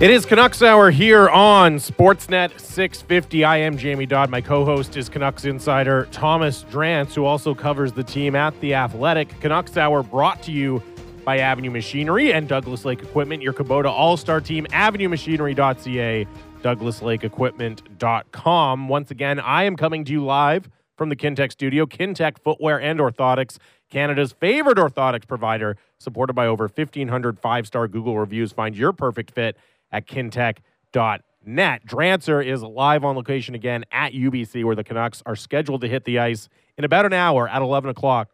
It 0.00 0.12
is 0.12 0.24
Canucks 0.24 0.62
Hour 0.62 0.92
here 0.92 1.28
on 1.28 1.78
Sportsnet 1.78 2.60
650. 2.60 3.42
I 3.42 3.56
am 3.56 3.76
Jamie 3.76 4.06
Dodd. 4.06 4.30
My 4.30 4.40
co 4.40 4.64
host 4.64 4.96
is 4.96 5.08
Canucks 5.08 5.44
insider 5.44 6.06
Thomas 6.12 6.62
Drance, 6.70 7.14
who 7.14 7.24
also 7.24 7.52
covers 7.52 7.92
the 7.92 8.04
team 8.04 8.36
at 8.36 8.60
The 8.60 8.74
Athletic. 8.74 9.40
Canucks 9.40 9.76
Hour 9.76 10.04
brought 10.04 10.40
to 10.44 10.52
you 10.52 10.80
by 11.24 11.38
Avenue 11.38 11.70
Machinery 11.70 12.32
and 12.32 12.46
Douglas 12.46 12.84
Lake 12.84 13.02
Equipment, 13.02 13.42
your 13.42 13.52
Kubota 13.52 13.90
All 13.90 14.16
Star 14.16 14.40
team, 14.40 14.68
avenuemachinery.ca, 14.70 16.26
douglaslakeequipment.com. 16.62 18.88
Once 18.88 19.10
again, 19.10 19.40
I 19.40 19.64
am 19.64 19.74
coming 19.74 20.04
to 20.04 20.12
you 20.12 20.24
live 20.24 20.70
from 20.96 21.08
the 21.08 21.16
Kintec 21.16 21.50
studio, 21.50 21.86
Kintec 21.86 22.38
Footwear 22.44 22.80
and 22.80 23.00
Orthotics, 23.00 23.58
Canada's 23.90 24.30
favorite 24.30 24.78
orthotics 24.78 25.26
provider, 25.26 25.76
supported 25.98 26.34
by 26.34 26.46
over 26.46 26.68
1,500 26.68 27.40
five 27.40 27.66
star 27.66 27.88
Google 27.88 28.16
reviews. 28.16 28.52
Find 28.52 28.76
your 28.76 28.92
perfect 28.92 29.32
fit 29.32 29.56
at 29.92 30.06
kintec.net. 30.06 31.86
Drancer 31.86 32.44
is 32.46 32.62
live 32.62 33.04
on 33.04 33.16
location 33.16 33.54
again 33.54 33.84
at 33.92 34.12
UBC, 34.12 34.64
where 34.64 34.76
the 34.76 34.84
Canucks 34.84 35.22
are 35.26 35.36
scheduled 35.36 35.80
to 35.82 35.88
hit 35.88 36.04
the 36.04 36.18
ice 36.18 36.48
in 36.76 36.84
about 36.84 37.06
an 37.06 37.12
hour 37.12 37.48
at 37.48 37.62
11 37.62 37.90
o'clock 37.90 38.28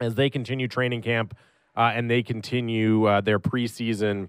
as 0.00 0.14
they 0.14 0.28
continue 0.28 0.68
training 0.68 1.02
camp 1.02 1.36
uh, 1.76 1.92
and 1.94 2.10
they 2.10 2.22
continue 2.22 3.04
uh, 3.06 3.20
their 3.20 3.38
preseason 3.38 4.28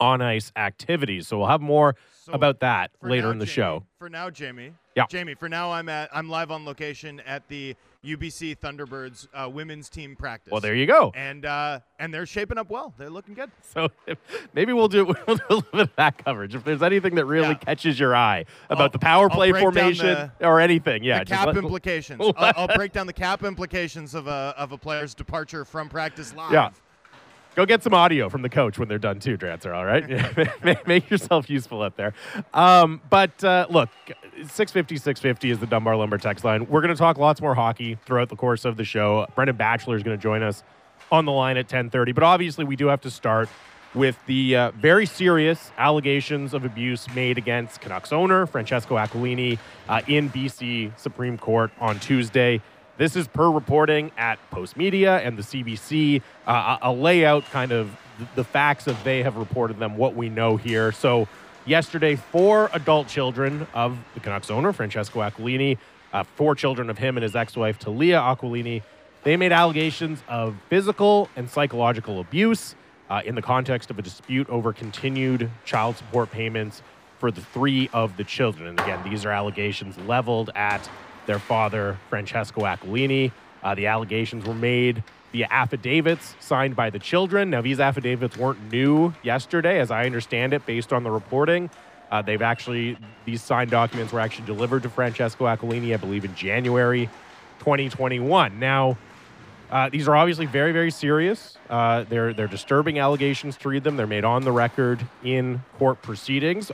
on 0.00 0.20
ice 0.20 0.50
activities. 0.56 1.28
So 1.28 1.38
we'll 1.38 1.46
have 1.48 1.60
more 1.60 1.94
So 2.24 2.32
about 2.32 2.60
that 2.60 2.90
later 3.02 3.26
now, 3.28 3.30
in 3.32 3.38
the 3.38 3.44
Jamie- 3.46 3.54
show. 3.54 3.84
For 3.98 4.08
now, 4.08 4.30
Jamie. 4.30 4.72
Yeah. 4.96 5.06
Jamie, 5.08 5.34
for 5.34 5.48
now, 5.48 5.70
I'm 5.72 5.88
at 5.88 6.10
I'm 6.12 6.28
live 6.28 6.50
on 6.50 6.64
location 6.64 7.20
at 7.24 7.46
the 7.48 7.76
UBC 8.04 8.58
Thunderbirds 8.58 9.28
uh, 9.32 9.48
women's 9.48 9.88
team 9.88 10.16
practice. 10.16 10.50
Well, 10.50 10.60
there 10.60 10.74
you 10.74 10.86
go. 10.86 11.12
And 11.14 11.46
uh, 11.46 11.80
and 12.00 12.12
they're 12.12 12.26
shaping 12.26 12.58
up 12.58 12.68
well. 12.68 12.92
They're 12.98 13.10
looking 13.10 13.34
good. 13.34 13.50
So 13.62 13.88
if, 14.06 14.18
maybe 14.52 14.72
we'll 14.72 14.88
do, 14.88 15.04
we'll 15.26 15.36
do 15.36 15.42
a 15.48 15.54
little 15.54 15.62
bit 15.72 15.80
of 15.82 15.96
that 15.96 16.22
coverage. 16.24 16.54
If 16.54 16.64
there's 16.64 16.82
anything 16.82 17.14
that 17.14 17.24
really 17.26 17.48
Yeah. 17.48 17.54
catches 17.54 17.98
your 17.98 18.14
eye 18.14 18.44
about 18.68 18.82
I'll- 18.82 18.88
the 18.90 18.98
power 18.98 19.30
play 19.30 19.52
formation 19.52 20.06
the- 20.38 20.46
or 20.46 20.60
anything, 20.60 21.04
yeah, 21.04 21.20
the 21.20 21.26
cap 21.26 21.46
let- 21.46 21.56
implications. 21.56 22.20
I'll, 22.36 22.52
I'll 22.56 22.76
break 22.76 22.92
down 22.92 23.06
the 23.06 23.12
cap 23.12 23.44
implications 23.44 24.14
of 24.14 24.26
a 24.26 24.54
of 24.58 24.72
a 24.72 24.78
player's 24.78 25.14
departure 25.14 25.64
from 25.64 25.88
practice 25.88 26.34
live. 26.34 26.52
Yeah. 26.52 26.70
Go 27.54 27.66
get 27.66 27.82
some 27.82 27.92
audio 27.92 28.30
from 28.30 28.40
the 28.40 28.48
coach 28.48 28.78
when 28.78 28.88
they're 28.88 28.98
done 28.98 29.20
too, 29.20 29.36
Drancer. 29.36 29.74
All 29.74 29.84
right, 29.84 30.64
make, 30.64 30.86
make 30.86 31.10
yourself 31.10 31.50
useful 31.50 31.82
up 31.82 31.96
there. 31.96 32.14
Um, 32.54 33.02
but 33.10 33.44
uh, 33.44 33.66
look, 33.68 33.90
650 34.36 34.96
650 34.96 35.50
is 35.50 35.58
the 35.58 35.66
Dunbar 35.66 35.96
Lumber 35.96 36.16
text 36.16 36.44
line. 36.44 36.66
We're 36.66 36.80
going 36.80 36.94
to 36.94 36.98
talk 36.98 37.18
lots 37.18 37.42
more 37.42 37.54
hockey 37.54 37.98
throughout 38.06 38.30
the 38.30 38.36
course 38.36 38.64
of 38.64 38.78
the 38.78 38.84
show. 38.84 39.26
Brendan 39.34 39.56
Batchelor 39.56 39.96
is 39.96 40.02
going 40.02 40.16
to 40.16 40.22
join 40.22 40.42
us 40.42 40.62
on 41.10 41.26
the 41.26 41.32
line 41.32 41.58
at 41.58 41.68
10:30. 41.68 42.14
But 42.14 42.24
obviously, 42.24 42.64
we 42.64 42.74
do 42.74 42.86
have 42.86 43.02
to 43.02 43.10
start 43.10 43.50
with 43.94 44.16
the 44.26 44.56
uh, 44.56 44.70
very 44.72 45.04
serious 45.04 45.70
allegations 45.76 46.54
of 46.54 46.64
abuse 46.64 47.06
made 47.14 47.36
against 47.36 47.82
Canucks 47.82 48.12
owner 48.12 48.46
Francesco 48.46 48.96
Aquilini 48.96 49.58
uh, 49.88 50.00
in 50.06 50.30
BC 50.30 50.98
Supreme 50.98 51.36
Court 51.36 51.70
on 51.78 52.00
Tuesday. 52.00 52.62
This 52.98 53.16
is 53.16 53.26
per 53.26 53.50
reporting 53.50 54.12
at 54.18 54.38
Post 54.50 54.76
Media 54.76 55.18
and 55.18 55.38
the 55.38 55.42
CBC. 55.42 56.20
Uh, 56.46 56.78
I'll 56.82 56.98
lay 56.98 57.24
out 57.24 57.44
kind 57.46 57.72
of 57.72 57.90
the 58.34 58.44
facts 58.44 58.86
as 58.86 59.02
they 59.02 59.22
have 59.22 59.36
reported 59.36 59.78
them, 59.78 59.96
what 59.96 60.14
we 60.14 60.28
know 60.28 60.56
here. 60.58 60.92
So, 60.92 61.26
yesterday, 61.64 62.16
four 62.16 62.68
adult 62.74 63.08
children 63.08 63.66
of 63.72 63.98
the 64.12 64.20
Canucks 64.20 64.50
owner, 64.50 64.72
Francesco 64.72 65.20
Aquilini, 65.20 65.78
uh, 66.12 66.24
four 66.36 66.54
children 66.54 66.90
of 66.90 66.98
him 66.98 67.16
and 67.16 67.22
his 67.22 67.34
ex 67.34 67.56
wife, 67.56 67.78
Talia 67.78 68.18
Aquilini, 68.18 68.82
they 69.24 69.36
made 69.38 69.52
allegations 69.52 70.22
of 70.28 70.54
physical 70.68 71.30
and 71.34 71.48
psychological 71.48 72.20
abuse 72.20 72.74
uh, 73.08 73.22
in 73.24 73.34
the 73.34 73.42
context 73.42 73.90
of 73.90 73.98
a 73.98 74.02
dispute 74.02 74.48
over 74.50 74.72
continued 74.72 75.50
child 75.64 75.96
support 75.96 76.30
payments 76.30 76.82
for 77.18 77.30
the 77.30 77.40
three 77.40 77.88
of 77.94 78.16
the 78.16 78.24
children. 78.24 78.68
And 78.68 78.80
again, 78.80 79.00
these 79.08 79.24
are 79.24 79.30
allegations 79.30 79.96
leveled 79.98 80.50
at 80.54 80.90
their 81.26 81.38
father, 81.38 81.98
Francesco 82.08 82.62
Aquilini. 82.62 83.32
Uh, 83.62 83.74
the 83.74 83.86
allegations 83.86 84.44
were 84.44 84.54
made 84.54 85.02
via 85.32 85.46
affidavits 85.50 86.36
signed 86.40 86.76
by 86.76 86.90
the 86.90 86.98
children. 86.98 87.50
Now, 87.50 87.62
these 87.62 87.80
affidavits 87.80 88.36
weren't 88.36 88.70
new 88.70 89.14
yesterday, 89.22 89.80
as 89.80 89.90
I 89.90 90.04
understand 90.06 90.52
it, 90.52 90.66
based 90.66 90.92
on 90.92 91.04
the 91.04 91.10
reporting. 91.10 91.70
Uh, 92.10 92.20
they've 92.20 92.42
actually, 92.42 92.98
these 93.24 93.42
signed 93.42 93.70
documents 93.70 94.12
were 94.12 94.20
actually 94.20 94.46
delivered 94.46 94.82
to 94.82 94.90
Francesco 94.90 95.46
Aquilini, 95.46 95.94
I 95.94 95.96
believe, 95.96 96.24
in 96.24 96.34
January 96.34 97.08
2021. 97.60 98.58
Now, 98.58 98.98
uh, 99.70 99.88
these 99.88 100.06
are 100.06 100.14
obviously 100.14 100.44
very, 100.44 100.72
very 100.72 100.90
serious. 100.90 101.56
Uh, 101.70 102.04
they're 102.06 102.34
they're 102.34 102.46
disturbing 102.46 102.98
allegations 102.98 103.56
to 103.56 103.70
read 103.70 103.82
them. 103.82 103.96
They're 103.96 104.06
made 104.06 104.24
on 104.24 104.42
the 104.42 104.52
record 104.52 105.06
in 105.24 105.62
court 105.78 106.02
proceedings. 106.02 106.70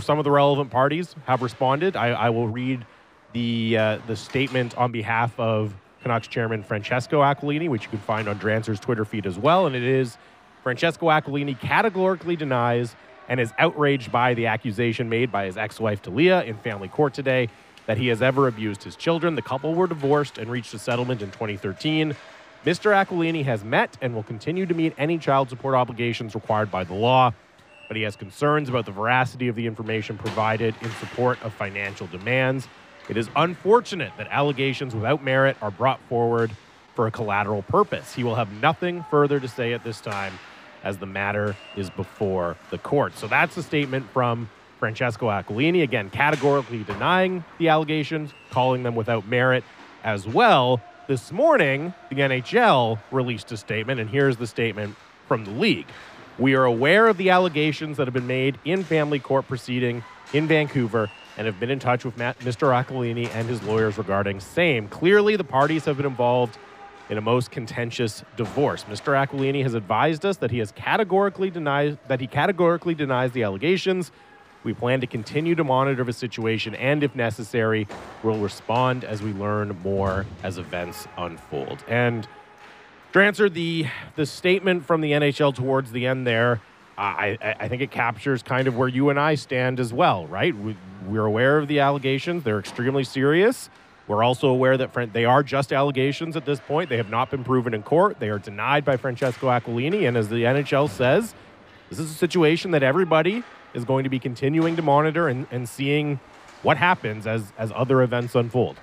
Some 0.00 0.18
of 0.18 0.24
the 0.24 0.30
relevant 0.30 0.70
parties 0.70 1.16
have 1.26 1.42
responded. 1.42 1.96
I, 1.96 2.10
I 2.10 2.30
will 2.30 2.46
read 2.46 2.86
the 3.32 3.76
uh, 3.78 3.98
the 4.06 4.16
statement 4.16 4.76
on 4.76 4.92
behalf 4.92 5.38
of 5.38 5.74
Canucks 6.02 6.28
chairman 6.28 6.62
Francesco 6.62 7.20
Aquilini, 7.20 7.68
which 7.68 7.84
you 7.84 7.90
can 7.90 7.98
find 7.98 8.28
on 8.28 8.38
Drancer's 8.38 8.80
Twitter 8.80 9.04
feed 9.04 9.26
as 9.26 9.38
well. 9.38 9.66
And 9.66 9.76
it 9.76 9.82
is 9.82 10.18
Francesco 10.62 11.06
Aquilini 11.06 11.58
categorically 11.58 12.36
denies 12.36 12.94
and 13.28 13.40
is 13.40 13.52
outraged 13.58 14.10
by 14.10 14.34
the 14.34 14.46
accusation 14.46 15.08
made 15.08 15.30
by 15.30 15.46
his 15.46 15.56
ex-wife 15.56 16.02
Talia 16.02 16.42
in 16.42 16.56
family 16.58 16.88
court 16.88 17.14
today 17.14 17.48
that 17.86 17.98
he 17.98 18.08
has 18.08 18.22
ever 18.22 18.48
abused 18.48 18.82
his 18.82 18.96
children. 18.96 19.34
The 19.34 19.42
couple 19.42 19.74
were 19.74 19.86
divorced 19.86 20.38
and 20.38 20.50
reached 20.50 20.74
a 20.74 20.78
settlement 20.78 21.22
in 21.22 21.30
2013. 21.30 22.14
Mr. 22.64 22.92
Aquilini 22.92 23.44
has 23.44 23.64
met 23.64 23.96
and 24.00 24.14
will 24.14 24.22
continue 24.22 24.66
to 24.66 24.74
meet 24.74 24.94
any 24.96 25.18
child 25.18 25.50
support 25.50 25.74
obligations 25.74 26.34
required 26.34 26.70
by 26.70 26.84
the 26.84 26.94
law, 26.94 27.32
but 27.88 27.96
he 27.96 28.04
has 28.04 28.14
concerns 28.14 28.68
about 28.68 28.86
the 28.86 28.92
veracity 28.92 29.48
of 29.48 29.56
the 29.56 29.66
information 29.66 30.16
provided 30.16 30.74
in 30.80 30.90
support 30.92 31.42
of 31.42 31.52
financial 31.52 32.06
demands. 32.08 32.68
It 33.12 33.18
is 33.18 33.28
unfortunate 33.36 34.10
that 34.16 34.28
allegations 34.30 34.94
without 34.94 35.22
merit 35.22 35.58
are 35.60 35.70
brought 35.70 36.00
forward 36.08 36.50
for 36.94 37.06
a 37.06 37.10
collateral 37.10 37.60
purpose. 37.60 38.14
He 38.14 38.24
will 38.24 38.36
have 38.36 38.50
nothing 38.62 39.04
further 39.10 39.38
to 39.38 39.46
say 39.48 39.74
at 39.74 39.84
this 39.84 40.00
time 40.00 40.32
as 40.82 40.96
the 40.96 41.04
matter 41.04 41.54
is 41.76 41.90
before 41.90 42.56
the 42.70 42.78
court. 42.78 43.14
So 43.18 43.26
that's 43.26 43.54
a 43.58 43.62
statement 43.62 44.08
from 44.14 44.48
Francesco 44.78 45.26
Aquilini, 45.26 45.82
again, 45.82 46.08
categorically 46.08 46.84
denying 46.84 47.44
the 47.58 47.68
allegations, 47.68 48.30
calling 48.50 48.82
them 48.82 48.94
without 48.94 49.28
merit 49.28 49.62
as 50.04 50.26
well. 50.26 50.80
This 51.06 51.32
morning, 51.32 51.92
the 52.08 52.16
NHL 52.16 52.98
released 53.10 53.52
a 53.52 53.58
statement, 53.58 54.00
and 54.00 54.08
here's 54.08 54.38
the 54.38 54.46
statement 54.46 54.96
from 55.28 55.44
the 55.44 55.50
league. 55.50 55.88
We 56.38 56.54
are 56.54 56.64
aware 56.64 57.08
of 57.08 57.18
the 57.18 57.28
allegations 57.28 57.98
that 57.98 58.06
have 58.06 58.14
been 58.14 58.26
made 58.26 58.58
in 58.64 58.84
family 58.84 59.18
court 59.18 59.46
proceeding 59.46 60.02
in 60.32 60.48
Vancouver 60.48 61.10
and 61.36 61.46
have 61.46 61.58
been 61.58 61.70
in 61.70 61.78
touch 61.78 62.04
with 62.04 62.16
Matt, 62.16 62.38
Mr. 62.40 62.72
Aquilini 62.72 63.28
and 63.34 63.48
his 63.48 63.62
lawyers 63.62 63.98
regarding 63.98 64.40
same. 64.40 64.88
Clearly, 64.88 65.36
the 65.36 65.44
parties 65.44 65.84
have 65.84 65.96
been 65.96 66.06
involved 66.06 66.58
in 67.08 67.18
a 67.18 67.20
most 67.20 67.50
contentious 67.50 68.24
divorce. 68.36 68.84
Mr. 68.84 69.12
Aquilini 69.14 69.62
has 69.62 69.74
advised 69.74 70.24
us 70.24 70.38
that 70.38 70.50
he 70.50 70.58
has 70.58 70.72
categorically 70.72 71.50
denied 71.50 71.98
that 72.08 72.20
he 72.20 72.26
categorically 72.26 72.94
denies 72.94 73.32
the 73.32 73.42
allegations. 73.42 74.10
We 74.64 74.72
plan 74.72 75.00
to 75.00 75.06
continue 75.06 75.54
to 75.56 75.64
monitor 75.64 76.04
the 76.04 76.12
situation 76.12 76.74
and 76.74 77.02
if 77.02 77.14
necessary, 77.16 77.88
we'll 78.22 78.38
respond 78.38 79.04
as 79.04 79.22
we 79.22 79.32
learn 79.32 79.76
more 79.82 80.24
as 80.42 80.56
events 80.58 81.08
unfold. 81.16 81.84
And 81.88 82.26
Drancer, 83.12 83.52
the 83.52 83.86
the 84.16 84.24
statement 84.24 84.86
from 84.86 85.00
the 85.00 85.12
NHL 85.12 85.54
towards 85.54 85.92
the 85.92 86.06
end 86.06 86.26
there, 86.26 86.60
I, 86.98 87.38
I, 87.60 87.68
think 87.68 87.82
it 87.82 87.90
captures 87.90 88.42
kind 88.42 88.68
of 88.68 88.76
where 88.76 88.88
you 88.88 89.10
and 89.10 89.18
I 89.18 89.34
stand 89.34 89.80
as 89.80 89.92
well, 89.92 90.26
right? 90.26 90.54
We, 90.56 90.76
we're 91.06 91.24
aware 91.24 91.58
of 91.58 91.68
the 91.68 91.80
allegations; 91.80 92.44
they're 92.44 92.58
extremely 92.58 93.04
serious. 93.04 93.70
We're 94.06 94.22
also 94.22 94.48
aware 94.48 94.76
that 94.76 94.92
Fran- 94.92 95.10
they 95.12 95.24
are 95.24 95.42
just 95.42 95.72
allegations 95.72 96.36
at 96.36 96.44
this 96.44 96.60
point. 96.60 96.90
They 96.90 96.98
have 96.98 97.08
not 97.08 97.30
been 97.30 97.44
proven 97.44 97.72
in 97.72 97.82
court. 97.82 98.20
They 98.20 98.28
are 98.28 98.38
denied 98.38 98.84
by 98.84 98.96
Francesco 98.96 99.48
Aquilini, 99.48 100.06
and 100.06 100.16
as 100.16 100.28
the 100.28 100.42
NHL 100.42 100.90
says, 100.90 101.34
this 101.88 101.98
is 101.98 102.10
a 102.10 102.14
situation 102.14 102.72
that 102.72 102.82
everybody 102.82 103.42
is 103.74 103.84
going 103.84 104.04
to 104.04 104.10
be 104.10 104.18
continuing 104.18 104.76
to 104.76 104.82
monitor 104.82 105.28
and, 105.28 105.46
and 105.50 105.68
seeing 105.68 106.20
what 106.62 106.76
happens 106.76 107.26
as 107.26 107.52
as 107.56 107.72
other 107.74 108.02
events 108.02 108.34
unfold. 108.34 108.76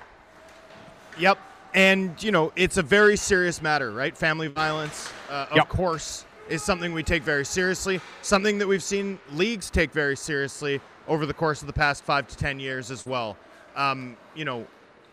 Yep. 1.20 1.38
And, 1.74 2.22
you 2.24 2.32
know, 2.32 2.52
it's 2.56 2.78
a 2.78 2.82
very 2.82 3.16
serious 3.16 3.62
matter, 3.62 3.92
right? 3.92 4.18
Family 4.18 4.48
violence, 4.48 5.12
uh, 5.30 5.48
of 5.52 5.58
Yep. 5.58 5.70
course, 5.70 6.26
is 6.50 6.64
something 6.64 6.94
we 6.94 7.04
take 7.04 7.24
very 7.24 7.46
seriously, 7.46 8.02
something 8.22 8.58
that 8.58 8.68
we've 8.68 8.84
seen 8.84 9.20
leagues 9.32 9.70
take 9.70 9.92
very 9.92 10.18
seriously 10.18 10.82
over 11.08 11.26
the 11.26 11.34
course 11.34 11.62
of 11.62 11.68
the 11.68 11.74
past 11.74 12.04
five 12.04 12.28
to 12.28 12.36
10 12.36 12.60
years 12.60 12.92
as 12.92 13.06
well. 13.06 13.38
Um, 13.76 14.18
you 14.36 14.46
know, 14.46 14.66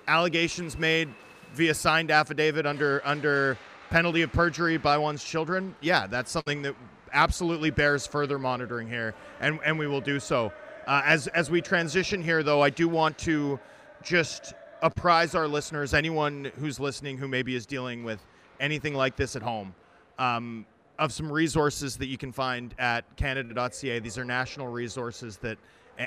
allegations 0.08 0.78
made 0.78 1.08
via 1.54 1.74
signed 1.74 2.10
affidavit 2.10 2.66
under 2.66 3.00
under 3.04 3.56
penalty 3.90 4.22
of 4.22 4.32
perjury 4.32 4.76
by 4.76 4.98
one's 4.98 5.22
children. 5.22 5.74
Yeah, 5.80 6.06
that's 6.06 6.30
something 6.30 6.62
that 6.62 6.74
absolutely 7.12 7.70
bears 7.70 8.06
further 8.06 8.38
monitoring 8.38 8.88
here, 8.88 9.14
and, 9.40 9.60
and 9.64 9.78
we 9.78 9.86
will 9.86 10.00
do 10.00 10.18
so. 10.18 10.52
Uh, 10.86 11.02
as 11.04 11.28
as 11.28 11.50
we 11.50 11.60
transition 11.60 12.22
here, 12.22 12.42
though, 12.42 12.62
I 12.62 12.70
do 12.70 12.88
want 12.88 13.18
to 13.18 13.60
just 14.02 14.54
apprise 14.82 15.34
our 15.34 15.48
listeners, 15.48 15.94
anyone 15.94 16.50
who's 16.58 16.78
listening 16.78 17.18
who 17.18 17.28
maybe 17.28 17.54
is 17.54 17.66
dealing 17.66 18.04
with 18.04 18.24
anything 18.60 18.94
like 18.94 19.16
this 19.16 19.36
at 19.36 19.42
home. 19.42 19.74
Um, 20.18 20.66
of 20.98 21.12
some 21.12 21.30
resources 21.30 21.96
that 21.98 22.06
you 22.06 22.18
can 22.18 22.32
find 22.32 22.74
at 22.78 23.04
Canada.ca. 23.16 23.98
These 23.98 24.18
are 24.18 24.24
national 24.24 24.68
resources 24.68 25.36
that 25.38 25.58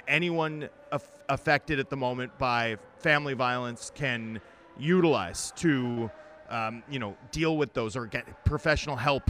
anyone 0.08 0.70
af- 0.92 1.12
affected 1.30 1.80
at 1.80 1.90
the 1.90 1.98
moment 1.98 2.38
by 2.38 2.78
family 2.98 3.34
violence 3.34 3.92
can 3.94 4.42
utilize 4.78 5.52
to 5.58 6.10
um, 6.50 6.84
you 6.90 6.98
know, 6.98 7.16
deal 7.32 7.58
with 7.58 7.74
those 7.74 7.96
or 7.96 8.08
get 8.08 8.44
professional 8.44 8.96
help, 8.96 9.30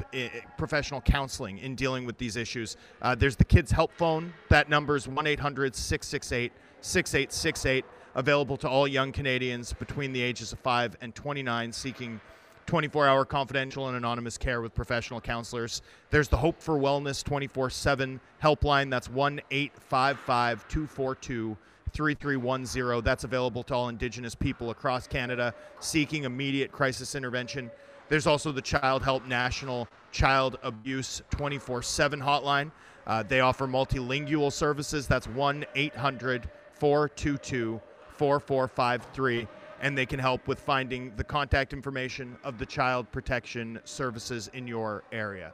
professional 0.58 1.02
counseling 1.02 1.58
in 1.58 1.76
dealing 1.76 2.06
with 2.06 2.18
these 2.18 2.36
issues. 2.38 2.78
Uh, 3.02 3.14
there's 3.14 3.36
the 3.36 3.44
Kids 3.44 3.72
Help 3.72 3.92
Phone. 3.92 4.34
That 4.50 4.70
number 4.70 4.96
is 4.96 5.08
1 5.08 5.28
800 5.28 5.76
668 5.76 6.54
6868, 6.82 7.86
available 8.16 8.56
to 8.58 8.70
all 8.70 8.88
young 8.88 9.12
Canadians 9.12 9.74
between 9.74 10.14
the 10.14 10.22
ages 10.22 10.54
of 10.54 10.60
5 10.60 10.96
and 11.02 11.14
29 11.14 11.74
seeking 11.74 12.22
24 12.70 13.08
hour 13.08 13.26
confidential 13.26 13.88
and 13.88 13.98
anonymous 13.98 14.38
care 14.38 14.62
with 14.62 14.76
professional 14.76 15.20
counselors. 15.20 15.82
There's 16.12 16.28
the 16.28 16.38
Hope 16.38 16.62
for 16.62 16.78
Wellness 16.78 17.24
24 17.24 17.72
7 17.72 18.20
helpline. 18.44 18.92
That's 18.92 19.10
1 19.10 19.42
855 19.50 20.68
242 20.68 21.58
3310. 21.92 23.04
That's 23.04 23.24
available 23.24 23.64
to 23.64 23.74
all 23.74 23.90
Indigenous 23.90 24.36
people 24.36 24.70
across 24.70 25.08
Canada 25.08 25.56
seeking 25.80 26.26
immediate 26.26 26.72
crisis 26.72 27.16
intervention. 27.16 27.72
There's 28.08 28.28
also 28.28 28.52
the 28.52 28.62
Child 28.62 29.02
Help 29.02 29.26
National 29.26 29.88
Child 30.12 30.60
Abuse 30.62 31.24
24 31.32 31.82
7 31.82 32.22
hotline. 32.22 32.72
Uh, 33.08 33.24
they 33.24 33.40
offer 33.40 33.66
multilingual 33.66 34.54
services. 34.54 35.08
That's 35.08 35.28
1 35.28 35.66
800 35.74 36.48
422 36.74 37.82
4453. 38.12 39.48
And 39.82 39.98
they 39.98 40.06
can 40.06 40.20
help 40.20 40.48
with 40.48 40.60
finding 40.60 41.14
the 41.16 41.24
contact 41.24 41.74
information 41.74 42.38
of 42.44 42.58
the 42.58 42.66
child 42.66 43.12
protection 43.12 43.80
services 43.86 44.50
in 44.54 44.68
your 44.68 45.04
area. 45.12 45.54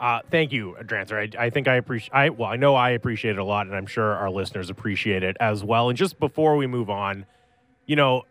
Uh, 0.00 0.20
thank 0.32 0.50
you, 0.50 0.76
Drancer. 0.82 1.36
I, 1.38 1.46
I, 1.46 1.50
think 1.50 1.68
I 1.68 1.76
appreciate. 1.76 2.12
I 2.12 2.28
well, 2.30 2.48
I 2.48 2.56
know 2.56 2.74
I 2.74 2.90
appreciate 2.90 3.32
it 3.32 3.38
a 3.38 3.44
lot, 3.44 3.68
and 3.68 3.76
I'm 3.76 3.86
sure 3.86 4.14
our 4.14 4.30
listeners 4.30 4.68
appreciate 4.68 5.22
it 5.22 5.36
as 5.38 5.62
well. 5.62 5.90
And 5.90 5.96
just 5.96 6.18
before 6.18 6.56
we 6.56 6.66
move 6.66 6.90
on, 6.90 7.24
you 7.86 7.94
know, 7.94 8.24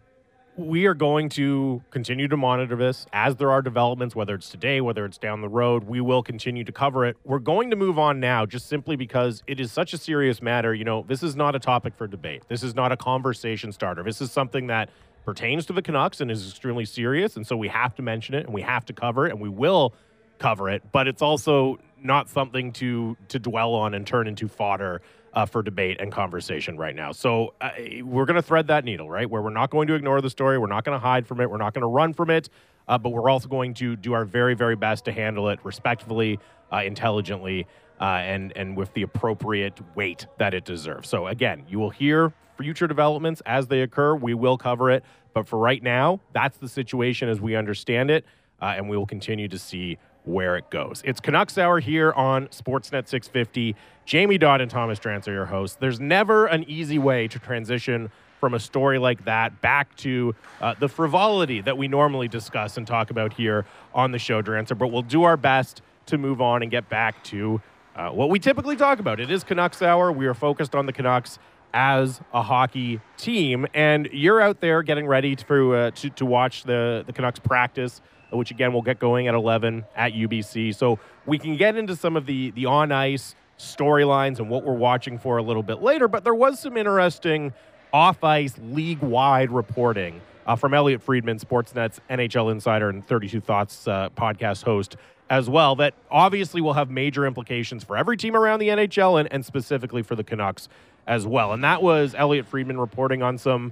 we 0.57 0.85
are 0.85 0.93
going 0.93 1.29
to 1.29 1.81
continue 1.91 2.27
to 2.27 2.37
monitor 2.37 2.75
this 2.75 3.05
as 3.13 3.37
there 3.37 3.51
are 3.51 3.61
developments, 3.61 4.15
whether 4.15 4.35
it's 4.35 4.49
today, 4.49 4.81
whether 4.81 5.05
it's 5.05 5.17
down 5.17 5.41
the 5.41 5.49
road. 5.49 5.85
We 5.85 6.01
will 6.01 6.23
continue 6.23 6.63
to 6.63 6.71
cover 6.71 7.05
it. 7.05 7.17
We're 7.23 7.39
going 7.39 7.69
to 7.69 7.75
move 7.75 7.97
on 7.97 8.19
now, 8.19 8.45
just 8.45 8.67
simply 8.67 8.95
because 8.95 9.43
it 9.47 9.59
is 9.59 9.71
such 9.71 9.93
a 9.93 9.97
serious 9.97 10.41
matter. 10.41 10.73
You 10.73 10.83
know, 10.83 11.05
this 11.07 11.23
is 11.23 11.35
not 11.35 11.55
a 11.55 11.59
topic 11.59 11.95
for 11.95 12.07
debate. 12.07 12.43
This 12.47 12.63
is 12.63 12.75
not 12.75 12.91
a 12.91 12.97
conversation 12.97 13.71
starter. 13.71 14.03
This 14.03 14.21
is 14.21 14.31
something 14.31 14.67
that 14.67 14.89
pertains 15.25 15.65
to 15.67 15.73
the 15.73 15.81
Canucks 15.81 16.19
and 16.19 16.29
is 16.29 16.49
extremely 16.49 16.85
serious, 16.85 17.35
and 17.35 17.45
so 17.45 17.55
we 17.55 17.67
have 17.69 17.95
to 17.95 18.01
mention 18.01 18.35
it 18.35 18.45
and 18.45 18.53
we 18.53 18.61
have 18.61 18.85
to 18.85 18.93
cover 18.93 19.27
it, 19.27 19.31
and 19.31 19.39
we 19.39 19.49
will 19.49 19.93
cover 20.39 20.69
it, 20.69 20.81
but 20.91 21.07
it's 21.07 21.21
also 21.21 21.77
not 22.03 22.27
something 22.27 22.73
to 22.73 23.15
to 23.27 23.37
dwell 23.37 23.75
on 23.75 23.93
and 23.93 24.07
turn 24.07 24.27
into 24.27 24.47
fodder 24.47 25.01
uh, 25.33 25.45
for 25.45 25.63
debate 25.63 25.97
and 25.99 26.11
conversation 26.11 26.77
right 26.77 26.95
now. 26.95 27.11
So 27.11 27.53
uh, 27.61 27.71
we're 28.03 28.25
going 28.25 28.35
to 28.35 28.41
thread 28.41 28.67
that 28.67 28.83
needle, 28.83 29.09
right? 29.09 29.29
Where 29.29 29.41
we're 29.41 29.49
not 29.49 29.69
going 29.69 29.87
to 29.87 29.93
ignore 29.93 30.21
the 30.21 30.29
story, 30.29 30.57
we're 30.57 30.67
not 30.67 30.83
going 30.83 30.95
to 30.95 30.99
hide 30.99 31.27
from 31.27 31.39
it, 31.39 31.49
we're 31.49 31.57
not 31.57 31.73
going 31.73 31.81
to 31.81 31.87
run 31.87 32.13
from 32.13 32.29
it, 32.29 32.49
uh, 32.87 32.97
but 32.97 33.09
we're 33.09 33.29
also 33.29 33.47
going 33.47 33.73
to 33.75 33.95
do 33.95 34.13
our 34.13 34.25
very, 34.25 34.53
very 34.53 34.75
best 34.75 35.05
to 35.05 35.11
handle 35.11 35.49
it 35.49 35.59
respectfully, 35.63 36.39
uh, 36.71 36.81
intelligently, 36.83 37.67
uh, 37.99 38.03
and 38.03 38.51
and 38.55 38.75
with 38.75 38.93
the 38.93 39.03
appropriate 39.03 39.79
weight 39.95 40.25
that 40.39 40.53
it 40.53 40.65
deserves. 40.65 41.07
So 41.07 41.27
again, 41.27 41.63
you 41.69 41.79
will 41.79 41.91
hear 41.91 42.33
future 42.57 42.87
developments 42.87 43.41
as 43.45 43.67
they 43.67 43.81
occur. 43.81 44.15
We 44.15 44.33
will 44.33 44.57
cover 44.57 44.89
it, 44.89 45.03
but 45.33 45.47
for 45.47 45.59
right 45.59 45.81
now, 45.81 46.19
that's 46.33 46.57
the 46.57 46.67
situation 46.67 47.29
as 47.29 47.39
we 47.39 47.55
understand 47.55 48.09
it, 48.11 48.25
uh, 48.61 48.73
and 48.75 48.89
we 48.89 48.97
will 48.97 49.05
continue 49.05 49.47
to 49.47 49.59
see 49.59 49.97
where 50.25 50.55
it 50.55 50.69
goes. 50.69 51.01
It's 51.05 51.19
Canucks 51.19 51.57
Hour 51.57 51.79
here 51.79 52.11
on 52.13 52.47
Sportsnet 52.47 53.07
650. 53.07 53.75
Jamie 54.05 54.37
Dodd 54.37 54.61
and 54.61 54.69
Thomas 54.69 54.99
Drance 54.99 55.27
are 55.27 55.33
your 55.33 55.45
hosts. 55.45 55.77
There's 55.79 55.99
never 55.99 56.45
an 56.45 56.63
easy 56.65 56.99
way 56.99 57.27
to 57.27 57.39
transition 57.39 58.11
from 58.39 58.53
a 58.53 58.59
story 58.59 58.97
like 58.97 59.25
that 59.25 59.61
back 59.61 59.95
to 59.97 60.35
uh, 60.61 60.73
the 60.79 60.89
frivolity 60.89 61.61
that 61.61 61.77
we 61.77 61.87
normally 61.87 62.27
discuss 62.27 62.75
and 62.77 62.87
talk 62.87 63.11
about 63.11 63.33
here 63.33 63.65
on 63.93 64.11
the 64.11 64.19
show, 64.19 64.41
Drancer. 64.41 64.77
But 64.77 64.87
we'll 64.87 65.03
do 65.03 65.23
our 65.23 65.37
best 65.37 65.81
to 66.07 66.17
move 66.17 66.41
on 66.41 66.63
and 66.63 66.71
get 66.71 66.89
back 66.89 67.23
to 67.25 67.61
uh, 67.95 68.09
what 68.09 68.29
we 68.29 68.39
typically 68.39 68.75
talk 68.75 68.99
about. 68.99 69.19
It 69.19 69.29
is 69.29 69.43
Canucks 69.43 69.81
Hour. 69.81 70.11
We 70.11 70.25
are 70.25 70.33
focused 70.33 70.75
on 70.75 70.87
the 70.87 70.93
Canucks 70.93 71.37
as 71.73 72.19
a 72.33 72.41
hockey 72.41 72.99
team, 73.17 73.67
and 73.73 74.09
you're 74.11 74.41
out 74.41 74.59
there 74.59 74.81
getting 74.83 75.07
ready 75.07 75.35
to 75.35 75.75
uh, 75.75 75.91
to, 75.91 76.09
to 76.09 76.25
watch 76.25 76.63
the 76.63 77.03
the 77.05 77.13
Canucks 77.13 77.39
practice 77.39 78.01
which 78.31 78.51
again 78.51 78.73
will 78.73 78.81
get 78.81 78.99
going 78.99 79.27
at 79.27 79.35
11 79.35 79.85
at 79.95 80.13
UBC. 80.13 80.75
So 80.75 80.99
we 81.25 81.37
can 81.37 81.57
get 81.57 81.75
into 81.75 81.95
some 81.95 82.15
of 82.15 82.25
the 82.25 82.51
the 82.51 82.65
on 82.65 82.91
ice 82.91 83.35
storylines 83.57 84.39
and 84.39 84.49
what 84.49 84.63
we're 84.63 84.73
watching 84.73 85.17
for 85.19 85.37
a 85.37 85.43
little 85.43 85.63
bit 85.63 85.81
later. 85.81 86.07
But 86.07 86.23
there 86.23 86.33
was 86.33 86.59
some 86.59 86.77
interesting 86.77 87.53
off 87.93 88.23
ice 88.23 88.55
league 88.59 88.99
wide 88.99 89.51
reporting 89.51 90.21
uh, 90.45 90.55
from 90.55 90.73
Elliotte 90.73 91.01
Friedman, 91.01 91.39
Sportsnet's 91.39 91.99
NHL 92.09 92.51
insider 92.51 92.89
and 92.89 93.05
32 93.05 93.41
Thoughts 93.41 93.87
uh, 93.87 94.09
podcast 94.15 94.63
host 94.63 94.95
as 95.29 95.49
well, 95.49 95.77
that 95.77 95.93
obviously 96.09 96.59
will 96.59 96.73
have 96.73 96.89
major 96.89 97.25
implications 97.25 97.83
for 97.85 97.95
every 97.95 98.17
team 98.17 98.35
around 98.35 98.59
the 98.59 98.67
NHL 98.67 99.17
and, 99.19 99.31
and 99.31 99.45
specifically 99.45 100.03
for 100.03 100.15
the 100.15 100.25
Canucks 100.25 100.67
as 101.07 101.25
well. 101.25 101.53
And 101.53 101.63
that 101.63 101.81
was 101.81 102.13
Elliotte 102.15 102.45
Friedman 102.45 102.79
reporting 102.79 103.23
on 103.23 103.37
some 103.37 103.71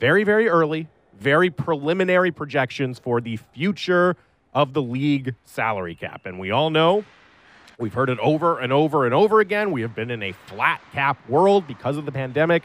very, 0.00 0.24
very 0.24 0.48
early 0.48 0.88
very 1.20 1.50
preliminary 1.50 2.32
projections 2.32 2.98
for 2.98 3.20
the 3.20 3.36
future 3.36 4.16
of 4.54 4.72
the 4.72 4.82
league 4.82 5.34
salary 5.44 5.94
cap. 5.94 6.26
And 6.26 6.38
we 6.38 6.50
all 6.50 6.70
know 6.70 7.04
we've 7.78 7.94
heard 7.94 8.10
it 8.10 8.18
over 8.18 8.58
and 8.58 8.72
over 8.72 9.04
and 9.04 9.14
over 9.14 9.40
again. 9.40 9.70
We 9.70 9.82
have 9.82 9.94
been 9.94 10.10
in 10.10 10.22
a 10.22 10.32
flat 10.32 10.80
cap 10.92 11.18
world 11.28 11.66
because 11.66 11.96
of 11.96 12.06
the 12.06 12.12
pandemic 12.12 12.64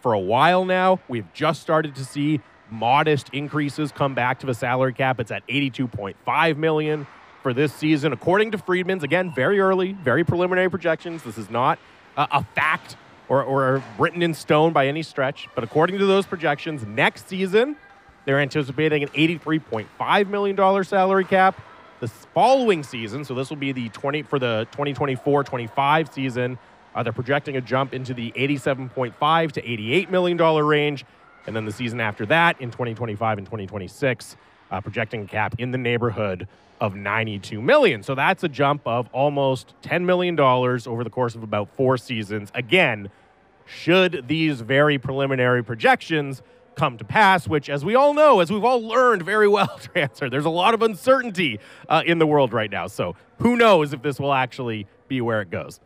for 0.00 0.12
a 0.12 0.20
while 0.20 0.64
now. 0.64 1.00
We've 1.08 1.30
just 1.32 1.62
started 1.62 1.94
to 1.96 2.04
see 2.04 2.40
modest 2.70 3.30
increases 3.32 3.90
come 3.90 4.14
back 4.14 4.38
to 4.40 4.46
the 4.46 4.54
salary 4.54 4.92
cap. 4.92 5.18
It's 5.18 5.30
at 5.30 5.46
82.5 5.48 6.56
million 6.56 7.06
for 7.42 7.52
this 7.52 7.74
season 7.74 8.12
according 8.12 8.52
to 8.52 8.58
Friedman's 8.58 9.02
again 9.02 9.32
very 9.34 9.60
early, 9.60 9.92
very 9.92 10.24
preliminary 10.24 10.70
projections. 10.70 11.22
This 11.22 11.38
is 11.38 11.50
not 11.50 11.78
a, 12.16 12.28
a 12.32 12.44
fact 12.54 12.96
or, 13.28 13.42
or 13.42 13.82
written 13.98 14.22
in 14.22 14.34
stone 14.34 14.72
by 14.72 14.86
any 14.86 15.02
stretch, 15.02 15.48
but 15.54 15.64
according 15.64 15.98
to 15.98 16.06
those 16.06 16.26
projections, 16.26 16.86
next 16.86 17.28
season 17.28 17.76
they're 18.24 18.40
anticipating 18.40 19.02
an 19.02 19.08
$83.5 19.10 20.28
million 20.28 20.84
salary 20.84 21.24
cap. 21.24 21.60
The 22.00 22.08
following 22.08 22.82
season, 22.82 23.24
so 23.24 23.34
this 23.34 23.50
will 23.50 23.56
be 23.56 23.72
the 23.72 23.88
20 23.90 24.22
for 24.22 24.38
the 24.38 24.66
2024-25 24.72 26.12
season, 26.12 26.58
uh, 26.94 27.02
they're 27.02 27.12
projecting 27.12 27.56
a 27.56 27.60
jump 27.60 27.94
into 27.94 28.14
the 28.14 28.32
87.5 28.32 29.52
to 29.52 29.70
88 29.70 30.10
million 30.10 30.36
dollar 30.36 30.64
range, 30.64 31.04
and 31.46 31.54
then 31.54 31.64
the 31.64 31.72
season 31.72 32.00
after 32.00 32.26
that, 32.26 32.60
in 32.60 32.70
2025 32.70 33.38
and 33.38 33.46
2026, 33.46 34.36
uh, 34.70 34.80
projecting 34.80 35.22
a 35.22 35.26
cap 35.26 35.54
in 35.58 35.70
the 35.70 35.78
neighborhood 35.78 36.46
of 36.80 36.94
92 36.94 37.62
million. 37.62 38.02
So 38.02 38.14
that's 38.14 38.42
a 38.44 38.48
jump 38.48 38.82
of 38.86 39.08
almost 39.12 39.74
10 39.82 40.04
million 40.04 40.36
dollars 40.36 40.86
over 40.86 41.04
the 41.04 41.10
course 41.10 41.34
of 41.34 41.42
about 41.42 41.68
four 41.76 41.96
seasons. 41.96 42.50
Again, 42.54 43.10
should 43.66 44.24
these 44.28 44.60
very 44.60 44.98
preliminary 44.98 45.62
projections 45.64 46.42
come 46.74 46.98
to 46.98 47.04
pass, 47.04 47.48
which, 47.48 47.68
as 47.70 47.84
we 47.84 47.94
all 47.94 48.14
know, 48.14 48.40
as 48.40 48.50
we've 48.50 48.64
all 48.64 48.80
learned 48.80 49.22
very 49.22 49.48
well, 49.48 49.68
Drancer, 49.94 50.30
there's 50.30 50.44
a 50.44 50.50
lot 50.50 50.74
of 50.74 50.82
uncertainty 50.82 51.60
uh, 51.88 52.02
in 52.04 52.18
the 52.18 52.26
world 52.26 52.52
right 52.52 52.70
now. 52.70 52.86
So 52.86 53.16
who 53.38 53.56
knows 53.56 53.92
if 53.92 54.02
this 54.02 54.18
will 54.18 54.34
actually 54.34 54.86
be 55.08 55.20
where 55.20 55.40
it 55.40 55.50
goes? 55.50 55.80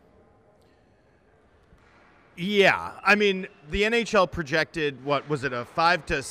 Yeah, 2.35 2.91
I 3.03 3.15
mean, 3.15 3.47
the 3.69 3.83
NHL 3.83 4.31
projected 4.31 5.03
what 5.03 5.27
was 5.27 5.43
it 5.43 5.51
a 5.51 5.65
five 5.65 6.05
to 6.05 6.23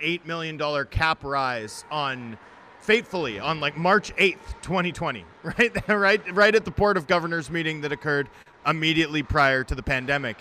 eight 0.00 0.26
million 0.26 0.58
dollar 0.58 0.84
cap 0.84 1.24
rise 1.24 1.84
on 1.90 2.36
fatefully 2.80 3.38
on 3.38 3.58
like 3.58 3.76
March 3.76 4.12
eighth, 4.18 4.54
2020, 4.60 5.24
right, 5.42 5.88
right, 5.88 6.34
right 6.34 6.54
at 6.54 6.66
the 6.66 6.70
Board 6.70 6.98
of 6.98 7.06
Governors 7.06 7.50
meeting 7.50 7.80
that 7.80 7.92
occurred 7.92 8.28
immediately 8.66 9.22
prior 9.22 9.64
to 9.64 9.74
the 9.74 9.82
pandemic. 9.82 10.36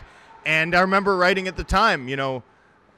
And 0.46 0.75
I 0.75 0.82
remember 0.82 1.15
writing 1.15 1.48
at 1.48 1.56
the 1.56 1.63
time, 1.63 2.10
you 2.10 2.15
know, 2.15 2.44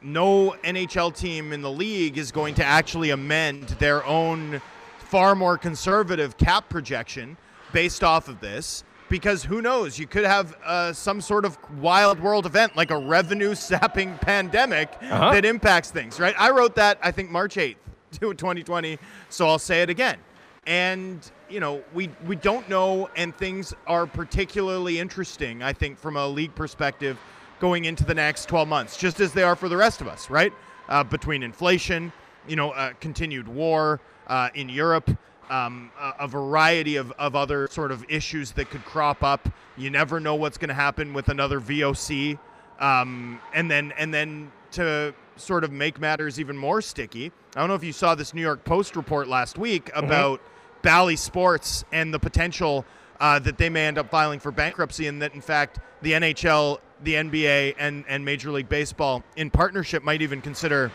no 0.02 0.56
NHL 0.64 1.16
team 1.16 1.54
in 1.54 1.62
the 1.62 1.72
league 1.72 2.18
is 2.18 2.32
going 2.32 2.56
to 2.56 2.64
actually 2.64 3.12
amend 3.12 3.70
their 3.80 4.06
own 4.06 4.62
far 4.98 5.36
more 5.36 5.58
conservative 5.58 6.38
cap 6.38 6.70
projection 6.70 7.38
based 7.74 8.04
off 8.04 8.28
of 8.28 8.40
this. 8.40 8.84
Because 9.10 9.44
who 9.44 9.62
knows? 9.62 10.00
You 10.00 10.08
could 10.08 10.24
have 10.24 10.56
uh, 10.64 10.94
some 10.94 11.20
sort 11.20 11.44
of 11.44 11.58
wild 11.80 12.22
world 12.22 12.46
event 12.46 12.78
like 12.78 12.92
a 12.92 12.98
revenue 12.98 13.56
sapping 13.56 14.18
pandemic 14.22 14.90
uh-huh. 15.02 15.34
that 15.34 15.44
impacts 15.44 15.92
things 15.92 16.18
right? 16.20 16.34
I 16.40 16.52
wrote 16.52 16.76
that 16.76 16.98
i 17.04 17.12
think 17.12 17.30
march 17.30 17.56
8th 17.56 17.76
2020 18.20 18.98
so 19.30 19.48
i'll 19.48 19.60
say 19.60 19.82
it 19.82 19.90
again. 19.90 20.18
And 20.66 21.30
you 21.50 21.60
know 21.60 21.84
we 21.94 22.10
we 22.26 22.38
don't 22.38 22.68
know 22.70 23.10
and 23.18 23.36
things 23.36 23.74
are 23.88 24.08
particularly 24.08 25.00
interesting 25.00 25.62
i 25.62 25.74
think 25.74 25.98
from 26.00 26.16
a 26.16 26.26
league 26.26 26.56
perspective 26.56 27.18
going 27.62 27.86
into 27.86 28.04
the 28.04 28.16
next 28.16 28.50
12 28.50 28.68
months, 28.68 28.98
just 28.98 29.20
as 29.20 29.32
they 29.32 29.44
are 29.44 29.56
for 29.56 29.70
the 29.70 29.78
rest 29.78 30.02
of 30.02 30.08
us, 30.08 30.30
right? 30.30 30.52
Uh, 30.90 31.04
between 31.04 31.44
inflation, 31.44 32.12
you 32.48 32.56
know, 32.56 32.72
uh, 32.72 32.92
continued 33.00 33.48
war 33.48 34.02
uh, 34.28 34.50
in 34.56 34.68
Europe, 34.68 35.10
um, 35.50 35.92
a, 36.00 36.14
a, 36.22 36.28
variety 36.28 36.96
of, 36.96 37.12
of 37.14 37.36
other 37.36 37.68
sort 37.68 37.92
of 37.92 38.04
issues 38.10 38.52
that 38.54 38.70
could 38.70 38.84
crop 38.84 39.24
up. 39.24 39.48
You 39.78 39.90
never 39.92 40.20
know 40.20 40.36
what's 40.36 40.58
going 40.58 40.70
to 40.70 40.74
happen 40.74 41.14
with 41.14 41.30
another 41.30 41.62
VOC, 41.62 42.40
um, 42.80 43.40
and 43.54 43.70
then 43.70 43.94
and 43.98 44.14
then 44.14 44.52
to 44.72 45.14
sort 45.36 45.64
of 45.64 45.72
make 45.72 46.00
matters 46.00 46.40
even 46.40 46.58
more 46.58 46.82
sticky. 46.82 47.32
I 47.56 47.60
don't 47.60 47.70
know 47.70 47.76
if 47.76 47.84
you 47.84 47.94
saw 47.94 48.16
this 48.16 48.34
New 48.34 48.42
York 48.42 48.64
Post 48.64 48.96
report 48.96 49.28
last 49.28 49.58
week 49.58 49.86
mm-hmm. 49.86 50.06
about 50.06 50.40
mm-hmm. 50.40 50.82
Bally 50.82 51.16
Sports 51.16 51.84
and 51.92 52.14
the 52.14 52.20
potential 52.20 52.86
uh, 53.20 53.38
that 53.40 53.58
they 53.58 53.70
may 53.70 53.86
end 53.86 53.98
up 53.98 54.10
filing 54.10 54.40
for 54.40 54.52
bankruptcy, 54.52 55.08
and 55.08 55.22
that 55.22 55.36
in 55.36 55.42
fact 55.42 55.80
the 56.02 56.14
NHL, 56.14 56.80
the 57.04 57.16
NBA, 57.16 57.76
and 57.78 58.04
and 58.08 58.24
Major 58.24 58.52
League 58.52 58.70
Baseball 58.70 59.24
in 59.36 59.50
partnership 59.50 60.04
might 60.04 60.22
even 60.22 60.42
consider 60.42 60.92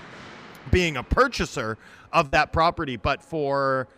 being 0.70 0.96
a 0.96 1.02
purchaser 1.02 1.78
of 2.12 2.30
that 2.32 2.52
property. 2.52 2.96
But 2.96 3.22
for 3.22 3.88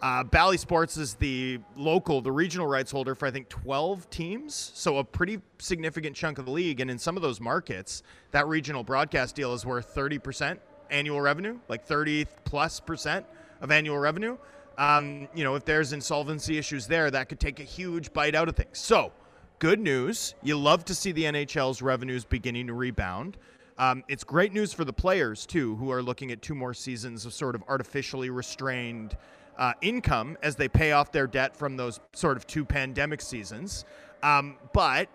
uh, 0.00 0.24
Bally 0.24 0.56
Sports 0.56 0.96
is 0.96 1.14
the 1.14 1.58
local, 1.76 2.20
the 2.20 2.32
regional 2.32 2.66
rights 2.66 2.90
holder 2.90 3.14
for 3.14 3.26
I 3.26 3.30
think 3.30 3.48
12 3.48 4.08
teams, 4.10 4.72
so 4.74 4.98
a 4.98 5.04
pretty 5.04 5.40
significant 5.58 6.14
chunk 6.14 6.38
of 6.38 6.44
the 6.44 6.52
league. 6.52 6.80
And 6.80 6.90
in 6.90 6.98
some 6.98 7.16
of 7.16 7.22
those 7.22 7.40
markets, 7.40 8.02
that 8.30 8.46
regional 8.46 8.84
broadcast 8.84 9.34
deal 9.34 9.52
is 9.54 9.66
worth 9.66 9.94
30% 9.94 10.58
annual 10.90 11.20
revenue, 11.20 11.58
like 11.68 11.84
30 11.84 12.26
plus 12.44 12.80
percent 12.80 13.26
of 13.60 13.70
annual 13.70 13.98
revenue. 13.98 14.36
Um, 14.78 15.28
you 15.34 15.42
know, 15.42 15.56
if 15.56 15.64
there's 15.64 15.92
insolvency 15.92 16.56
issues 16.56 16.86
there, 16.86 17.10
that 17.10 17.28
could 17.28 17.40
take 17.40 17.58
a 17.58 17.64
huge 17.64 18.12
bite 18.12 18.36
out 18.36 18.48
of 18.48 18.54
things. 18.54 18.78
So, 18.78 19.12
good 19.58 19.80
news. 19.80 20.34
You 20.42 20.58
love 20.58 20.84
to 20.86 20.94
see 20.94 21.12
the 21.12 21.24
NHL's 21.24 21.82
revenues 21.82 22.24
beginning 22.24 22.68
to 22.68 22.74
rebound. 22.74 23.36
Um, 23.78 24.02
it's 24.08 24.24
great 24.24 24.52
news 24.52 24.72
for 24.72 24.84
the 24.84 24.92
players 24.92 25.46
too, 25.46 25.76
who 25.76 25.90
are 25.90 26.02
looking 26.02 26.32
at 26.32 26.42
two 26.42 26.54
more 26.54 26.74
seasons 26.74 27.24
of 27.26 27.32
sort 27.32 27.54
of 27.54 27.62
artificially 27.68 28.30
restrained 28.30 29.16
uh, 29.56 29.72
income 29.80 30.36
as 30.42 30.56
they 30.56 30.68
pay 30.68 30.92
off 30.92 31.12
their 31.12 31.26
debt 31.26 31.56
from 31.56 31.76
those 31.76 32.00
sort 32.12 32.36
of 32.36 32.46
two 32.46 32.64
pandemic 32.64 33.20
seasons. 33.20 33.84
Um, 34.22 34.56
but 34.72 35.08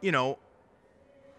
you 0.00 0.12
know, 0.12 0.38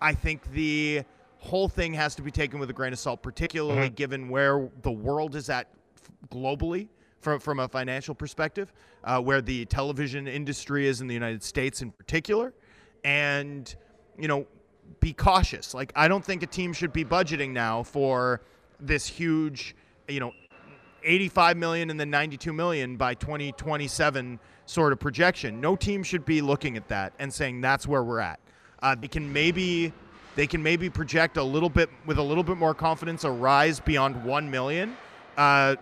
I 0.02 0.14
think 0.14 0.52
the 0.52 1.04
whole 1.40 1.68
thing 1.68 1.94
has 1.94 2.16
to 2.16 2.22
be 2.22 2.32
taken 2.32 2.60
with 2.60 2.70
a 2.70 2.74
grain 2.74 2.94
of 2.94 3.00
salt, 3.00 3.22
particularly 3.22 3.88
mm-hmm. 3.88 3.96
given 3.96 4.30
where 4.30 4.70
the 4.82 4.92
world 4.92 5.36
is 5.36 5.50
at 5.50 5.68
globally 6.30 6.88
from, 7.20 7.40
from 7.40 7.60
a 7.60 7.68
financial 7.68 8.16
perspective, 8.16 8.72
uh, 9.04 9.22
where 9.22 9.42
the 9.42 9.66
television 9.66 10.28
industry 10.28 10.88
is 10.88 11.02
in 11.02 11.08
the 11.08 11.14
United 11.14 11.44
States 11.44 11.82
in 11.82 11.92
particular. 11.92 12.54
And, 13.04 13.74
you 14.18 14.28
know, 14.28 14.46
be 15.00 15.14
cautious. 15.14 15.74
Like 15.74 15.92
I 15.96 16.08
don't 16.08 16.24
think 16.24 16.44
a 16.44 16.48
team 16.48 16.74
should 16.74 16.94
be 16.94 17.04
budgeting 17.04 17.52
now 17.52 17.84
for 17.84 18.42
this 18.80 19.08
huge, 19.08 19.76
you 20.08 20.20
know, 20.20 20.34
85 21.04 21.58
million 21.58 21.90
and 21.90 22.00
then 22.00 22.10
92 22.10 22.54
million 22.54 22.96
by 22.96 23.14
2027 23.16 24.40
sort 24.66 24.94
of 24.94 25.00
projection. 25.00 25.60
No 25.60 25.76
team 25.76 26.04
should 26.04 26.26
be 26.26 26.42
looking 26.42 26.78
at 26.78 26.88
that 26.90 27.14
and 27.20 27.34
saying 27.34 27.62
that's 27.62 27.88
where 27.88 28.04
we're 28.04 28.20
at. 28.20 28.40
Uh, 28.82 28.96
they 28.96 29.08
can 29.08 29.32
maybe 29.32 29.94
they 30.36 30.48
can 30.48 30.64
maybe 30.64 30.90
project 30.90 31.38
a 31.38 31.44
little 31.44 31.70
bit 31.70 31.90
with 32.06 32.18
a 32.18 32.22
little 32.22 32.44
bit 32.44 32.58
more 32.58 32.74
confidence 32.74 33.24
a 33.24 33.32
rise 33.32 33.80
beyond 33.80 34.24
1 34.24 34.50
million 34.50 34.96
uh, 35.38 35.76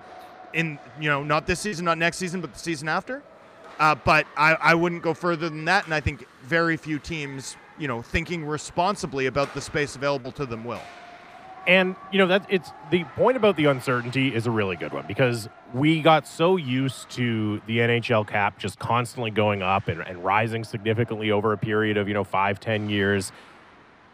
in 0.53 0.79
you 0.99 1.09
know 1.09 1.23
not 1.23 1.47
this 1.47 1.59
season, 1.59 1.85
not 1.85 1.97
next 1.97 2.17
season, 2.17 2.41
but 2.41 2.53
the 2.53 2.59
season 2.59 2.87
after. 2.87 3.23
Uh, 3.79 3.95
but 3.95 4.27
I, 4.35 4.55
I 4.55 4.75
wouldn't 4.75 5.03
go 5.03 5.13
further 5.13 5.47
than 5.47 5.63
that, 5.65 5.85
and 5.85 5.93
I 5.93 6.01
think 6.01 6.27
very 6.43 6.75
few 6.75 6.99
teams 6.99 7.55
you 7.79 7.87
know, 7.87 8.01
thinking 8.01 8.45
responsibly 8.45 9.25
about 9.25 9.53
the 9.53 9.61
space 9.61 9.95
available 9.95 10.31
to 10.33 10.45
them 10.45 10.65
will. 10.65 10.81
And 11.65 11.95
you 12.11 12.19
know 12.19 12.27
that 12.27 12.45
it's 12.49 12.71
the 12.89 13.03
point 13.15 13.37
about 13.37 13.55
the 13.55 13.65
uncertainty 13.65 14.33
is 14.33 14.47
a 14.47 14.51
really 14.51 14.75
good 14.75 14.91
one 14.91 15.05
because 15.07 15.47
we 15.73 16.01
got 16.01 16.25
so 16.25 16.55
used 16.55 17.09
to 17.11 17.61
the 17.67 17.79
NHL 17.79 18.27
cap 18.27 18.57
just 18.57 18.79
constantly 18.79 19.29
going 19.29 19.61
up 19.61 19.87
and, 19.87 20.01
and 20.01 20.23
rising 20.23 20.63
significantly 20.63 21.31
over 21.31 21.53
a 21.53 21.57
period 21.57 21.97
of 21.97 22.07
you 22.07 22.13
know 22.13 22.23
five 22.23 22.59
ten 22.59 22.89
years. 22.89 23.31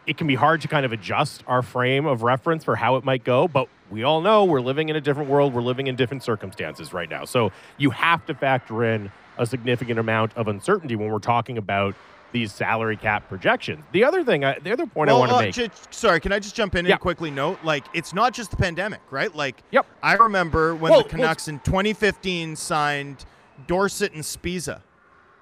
It 0.06 0.16
can 0.18 0.26
be 0.26 0.34
hard 0.34 0.60
to 0.62 0.68
kind 0.68 0.84
of 0.84 0.92
adjust 0.92 1.44
our 1.46 1.62
frame 1.62 2.06
of 2.06 2.22
reference 2.22 2.62
for 2.62 2.76
how 2.76 2.96
it 2.96 3.04
might 3.04 3.24
go, 3.24 3.48
but 3.48 3.68
we 3.90 4.02
all 4.02 4.20
know 4.20 4.44
we're 4.44 4.60
living 4.60 4.88
in 4.88 4.96
a 4.96 5.00
different 5.00 5.30
world. 5.30 5.54
We're 5.54 5.62
living 5.62 5.86
in 5.86 5.96
different 5.96 6.22
circumstances 6.22 6.92
right 6.92 7.08
now. 7.08 7.24
So 7.24 7.52
you 7.78 7.90
have 7.90 8.24
to 8.26 8.34
factor 8.34 8.84
in 8.84 9.10
a 9.38 9.46
significant 9.46 9.98
amount 9.98 10.36
of 10.36 10.48
uncertainty 10.48 10.96
when 10.96 11.10
we're 11.10 11.18
talking 11.18 11.58
about 11.58 11.94
these 12.32 12.52
salary 12.52 12.96
cap 12.96 13.28
projections. 13.28 13.84
The 13.92 14.04
other 14.04 14.24
thing, 14.24 14.44
I, 14.44 14.58
the 14.58 14.72
other 14.72 14.86
point 14.86 15.08
well, 15.08 15.16
I 15.16 15.20
want 15.20 15.30
to 15.30 15.36
uh, 15.36 15.40
make. 15.42 15.54
J- 15.54 15.70
sorry, 15.90 16.20
can 16.20 16.32
I 16.32 16.38
just 16.38 16.54
jump 16.54 16.74
in 16.74 16.84
yeah. 16.84 16.92
and 16.92 17.00
quickly 17.00 17.30
note? 17.30 17.58
Like, 17.62 17.86
it's 17.94 18.12
not 18.12 18.34
just 18.34 18.50
the 18.50 18.56
pandemic, 18.56 19.00
right? 19.10 19.34
Like, 19.34 19.62
yep. 19.70 19.86
I 20.02 20.14
remember 20.14 20.74
when 20.74 20.92
well, 20.92 21.02
the 21.02 21.08
Canucks 21.08 21.46
well, 21.46 21.54
in 21.54 21.60
2015 21.60 22.56
signed 22.56 23.24
Dorsett 23.66 24.12
and 24.12 24.22
Sbisa. 24.22 24.82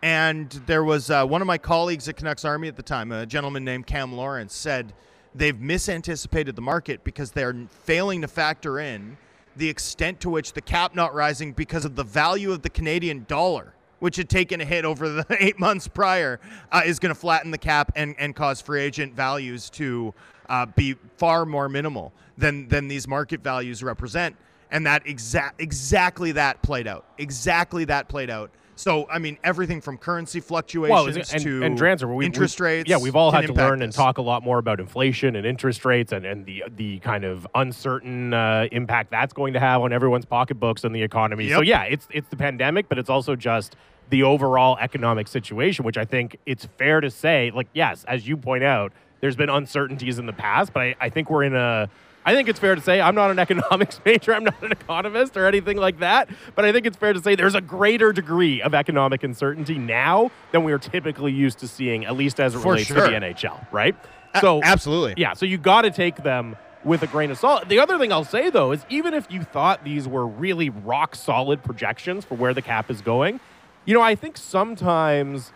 And 0.02 0.50
there 0.66 0.84
was 0.84 1.08
uh, 1.08 1.26
one 1.26 1.40
of 1.40 1.46
my 1.46 1.56
colleagues 1.56 2.08
at 2.08 2.16
Canucks 2.16 2.44
Army 2.44 2.68
at 2.68 2.76
the 2.76 2.82
time, 2.82 3.10
a 3.10 3.24
gentleman 3.24 3.64
named 3.64 3.86
Cam 3.86 4.12
Lawrence, 4.12 4.54
said 4.54 4.92
they've 5.34 5.56
misanticipated 5.56 6.54
the 6.54 6.62
market 6.62 7.04
because 7.04 7.32
they're 7.32 7.54
failing 7.70 8.20
to 8.22 8.28
factor 8.28 8.78
in 8.78 9.16
the 9.56 9.68
extent 9.68 10.20
to 10.20 10.30
which 10.30 10.52
the 10.52 10.60
cap 10.60 10.94
not 10.94 11.14
rising 11.14 11.52
because 11.52 11.84
of 11.84 11.96
the 11.96 12.04
value 12.04 12.52
of 12.52 12.62
the 12.62 12.70
Canadian 12.70 13.24
dollar 13.28 13.74
which 14.04 14.16
had 14.16 14.28
taken 14.28 14.60
a 14.60 14.64
hit 14.66 14.84
over 14.84 15.08
the 15.08 15.26
eight 15.40 15.58
months 15.58 15.88
prior, 15.88 16.38
uh, 16.70 16.82
is 16.84 16.98
going 16.98 17.08
to 17.08 17.18
flatten 17.18 17.50
the 17.50 17.56
cap 17.56 17.90
and, 17.96 18.14
and 18.18 18.36
cause 18.36 18.60
free 18.60 18.82
agent 18.82 19.14
values 19.14 19.70
to 19.70 20.12
uh, 20.50 20.66
be 20.66 20.94
far 21.16 21.46
more 21.46 21.70
minimal 21.70 22.12
than 22.36 22.68
than 22.68 22.86
these 22.86 23.08
market 23.08 23.42
values 23.42 23.82
represent. 23.82 24.36
And 24.70 24.84
that 24.86 25.06
exact 25.06 25.58
exactly 25.58 26.32
that 26.32 26.60
played 26.60 26.86
out. 26.86 27.06
Exactly 27.16 27.86
that 27.86 28.08
played 28.08 28.28
out. 28.28 28.50
So 28.76 29.06
I 29.08 29.18
mean, 29.18 29.38
everything 29.44 29.80
from 29.80 29.98
currency 29.98 30.40
fluctuations 30.40 31.16
well, 31.16 31.24
and, 31.32 31.42
to 31.42 31.62
and 31.62 31.78
transfer 31.78 32.12
we, 32.12 32.26
interest 32.26 32.60
we, 32.60 32.66
rates. 32.66 32.90
Yeah, 32.90 32.98
we've 32.98 33.16
all 33.16 33.30
had 33.30 33.46
to 33.46 33.52
learn 33.52 33.82
and 33.82 33.92
talk 33.92 34.18
a 34.18 34.22
lot 34.22 34.42
more 34.42 34.58
about 34.58 34.80
inflation 34.80 35.36
and 35.36 35.46
interest 35.46 35.84
rates 35.84 36.12
and, 36.12 36.24
and 36.24 36.44
the 36.46 36.64
the 36.76 36.98
kind 37.00 37.24
of 37.24 37.46
uncertain 37.54 38.34
uh, 38.34 38.66
impact 38.72 39.10
that's 39.10 39.32
going 39.32 39.52
to 39.52 39.60
have 39.60 39.82
on 39.82 39.92
everyone's 39.92 40.24
pocketbooks 40.24 40.84
and 40.84 40.94
the 40.94 41.02
economy. 41.02 41.46
Yep. 41.46 41.56
So 41.56 41.62
yeah, 41.62 41.82
it's 41.84 42.08
it's 42.10 42.28
the 42.28 42.36
pandemic, 42.36 42.88
but 42.88 42.98
it's 42.98 43.10
also 43.10 43.36
just 43.36 43.76
the 44.10 44.22
overall 44.22 44.76
economic 44.80 45.28
situation, 45.28 45.84
which 45.84 45.96
I 45.96 46.04
think 46.04 46.38
it's 46.46 46.66
fair 46.76 47.00
to 47.00 47.10
say, 47.10 47.50
like, 47.54 47.68
yes, 47.72 48.04
as 48.04 48.28
you 48.28 48.36
point 48.36 48.64
out, 48.64 48.92
there's 49.20 49.36
been 49.36 49.48
uncertainties 49.48 50.18
in 50.18 50.26
the 50.26 50.32
past, 50.32 50.72
but 50.72 50.82
I, 50.82 50.96
I 51.00 51.08
think 51.08 51.30
we're 51.30 51.44
in 51.44 51.54
a 51.54 51.88
I 52.26 52.34
think 52.34 52.48
it's 52.48 52.58
fair 52.58 52.74
to 52.74 52.80
say 52.80 53.00
I'm 53.00 53.14
not 53.14 53.30
an 53.30 53.38
economics 53.46 54.00
major, 54.04 54.34
I'm 54.34 54.44
not 54.44 54.62
an 54.62 54.72
economist 54.72 55.36
or 55.36 55.46
anything 55.46 55.76
like 55.76 55.98
that, 56.00 56.28
but 56.54 56.64
I 56.64 56.72
think 56.72 56.86
it's 56.86 56.96
fair 56.96 57.12
to 57.12 57.22
say 57.22 57.34
there's 57.34 57.54
a 57.54 57.60
greater 57.60 58.12
degree 58.12 58.62
of 58.62 58.74
economic 58.74 59.22
uncertainty 59.22 59.78
now 59.78 60.30
than 60.52 60.64
we 60.64 60.72
are 60.72 60.78
typically 60.78 61.32
used 61.32 61.58
to 61.58 61.68
seeing, 61.68 62.04
at 62.06 62.16
least 62.16 62.40
as 62.40 62.54
it 62.54 62.58
For 62.58 62.72
relates 62.72 62.88
sure. 62.88 62.96
to 62.96 63.02
the 63.02 63.08
NHL, 63.10 63.66
right? 63.72 63.94
So 64.40 64.60
absolutely, 64.62 65.14
yeah. 65.16 65.34
So 65.34 65.46
you 65.46 65.58
got 65.58 65.82
to 65.82 65.90
take 65.90 66.16
them 66.22 66.56
with 66.84 67.02
a 67.02 67.06
grain 67.06 67.30
of 67.30 67.38
salt. 67.38 67.68
The 67.68 67.78
other 67.78 67.98
thing 67.98 68.12
I'll 68.12 68.24
say 68.24 68.50
though 68.50 68.72
is 68.72 68.84
even 68.88 69.14
if 69.14 69.30
you 69.30 69.42
thought 69.42 69.84
these 69.84 70.08
were 70.08 70.26
really 70.26 70.70
rock 70.70 71.14
solid 71.14 71.62
projections 71.62 72.24
for 72.24 72.34
where 72.34 72.52
the 72.52 72.62
cap 72.62 72.90
is 72.90 73.00
going, 73.00 73.40
you 73.84 73.94
know, 73.94 74.02
I 74.02 74.14
think 74.14 74.36
sometimes 74.36 75.52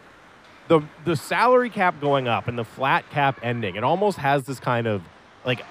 the 0.69 0.81
the 1.05 1.17
salary 1.17 1.71
cap 1.71 2.01
going 2.01 2.29
up 2.29 2.47
and 2.47 2.59
the 2.59 2.65
flat 2.65 3.09
cap 3.11 3.41
ending, 3.43 3.77
it 3.77 3.85
almost 3.85 4.19
has 4.19 4.45
this 4.45 4.61
kind 4.61 4.87
of 4.87 5.03
like 5.45 5.65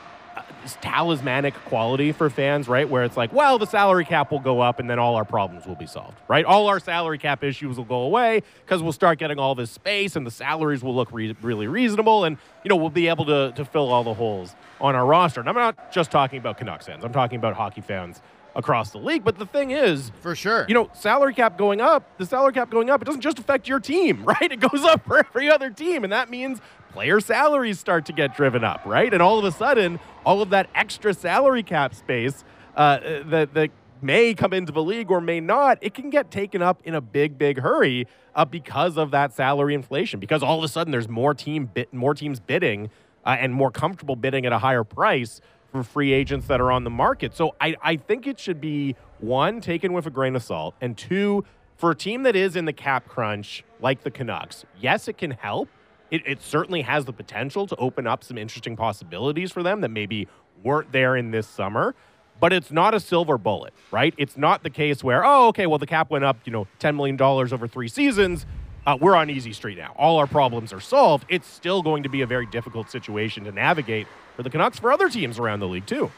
talismanic 0.76 1.54
quality 1.66 2.12
for 2.12 2.30
fans, 2.30 2.68
right? 2.68 2.88
Where 2.88 3.04
it's 3.04 3.18
like, 3.18 3.32
well, 3.34 3.58
the 3.58 3.66
salary 3.66 4.06
cap 4.06 4.32
will 4.32 4.40
go 4.40 4.60
up 4.60 4.80
and 4.80 4.90
then 4.90 5.00
all 5.00 5.16
our 5.16 5.26
problems 5.26 5.66
will 5.66 5.76
be 5.76 5.88
solved, 5.88 6.18
right? 6.28 6.46
All 6.46 6.68
our 6.68 6.80
salary 6.80 7.18
cap 7.18 7.44
issues 7.44 7.78
will 7.78 7.86
go 7.86 8.02
away 8.02 8.44
because 8.66 8.84
we'll 8.84 8.92
start 8.92 9.20
getting 9.20 9.40
all 9.40 9.56
this 9.56 9.72
space 9.72 10.16
and 10.16 10.26
the 10.26 10.32
salaries 10.32 10.84
will 10.84 10.96
look 10.96 11.12
re- 11.12 11.36
really 11.42 11.68
reasonable 11.68 12.26
and, 12.26 12.38
you 12.64 12.70
know, 12.70 12.76
we'll 12.76 12.90
be 12.90 13.08
able 13.08 13.26
to, 13.26 13.52
to 13.56 13.66
fill 13.66 13.90
all 13.92 14.04
the 14.04 14.14
holes 14.14 14.56
on 14.82 14.96
our 14.96 15.06
roster. 15.06 15.40
And 15.40 15.50
I'm 15.50 15.56
not 15.56 15.92
just 15.92 16.12
talking 16.12 16.40
about 16.40 16.58
Canucks 16.58 16.86
fans, 16.86 17.04
I'm 17.04 17.14
talking 17.14 17.38
about 17.38 17.56
hockey 17.56 17.82
fans 17.82 18.22
across 18.58 18.90
the 18.90 18.98
league. 18.98 19.24
But 19.24 19.38
the 19.38 19.46
thing 19.46 19.72
is, 19.72 20.12
for 20.22 20.36
sure, 20.36 20.66
you 20.68 20.74
know, 20.74 20.90
salary 20.94 21.34
cap 21.34 21.58
going 21.58 21.80
up, 21.80 22.18
the 22.18 22.26
salary 22.26 22.52
cap 22.52 22.70
going 22.70 22.90
up, 22.90 23.02
it 23.02 23.06
doesn't 23.06 23.22
just 23.22 23.40
affect 23.40 23.68
your 23.68 23.80
team, 23.80 24.24
right? 24.26 24.52
It 24.52 24.60
goes 24.60 24.84
up 24.84 25.06
for 25.06 25.20
every 25.20 25.50
other 25.50 25.70
team. 25.70 26.04
And 26.04 26.12
that 26.12 26.30
means 26.30 26.60
player 26.98 27.20
salaries 27.20 27.80
start 27.80 28.08
to 28.08 28.12
get 28.12 28.36
driven 28.36 28.63
up, 28.63 28.82
right? 28.84 29.13
And 29.13 29.22
all 29.22 29.38
of 29.38 29.46
a 29.46 29.51
sudden, 29.51 30.00
all 30.25 30.42
of 30.42 30.50
that 30.50 30.68
extra 30.74 31.13
salary 31.13 31.62
cap 31.62 31.94
space 31.94 32.44
uh, 32.75 33.22
that, 33.25 33.54
that 33.54 33.70
may 34.01 34.34
come 34.34 34.51
into 34.51 34.72
the 34.72 34.82
league 34.82 35.12
or 35.12 35.22
may 35.22 35.39
not, 35.39 35.77
it 35.82 35.94
can 35.94 36.10
get 36.10 36.32
taken 36.32 36.63
up 36.63 36.82
in 36.86 36.96
a 36.96 37.01
big, 37.01 37.38
big 37.38 37.60
hurry 37.60 38.08
uh, 38.34 38.46
because 38.46 38.98
of 38.98 39.12
that 39.12 39.32
salary 39.32 39.75
inflation. 39.75 40.20
Because 40.20 40.42
all 40.42 40.58
of 40.58 40.63
a 40.63 40.68
sudden, 40.68 40.89
there's 40.89 41.08
more 41.08 41.36
team 41.36 41.70
bit, 41.72 41.94
more 41.94 42.16
teams 42.16 42.39
bidding 42.39 42.89
uh, 43.24 43.38
and 43.39 43.54
more 43.54 43.70
comfortable 43.70 44.16
bidding 44.16 44.48
at 44.48 44.51
a 44.51 44.58
higher 44.58 44.84
price 44.84 45.39
for 45.72 45.84
free 45.84 46.12
agents 46.12 46.48
that 46.48 46.60
are 46.60 46.72
on 46.72 46.84
the 46.84 46.89
market. 46.89 47.36
So 47.36 47.54
I, 47.62 47.75
I 47.84 47.98
think 47.98 48.25
it 48.25 48.39
should 48.39 48.60
be 48.60 48.96
one 49.20 49.62
taken 49.62 49.94
with 49.94 50.08
a 50.08 50.10
grain 50.10 50.36
of 50.36 50.42
salt, 50.42 50.74
and 50.82 50.98
two 50.98 51.46
for 51.75 51.92
a 51.92 51.96
team 51.96 52.24
that 52.24 52.36
is 52.36 52.56
in 52.56 52.66
the 52.66 52.74
cap 52.74 53.08
crunch 53.08 53.63
like 53.80 54.01
the 54.01 54.10
Canucks. 54.10 54.66
Yes, 54.80 55.08
it 55.08 55.20
can 55.20 55.30
help 55.30 55.70
it, 56.12 56.22
it 56.26 56.42
certainly 56.42 56.82
has 56.82 57.06
the 57.06 57.14
potential 57.14 57.68
to 57.68 57.76
open 57.78 58.08
up 58.08 58.24
some 58.24 58.38
interesting 58.38 58.76
possibilities 58.76 59.52
for 59.52 59.64
them 59.64 59.82
that 59.82 59.90
maybe 59.90 60.28
weren't 60.64 60.92
there 60.92 61.16
in 61.16 61.32
this 61.32 61.48
summer. 61.48 61.96
but 62.40 62.54
it's 62.54 62.72
not 62.72 62.94
a 62.94 63.00
silver 63.00 63.38
bullet, 63.38 63.74
right? 63.92 64.14
It's 64.18 64.38
not 64.38 64.64
the 64.64 64.70
case 64.70 65.04
where, 65.04 65.26
oh, 65.26 65.48
okay, 65.48 65.66
well, 65.66 65.80
the 65.80 65.88
cap 65.88 66.10
went 66.10 66.24
up, 66.24 66.38
you 66.46 66.52
know, 66.52 66.68
$10 66.80 66.96
million 66.96 67.20
over 67.22 67.68
three 67.68 67.88
seasons. 67.88 68.46
Uh, 68.86 68.98
we're 69.00 69.16
on 69.16 69.30
easy 69.30 69.52
street 69.52 69.78
now. 69.78 69.94
All 69.98 70.18
our 70.18 70.28
problems 70.28 70.72
are 70.72 70.80
solved. 70.80 71.26
It's 71.30 71.48
still 71.48 71.82
going 71.82 72.04
to 72.04 72.10
be 72.10 72.22
a 72.22 72.28
very 72.28 72.46
difficult 72.46 72.90
situation 72.90 73.44
to 73.46 73.52
navigate 73.52 74.08
for 74.36 74.44
the 74.44 74.50
Canucks, 74.50 74.80
for 74.80 74.92
other 74.92 75.10
teams 75.10 75.40
around 75.40 75.60
the 75.60 75.68
league, 75.68 75.86
too. 75.86 76.12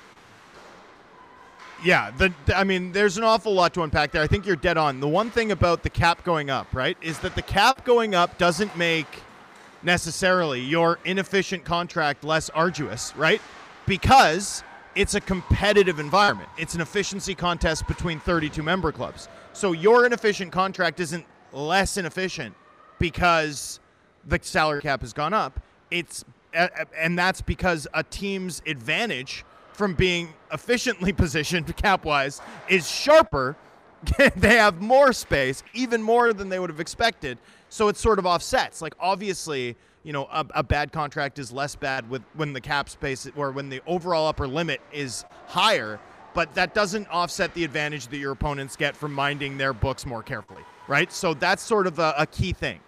Yeah, 1.83 2.11
the, 2.11 2.33
I 2.53 2.65
mean, 2.65 2.91
there's 2.91 3.17
an 3.17 3.23
awful 3.23 3.53
lot 3.53 3.73
to 3.75 3.83
unpack 3.83 4.11
there. 4.11 4.21
I 4.21 4.27
think 4.27 4.45
you're 4.45 4.57
dead 4.57 4.77
on. 4.77 4.99
The 4.99 5.07
one 5.07 5.31
thing 5.31 5.51
about 5.51 5.83
the 5.83 5.89
cap 5.89 6.25
going 6.25 6.49
up, 6.49 6.67
right, 6.73 6.97
is 7.01 7.19
that 7.19 7.35
the 7.35 7.41
cap 7.41 7.85
going 7.85 8.13
up 8.13 8.37
doesn't 8.37 8.75
make 8.77 9.07
necessarily 9.83 10.61
your 10.61 10.99
inefficient 11.05 11.63
contract 11.65 12.23
less 12.23 12.49
arduous, 12.49 13.15
right? 13.15 13.41
Because 13.85 14.63
it's 14.95 15.13
a 15.13 15.21
competitive 15.21 15.99
environment. 15.99 16.49
It's 16.57 16.75
an 16.75 16.81
efficiency 16.81 17.35
contest 17.35 17.87
between 17.87 18.19
32 18.19 18.61
member 18.61 18.91
clubs. 18.91 19.27
So 19.53 19.71
your 19.71 20.05
inefficient 20.05 20.51
contract 20.51 20.99
isn't 20.99 21.25
less 21.53 21.97
inefficient 21.97 22.55
because 22.99 23.79
the 24.25 24.39
salary 24.41 24.81
cap 24.81 25.01
has 25.01 25.13
gone 25.13 25.33
up. 25.33 25.59
It's 25.91 26.25
and 26.53 27.17
that's 27.17 27.41
because 27.41 27.87
a 27.93 28.03
team's 28.03 28.61
advantage 28.65 29.45
from 29.73 29.93
being 29.93 30.33
efficiently 30.51 31.13
positioned 31.23 31.75
cap 31.77 32.05
wise 32.05 32.41
is 32.67 32.89
sharper. 32.89 33.55
they 34.35 34.55
have 34.55 34.81
more 34.81 35.11
space, 35.11 35.63
even 35.73 36.01
more 36.01 36.31
than 36.33 36.49
they 36.49 36.59
would 36.59 36.69
have 36.69 36.79
expected. 36.79 37.37
So 37.69 37.87
it 37.87 37.97
sort 37.97 38.19
of 38.19 38.25
offsets. 38.25 38.81
Like 38.81 38.95
obviously, 38.99 39.75
you 40.03 40.13
know, 40.13 40.27
a, 40.31 40.45
a, 40.55 40.63
bad 40.63 40.91
contract 40.91 41.39
is 41.39 41.51
less 41.51 41.75
bad 41.75 42.09
with 42.09 42.23
when 42.35 42.53
the 42.53 42.61
cap 42.61 42.89
space 42.89 43.29
or 43.35 43.51
when 43.51 43.69
the 43.69 43.81
overall 43.85 44.27
upper 44.27 44.47
limit 44.47 44.81
is 44.91 45.25
higher, 45.47 45.99
but 46.33 46.53
that 46.55 46.73
doesn't 46.73 47.07
offset 47.09 47.53
the 47.53 47.63
advantage 47.63 48.07
that 48.07 48.17
your 48.17 48.31
opponents 48.31 48.75
get 48.75 48.95
from 48.95 49.13
minding 49.13 49.57
their 49.57 49.73
books 49.73 50.05
more 50.05 50.23
carefully, 50.23 50.63
right? 50.87 51.11
So 51.11 51.33
that's 51.33 51.61
sort 51.61 51.85
of 51.85 51.99
a, 51.99 52.13
a 52.17 52.25
key 52.25 52.53
thing. 52.53 52.79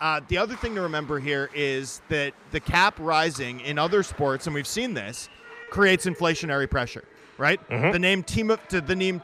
Uh, 0.00 0.20
the 0.28 0.38
other 0.38 0.56
thing 0.56 0.74
to 0.74 0.80
remember 0.80 1.20
here 1.20 1.50
is 1.54 2.00
that 2.08 2.32
the 2.52 2.60
cap 2.60 2.94
rising 2.98 3.60
in 3.60 3.78
other 3.78 4.02
sports, 4.02 4.46
and 4.46 4.54
we've 4.54 4.66
seen 4.66 4.94
this, 4.94 5.28
creates 5.70 6.06
inflationary 6.06 6.70
pressure, 6.70 7.04
right? 7.36 7.60
Mm-hmm. 7.68 7.92
The 7.92 7.98
name 7.98 8.22
Timo, 8.22 8.86
the 8.86 8.96
name 8.96 9.22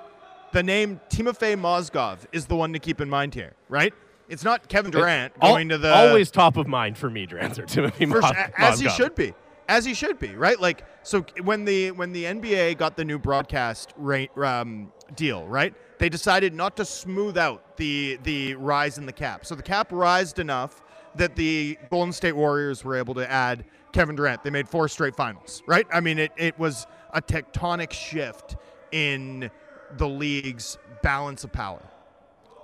the 0.53 0.63
name 0.63 1.01
Timofey 1.11 1.59
Mozgov 1.59 2.19
is 2.33 2.47
the 2.47 2.57
one 2.57 2.73
to 2.73 2.79
keep 2.79 3.01
in 3.01 3.11
mind 3.11 3.35
here, 3.35 3.53
right? 3.69 3.93
It's 4.29 4.45
not 4.45 4.69
Kevin 4.69 4.91
Durant 4.91 5.39
going 5.41 5.69
to 5.69 5.79
the 5.79 5.95
always 5.95 6.31
top 6.31 6.57
of 6.57 6.67
mind 6.67 6.99
for 6.99 7.09
me, 7.09 7.27
Drancer 7.27 7.67
Timothy 7.67 8.07
Mozgov. 8.07 8.53
As 8.57 8.81
he 8.81 8.89
should 8.89 9.15
be, 9.15 9.35
as 9.69 9.85
he 9.85 9.95
should 9.95 10.19
be, 10.19 10.35
right? 10.35 10.61
Like 10.61 10.85
so 11.03 11.25
when 11.43 11.65
the 11.65 11.93
when 11.93 12.13
the 12.13 12.25
NBA 12.25 12.79
got 12.79 12.97
the 12.97 13.05
new 13.05 13.19
broadcast 13.19 13.93
rate 13.97 14.31
um, 14.37 14.93
deal, 15.15 15.47
right? 15.47 15.75
They 15.99 16.09
decided 16.09 16.55
not 16.55 16.77
to 16.77 16.85
smooth 16.85 17.39
out 17.39 17.77
the 17.77 18.19
the 18.23 18.55
rise 18.55 18.99
in 18.99 19.07
the 19.07 19.13
cap. 19.13 19.47
So 19.47 19.55
the 19.55 19.63
cap 19.63 19.89
rised 19.93 20.39
enough 20.39 20.83
that 21.15 21.37
the 21.37 21.79
Golden 21.91 22.13
State 22.13 22.37
Warriors 22.37 22.85
were 22.85 22.97
able 22.97 23.15
to 23.15 23.31
add 23.31 23.65
Kevin 23.93 24.17
Durant. 24.17 24.43
They 24.43 24.51
made 24.51 24.69
four 24.69 24.89
straight 24.89 25.17
finals, 25.17 25.63
right? 25.67 25.87
I 25.93 26.01
mean, 26.01 26.19
it, 26.19 26.33
it 26.37 26.59
was 26.59 26.87
a 27.15 27.23
tectonic 27.23 27.93
shift 27.93 28.57
in 28.93 29.51
the 29.97 30.09
league's 30.09 30.77
balance 31.03 31.45
of 31.45 31.53
power. 31.53 31.83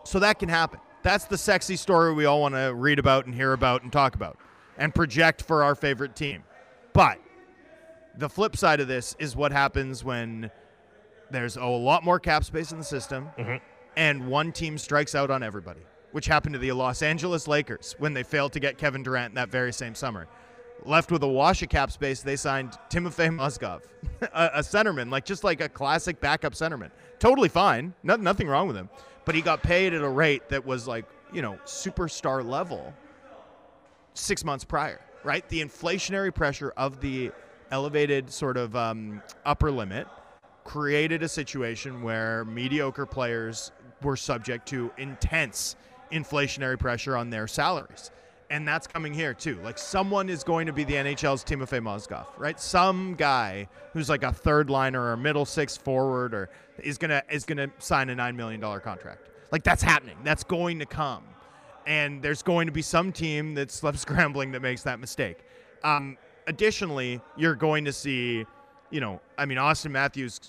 So 0.05 0.19
that 0.19 0.39
can 0.39 0.49
happen. 0.49 0.81
That's 1.03 1.25
the 1.25 1.39
sexy 1.39 1.77
story 1.77 2.13
we 2.15 2.27
all 2.27 2.41
want 2.41 2.55
to 2.55 2.73
read 2.75 2.99
about 2.99 3.27
and 3.27 3.35
hear 3.35 3.53
about 3.53 3.83
and 3.83 3.93
talk 3.93 4.15
about 4.15 4.39
and 4.79 4.95
project 4.95 5.43
for 5.43 5.65
our 5.65 5.75
favorite 5.75 6.15
team. 6.15 6.45
But 6.93 7.19
the 8.17 8.29
flip 8.29 8.57
side 8.57 8.81
of 8.81 8.89
this 8.89 9.17
is 9.19 9.35
what 9.35 9.53
happens 9.53 10.05
when 10.05 10.51
there's 11.31 11.57
a 11.57 11.65
lot 11.65 12.05
more 12.05 12.21
cap 12.21 12.45
space 12.45 12.73
in 12.73 12.79
the 12.79 12.85
system 12.85 13.31
mm-hmm. 13.39 13.57
and 13.97 14.27
one 14.29 14.53
team 14.53 14.79
strikes 14.79 15.15
out 15.15 15.31
on 15.31 15.43
everybody, 15.43 15.81
which 16.13 16.27
happened 16.27 16.53
to 16.53 16.59
the 16.59 16.73
Los 16.73 17.03
Angeles 17.03 17.49
Lakers 17.49 17.97
when 17.99 18.15
they 18.15 18.23
failed 18.23 18.53
to 18.53 18.61
get 18.61 18.79
Kevin 18.79 19.03
Durant 19.03 19.35
that 19.35 19.49
very 19.51 19.73
same 19.73 19.95
summer. 19.95 20.29
Left 20.85 21.11
with 21.11 21.23
a 21.23 21.29
wash 21.29 21.63
of 21.63 21.69
cap 21.69 21.91
space, 21.93 22.23
they 22.23 22.37
signed 22.37 22.77
Timofey 22.91 23.31
Mozgov, 23.31 23.83
a, 24.23 24.51
a 24.55 24.61
centerman, 24.61 25.11
like 25.11 25.25
just 25.25 25.45
like 25.45 25.61
a 25.61 25.69
classic 25.69 26.21
backup 26.21 26.55
centerman. 26.55 26.91
Totally 27.19 27.49
fine, 27.49 27.95
no, 28.03 28.17
nothing 28.17 28.49
wrong 28.49 28.67
with 28.67 28.77
him 28.77 28.89
but 29.25 29.35
he 29.35 29.43
got 29.43 29.63
paid 29.63 29.95
at 29.95 30.03
a 30.03 30.09
rate 30.09 30.49
that 30.49 30.65
was 30.65 30.87
like, 30.87 31.05
you 31.33 31.43
know, 31.43 31.59
superstar 31.65 32.45
level 32.45 32.93
six 34.15 34.45
months 34.45 34.65
prior, 34.65 35.01
right? 35.25 35.49
The 35.49 35.63
inflationary 35.63 36.35
pressure 36.35 36.73
of 36.77 37.01
the 37.01 37.33
elevated 37.71 38.31
sort 38.31 38.57
of 38.57 38.77
um, 38.77 39.23
upper 39.45 39.71
limit 39.71 40.07
created 40.65 41.23
a 41.23 41.29
situation 41.29 42.03
where 42.03 42.45
mediocre 42.45 43.07
players 43.07 43.73
were 44.03 44.17
subject 44.17 44.67
to 44.69 44.91
intense 44.99 45.77
inflationary 46.13 46.79
pressure 46.79 47.17
on 47.17 47.31
their 47.31 47.47
salaries. 47.47 48.11
And 48.51 48.69
that's 48.69 48.87
coming 48.87 49.15
here 49.15 49.33
too. 49.33 49.59
Like 49.65 49.79
someone 49.79 50.29
is 50.29 50.45
going 50.45 50.67
to 50.67 50.75
be 50.75 50.85
the 50.85 50.93
NHL's 50.95 51.43
Timofey 51.43 51.81
Mozgov, 51.81 52.27
right? 52.37 52.61
Some 52.61 53.15
guy 53.15 53.67
who's 53.95 54.11
like 54.11 54.23
a 54.23 54.33
third 54.33 54.69
liner 54.69 55.11
or 55.11 55.17
middle 55.17 55.47
six 55.47 55.75
forward 55.75 56.35
or 56.35 56.51
is 56.79 56.99
gonna 56.99 57.23
is 57.31 57.45
gonna 57.45 57.71
sign 57.79 58.09
a 58.11 58.15
nine 58.15 58.37
million 58.37 58.61
dollar 58.61 58.81
contract. 58.81 59.29
Like 59.51 59.63
that's 59.63 59.83
happening. 59.83 60.17
That's 60.25 60.45
going 60.45 60.79
to 60.79 60.87
come, 60.87 61.25
and 61.87 62.23
there's 62.23 62.43
going 62.43 62.67
to 62.67 62.73
be 62.73 62.83
some 62.83 63.13
team 63.13 63.55
that's 63.55 63.83
left 63.83 63.99
scrambling 64.01 64.53
that 64.53 64.61
makes 64.61 64.83
that 64.83 64.99
mistake. 64.99 65.39
Um, 65.85 66.17
additionally, 66.47 67.21
you're 67.37 67.55
going 67.55 67.85
to 67.85 67.93
see, 67.93 68.47
you 68.91 69.01
know, 69.01 69.21
I 69.37 69.47
mean, 69.47 69.59
Auston 69.59 69.91
Matthews' 69.91 70.41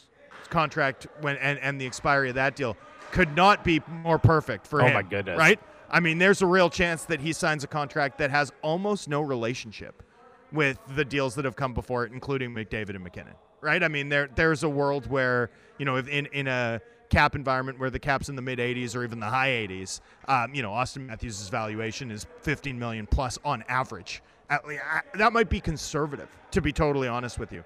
contract 0.49 1.07
when 1.21 1.37
and, 1.37 1.59
and 1.59 1.79
the 1.79 1.85
expiry 1.85 2.29
of 2.29 2.35
that 2.35 2.55
deal 2.55 2.77
could 3.11 3.35
not 3.35 3.63
be 3.63 3.81
more 3.87 4.17
perfect 4.17 4.65
for 4.65 4.81
oh 4.81 4.85
him. 4.85 4.91
Oh 4.91 4.93
my 4.95 5.03
goodness! 5.03 5.37
Right? 5.37 5.59
I 5.89 5.99
mean, 5.99 6.17
there's 6.17 6.41
a 6.41 6.47
real 6.47 6.69
chance 6.69 7.05
that 7.05 7.19
he 7.19 7.33
signs 7.33 7.63
a 7.63 7.67
contract 7.67 8.17
that 8.17 8.31
has 8.31 8.51
almost 8.61 9.07
no 9.07 9.21
relationship 9.21 10.01
with 10.51 10.79
the 10.95 11.05
deals 11.05 11.35
that 11.35 11.45
have 11.45 11.55
come 11.55 11.73
before 11.73 12.05
it, 12.05 12.11
including 12.11 12.51
McDavid 12.51 12.91
and 12.91 13.03
MacKinnon 13.03 13.33
right? 13.63 13.81
I 13.81 13.87
mean, 13.87 14.09
there 14.09 14.29
there's 14.35 14.63
a 14.63 14.69
world 14.69 15.07
where 15.07 15.49
you 15.77 15.85
know, 15.85 15.97
in 15.97 16.27
in 16.27 16.47
a 16.47 16.81
cap 17.09 17.35
environment 17.35 17.79
where 17.79 17.89
the 17.89 17.99
cap's 17.99 18.29
in 18.29 18.35
the 18.35 18.41
mid 18.41 18.59
80s 18.59 18.95
or 18.95 19.03
even 19.03 19.19
the 19.19 19.27
high 19.27 19.49
80s, 19.49 20.01
um, 20.27 20.53
you 20.53 20.61
know, 20.61 20.71
Auston 20.71 21.05
Matthews' 21.05 21.47
valuation 21.49 22.09
is 22.09 22.25
15 22.41 22.77
million 22.77 23.05
plus 23.05 23.37
on 23.45 23.63
average. 23.67 24.23
At, 24.49 24.63
that 25.15 25.31
might 25.31 25.49
be 25.49 25.59
conservative, 25.59 26.29
to 26.51 26.61
be 26.61 26.71
totally 26.71 27.07
honest 27.07 27.37
with 27.37 27.51
you. 27.51 27.63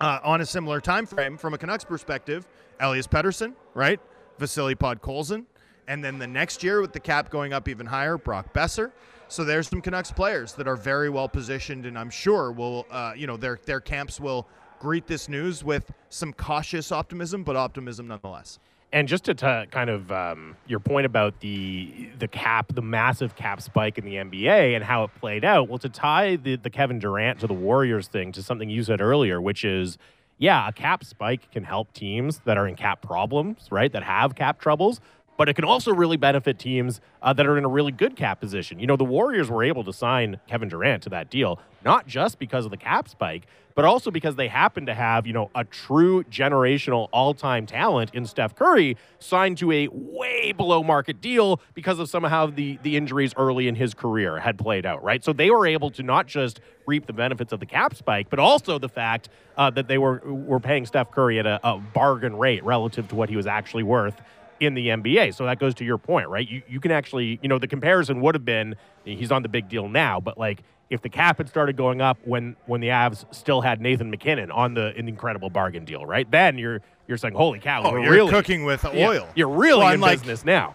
Uh, 0.00 0.20
on 0.24 0.40
a 0.40 0.46
similar 0.46 0.80
time 0.80 1.06
frame, 1.06 1.36
from 1.36 1.54
a 1.54 1.58
Canucks 1.58 1.84
perspective, 1.84 2.46
Elias 2.80 3.06
Pettersson, 3.06 3.54
right? 3.74 4.00
Vasily 4.38 4.74
Podkolzin, 4.74 5.44
and 5.86 6.02
then 6.02 6.18
the 6.18 6.26
next 6.26 6.62
year 6.62 6.80
with 6.80 6.92
the 6.92 7.00
cap 7.00 7.30
going 7.30 7.52
up 7.52 7.68
even 7.68 7.86
higher, 7.86 8.16
Brock 8.16 8.54
Boeser. 8.54 8.92
So 9.28 9.44
there's 9.44 9.68
some 9.68 9.80
Canucks 9.80 10.12
players 10.12 10.52
that 10.54 10.68
are 10.68 10.76
very 10.76 11.08
well 11.08 11.28
positioned, 11.28 11.86
and 11.86 11.98
I'm 11.98 12.10
sure 12.10 12.52
will, 12.52 12.86
uh, 12.90 13.12
you 13.16 13.26
know, 13.26 13.36
their 13.36 13.58
their 13.64 13.80
camps 13.80 14.20
will 14.20 14.46
greet 14.82 15.06
this 15.06 15.28
news 15.28 15.62
with 15.62 15.92
some 16.08 16.32
cautious 16.32 16.90
optimism, 16.90 17.44
but 17.44 17.54
optimism 17.54 18.08
nonetheless. 18.08 18.58
And 18.92 19.06
just 19.06 19.24
to 19.24 19.34
t- 19.34 19.70
kind 19.70 19.88
of 19.88 20.10
um, 20.10 20.56
your 20.66 20.80
point 20.80 21.06
about 21.06 21.38
the 21.38 22.10
the 22.18 22.26
cap, 22.26 22.74
the 22.74 22.82
massive 22.82 23.36
cap 23.36 23.62
spike 23.62 23.96
in 23.96 24.04
the 24.04 24.16
NBA 24.16 24.74
and 24.74 24.82
how 24.82 25.04
it 25.04 25.10
played 25.14 25.44
out. 25.44 25.68
Well, 25.68 25.78
to 25.78 25.88
tie 25.88 26.34
the, 26.34 26.56
the 26.56 26.68
Kevin 26.68 26.98
Durant 26.98 27.38
to 27.40 27.46
the 27.46 27.54
Warriors 27.54 28.08
thing 28.08 28.32
to 28.32 28.42
something 28.42 28.68
you 28.68 28.82
said 28.82 29.00
earlier, 29.00 29.40
which 29.40 29.64
is, 29.64 29.98
yeah, 30.36 30.68
a 30.68 30.72
cap 30.72 31.04
spike 31.04 31.50
can 31.52 31.62
help 31.62 31.92
teams 31.92 32.40
that 32.44 32.58
are 32.58 32.66
in 32.66 32.74
cap 32.74 33.00
problems, 33.02 33.68
right? 33.70 33.90
That 33.92 34.02
have 34.02 34.34
cap 34.34 34.60
troubles 34.60 35.00
but 35.42 35.48
it 35.48 35.54
can 35.54 35.64
also 35.64 35.92
really 35.92 36.16
benefit 36.16 36.56
teams 36.56 37.00
uh, 37.20 37.32
that 37.32 37.44
are 37.48 37.58
in 37.58 37.64
a 37.64 37.68
really 37.68 37.90
good 37.90 38.14
cap 38.14 38.38
position. 38.38 38.78
You 38.78 38.86
know, 38.86 38.94
the 38.94 39.02
Warriors 39.02 39.50
were 39.50 39.64
able 39.64 39.82
to 39.82 39.92
sign 39.92 40.38
Kevin 40.46 40.68
Durant 40.68 41.02
to 41.02 41.08
that 41.08 41.30
deal, 41.30 41.58
not 41.84 42.06
just 42.06 42.38
because 42.38 42.64
of 42.64 42.70
the 42.70 42.76
cap 42.76 43.08
spike, 43.08 43.48
but 43.74 43.84
also 43.84 44.12
because 44.12 44.36
they 44.36 44.46
happen 44.46 44.86
to 44.86 44.94
have, 44.94 45.26
you 45.26 45.32
know, 45.32 45.50
a 45.56 45.64
true 45.64 46.22
generational 46.24 47.08
all 47.12 47.34
time 47.34 47.66
talent 47.66 48.14
in 48.14 48.24
Steph 48.24 48.54
Curry 48.54 48.96
signed 49.18 49.58
to 49.58 49.72
a 49.72 49.88
way 49.90 50.52
below 50.52 50.84
market 50.84 51.20
deal 51.20 51.60
because 51.74 51.98
of 51.98 52.08
somehow 52.08 52.46
the, 52.46 52.78
the 52.84 52.96
injuries 52.96 53.34
early 53.36 53.66
in 53.66 53.74
his 53.74 53.94
career 53.94 54.38
had 54.38 54.58
played 54.58 54.86
out, 54.86 55.02
right? 55.02 55.24
So 55.24 55.32
they 55.32 55.50
were 55.50 55.66
able 55.66 55.90
to 55.90 56.04
not 56.04 56.28
just 56.28 56.60
reap 56.86 57.06
the 57.06 57.12
benefits 57.12 57.52
of 57.52 57.58
the 57.58 57.66
cap 57.66 57.96
spike, 57.96 58.30
but 58.30 58.38
also 58.38 58.78
the 58.78 58.88
fact 58.88 59.28
uh, 59.56 59.70
that 59.70 59.88
they 59.88 59.98
were, 59.98 60.20
were 60.24 60.60
paying 60.60 60.86
Steph 60.86 61.10
Curry 61.10 61.40
at 61.40 61.46
a, 61.46 61.58
a 61.64 61.78
bargain 61.78 62.36
rate 62.36 62.62
relative 62.64 63.08
to 63.08 63.16
what 63.16 63.28
he 63.28 63.36
was 63.36 63.48
actually 63.48 63.82
worth 63.82 64.20
in 64.62 64.74
the 64.74 64.88
NBA. 64.88 65.34
So 65.34 65.44
that 65.46 65.58
goes 65.58 65.74
to 65.74 65.84
your 65.84 65.98
point, 65.98 66.28
right? 66.28 66.48
You, 66.48 66.62
you 66.68 66.80
can 66.80 66.92
actually, 66.92 67.40
you 67.42 67.48
know, 67.48 67.58
the 67.58 67.66
comparison 67.66 68.20
would 68.20 68.34
have 68.34 68.44
been 68.44 68.76
he's 69.04 69.32
on 69.32 69.42
the 69.42 69.48
big 69.48 69.68
deal 69.68 69.88
now, 69.88 70.20
but 70.20 70.38
like 70.38 70.62
if 70.88 71.02
the 71.02 71.08
cap 71.08 71.38
had 71.38 71.48
started 71.48 71.76
going 71.76 72.00
up 72.00 72.18
when 72.24 72.54
when 72.66 72.80
the 72.80 72.88
Avs 72.88 73.24
still 73.34 73.60
had 73.60 73.80
Nathan 73.80 74.10
MacKinnon 74.10 74.50
on 74.50 74.74
the, 74.74 74.92
the 74.94 75.00
incredible 75.00 75.50
bargain 75.50 75.84
deal, 75.84 76.06
right? 76.06 76.30
Then 76.30 76.58
you're 76.58 76.80
you're 77.08 77.18
saying, 77.18 77.34
holy 77.34 77.58
cow, 77.58 77.82
oh, 77.84 77.96
you're 77.96 78.10
really, 78.10 78.30
cooking 78.30 78.64
with 78.64 78.84
oil. 78.84 78.94
Yeah, 78.94 79.32
you're 79.34 79.48
really 79.48 79.80
well, 79.80 79.92
in 79.92 80.00
like, 80.00 80.20
business 80.20 80.44
now. 80.44 80.74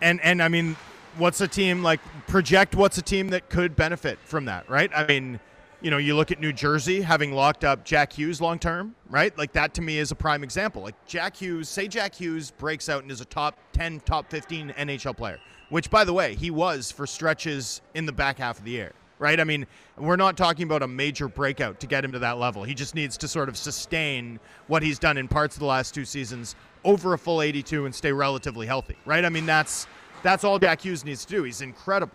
And 0.00 0.20
and 0.22 0.42
I 0.42 0.48
mean, 0.48 0.76
what's 1.18 1.40
a 1.40 1.48
team 1.48 1.82
like? 1.82 2.00
Project 2.26 2.74
what's 2.74 2.98
a 2.98 3.02
team 3.02 3.28
that 3.28 3.48
could 3.48 3.76
benefit 3.76 4.18
from 4.24 4.46
that, 4.46 4.68
right? 4.68 4.90
I 4.94 5.06
mean, 5.06 5.40
you 5.80 5.90
know, 5.90 5.96
you 5.96 6.14
look 6.14 6.30
at 6.30 6.40
New 6.40 6.52
Jersey 6.52 7.00
having 7.00 7.32
locked 7.32 7.64
up 7.64 7.84
Jack 7.84 8.12
Hughes 8.12 8.40
long 8.40 8.58
term, 8.58 8.94
right? 9.08 9.36
Like 9.38 9.52
that 9.52 9.74
to 9.74 9.82
me 9.82 9.98
is 9.98 10.10
a 10.10 10.14
prime 10.14 10.44
example. 10.44 10.82
Like 10.82 10.94
Jack 11.06 11.36
Hughes, 11.36 11.68
say 11.68 11.88
Jack 11.88 12.14
Hughes 12.14 12.50
breaks 12.50 12.88
out 12.88 13.02
and 13.02 13.10
is 13.10 13.20
a 13.20 13.24
top 13.24 13.58
10, 13.72 14.00
top 14.00 14.30
15 14.30 14.74
NHL 14.76 15.16
player, 15.16 15.38
which 15.70 15.90
by 15.90 16.04
the 16.04 16.12
way, 16.12 16.34
he 16.34 16.50
was 16.50 16.90
for 16.90 17.06
stretches 17.06 17.80
in 17.94 18.04
the 18.06 18.12
back 18.12 18.38
half 18.38 18.58
of 18.58 18.64
the 18.64 18.72
year, 18.72 18.92
right? 19.18 19.40
I 19.40 19.44
mean, 19.44 19.66
we're 19.96 20.16
not 20.16 20.36
talking 20.36 20.64
about 20.64 20.82
a 20.82 20.88
major 20.88 21.28
breakout 21.28 21.80
to 21.80 21.86
get 21.86 22.04
him 22.04 22.12
to 22.12 22.18
that 22.18 22.38
level. 22.38 22.62
He 22.62 22.74
just 22.74 22.94
needs 22.94 23.16
to 23.18 23.28
sort 23.28 23.48
of 23.48 23.56
sustain 23.56 24.38
what 24.66 24.82
he's 24.82 24.98
done 24.98 25.16
in 25.16 25.28
parts 25.28 25.56
of 25.56 25.60
the 25.60 25.66
last 25.66 25.94
two 25.94 26.04
seasons 26.04 26.56
over 26.84 27.14
a 27.14 27.18
full 27.18 27.42
82 27.42 27.86
and 27.86 27.94
stay 27.94 28.12
relatively 28.12 28.66
healthy, 28.66 28.96
right? 29.06 29.24
I 29.24 29.28
mean, 29.30 29.46
that's 29.46 29.86
that's 30.22 30.44
all 30.44 30.58
Jack 30.58 30.82
Hughes 30.82 31.04
needs 31.04 31.24
to 31.24 31.36
do. 31.36 31.42
He's 31.44 31.62
incredible. 31.62 32.14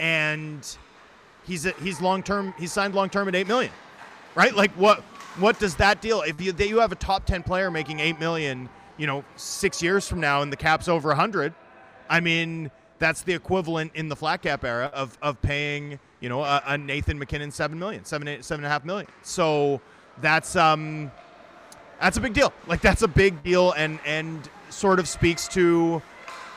And 0.00 0.66
he's 1.46 1.66
a, 1.66 1.72
he's 1.82 2.00
long 2.00 2.22
term. 2.22 2.54
He's 2.58 2.72
signed 2.72 2.94
long 2.94 3.08
term 3.08 3.28
at 3.28 3.34
eight 3.34 3.46
million, 3.46 3.72
right? 4.34 4.54
Like 4.54 4.72
what 4.72 5.00
what 5.38 5.58
does 5.58 5.76
that 5.76 6.00
deal? 6.00 6.22
If 6.22 6.40
you 6.40 6.54
you 6.58 6.78
have 6.78 6.92
a 6.92 6.96
top 6.96 7.26
ten 7.26 7.42
player 7.42 7.70
making 7.70 8.00
eight 8.00 8.18
million, 8.18 8.68
you 8.96 9.06
know, 9.06 9.24
six 9.36 9.82
years 9.82 10.08
from 10.08 10.20
now, 10.20 10.42
and 10.42 10.52
the 10.52 10.56
cap's 10.56 10.88
over 10.88 11.10
a 11.10 11.16
hundred, 11.16 11.54
I 12.08 12.20
mean, 12.20 12.70
that's 12.98 13.22
the 13.22 13.34
equivalent 13.34 13.92
in 13.94 14.08
the 14.08 14.16
flat 14.16 14.42
cap 14.42 14.64
era 14.64 14.90
of 14.94 15.18
of 15.22 15.40
paying 15.42 15.98
you 16.20 16.28
know 16.28 16.42
a, 16.42 16.62
a 16.66 16.78
Nathan 16.78 17.18
MacKinnon 17.18 17.50
seven 17.50 17.78
million, 17.78 18.04
seven 18.04 18.28
eight 18.28 18.44
seven 18.44 18.64
and 18.64 18.70
a 18.70 18.72
half 18.72 18.84
million. 18.84 19.06
So 19.22 19.80
that's 20.20 20.56
um 20.56 21.10
that's 22.00 22.16
a 22.16 22.20
big 22.20 22.32
deal. 22.34 22.52
Like 22.66 22.80
that's 22.80 23.02
a 23.02 23.08
big 23.08 23.42
deal, 23.42 23.72
and 23.72 23.98
and 24.04 24.48
sort 24.70 24.98
of 24.98 25.08
speaks 25.08 25.48
to 25.48 26.02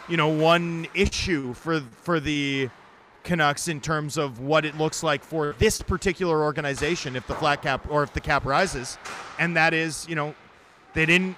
you 0.07 0.17
know 0.17 0.29
one 0.29 0.87
issue 0.93 1.53
for 1.53 1.81
for 2.01 2.19
the 2.19 2.69
Canucks 3.27 3.67
in 3.67 3.81
terms 3.81 4.17
of 4.17 4.39
what 4.39 4.65
it 4.65 4.77
looks 4.77 5.03
like 5.03 5.21
for 5.21 5.53
this 5.59 5.81
particular 5.81 6.41
organization 6.41 7.15
if 7.15 7.27
the 7.27 7.35
flat 7.35 7.61
cap 7.61 7.85
or 7.89 8.01
if 8.01 8.13
the 8.13 8.21
cap 8.21 8.45
rises, 8.45 8.97
and 9.37 9.55
that 9.55 9.73
is, 9.73 10.07
you 10.07 10.15
know, 10.15 10.33
they 10.93 11.05
didn't 11.05 11.35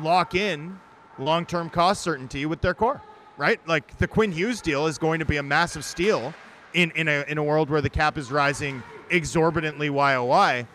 lock 0.00 0.34
in 0.34 0.80
long-term 1.18 1.70
cost 1.70 2.02
certainty 2.02 2.46
with 2.46 2.60
their 2.62 2.74
core, 2.74 3.02
right? 3.36 3.60
Like 3.68 3.98
the 3.98 4.08
Quinn 4.08 4.32
Hughes 4.32 4.60
deal 4.62 4.86
is 4.86 4.98
going 4.98 5.18
to 5.18 5.26
be 5.26 5.36
a 5.36 5.42
massive 5.42 5.84
steal 5.84 6.34
in 6.72 6.90
in 6.92 7.06
a 7.06 7.24
in 7.28 7.38
a 7.38 7.44
world 7.44 7.70
where 7.70 7.82
the 7.82 7.90
cap 7.90 8.18
is 8.18 8.32
rising 8.32 8.82
exorbitantly 9.10 9.88
YOY. 9.88 10.66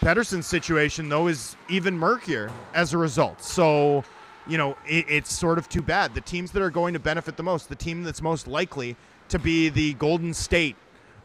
Pettersson's 0.00 0.46
situation 0.46 1.10
though 1.10 1.28
is 1.28 1.54
even 1.68 1.96
murkier 1.96 2.50
as 2.72 2.94
a 2.94 2.98
result. 2.98 3.42
So 3.42 4.04
you 4.50 4.58
know, 4.58 4.76
it, 4.86 5.06
it's 5.08 5.32
sort 5.32 5.58
of 5.58 5.68
too 5.68 5.80
bad. 5.80 6.14
The 6.14 6.20
teams 6.20 6.50
that 6.52 6.62
are 6.62 6.70
going 6.70 6.92
to 6.94 7.00
benefit 7.00 7.36
the 7.36 7.42
most, 7.42 7.68
the 7.68 7.76
team 7.76 8.02
that's 8.02 8.20
most 8.20 8.48
likely 8.48 8.96
to 9.28 9.38
be 9.38 9.68
the 9.68 9.94
Golden 9.94 10.34
State 10.34 10.76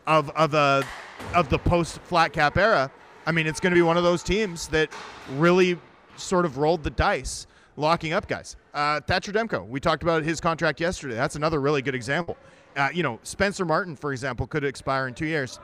of 0.05 0.29
of 0.31 0.53
a 0.53 0.83
of 1.33 1.49
the 1.49 1.57
post 1.57 1.99
flat 2.01 2.33
cap 2.33 2.57
era. 2.57 2.91
I 3.25 3.31
mean, 3.31 3.47
it's 3.47 3.59
going 3.59 3.71
to 3.71 3.75
be 3.75 3.81
one 3.81 3.97
of 3.97 4.03
those 4.03 4.21
teams 4.21 4.67
that 4.67 4.89
really 5.38 5.79
sort 6.15 6.45
of 6.45 6.59
rolled 6.59 6.83
the 6.83 6.91
dice, 6.91 7.47
locking 7.75 8.13
up 8.13 8.27
guys. 8.27 8.55
Uh, 8.73 9.01
Thatcher 9.01 9.31
Demko, 9.31 9.67
we 9.67 9.79
talked 9.79 10.03
about 10.03 10.23
his 10.23 10.39
contract 10.39 10.79
yesterday. 10.79 11.15
That's 11.15 11.35
another 11.35 11.59
really 11.59 11.81
good 11.81 11.95
example. 11.95 12.38
Uh, 12.75 12.89
you 12.93 13.01
know, 13.01 13.19
Spencer 13.23 13.65
Martin, 13.65 13.95
for 13.95 14.11
example, 14.11 14.45
could 14.45 14.63
expire 14.63 15.07
in 15.07 15.15
two 15.15 15.25
years. 15.25 15.59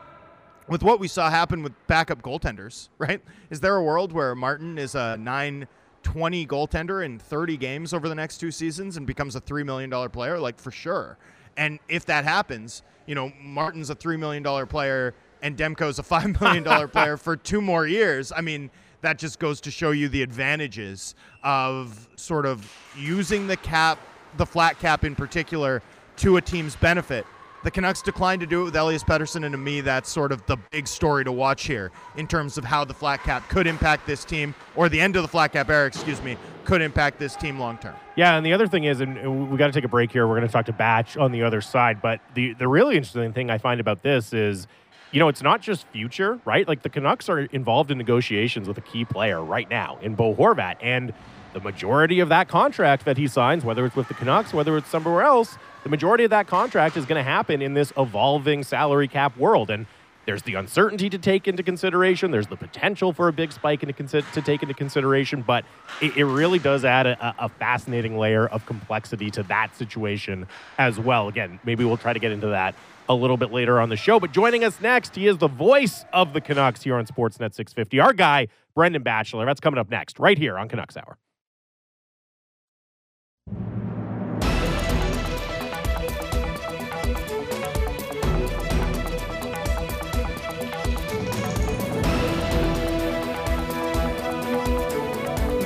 With 0.67 0.81
what 0.81 0.99
we 0.99 1.07
saw 1.07 1.29
happen 1.29 1.61
with 1.61 1.73
backup 1.87 2.23
goaltenders, 2.23 2.89
right? 2.97 3.21
Is 3.51 3.59
there 3.59 3.75
a 3.75 3.83
world 3.83 4.11
where 4.11 4.33
Martin 4.33 4.79
is 4.79 4.95
a 4.95 5.17
nine 5.17 5.67
20 6.03 6.45
goaltender 6.47 7.03
in 7.03 7.19
30 7.19 7.57
games 7.57 7.93
over 7.93 8.09
the 8.09 8.15
next 8.15 8.37
two 8.37 8.51
seasons 8.51 8.97
and 8.97 9.05
becomes 9.05 9.35
a 9.35 9.41
$3 9.41 9.65
million 9.65 10.09
player, 10.09 10.39
like 10.39 10.59
for 10.59 10.71
sure. 10.71 11.17
And 11.57 11.79
if 11.89 12.05
that 12.05 12.23
happens, 12.23 12.83
you 13.05 13.15
know, 13.15 13.31
Martin's 13.41 13.89
a 13.89 13.95
$3 13.95 14.17
million 14.19 14.43
player 14.67 15.13
and 15.41 15.57
Demko's 15.57 15.99
a 15.99 16.03
$5 16.03 16.39
million 16.39 16.89
player 16.89 17.17
for 17.17 17.35
two 17.35 17.61
more 17.61 17.87
years. 17.87 18.31
I 18.35 18.41
mean, 18.41 18.69
that 19.01 19.17
just 19.17 19.39
goes 19.39 19.59
to 19.61 19.71
show 19.71 19.91
you 19.91 20.09
the 20.09 20.21
advantages 20.21 21.15
of 21.43 22.07
sort 22.15 22.45
of 22.45 22.71
using 22.95 23.47
the 23.47 23.57
cap, 23.57 23.99
the 24.37 24.45
flat 24.45 24.79
cap 24.79 25.03
in 25.03 25.15
particular, 25.15 25.81
to 26.17 26.37
a 26.37 26.41
team's 26.41 26.75
benefit 26.75 27.25
the 27.63 27.71
Canucks 27.71 28.01
declined 28.01 28.41
to 28.41 28.47
do 28.47 28.61
it 28.61 28.65
with 28.65 28.75
Elias 28.75 29.03
Pettersson, 29.03 29.45
and 29.45 29.53
to 29.53 29.57
me, 29.57 29.81
that's 29.81 30.09
sort 30.09 30.31
of 30.31 30.45
the 30.45 30.57
big 30.71 30.87
story 30.87 31.23
to 31.23 31.31
watch 31.31 31.65
here 31.65 31.91
in 32.15 32.27
terms 32.27 32.57
of 32.57 32.65
how 32.65 32.83
the 32.83 32.93
flat 32.93 33.23
cap 33.23 33.47
could 33.49 33.67
impact 33.67 34.07
this 34.07 34.25
team, 34.25 34.55
or 34.75 34.89
the 34.89 34.99
end 34.99 35.15
of 35.15 35.21
the 35.21 35.27
flat 35.27 35.53
cap 35.53 35.69
era, 35.69 35.85
excuse 35.85 36.21
me, 36.21 36.37
could 36.65 36.81
impact 36.81 37.19
this 37.19 37.35
team 37.35 37.59
long 37.59 37.77
term. 37.77 37.95
Yeah, 38.15 38.35
and 38.35 38.45
the 38.45 38.53
other 38.53 38.67
thing 38.67 38.85
is, 38.85 39.01
and 39.01 39.51
we 39.51 39.57
got 39.57 39.67
to 39.67 39.73
take 39.73 39.83
a 39.83 39.89
break 39.89 40.11
here. 40.11 40.27
We're 40.27 40.37
going 40.37 40.47
to 40.47 40.51
talk 40.51 40.65
to 40.65 40.73
Batch 40.73 41.17
on 41.17 41.31
the 41.31 41.43
other 41.43 41.61
side, 41.61 42.01
but 42.01 42.19
the 42.33 42.53
the 42.53 42.67
really 42.67 42.95
interesting 42.97 43.33
thing 43.33 43.49
I 43.49 43.57
find 43.57 43.79
about 43.79 44.03
this 44.03 44.33
is. 44.33 44.67
You 45.13 45.19
know, 45.19 45.27
it's 45.27 45.43
not 45.43 45.59
just 45.59 45.85
future, 45.87 46.39
right? 46.45 46.65
Like 46.65 46.83
the 46.83 46.89
Canucks 46.89 47.27
are 47.27 47.39
involved 47.39 47.91
in 47.91 47.97
negotiations 47.97 48.65
with 48.65 48.77
a 48.77 48.81
key 48.81 49.03
player 49.03 49.43
right 49.43 49.69
now 49.69 49.99
in 50.01 50.15
Bo 50.15 50.33
Horvat. 50.33 50.77
And 50.79 51.13
the 51.51 51.59
majority 51.59 52.21
of 52.21 52.29
that 52.29 52.47
contract 52.47 53.03
that 53.03 53.17
he 53.17 53.27
signs, 53.27 53.65
whether 53.65 53.85
it's 53.85 53.97
with 53.97 54.07
the 54.07 54.13
Canucks, 54.13 54.53
whether 54.53 54.77
it's 54.77 54.87
somewhere 54.87 55.23
else, 55.23 55.57
the 55.83 55.89
majority 55.89 56.23
of 56.23 56.29
that 56.29 56.47
contract 56.47 56.97
is 56.97 57.05
going 57.05 57.23
to 57.23 57.29
happen 57.29 57.61
in 57.61 57.73
this 57.73 57.91
evolving 57.97 58.63
salary 58.63 59.07
cap 59.07 59.35
world. 59.37 59.69
And 59.69 59.85
there's 60.25 60.43
the 60.43 60.53
uncertainty 60.53 61.09
to 61.09 61.17
take 61.17 61.47
into 61.47 61.63
consideration. 61.63 62.31
There's 62.31 62.47
the 62.47 62.55
potential 62.55 63.11
for 63.11 63.27
a 63.27 63.33
big 63.33 63.51
spike 63.51 63.81
into 63.83 64.21
to 64.21 64.41
take 64.41 64.61
into 64.61 64.75
consideration, 64.75 65.41
but 65.41 65.65
it, 65.99 66.15
it 66.15 66.25
really 66.25 66.59
does 66.59 66.85
add 66.85 67.07
a, 67.07 67.35
a, 67.39 67.49
fascinating 67.49 68.17
layer 68.17 68.47
of 68.47 68.65
complexity 68.67 69.31
to 69.31 69.43
that 69.43 69.75
situation 69.75 70.47
as 70.77 70.99
well. 70.99 71.27
Again, 71.27 71.59
maybe 71.63 71.83
we'll 71.83 71.97
try 71.97 72.13
to 72.13 72.19
get 72.19 72.31
into 72.31 72.47
that 72.47 72.75
a 73.09 73.15
little 73.15 73.37
bit 73.37 73.51
later 73.51 73.81
on 73.81 73.89
the 73.89 73.97
show. 73.97 74.19
But 74.19 74.31
joining 74.31 74.63
us 74.63 74.79
next, 74.79 75.15
he 75.15 75.27
is 75.27 75.37
the 75.39 75.47
voice 75.47 76.05
of 76.13 76.33
the 76.33 76.41
Canucks 76.41 76.83
here 76.83 76.95
on 76.95 77.05
Sportsnet 77.07 77.55
650. 77.55 77.99
Our 77.99 78.13
guy, 78.13 78.47
Brendan 78.75 79.01
Batchelor. 79.01 79.45
That's 79.45 79.59
coming 79.59 79.79
up 79.79 79.89
next, 79.89 80.19
right 80.19 80.37
here 80.37 80.57
on 80.57 80.69
Canucks 80.69 80.95
Hour. 80.95 81.17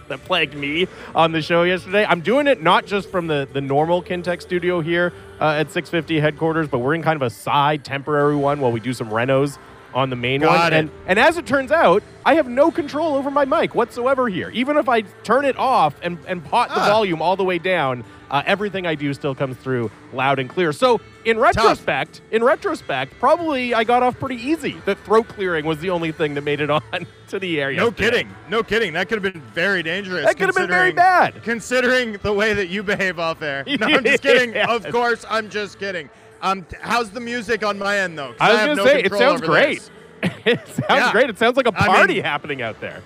that 0.09 0.23
plagued 0.25 0.55
me 0.55 0.87
on 1.15 1.31
the 1.31 1.41
show 1.41 1.63
yesterday. 1.63 2.05
I'm 2.05 2.21
doing 2.21 2.47
it 2.47 2.61
not 2.61 2.85
just 2.85 3.09
from 3.09 3.27
the, 3.27 3.47
the 3.51 3.61
normal 3.61 4.01
Kintec 4.01 4.41
studio 4.41 4.81
here 4.81 5.13
uh, 5.39 5.55
at 5.59 5.71
650 5.71 6.19
headquarters, 6.19 6.67
but 6.67 6.79
we're 6.79 6.95
in 6.95 7.01
kind 7.01 7.15
of 7.15 7.21
a 7.21 7.29
side 7.29 7.83
temporary 7.83 8.35
one 8.35 8.59
while 8.59 8.71
we 8.71 8.79
do 8.79 8.93
some 8.93 9.09
renos 9.09 9.57
on 9.93 10.09
the 10.09 10.15
main 10.15 10.41
Got 10.41 10.57
one. 10.57 10.73
It. 10.73 10.77
And, 10.77 10.91
and 11.07 11.19
as 11.19 11.37
it 11.37 11.45
turns 11.45 11.71
out, 11.71 12.03
I 12.25 12.35
have 12.35 12.47
no 12.47 12.71
control 12.71 13.15
over 13.15 13.29
my 13.29 13.45
mic 13.45 13.75
whatsoever 13.75 14.27
here. 14.29 14.49
Even 14.51 14.77
if 14.77 14.87
I 14.89 15.01
turn 15.01 15.45
it 15.45 15.57
off 15.57 15.95
and, 16.01 16.17
and 16.27 16.43
pot 16.43 16.69
the 16.69 16.81
Ah. 16.81 16.87
volume 16.89 17.21
all 17.21 17.35
the 17.35 17.43
way 17.43 17.57
down, 17.59 18.03
uh, 18.31 18.41
everything 18.45 18.87
I 18.87 18.95
do 18.95 19.13
still 19.13 19.35
comes 19.35 19.57
through 19.57 19.91
loud 20.13 20.39
and 20.39 20.49
clear. 20.49 20.71
So 20.73 20.99
in 21.25 21.37
retrospect, 21.37 22.21
in 22.31 22.43
retrospect, 22.43 23.19
probably 23.19 23.75
I 23.75 23.83
got 23.83 24.01
off 24.01 24.17
pretty 24.19 24.41
easy. 24.41 24.77
That 24.85 24.97
throat 24.99 25.27
clearing 25.27 25.65
was 25.65 25.79
the 25.79 25.91
only 25.91 26.11
thing 26.11 26.33
that 26.33 26.43
made 26.43 26.59
it 26.61 26.69
on 26.71 26.81
to 27.27 27.37
the 27.37 27.61
air. 27.61 27.71
No 27.73 27.85
yesterday. 27.87 28.09
kidding. 28.09 28.35
No 28.49 28.63
kidding. 28.63 28.93
That 28.93 29.09
could 29.09 29.23
have 29.23 29.33
been 29.33 29.41
very 29.53 29.83
dangerous. 29.83 30.25
That 30.25 30.37
could 30.37 30.47
have 30.47 30.55
been 30.55 30.67
very 30.67 30.91
bad. 30.93 31.43
Considering 31.43 32.13
the 32.23 32.33
way 32.33 32.53
that 32.53 32.67
you 32.69 32.81
behave 32.81 33.19
off 33.19 33.39
there. 33.39 33.63
No, 33.79 33.87
I'm 33.87 34.03
just 34.03 34.23
kidding. 34.23 34.53
Yes. 34.53 34.67
Of 34.69 34.91
course, 34.91 35.25
I'm 35.29 35.49
just 35.49 35.77
kidding. 35.77 36.09
Um, 36.43 36.65
how's 36.81 37.09
the 37.09 37.19
music 37.21 37.65
on 37.65 37.79
my 37.79 37.97
end 37.99 38.17
though? 38.17 38.35
I 38.39 38.51
was 38.51 38.59
gonna 38.59 38.75
no 38.75 38.85
say, 38.85 39.01
it 39.03 39.13
sounds 39.13 39.41
great. 39.41 39.89
it 40.45 40.59
sounds 40.67 40.85
Yeah. 40.89 41.11
great. 41.11 41.29
It 41.29 41.39
sounds 41.39 41.57
like 41.57 41.67
a 41.67 41.73
I 41.75 41.87
mean- 41.87 41.95
party 41.95 42.21
happening 42.21 42.61
out 42.61 42.79
there. 42.81 43.01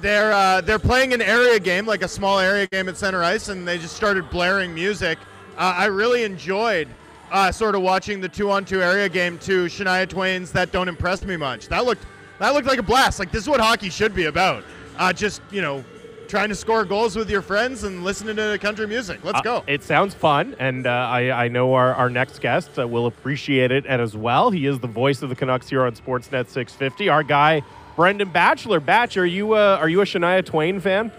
They're 0.00 0.32
uh, 0.32 0.60
they're 0.60 0.78
playing 0.80 1.12
an 1.12 1.22
area 1.22 1.58
game, 1.60 1.86
like 1.86 2.02
a 2.02 2.08
small 2.08 2.38
area 2.40 2.66
game 2.66 2.88
at 2.88 2.96
center 2.96 3.22
ice, 3.22 3.48
and 3.48 3.66
they 3.66 3.78
just 3.78 3.96
started 3.96 4.28
blaring 4.30 4.74
music. 4.74 5.18
Uh, 5.56 5.74
I 5.76 5.84
really 5.86 6.24
enjoyed 6.24 6.88
uh, 7.30 7.52
sort 7.52 7.74
of 7.76 7.82
watching 7.82 8.20
the 8.20 8.28
two-on-two 8.28 8.82
area 8.82 9.08
game 9.08 9.38
to 9.40 9.66
Shania 9.66 10.08
Twain's 10.08 10.50
"That 10.52 10.72
Don't 10.72 10.88
Impress 10.88 11.24
Me 11.24 11.36
Much." 11.36 11.68
That 11.68 11.84
looked 11.84 12.04
that 12.40 12.52
looked 12.52 12.66
like 12.66 12.80
a 12.80 12.82
blast. 12.82 13.18
Like 13.20 13.30
this 13.30 13.42
is 13.42 13.48
what 13.48 13.60
hockey 13.60 13.90
should 13.90 14.12
be 14.14 14.24
about. 14.24 14.64
Uh, 14.98 15.12
just 15.12 15.40
you 15.52 15.62
know, 15.62 15.84
trying 16.32 16.48
to 16.48 16.54
score 16.54 16.86
goals 16.86 17.14
with 17.14 17.28
your 17.28 17.42
friends 17.42 17.84
and 17.84 18.04
listening 18.04 18.34
to 18.36 18.56
country 18.58 18.86
music. 18.86 19.22
Let's 19.22 19.40
Uh, 19.40 19.42
go. 19.42 19.64
it 19.66 19.82
sounds 19.84 20.14
fun, 20.14 20.56
and 20.58 20.86
uh, 20.86 20.90
I, 20.90 21.44
I 21.44 21.48
know 21.48 21.74
our, 21.74 21.94
our 21.94 22.08
next 22.08 22.40
guest 22.40 22.78
uh, 22.78 22.88
will 22.88 23.04
appreciate 23.04 23.70
it 23.70 23.84
as 23.84 24.16
well. 24.16 24.50
He 24.50 24.64
is 24.64 24.78
the 24.78 24.86
voice 24.86 25.20
of 25.20 25.28
the 25.28 25.34
Canucks 25.36 25.68
here 25.68 25.84
on 25.84 25.92
Sportsnet 25.94 26.48
650. 26.48 27.10
Our 27.10 27.22
guy, 27.22 27.60
Brendan 27.96 28.30
Batchelor. 28.30 28.80
Batch, 28.80 29.18
are 29.18 29.26
you, 29.26 29.52
uh, 29.52 29.76
are 29.78 29.90
you 29.90 30.00
a 30.00 30.04
Shania 30.06 30.42
Twain 30.42 30.80
fan? 30.80 31.12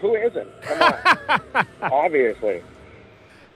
Who 0.00 0.14
isn't? 0.14 0.46
Obviously. 1.82 2.62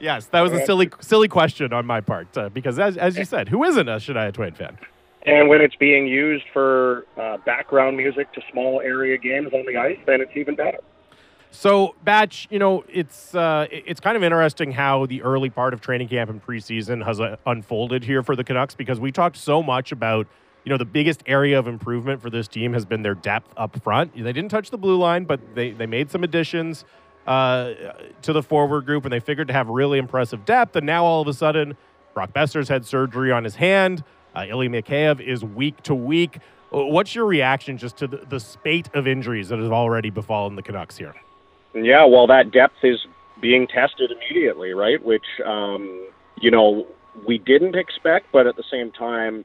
Yes, 0.00 0.26
that 0.26 0.40
was 0.40 0.52
a 0.52 0.66
silly 0.66 0.90
silly 1.00 1.28
question 1.28 1.72
on 1.72 1.86
my 1.86 2.00
part 2.00 2.36
uh, 2.36 2.48
because, 2.48 2.80
as, 2.80 2.96
as 2.96 3.16
you 3.16 3.24
said, 3.34 3.48
who 3.48 3.62
isn't 3.62 3.88
a 3.88 3.96
Shania 3.98 4.32
Twain 4.32 4.52
fan? 4.52 4.76
And 5.28 5.48
when 5.50 5.60
it's 5.60 5.76
being 5.76 6.06
used 6.06 6.46
for 6.54 7.04
uh, 7.18 7.36
background 7.44 7.98
music 7.98 8.32
to 8.32 8.40
small 8.50 8.80
area 8.80 9.18
games 9.18 9.52
on 9.52 9.66
the 9.66 9.76
ice, 9.76 9.98
then 10.06 10.22
it's 10.22 10.34
even 10.34 10.56
better. 10.56 10.78
So, 11.50 11.94
Batch, 12.02 12.46
you 12.50 12.58
know, 12.58 12.84
it's 12.88 13.34
uh, 13.34 13.66
it's 13.70 14.00
kind 14.00 14.16
of 14.16 14.22
interesting 14.22 14.72
how 14.72 15.04
the 15.04 15.22
early 15.22 15.50
part 15.50 15.74
of 15.74 15.82
training 15.82 16.08
camp 16.08 16.30
and 16.30 16.44
preseason 16.44 17.04
has 17.04 17.20
uh, 17.20 17.36
unfolded 17.46 18.04
here 18.04 18.22
for 18.22 18.36
the 18.36 18.44
Canucks 18.44 18.74
because 18.74 19.00
we 19.00 19.12
talked 19.12 19.36
so 19.36 19.62
much 19.62 19.92
about, 19.92 20.26
you 20.64 20.70
know, 20.70 20.78
the 20.78 20.86
biggest 20.86 21.22
area 21.26 21.58
of 21.58 21.66
improvement 21.66 22.22
for 22.22 22.30
this 22.30 22.48
team 22.48 22.72
has 22.72 22.86
been 22.86 23.02
their 23.02 23.14
depth 23.14 23.52
up 23.56 23.82
front. 23.82 24.14
They 24.14 24.32
didn't 24.32 24.50
touch 24.50 24.70
the 24.70 24.78
blue 24.78 24.96
line, 24.96 25.24
but 25.24 25.40
they 25.54 25.72
they 25.72 25.86
made 25.86 26.10
some 26.10 26.24
additions 26.24 26.86
uh, 27.26 27.74
to 28.22 28.32
the 28.32 28.42
forward 28.42 28.86
group, 28.86 29.04
and 29.04 29.12
they 29.12 29.20
figured 29.20 29.48
to 29.48 29.54
have 29.54 29.68
really 29.68 29.98
impressive 29.98 30.46
depth. 30.46 30.74
And 30.76 30.86
now 30.86 31.04
all 31.04 31.20
of 31.20 31.28
a 31.28 31.34
sudden, 31.34 31.76
Brock 32.14 32.32
Boeser's 32.32 32.68
had 32.68 32.86
surgery 32.86 33.30
on 33.30 33.44
his 33.44 33.56
hand. 33.56 34.04
Uh, 34.34 34.46
Ilya 34.48 34.70
Mikheyev 34.70 35.20
is 35.20 35.44
week 35.44 35.82
to 35.82 35.94
week. 35.94 36.38
Uh, 36.72 36.84
What's 36.84 37.14
your 37.14 37.26
reaction 37.26 37.78
just 37.78 37.96
to 37.98 38.06
the, 38.06 38.18
the 38.28 38.40
spate 38.40 38.88
of 38.94 39.06
injuries 39.06 39.48
that 39.48 39.58
have 39.58 39.72
already 39.72 40.10
befallen 40.10 40.56
the 40.56 40.62
Canucks 40.62 40.96
here? 40.96 41.14
Yeah, 41.74 42.04
well, 42.04 42.26
that 42.26 42.50
depth 42.50 42.76
is 42.82 43.06
being 43.40 43.66
tested 43.66 44.10
immediately, 44.10 44.72
right? 44.72 45.02
Which, 45.02 45.24
um, 45.44 46.08
you 46.40 46.50
know, 46.50 46.86
we 47.26 47.38
didn't 47.38 47.76
expect, 47.76 48.26
but 48.32 48.46
at 48.46 48.56
the 48.56 48.64
same 48.70 48.90
time, 48.92 49.44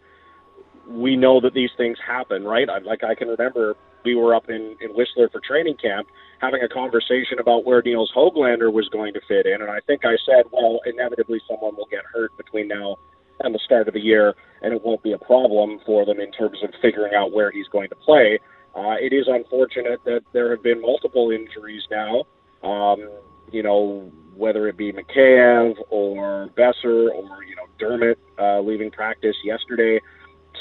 we 0.87 1.15
know 1.15 1.39
that 1.39 1.53
these 1.53 1.71
things 1.77 1.97
happen, 2.05 2.43
right? 2.43 2.69
I, 2.69 2.79
like 2.79 3.03
I 3.03 3.15
can 3.15 3.27
remember 3.29 3.75
we 4.03 4.15
were 4.15 4.35
up 4.35 4.49
in, 4.49 4.75
in 4.81 4.89
Whistler 4.91 5.29
for 5.29 5.39
training 5.39 5.77
camp 5.77 6.07
having 6.39 6.61
a 6.61 6.67
conversation 6.67 7.39
about 7.39 7.63
where 7.63 7.81
Nils 7.81 8.11
Hoglander 8.13 8.71
was 8.71 8.89
going 8.89 9.13
to 9.13 9.21
fit 9.27 9.45
in, 9.45 9.61
and 9.61 9.71
I 9.71 9.79
think 9.87 10.03
I 10.03 10.17
said, 10.25 10.45
well, 10.51 10.81
inevitably 10.85 11.41
someone 11.47 11.75
will 11.77 11.87
get 11.89 12.03
hurt 12.11 12.35
between 12.35 12.67
now 12.67 12.97
and 13.39 13.53
the 13.53 13.59
start 13.65 13.87
of 13.87 13.93
the 13.93 13.99
year, 13.99 14.35
and 14.61 14.73
it 14.73 14.83
won't 14.83 15.03
be 15.03 15.13
a 15.13 15.17
problem 15.17 15.79
for 15.85 16.05
them 16.05 16.19
in 16.19 16.31
terms 16.31 16.59
of 16.63 16.69
figuring 16.81 17.13
out 17.13 17.33
where 17.33 17.51
he's 17.51 17.67
going 17.67 17.89
to 17.89 17.95
play. 17.95 18.39
Uh, 18.75 18.95
it 18.99 19.13
is 19.13 19.25
unfortunate 19.27 19.99
that 20.05 20.21
there 20.33 20.49
have 20.51 20.63
been 20.63 20.81
multiple 20.81 21.31
injuries 21.31 21.83
now. 21.91 22.23
Um, 22.67 23.09
you 23.51 23.61
know, 23.61 24.11
whether 24.35 24.67
it 24.67 24.77
be 24.77 24.91
Mikheyev 24.91 25.75
or 25.89 26.49
Boeser 26.57 27.09
or 27.11 27.43
you 27.43 27.55
know 27.55 27.67
Dermott 27.77 28.17
uh, 28.39 28.61
leaving 28.61 28.89
practice 28.89 29.35
yesterday. 29.43 29.99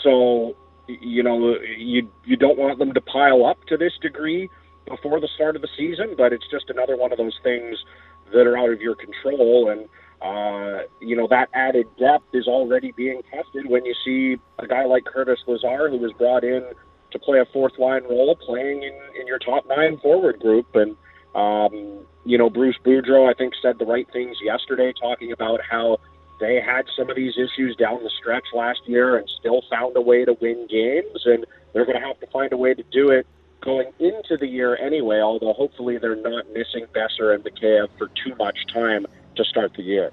So 0.03 0.55
you 0.89 1.23
know 1.23 1.57
you 1.79 2.11
you 2.25 2.37
don't 2.37 2.59
want 2.59 2.79
them 2.79 2.93
to 2.93 3.01
pile 3.01 3.47
up 3.47 3.65
to 3.69 3.77
this 3.77 3.93
degree 4.03 4.49
before 4.87 5.21
the 5.21 5.29
start 5.35 5.57
of 5.57 5.63
the 5.63 5.69
season, 5.77 6.15
but 6.19 6.33
it's 6.33 6.47
just 6.51 6.69
another 6.69 6.97
one 6.97 7.13
of 7.13 7.19
those 7.19 7.39
things 7.43 7.79
that 8.33 8.47
are 8.47 8.59
out 8.59 8.71
of 8.71 8.81
your 8.81 8.95
control 8.95 9.71
and. 9.71 9.89
Uh, 10.23 10.83
you 11.01 11.17
know 11.17 11.27
that 11.27 11.49
added 11.53 11.87
depth 11.99 12.33
is 12.33 12.47
already 12.47 12.93
being 12.93 13.23
tested 13.31 13.67
when 13.67 13.85
you 13.85 13.95
see 14.05 14.37
a 14.61 14.67
guy 14.67 14.85
like 14.85 15.05
Curtis 15.05 15.41
Lazar, 15.49 15.91
who 15.91 15.99
was 15.99 16.13
brought 16.13 16.45
in 16.45 16.65
to 17.11 17.19
play 17.19 17.41
a 17.41 17.45
fourth 17.47 17.79
line 17.79 18.05
role, 18.05 18.37
playing 18.37 18.83
in, 18.83 18.93
in 19.21 19.27
your 19.27 19.39
top 19.39 19.67
nine 19.69 19.99
forward 19.99 20.41
group. 20.41 20.67
And, 20.75 20.97
um, 21.35 22.07
you 22.25 22.39
know, 22.39 22.49
Bruce 22.49 22.77
Boudreau, 22.85 23.29
I 23.29 23.35
think, 23.35 23.55
said 23.61 23.79
the 23.79 23.85
right 23.85 24.07
things 24.13 24.37
yesterday, 24.43 24.93
talking 24.93 25.33
about 25.33 25.61
how 25.69 25.99
they 26.41 26.61
had 26.61 26.87
some 26.97 27.11
of 27.11 27.17
these 27.17 27.35
issues 27.37 27.77
down 27.77 28.03
the 28.03 28.11
stretch 28.11 28.47
last 28.55 28.81
year 28.87 29.17
and 29.17 29.29
still 29.39 29.63
found 29.71 29.97
a 29.97 30.01
way 30.01 30.25
to 30.25 30.37
win 30.41 30.67
games. 30.69 31.23
And 31.25 31.45
they're 31.73 31.85
going 31.85 32.01
to 32.01 32.07
have 32.07 32.21
to 32.21 32.27
find 32.29 32.53
a 32.53 32.57
way 32.57 32.75
to 32.75 32.83
do 32.93 33.11
it 33.11 33.27
going 33.61 33.93
into 33.99 34.37
the 34.37 34.47
year 34.47 34.77
anyway, 34.77 35.21
although 35.21 35.53
hopefully 35.53 35.99
they're 35.99 36.17
not 36.17 36.51
missing 36.53 36.87
Boeser 36.95 37.35
and 37.35 37.45
Mikheyev 37.45 37.89
for 37.99 38.09
too 38.25 38.35
much 38.37 38.67
time 38.73 39.07
to 39.37 39.45
start 39.45 39.75
the 39.75 39.83
year. 39.83 40.11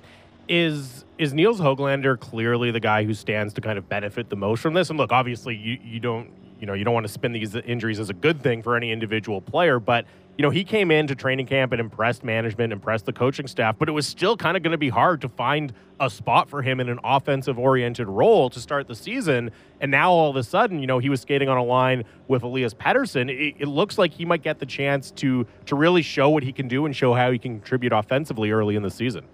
is 0.48 1.06
is 1.18 1.34
Nils 1.34 1.60
Hoglander 1.60 2.20
clearly 2.20 2.72
the 2.72 2.80
guy 2.80 3.04
who 3.04 3.14
stands 3.14 3.54
to 3.54 3.62
kind 3.62 3.78
of 3.78 3.88
benefit 3.90 4.30
the 4.30 4.36
most 4.36 4.62
from 4.62 4.74
this? 4.74 4.90
And 4.90 4.98
look, 4.98 5.12
obviously, 5.12 5.56
you 5.56 5.78
you 5.84 6.00
don't 6.00 6.32
you 6.60 6.66
know 6.66 6.74
you 6.74 6.84
don't 6.84 6.94
want 6.94 7.06
to 7.06 7.12
spin 7.12 7.32
these 7.32 7.56
injuries 7.56 8.00
as 8.00 8.10
a 8.10 8.14
good 8.14 8.42
thing 8.42 8.64
for 8.64 8.76
any 8.76 8.92
individual 8.92 9.42
player, 9.42 9.80
but 9.80 10.06
you 10.40 10.44
know 10.44 10.50
he 10.50 10.64
came 10.64 10.90
into 10.90 11.16
training 11.16 11.48
camp 11.48 11.74
and 11.74 11.82
impressed 11.82 12.24
management, 12.24 12.72
impressed 12.72 13.06
the 13.06 13.12
coaching 13.12 13.46
staff, 13.46 13.78
but 13.78 13.90
it 13.90 13.92
was 13.92 14.08
still 14.08 14.38
kind 14.38 14.56
of 14.56 14.64
going 14.64 14.72
to 14.72 14.78
be 14.78 14.88
hard 14.88 15.20
to 15.20 15.28
find 15.28 15.74
a 16.00 16.10
spot 16.10 16.50
for 16.50 16.62
him 16.62 16.80
in 16.80 16.88
an 16.88 16.98
offensive 17.04 17.60
oriented 17.60 18.08
role 18.08 18.50
to 18.52 18.62
start 18.62 18.88
the 18.88 18.96
season. 18.96 19.52
And 19.82 19.92
now 19.92 20.12
all 20.14 20.30
of 20.30 20.38
a 20.38 20.44
sudden, 20.44 20.80
you 20.80 20.88
know, 20.88 20.98
he 20.98 21.10
was 21.10 21.20
skating 21.20 21.50
on 21.50 21.58
a 21.58 21.64
line 21.64 22.06
with 22.30 22.44
Elias 22.44 22.74
Pettersson. 22.74 23.30
It, 23.30 23.56
it 23.60 23.68
looks 23.68 23.98
like 23.98 24.14
he 24.14 24.24
might 24.24 24.42
get 24.42 24.60
the 24.60 24.66
chance 24.66 25.12
to 25.12 25.46
to 25.66 25.76
really 25.76 26.02
show 26.02 26.30
what 26.30 26.44
he 26.44 26.54
can 26.54 26.70
do 26.70 26.86
and 26.86 26.96
show 26.96 27.14
how 27.14 27.32
he 27.32 27.38
can 27.38 27.60
contribute 27.60 27.92
offensively 27.92 28.52
early 28.52 28.78
in 28.78 28.84
the 28.84 28.92
season. 28.92 29.26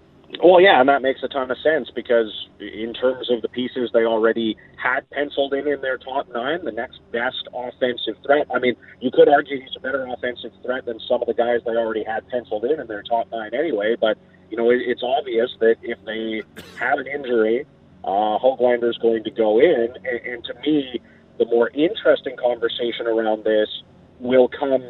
Well, 0.42 0.60
yeah, 0.60 0.80
and 0.80 0.88
that 0.88 1.02
makes 1.02 1.22
a 1.22 1.28
ton 1.28 1.50
of 1.50 1.56
sense 1.58 1.90
because 1.94 2.48
in 2.58 2.92
terms 2.94 3.30
of 3.30 3.42
the 3.42 3.48
pieces 3.48 3.90
they 3.92 4.04
already 4.04 4.56
had 4.76 5.08
penciled 5.10 5.54
in 5.54 5.68
in 5.68 5.80
their 5.80 5.98
top 5.98 6.28
nine, 6.34 6.64
the 6.64 6.72
next 6.72 7.00
best 7.12 7.48
offensive 7.54 8.16
threat. 8.24 8.46
I 8.52 8.58
mean, 8.58 8.74
you 9.00 9.10
could 9.12 9.28
argue 9.28 9.60
he's 9.60 9.76
a 9.76 9.80
better 9.80 10.04
offensive 10.06 10.52
threat 10.62 10.84
than 10.84 10.98
some 11.08 11.22
of 11.22 11.28
the 11.28 11.34
guys 11.34 11.60
they 11.64 11.76
already 11.76 12.02
had 12.02 12.28
penciled 12.28 12.64
in 12.64 12.80
in 12.80 12.86
their 12.88 13.02
top 13.02 13.30
nine 13.30 13.54
anyway. 13.54 13.94
But 14.00 14.18
you 14.50 14.56
know, 14.56 14.70
it, 14.70 14.80
it's 14.82 15.02
obvious 15.02 15.50
that 15.60 15.76
if 15.82 15.98
they 16.04 16.42
have 16.78 16.98
an 16.98 17.06
injury, 17.06 17.64
uh, 18.04 18.38
is 18.82 18.98
going 18.98 19.24
to 19.24 19.30
go 19.30 19.58
in. 19.58 19.88
And, 20.04 20.26
and 20.26 20.44
to 20.44 20.54
me, 20.60 21.00
the 21.38 21.46
more 21.46 21.70
interesting 21.70 22.36
conversation 22.36 23.06
around 23.06 23.44
this 23.44 23.68
will 24.20 24.48
come 24.48 24.82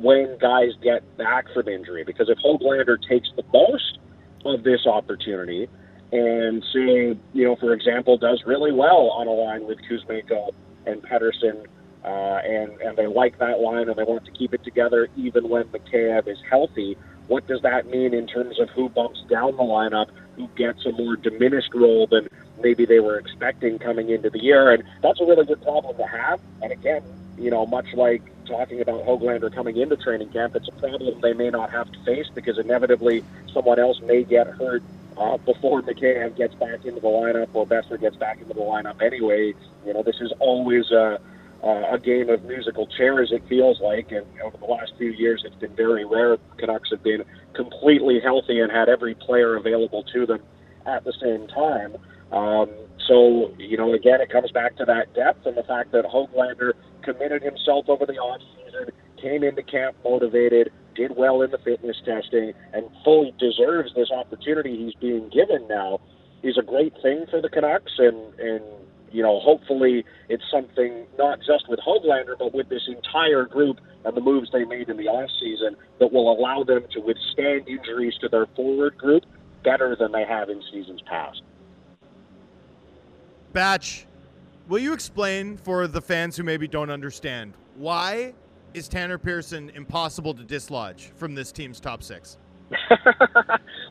when 0.00 0.38
guys 0.38 0.70
get 0.82 1.02
back 1.16 1.46
from 1.52 1.68
injury. 1.68 2.04
Because 2.04 2.28
if 2.28 2.38
Hoglander 2.38 2.96
takes 3.08 3.28
the 3.36 3.44
most 3.52 3.98
of 4.44 4.62
this 4.62 4.86
opportunity 4.86 5.68
and 6.12 6.64
say, 6.72 7.16
you 7.32 7.44
know, 7.44 7.56
for 7.56 7.72
example, 7.72 8.16
does 8.18 8.42
really 8.44 8.72
well 8.72 9.10
on 9.10 9.26
a 9.26 9.32
line 9.32 9.66
with 9.66 9.78
Kuzmenko 9.88 10.50
and 10.86 11.02
Pettersson, 11.02 11.66
uh, 12.04 12.08
and, 12.08 12.80
and 12.80 12.96
they 12.96 13.06
like 13.06 13.38
that 13.38 13.60
line 13.60 13.88
and 13.88 13.96
they 13.96 14.02
want 14.02 14.24
to 14.24 14.32
keep 14.32 14.52
it 14.54 14.64
together 14.64 15.08
even 15.16 15.48
when 15.48 15.64
Mikheyev 15.64 16.26
is 16.26 16.38
healthy. 16.48 16.96
What 17.28 17.46
does 17.46 17.62
that 17.62 17.86
mean 17.86 18.12
in 18.12 18.26
terms 18.26 18.58
of 18.58 18.68
who 18.70 18.88
bumps 18.88 19.22
down 19.28 19.56
the 19.56 19.62
lineup, 19.62 20.08
who 20.34 20.48
gets 20.56 20.84
a 20.84 20.92
more 20.92 21.14
diminished 21.16 21.72
role 21.74 22.08
than 22.08 22.28
maybe 22.60 22.86
they 22.86 22.98
were 22.98 23.18
expecting 23.18 23.78
coming 23.78 24.08
into 24.10 24.30
the 24.30 24.42
year? 24.42 24.72
And 24.72 24.82
that's 25.02 25.20
a 25.20 25.24
really 25.24 25.46
good 25.46 25.62
problem 25.62 25.96
to 25.96 26.06
have. 26.06 26.40
And 26.62 26.72
again, 26.72 27.02
you 27.38 27.50
know, 27.50 27.66
much 27.66 27.86
like 27.94 28.22
talking 28.50 28.80
about 28.80 29.06
Hoglander 29.06 29.54
coming 29.54 29.76
into 29.76 29.96
training 29.96 30.28
camp, 30.30 30.56
it's 30.56 30.68
a 30.68 30.72
problem 30.72 31.20
they 31.20 31.32
may 31.32 31.50
not 31.50 31.70
have 31.70 31.90
to 31.90 32.04
face 32.04 32.26
because 32.34 32.58
inevitably 32.58 33.24
someone 33.52 33.78
else 33.78 34.00
may 34.02 34.24
get 34.24 34.46
hurt 34.46 34.82
uh, 35.16 35.36
before 35.38 35.82
McCann 35.82 36.36
gets 36.36 36.54
back 36.54 36.84
into 36.84 37.00
the 37.00 37.08
lineup 37.08 37.48
or 37.52 37.66
Boeser 37.66 38.00
gets 38.00 38.16
back 38.16 38.40
into 38.40 38.54
the 38.54 38.60
lineup 38.60 39.00
anyway. 39.02 39.54
You 39.86 39.94
know, 39.94 40.02
this 40.02 40.16
is 40.20 40.32
always 40.40 40.90
a, 40.90 41.20
a 41.62 41.98
game 41.98 42.28
of 42.28 42.44
musical 42.44 42.86
chairs, 42.86 43.30
it 43.32 43.42
feels 43.48 43.80
like. 43.80 44.10
And 44.12 44.26
over 44.42 44.56
the 44.56 44.64
last 44.64 44.92
few 44.98 45.10
years, 45.10 45.42
it's 45.44 45.56
been 45.56 45.74
very 45.76 46.04
rare. 46.04 46.38
Canucks 46.56 46.90
have 46.90 47.02
been 47.02 47.24
completely 47.54 48.20
healthy 48.20 48.60
and 48.60 48.72
had 48.72 48.88
every 48.88 49.14
player 49.14 49.56
available 49.56 50.02
to 50.12 50.26
them 50.26 50.40
at 50.86 51.04
the 51.04 51.12
same 51.20 51.46
time. 51.48 51.96
Um, 52.32 52.70
so, 53.06 53.52
you 53.58 53.76
know, 53.76 53.92
again, 53.92 54.20
it 54.20 54.30
comes 54.30 54.52
back 54.52 54.76
to 54.76 54.84
that 54.84 55.12
depth 55.14 55.44
and 55.44 55.56
the 55.56 55.64
fact 55.64 55.92
that 55.92 56.04
Hoglander 56.04 56.74
committed 57.00 57.42
himself 57.42 57.88
over 57.88 58.06
the 58.06 58.18
off 58.18 58.40
season, 58.56 58.90
came 59.20 59.42
into 59.42 59.62
camp 59.62 59.96
motivated, 60.04 60.72
did 60.94 61.16
well 61.16 61.42
in 61.42 61.50
the 61.50 61.58
fitness 61.58 61.96
testing, 62.04 62.52
and 62.72 62.86
fully 63.04 63.34
deserves 63.38 63.94
this 63.94 64.10
opportunity 64.10 64.76
he's 64.76 64.94
being 64.94 65.28
given 65.30 65.66
now 65.68 66.00
is 66.42 66.56
a 66.56 66.62
great 66.62 66.94
thing 67.02 67.26
for 67.30 67.40
the 67.40 67.48
Canucks. 67.48 67.92
And, 67.98 68.34
and 68.38 68.64
you 69.12 69.22
know, 69.22 69.40
hopefully 69.40 70.04
it's 70.28 70.44
something 70.50 71.06
not 71.18 71.38
just 71.38 71.68
with 71.68 71.80
Hoglander, 71.80 72.38
but 72.38 72.54
with 72.54 72.68
this 72.68 72.88
entire 72.88 73.44
group 73.44 73.78
and 74.04 74.16
the 74.16 74.20
moves 74.20 74.50
they 74.52 74.64
made 74.64 74.88
in 74.88 74.96
the 74.96 75.08
off 75.08 75.30
season 75.40 75.76
that 75.98 76.12
will 76.12 76.32
allow 76.32 76.64
them 76.64 76.84
to 76.92 77.00
withstand 77.00 77.68
injuries 77.68 78.14
to 78.20 78.28
their 78.28 78.46
forward 78.56 78.96
group 78.96 79.24
better 79.62 79.94
than 79.94 80.12
they 80.12 80.24
have 80.24 80.48
in 80.48 80.62
seasons 80.72 81.02
past. 81.02 81.42
Batch, 83.52 84.06
will 84.70 84.78
you 84.78 84.92
explain 84.94 85.56
for 85.58 85.86
the 85.86 86.00
fans 86.00 86.36
who 86.36 86.44
maybe 86.44 86.66
don't 86.66 86.90
understand 86.90 87.52
why 87.74 88.32
is 88.72 88.88
Tanner 88.88 89.18
Pearson 89.18 89.68
impossible 89.70 90.32
to 90.32 90.44
dislodge 90.44 91.10
from 91.16 91.34
this 91.34 91.50
team's 91.50 91.80
top 91.80 92.02
six? 92.02 92.38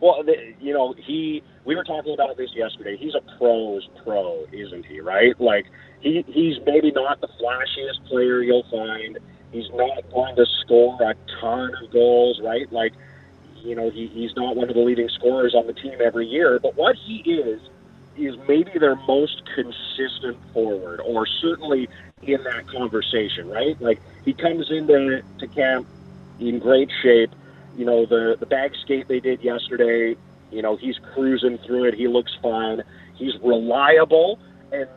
well, 0.02 0.24
the, 0.24 0.54
you 0.62 0.74
know, 0.74 0.96
he. 0.98 1.44
We 1.66 1.76
were 1.76 1.84
talking 1.84 2.14
about 2.14 2.38
this 2.38 2.50
yesterday. 2.56 2.96
He's 2.98 3.14
a 3.14 3.38
pro's 3.38 3.88
pro, 4.04 4.46
isn't 4.54 4.86
he? 4.86 5.02
Right? 5.02 5.40
Like 5.40 5.66
he 6.00 6.24
he's 6.28 6.56
maybe 6.66 6.92
not 6.92 7.20
the 7.20 7.28
flashiest 7.28 8.08
player 8.08 8.42
you'll 8.42 8.66
find. 8.72 9.20
He's 9.52 9.70
not 9.74 10.10
going 10.12 10.36
to 10.38 10.46
score 10.62 10.98
a 11.02 11.14
ton 11.42 11.74
of 11.84 11.92
goals, 11.92 12.40
right? 12.42 12.72
Like, 12.72 12.94
you 13.64 13.76
know, 13.76 13.90
he, 13.90 14.08
he's 14.08 14.32
not 14.38 14.56
one 14.56 14.70
of 14.70 14.76
the 14.76 14.82
leading 14.82 15.10
scorers 15.10 15.56
on 15.56 15.68
the 15.68 15.74
team 15.74 15.96
every 16.02 16.28
year. 16.28 16.60
But 16.60 16.76
what 16.76 16.96
he 16.96 17.18
is, 17.30 17.60
is 18.26 18.36
maybe 18.48 18.72
their 18.80 18.96
most 19.08 19.42
consistent 19.56 20.38
forward, 20.54 21.02
or 21.02 21.26
certainly 21.26 21.90
in 22.22 22.44
that 22.44 22.68
conversation, 22.68 23.50
right? 23.50 23.80
Like, 23.82 24.00
he 24.26 24.34
comes 24.34 24.70
into 24.70 25.22
to 25.40 25.48
camp 25.48 25.88
in 26.40 26.60
great 26.60 26.90
shape. 27.02 27.34
You 27.78 27.86
know, 27.86 28.06
the, 28.06 28.36
the 28.40 28.46
bag 28.46 28.72
skate 28.84 29.08
they 29.08 29.20
did 29.20 29.42
yesterday, 29.42 30.16
you 30.52 30.62
know, 30.62 30.76
he's 30.76 30.98
cruising 31.14 31.58
through 31.60 31.86
it. 31.86 31.94
He 31.94 32.08
looks 32.08 32.36
fine. 32.42 32.84
He's 33.16 33.34
reliable. 33.44 34.40
And 34.72 34.88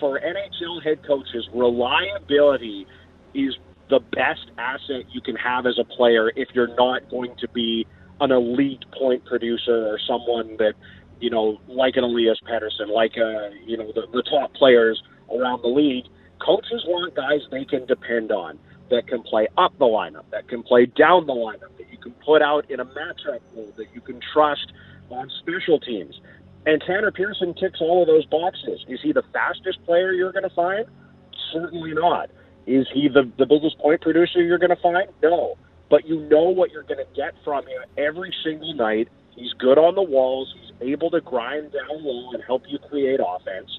for 0.00 0.20
NHL 0.20 0.82
head 0.82 1.02
coaches, 1.06 1.48
reliability 1.54 2.86
is 3.34 3.56
the 3.88 4.00
best 4.00 4.50
asset 4.58 5.04
you 5.12 5.20
can 5.20 5.36
have 5.36 5.66
as 5.66 5.78
a 5.78 5.84
player 5.84 6.30
if 6.34 6.48
you're 6.54 6.74
not 6.74 7.08
going 7.08 7.34
to 7.36 7.48
be 7.48 7.86
an 8.20 8.32
elite 8.32 8.84
point 8.98 9.24
producer 9.24 9.86
or 9.86 9.98
someone 10.06 10.56
that, 10.56 10.74
you 11.20 11.30
know, 11.30 11.60
like 11.68 11.96
an 11.96 12.04
Elias 12.04 12.38
Pettersson, 12.48 12.88
like, 12.88 13.16
a, 13.16 13.50
you 13.64 13.76
know, 13.76 13.92
the, 13.92 14.06
the 14.12 14.22
top 14.22 14.52
players 14.54 15.02
around 15.34 15.62
the 15.62 15.68
league. 15.68 16.04
Coaches 16.44 16.84
want 16.86 17.14
guys 17.14 17.40
they 17.50 17.64
can 17.64 17.86
depend 17.86 18.30
on 18.30 18.58
that 18.90 19.06
can 19.08 19.22
play 19.22 19.48
up 19.56 19.76
the 19.78 19.84
lineup, 19.84 20.24
that 20.30 20.48
can 20.48 20.62
play 20.62 20.86
down 20.86 21.26
the 21.26 21.32
lineup, 21.32 21.76
that 21.78 21.90
you 21.90 21.98
can 21.98 22.12
put 22.24 22.42
out 22.42 22.70
in 22.70 22.80
a 22.80 22.84
matchup 22.84 23.40
role, 23.54 23.72
that 23.76 23.86
you 23.94 24.00
can 24.00 24.20
trust 24.32 24.72
on 25.10 25.30
special 25.40 25.80
teams. 25.80 26.20
And 26.66 26.82
Tanner 26.82 27.10
Pearson 27.12 27.54
ticks 27.54 27.80
all 27.80 28.02
of 28.02 28.08
those 28.08 28.26
boxes. 28.26 28.84
Is 28.88 29.00
he 29.02 29.12
the 29.12 29.22
fastest 29.32 29.84
player 29.84 30.12
you're 30.12 30.32
going 30.32 30.48
to 30.48 30.54
find? 30.54 30.84
Certainly 31.52 31.94
not. 31.94 32.28
Is 32.66 32.86
he 32.92 33.08
the, 33.08 33.30
the 33.38 33.46
biggest 33.46 33.78
point 33.78 34.00
producer 34.00 34.42
you're 34.42 34.58
going 34.58 34.74
to 34.74 34.82
find? 34.82 35.08
No. 35.22 35.56
But 35.88 36.08
you 36.08 36.20
know 36.28 36.50
what 36.50 36.72
you're 36.72 36.82
going 36.82 36.98
to 36.98 37.06
get 37.14 37.34
from 37.44 37.64
him 37.66 37.82
every 37.96 38.34
single 38.42 38.74
night. 38.74 39.08
He's 39.36 39.52
good 39.52 39.78
on 39.78 39.94
the 39.94 40.02
walls. 40.02 40.54
He's 40.58 40.92
able 40.92 41.10
to 41.10 41.20
grind 41.20 41.72
down 41.72 42.02
low 42.02 42.32
and 42.32 42.42
help 42.42 42.64
you 42.66 42.78
create 42.78 43.20
offense. 43.24 43.78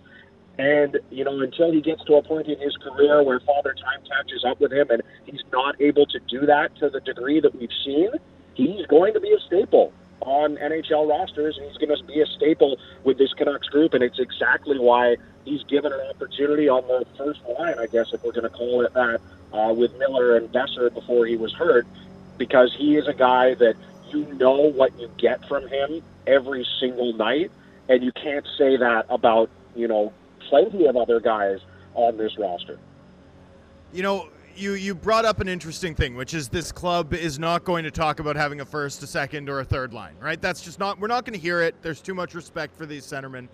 And, 0.60 1.00
you 1.12 1.24
know, 1.24 1.40
until 1.42 1.72
he 1.72 1.82
gets 1.82 2.04
to 2.06 2.16
a 2.16 2.24
point 2.24 2.48
in 2.48 2.60
his 2.60 2.76
career 2.78 3.22
where 3.24 3.40
Father 3.40 3.74
Time 3.74 4.02
catches 4.10 4.44
up 4.44 4.60
with 4.60 4.72
him 4.72 4.90
and 4.90 5.04
he's 5.26 5.44
not 5.52 5.80
able 5.80 6.06
to 6.08 6.20
do 6.28 6.46
that 6.46 6.76
to 6.78 6.90
the 6.90 7.00
degree 7.00 7.40
that 7.40 7.56
we've 7.56 7.70
seen, 7.86 8.10
he's 8.56 8.86
going 8.88 9.14
to 9.14 9.20
be 9.20 9.32
a 9.34 9.40
staple 9.40 9.94
on 10.22 10.58
NHL 10.58 11.08
rosters, 11.08 11.58
and 11.58 11.68
he's 11.68 11.78
going 11.78 11.96
to 11.96 12.04
be 12.06 12.22
a 12.22 12.26
staple 12.26 12.80
with 13.04 13.20
this 13.20 13.34
Canucks 13.34 13.70
group. 13.70 13.94
And 13.94 14.04
it's 14.04 14.20
exactly 14.20 14.80
why 14.80 15.18
he's 15.46 15.64
given 15.64 15.94
an 15.94 16.02
opportunity 16.10 16.68
on 16.68 16.88
the 16.88 17.06
first 17.18 17.40
line, 17.60 17.78
I 17.78 17.86
guess, 17.86 18.14
if 18.14 18.24
we're 18.24 18.32
going 18.32 18.44
to 18.44 18.50
call 18.50 18.82
it 18.82 18.94
that, 18.94 19.22
uh, 19.54 19.74
with 19.74 19.96
Miller 19.98 20.36
and 20.36 20.52
Boeser 20.52 20.92
before 20.94 21.28
he 21.28 21.38
was 21.38 21.54
hurt, 21.54 21.86
because 22.38 22.74
he 22.76 22.98
is 22.98 23.08
a 23.08 23.14
guy 23.14 23.54
that 23.56 23.76
you 24.12 24.26
know 24.34 24.72
what 24.72 24.98
you 25.00 25.10
get 25.18 25.48
from 25.48 25.68
him 25.68 26.02
every 26.26 26.66
single 26.80 27.14
night, 27.14 27.52
and 27.90 28.04
you 28.04 28.12
can't 28.12 28.46
say 28.58 28.78
that 28.78 29.06
about 29.10 29.50
you 29.76 29.88
know 29.88 30.14
plenty 30.50 30.86
of 30.86 30.96
other 30.96 31.20
guys 31.20 31.60
on 31.94 32.18
this 32.18 32.38
roster. 32.38 32.80
You 33.94 34.04
know, 34.04 34.30
you 34.56 34.74
you 34.74 34.96
brought 34.96 35.26
up 35.26 35.40
an 35.40 35.48
interesting 35.48 35.96
thing, 35.96 36.16
which 36.16 36.34
is 36.34 36.50
this 36.50 36.72
club 36.72 37.14
is 37.14 37.40
not 37.40 37.64
going 37.64 37.84
to 37.84 37.92
talk 37.92 38.20
about 38.20 38.36
having 38.36 38.62
a 38.62 38.66
first, 38.66 39.04
a 39.04 39.08
second, 39.08 39.50
or 39.50 39.60
a 39.60 39.66
third 39.66 39.94
line, 39.94 40.16
right? 40.20 40.42
That's 40.42 40.62
just 40.62 40.80
not. 40.80 41.00
We're 41.00 41.08
not 41.08 41.26
going 41.26 41.34
to 41.34 41.40
hear 41.40 41.62
it. 41.62 41.76
There's 41.82 42.02
too 42.02 42.14
much 42.14 42.34
respect 42.34 42.76
for 42.76 42.86
these 42.86 43.06
centermen, 43.06 43.48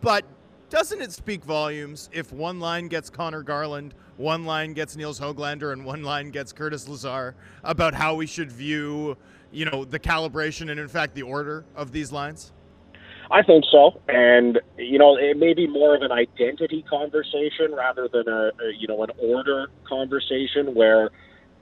but 0.00 0.24
doesn't 0.70 1.00
it 1.00 1.12
speak 1.12 1.44
volumes 1.44 2.10
if 2.12 2.30
one 2.32 2.60
line 2.60 2.88
gets 2.88 3.08
Conor 3.08 3.42
Garland, 3.42 3.94
one 4.18 4.44
line 4.44 4.74
gets 4.74 4.96
Nils 4.96 5.18
Hoglander, 5.18 5.72
and 5.72 5.84
one 5.84 6.02
line 6.02 6.30
gets 6.30 6.52
Curtis 6.52 6.86
Lazar 6.88 7.34
about 7.64 7.94
how 7.94 8.14
we 8.14 8.26
should 8.26 8.52
view, 8.52 9.16
you 9.50 9.64
know, 9.64 9.84
the 9.84 9.98
calibration 9.98 10.70
and 10.70 10.78
in 10.78 10.88
fact 10.88 11.14
the 11.14 11.22
order 11.22 11.64
of 11.74 11.92
these 11.92 12.12
lines? 12.12 12.52
I 13.30 13.42
think 13.42 13.64
so, 13.70 14.00
and 14.08 14.58
you 14.78 14.98
know, 14.98 15.16
it 15.16 15.36
may 15.36 15.52
be 15.52 15.66
more 15.66 15.94
of 15.94 16.00
an 16.02 16.12
identity 16.12 16.82
conversation 16.88 17.74
rather 17.74 18.08
than 18.08 18.26
a, 18.26 18.50
a 18.60 18.72
you 18.78 18.88
know 18.88 19.02
an 19.02 19.10
order 19.18 19.66
conversation 19.86 20.74
where 20.74 21.10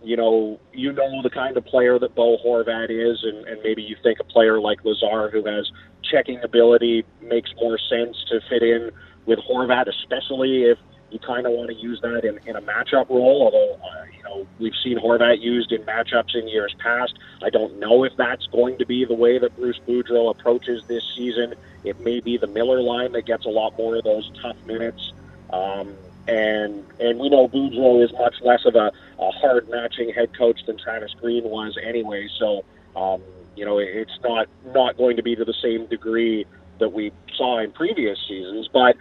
you 0.03 0.17
know 0.17 0.61
you 0.73 0.93
know 0.93 1.23
the 1.23 1.31
kind 1.31 1.57
of 1.57 1.65
player 1.65 1.99
that 1.99 2.15
Bo 2.15 2.39
Horvat 2.39 2.91
is, 2.91 3.25
and, 3.25 3.49
and 3.49 3.61
maybe 3.65 3.83
you 3.83 3.97
think 4.01 4.21
a 4.21 4.25
player 4.25 4.61
like 4.61 4.85
Lazar 4.85 5.29
who 5.31 5.45
has 5.45 5.69
checking 6.09 6.41
ability 6.45 7.05
makes 7.21 7.51
more 7.61 7.79
sense 7.79 8.17
to 8.29 8.41
fit 8.49 8.63
in 8.63 8.91
with 9.27 9.41
Horvat, 9.41 9.89
especially 9.89 10.65
if 10.65 10.79
you 11.11 11.19
kind 11.21 11.47
of 11.47 11.53
want 11.53 11.71
to 11.71 11.77
use 11.77 12.01
that 12.03 12.25
in, 12.25 12.39
in 12.47 12.57
a 12.57 12.63
matchup 12.63 13.09
role. 13.09 13.43
Although 13.43 13.75
uh, 13.75 14.05
you 14.17 14.23
know 14.25 14.47
we've 14.59 14.75
seen 14.83 14.99
Horvat 14.99 15.41
used 15.41 15.73
in 15.73 15.83
matchups 15.83 16.35
in 16.35 16.49
years 16.49 16.75
past. 16.79 17.19
I 17.43 17.51
don't 17.51 17.79
know 17.79 18.05
if 18.05 18.17
that's 18.17 18.47
going 18.47 18.79
to 18.79 18.87
be 18.87 19.05
the 19.05 19.15
way 19.15 19.39
that 19.39 19.57
Bruce 19.57 19.81
Boudreau 19.87 20.31
approaches 20.31 20.85
this 20.89 21.05
season. 21.17 21.55
It 21.85 22.01
may 22.01 22.21
be 22.21 22.37
the 22.37 22.49
Miller 22.49 22.81
line 22.81 23.13
that 23.13 23.27
gets 23.27 23.45
a 23.45 23.51
lot 23.51 23.77
more 23.79 23.97
of 23.97 24.05
those 24.05 24.31
tough 24.43 24.57
minutes. 24.67 25.13
Um, 25.53 25.95
and 26.29 26.85
and 26.99 27.19
we 27.19 27.29
know 27.29 27.49
Boudreau 27.49 28.05
is 28.05 28.13
much 28.13 28.41
less 28.43 28.65
of 28.65 28.75
a, 28.75 28.93
a 29.19 29.31
hard 29.31 29.69
matching 29.69 30.13
head 30.13 30.37
coach 30.37 30.65
than 30.67 30.77
Travis 30.77 31.15
Green 31.15 31.45
was 31.45 31.79
anyway. 31.83 32.29
So 32.39 32.65
um, 32.97 33.23
you 33.55 33.65
know 33.65 33.79
it's 33.79 34.19
not 34.23 34.49
not 34.67 34.97
going 34.97 35.17
to 35.17 35.23
be 35.23 35.37
to 35.37 35.45
the 35.45 35.55
same 35.55 35.87
degree 35.87 36.47
that 36.79 36.93
we 36.93 37.13
saw 37.35 37.59
in 37.59 37.73
previous 37.73 38.19
seasons, 38.29 38.69
but 38.73 38.97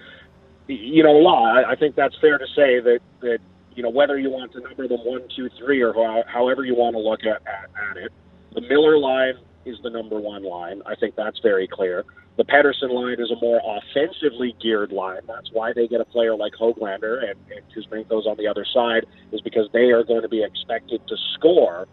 you 0.68 1.04
know, 1.04 1.26
I, 1.28 1.72
I 1.72 1.76
think 1.76 1.96
that's 1.96 2.16
fair 2.20 2.38
to 2.38 2.48
say 2.56 2.80
that 2.80 3.00
that 3.22 3.40
you 3.76 3.84
know 3.84 3.90
whether 3.90 4.18
you 4.18 4.30
want 4.30 4.52
to 4.54 4.62
number 4.62 4.88
them 4.88 5.00
one, 5.04 5.24
two, 5.36 5.50
three, 5.58 5.82
or 5.82 5.94
how, 5.94 6.24
however 6.28 6.64
you 6.64 6.76
want 6.76 6.96
to 6.96 7.00
look 7.00 7.22
at, 7.22 7.42
at, 7.48 7.70
at 7.92 7.98
it, 7.98 8.12
the 8.54 8.62
Miller 8.62 8.98
line 8.98 9.36
is 9.66 9.78
the 9.84 9.90
number 9.90 10.20
one 10.20 10.44
line. 10.44 10.82
I 10.86 10.96
think 10.96 11.16
that's 11.16 11.40
very 11.40 11.68
clear. 11.68 12.06
The 12.38 12.44
Pettersson 12.44 12.92
line 12.92 13.20
is 13.20 13.32
a 13.32 13.40
more 13.42 13.62
offensively 13.64 14.56
geared 14.62 14.92
line. 14.92 15.22
That's 15.28 15.50
why 15.54 15.72
they 15.74 15.88
get 15.88 16.02
a 16.02 16.06
player 16.06 16.36
like 16.36 16.54
Hoglander 16.54 17.24
and, 17.24 17.40
and 17.50 17.62
Kuzmenko's 17.74 18.28
on 18.28 18.36
the 18.38 18.48
other 18.48 18.66
side, 18.74 19.06
is 19.32 19.42
because 19.42 19.70
they 19.72 19.92
are 19.92 20.04
going 20.04 20.22
to 20.22 20.30
be 20.30 20.44
expected 20.44 21.02
to 21.08 21.16
score. 21.34 21.88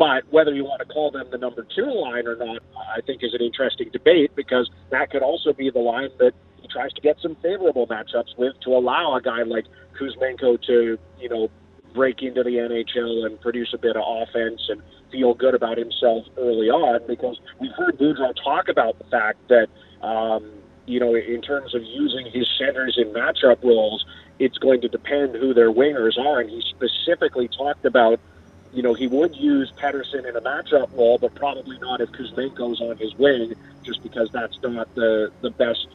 But 0.00 0.24
whether 0.30 0.54
you 0.54 0.64
want 0.64 0.80
to 0.80 0.86
call 0.86 1.10
them 1.10 1.26
the 1.30 1.36
number 1.36 1.66
two 1.76 1.84
line 1.84 2.26
or 2.26 2.34
not, 2.34 2.62
I 2.96 3.02
think 3.02 3.22
is 3.22 3.34
an 3.34 3.42
interesting 3.42 3.90
debate 3.92 4.34
because 4.34 4.70
that 4.88 5.10
could 5.10 5.22
also 5.22 5.52
be 5.52 5.68
the 5.68 5.78
line 5.78 6.08
that 6.18 6.32
he 6.62 6.68
tries 6.68 6.90
to 6.94 7.02
get 7.02 7.18
some 7.20 7.36
favorable 7.42 7.86
matchups 7.86 8.38
with 8.38 8.54
to 8.64 8.70
allow 8.70 9.14
a 9.14 9.20
guy 9.20 9.42
like 9.42 9.66
Kuzmenko 10.00 10.62
to, 10.62 10.98
you 11.20 11.28
know, 11.28 11.50
break 11.92 12.22
into 12.22 12.42
the 12.42 12.48
NHL 12.48 13.26
and 13.26 13.38
produce 13.42 13.74
a 13.74 13.78
bit 13.78 13.94
of 13.94 14.02
offense 14.06 14.62
and 14.70 14.80
feel 15.12 15.34
good 15.34 15.54
about 15.54 15.76
himself 15.76 16.24
early 16.38 16.70
on 16.70 17.06
because 17.06 17.38
we've 17.60 17.72
heard 17.76 17.98
Boudreau 17.98 18.32
talk 18.42 18.70
about 18.70 18.96
the 18.98 19.04
fact 19.10 19.36
that, 19.50 19.66
um, 20.00 20.50
you 20.86 20.98
know, 20.98 21.14
in 21.14 21.42
terms 21.42 21.74
of 21.74 21.82
using 21.84 22.24
his 22.32 22.48
centers 22.58 22.96
in 22.96 23.12
matchup 23.12 23.62
roles, 23.62 24.06
it's 24.38 24.56
going 24.56 24.80
to 24.80 24.88
depend 24.88 25.34
who 25.34 25.52
their 25.52 25.70
wingers 25.70 26.18
are. 26.18 26.40
And 26.40 26.48
he 26.48 26.62
specifically 26.70 27.48
talked 27.48 27.84
about, 27.84 28.18
you 28.72 28.82
know, 28.82 28.94
he 28.94 29.06
would 29.06 29.34
use 29.34 29.72
Pettersson 29.76 30.28
in 30.28 30.36
a 30.36 30.40
matchup 30.40 30.96
role, 30.96 31.18
but 31.18 31.34
probably 31.34 31.78
not 31.78 32.00
if 32.00 32.10
Kuzmenko's 32.12 32.80
on 32.80 32.96
his 32.98 33.14
wing, 33.16 33.54
just 33.82 34.02
because 34.02 34.30
that's 34.32 34.60
not 34.62 34.92
the, 34.94 35.32
the 35.40 35.50
best 35.50 35.88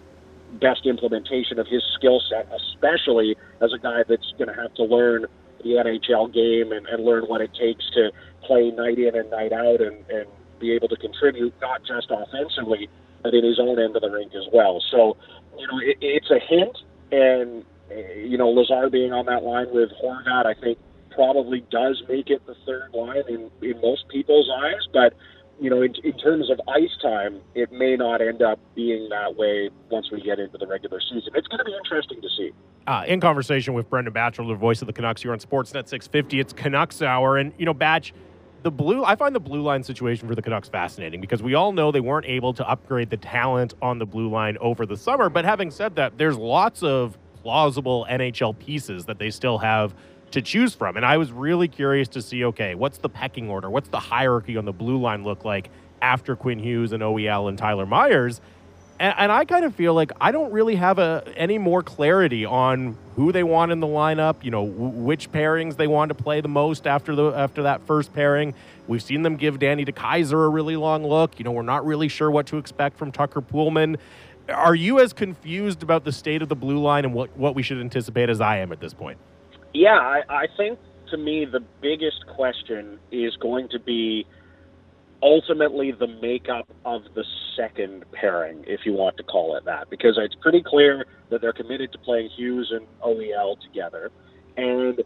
best 0.59 0.85
implementation 0.85 1.59
of 1.59 1.67
his 1.67 1.83
skill 1.95 2.21
set, 2.29 2.47
especially 2.53 3.35
as 3.61 3.73
a 3.73 3.77
guy 3.77 4.03
that's 4.07 4.31
going 4.37 4.47
to 4.47 4.53
have 4.53 4.73
to 4.73 4.83
learn 4.83 5.25
the 5.63 5.71
NHL 5.71 6.33
game 6.33 6.71
and, 6.71 6.85
and 6.87 7.03
learn 7.03 7.23
what 7.23 7.41
it 7.41 7.53
takes 7.53 7.83
to 7.91 8.11
play 8.43 8.71
night 8.71 8.97
in 8.97 9.15
and 9.15 9.29
night 9.31 9.51
out 9.51 9.81
and, 9.81 10.09
and 10.09 10.27
be 10.59 10.71
able 10.71 10.87
to 10.87 10.95
contribute 10.95 11.53
not 11.59 11.83
just 11.83 12.09
offensively, 12.09 12.87
but 13.21 13.33
in 13.33 13.43
his 13.43 13.59
own 13.59 13.79
end 13.79 13.95
of 13.95 14.01
the 14.01 14.09
rink 14.09 14.33
as 14.33 14.45
well. 14.53 14.81
So, 14.91 15.17
you 15.57 15.67
know, 15.67 15.79
it, 15.79 15.97
it's 15.99 16.31
a 16.31 16.39
hint, 16.39 16.77
and 17.11 17.65
you 18.15 18.37
know, 18.37 18.49
Lazar 18.49 18.89
being 18.89 19.13
on 19.13 19.25
that 19.25 19.43
line 19.43 19.71
with 19.71 19.91
Horvat, 20.01 20.45
I 20.45 20.53
think 20.53 20.77
probably 21.15 21.65
does 21.71 22.03
make 22.07 22.29
it 22.29 22.45
the 22.45 22.55
third 22.65 22.93
line 22.93 23.23
in, 23.27 23.49
in 23.61 23.81
most 23.81 24.07
people's 24.09 24.49
eyes, 24.63 24.87
but 24.93 25.13
you 25.59 25.69
know, 25.69 25.81
in, 25.81 25.95
in, 26.03 26.17
terms 26.17 26.49
of 26.51 26.59
ice 26.67 26.95
time, 27.01 27.39
it 27.53 27.71
may 27.71 27.95
not 27.95 28.21
end 28.21 28.41
up 28.41 28.59
being 28.75 29.07
that 29.09 29.37
way 29.37 29.69
once 29.89 30.11
we 30.11 30.21
get 30.21 30.37
into 30.37 30.57
the 30.57 30.67
regular 30.67 30.99
season. 30.99 31.31
It's 31.33 31.47
going 31.47 31.59
to 31.59 31.63
be 31.63 31.73
interesting 31.73 32.21
to 32.21 32.27
see. 32.35 32.51
Uh, 32.87 33.05
in 33.07 33.21
conversation 33.21 33.73
with 33.73 33.89
Brendan 33.89 34.13
Batchelor, 34.13 34.49
the 34.49 34.55
voice 34.55 34.81
of 34.81 34.87
the 34.87 34.93
Canucks 34.93 35.21
here 35.21 35.31
on 35.31 35.39
Sportsnet 35.39 35.87
650, 35.87 36.39
it's 36.41 36.51
Canucks 36.51 37.01
Hour. 37.01 37.37
And, 37.37 37.53
you 37.57 37.65
know, 37.65 37.73
Batch, 37.73 38.13
the 38.63 38.71
blue, 38.71 39.05
I 39.05 39.15
find 39.15 39.33
the 39.33 39.39
blue 39.39 39.61
line 39.61 39.81
situation 39.83 40.27
for 40.27 40.35
the 40.35 40.41
Canucks 40.41 40.67
fascinating 40.67 41.21
because 41.21 41.41
we 41.41 41.53
all 41.53 41.71
know 41.71 41.89
they 41.91 42.01
weren't 42.01 42.25
able 42.25 42.53
to 42.53 42.67
upgrade 42.67 43.09
the 43.09 43.17
talent 43.17 43.73
on 43.81 43.97
the 43.97 44.05
blue 44.05 44.29
line 44.29 44.57
over 44.59 44.85
the 44.85 44.97
summer. 44.97 45.29
But 45.29 45.45
having 45.45 45.71
said 45.71 45.95
that, 45.95 46.17
there's 46.17 46.37
lots 46.37 46.83
of 46.83 47.17
plausible 47.41 48.05
NHL 48.09 48.57
pieces 48.59 49.05
that 49.05 49.19
they 49.19 49.29
still 49.29 49.59
have 49.59 49.95
to 50.35 50.41
choose 50.41 50.75
from. 50.75 50.97
And 50.97 51.05
I 51.05 51.17
was 51.17 51.31
really 51.31 51.69
curious 51.69 52.09
to 52.09 52.21
see 52.21 52.43
okay, 52.45 52.75
what's 52.75 52.97
the 52.99 53.09
pecking 53.09 53.49
order? 53.49 53.69
What's 53.69 53.89
the 53.89 53.99
hierarchy 53.99 54.57
on 54.57 54.65
the 54.65 54.73
blue 54.73 54.97
line 54.97 55.23
look 55.23 55.45
like 55.45 55.69
after 56.01 56.35
Quinn 56.35 56.59
Hughes 56.59 56.91
and 56.91 57.01
OEL 57.01 57.47
and 57.49 57.57
Tyler 57.57 57.85
Myers? 57.85 58.41
And, 58.99 59.15
and 59.17 59.31
I 59.31 59.45
kind 59.45 59.63
of 59.63 59.73
feel 59.73 59.93
like 59.93 60.11
I 60.19 60.31
don't 60.31 60.51
really 60.51 60.75
have 60.75 60.99
a, 60.99 61.23
any 61.37 61.57
more 61.57 61.81
clarity 61.83 62.45
on 62.45 62.97
who 63.15 63.31
they 63.31 63.43
want 63.43 63.71
in 63.71 63.79
the 63.79 63.87
lineup. 63.87 64.43
You 64.43 64.51
know, 64.51 64.65
w- 64.65 64.89
which 64.89 65.31
pairings 65.31 65.77
they 65.77 65.87
want 65.87 66.09
to 66.09 66.15
play 66.15 66.41
the 66.41 66.49
most 66.49 66.85
after 66.85 67.15
the 67.15 67.31
after 67.31 67.63
that 67.63 67.87
first 67.87 68.13
pairing. 68.13 68.53
We've 68.87 69.01
seen 69.01 69.23
them 69.23 69.37
give 69.37 69.59
Danny 69.59 69.85
DeKeyser 69.85 70.45
a 70.45 70.49
really 70.49 70.75
long 70.75 71.05
look. 71.05 71.39
You 71.39 71.45
know, 71.45 71.51
we're 71.51 71.61
not 71.61 71.85
really 71.85 72.09
sure 72.09 72.29
what 72.29 72.47
to 72.47 72.57
expect 72.57 72.97
from 72.97 73.13
Tucker 73.13 73.41
Poolman. 73.41 73.97
Are 74.49 74.75
you 74.75 74.99
as 74.99 75.13
confused 75.13 75.81
about 75.81 76.03
the 76.03 76.11
state 76.11 76.41
of 76.41 76.49
the 76.49 76.55
blue 76.55 76.77
line 76.77 77.05
and 77.05 77.13
what, 77.13 77.35
what 77.37 77.55
we 77.55 77.63
should 77.63 77.79
anticipate 77.79 78.29
as 78.29 78.41
I 78.41 78.57
am 78.57 78.71
at 78.71 78.79
this 78.79 78.93
point? 78.93 79.17
Yeah, 79.75 79.99
I, 79.99 80.21
I 80.29 80.45
think 80.55 80.79
to 81.11 81.17
me 81.17 81.43
the 81.43 81.59
biggest 81.81 82.25
question 82.33 82.97
is 83.11 83.35
going 83.35 83.67
to 83.69 83.79
be 83.79 84.25
ultimately 85.21 85.91
the 85.91 86.07
makeup 86.07 86.69
of 86.85 87.01
the 87.13 87.25
second 87.57 88.05
pairing, 88.13 88.63
if 88.67 88.81
you 88.85 88.93
want 88.93 89.17
to 89.17 89.23
call 89.23 89.57
it 89.57 89.65
that, 89.65 89.89
because 89.89 90.17
it's 90.17 90.35
pretty 90.35 90.63
clear 90.65 91.05
that 91.29 91.41
they're 91.41 91.51
committed 91.51 91.91
to 91.91 91.97
playing 91.97 92.29
Hughes 92.29 92.71
and 92.73 92.87
OEL 93.03 93.59
together, 93.59 94.11
and 94.55 95.03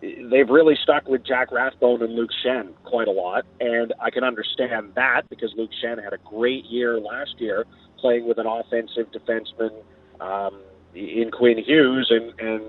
they've 0.00 0.48
really 0.48 0.76
stuck 0.80 1.08
with 1.08 1.26
Jack 1.26 1.50
Rathbone 1.50 2.00
and 2.02 2.14
Luke 2.14 2.30
Schenn 2.44 2.74
quite 2.84 3.08
a 3.08 3.12
lot, 3.12 3.44
and 3.58 3.92
I 4.00 4.10
can 4.10 4.22
understand 4.22 4.92
that 4.94 5.22
because 5.30 5.52
Luke 5.56 5.70
Schenn 5.82 6.02
had 6.02 6.12
a 6.12 6.18
great 6.18 6.64
year 6.66 7.00
last 7.00 7.40
year 7.40 7.64
playing 7.98 8.28
with 8.28 8.38
an 8.38 8.46
offensive 8.46 9.08
defenseman 9.10 9.72
um, 10.20 10.60
in 10.94 11.32
Quinn 11.32 11.58
Hughes, 11.58 12.06
and 12.10 12.38
and 12.38 12.62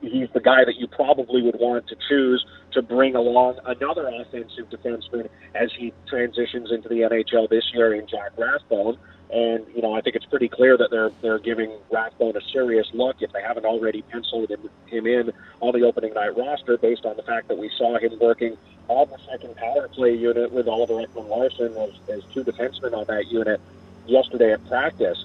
he's 0.00 0.28
the 0.32 0.40
guy 0.40 0.64
that 0.64 0.76
you 0.76 0.86
probably 0.86 1.42
would 1.42 1.58
want 1.58 1.86
to 1.88 1.96
choose 2.08 2.44
to 2.72 2.82
bring 2.82 3.14
along 3.14 3.58
another 3.64 4.08
offensive 4.08 4.68
defenseman 4.70 5.28
as 5.54 5.70
he 5.76 5.92
transitions 6.08 6.70
into 6.70 6.88
the 6.88 7.00
NHL 7.00 7.48
this 7.48 7.64
year 7.74 7.94
in 7.94 8.06
Jack 8.06 8.32
Rathbone. 8.36 8.96
And 9.32 9.64
you 9.74 9.82
know, 9.82 9.94
I 9.94 10.00
think 10.00 10.16
it's 10.16 10.26
pretty 10.26 10.48
clear 10.48 10.76
that 10.76 10.90
they're 10.90 11.10
they're 11.22 11.38
giving 11.38 11.72
Rathbone 11.90 12.36
a 12.36 12.40
serious 12.52 12.88
look 12.92 13.16
if 13.20 13.32
they 13.32 13.42
haven't 13.42 13.64
already 13.64 14.02
penciled 14.02 14.50
him, 14.50 14.68
him 14.86 15.06
in 15.06 15.32
on 15.60 15.78
the 15.78 15.86
opening 15.86 16.14
night 16.14 16.36
roster, 16.36 16.76
based 16.76 17.04
on 17.04 17.16
the 17.16 17.22
fact 17.22 17.46
that 17.48 17.56
we 17.56 17.70
saw 17.78 17.96
him 17.98 18.18
working 18.20 18.56
on 18.88 19.08
the 19.08 19.18
second 19.30 19.54
power 19.56 19.86
play 19.88 20.14
unit 20.14 20.50
with 20.50 20.66
Oliver 20.66 20.94
Ekman-Larsson 20.94 21.76
as, 21.76 21.90
as 22.08 22.24
two 22.34 22.42
defensemen 22.42 22.92
on 22.92 23.04
that 23.06 23.30
unit 23.30 23.60
yesterday 24.06 24.52
at 24.52 24.66
practice. 24.66 25.24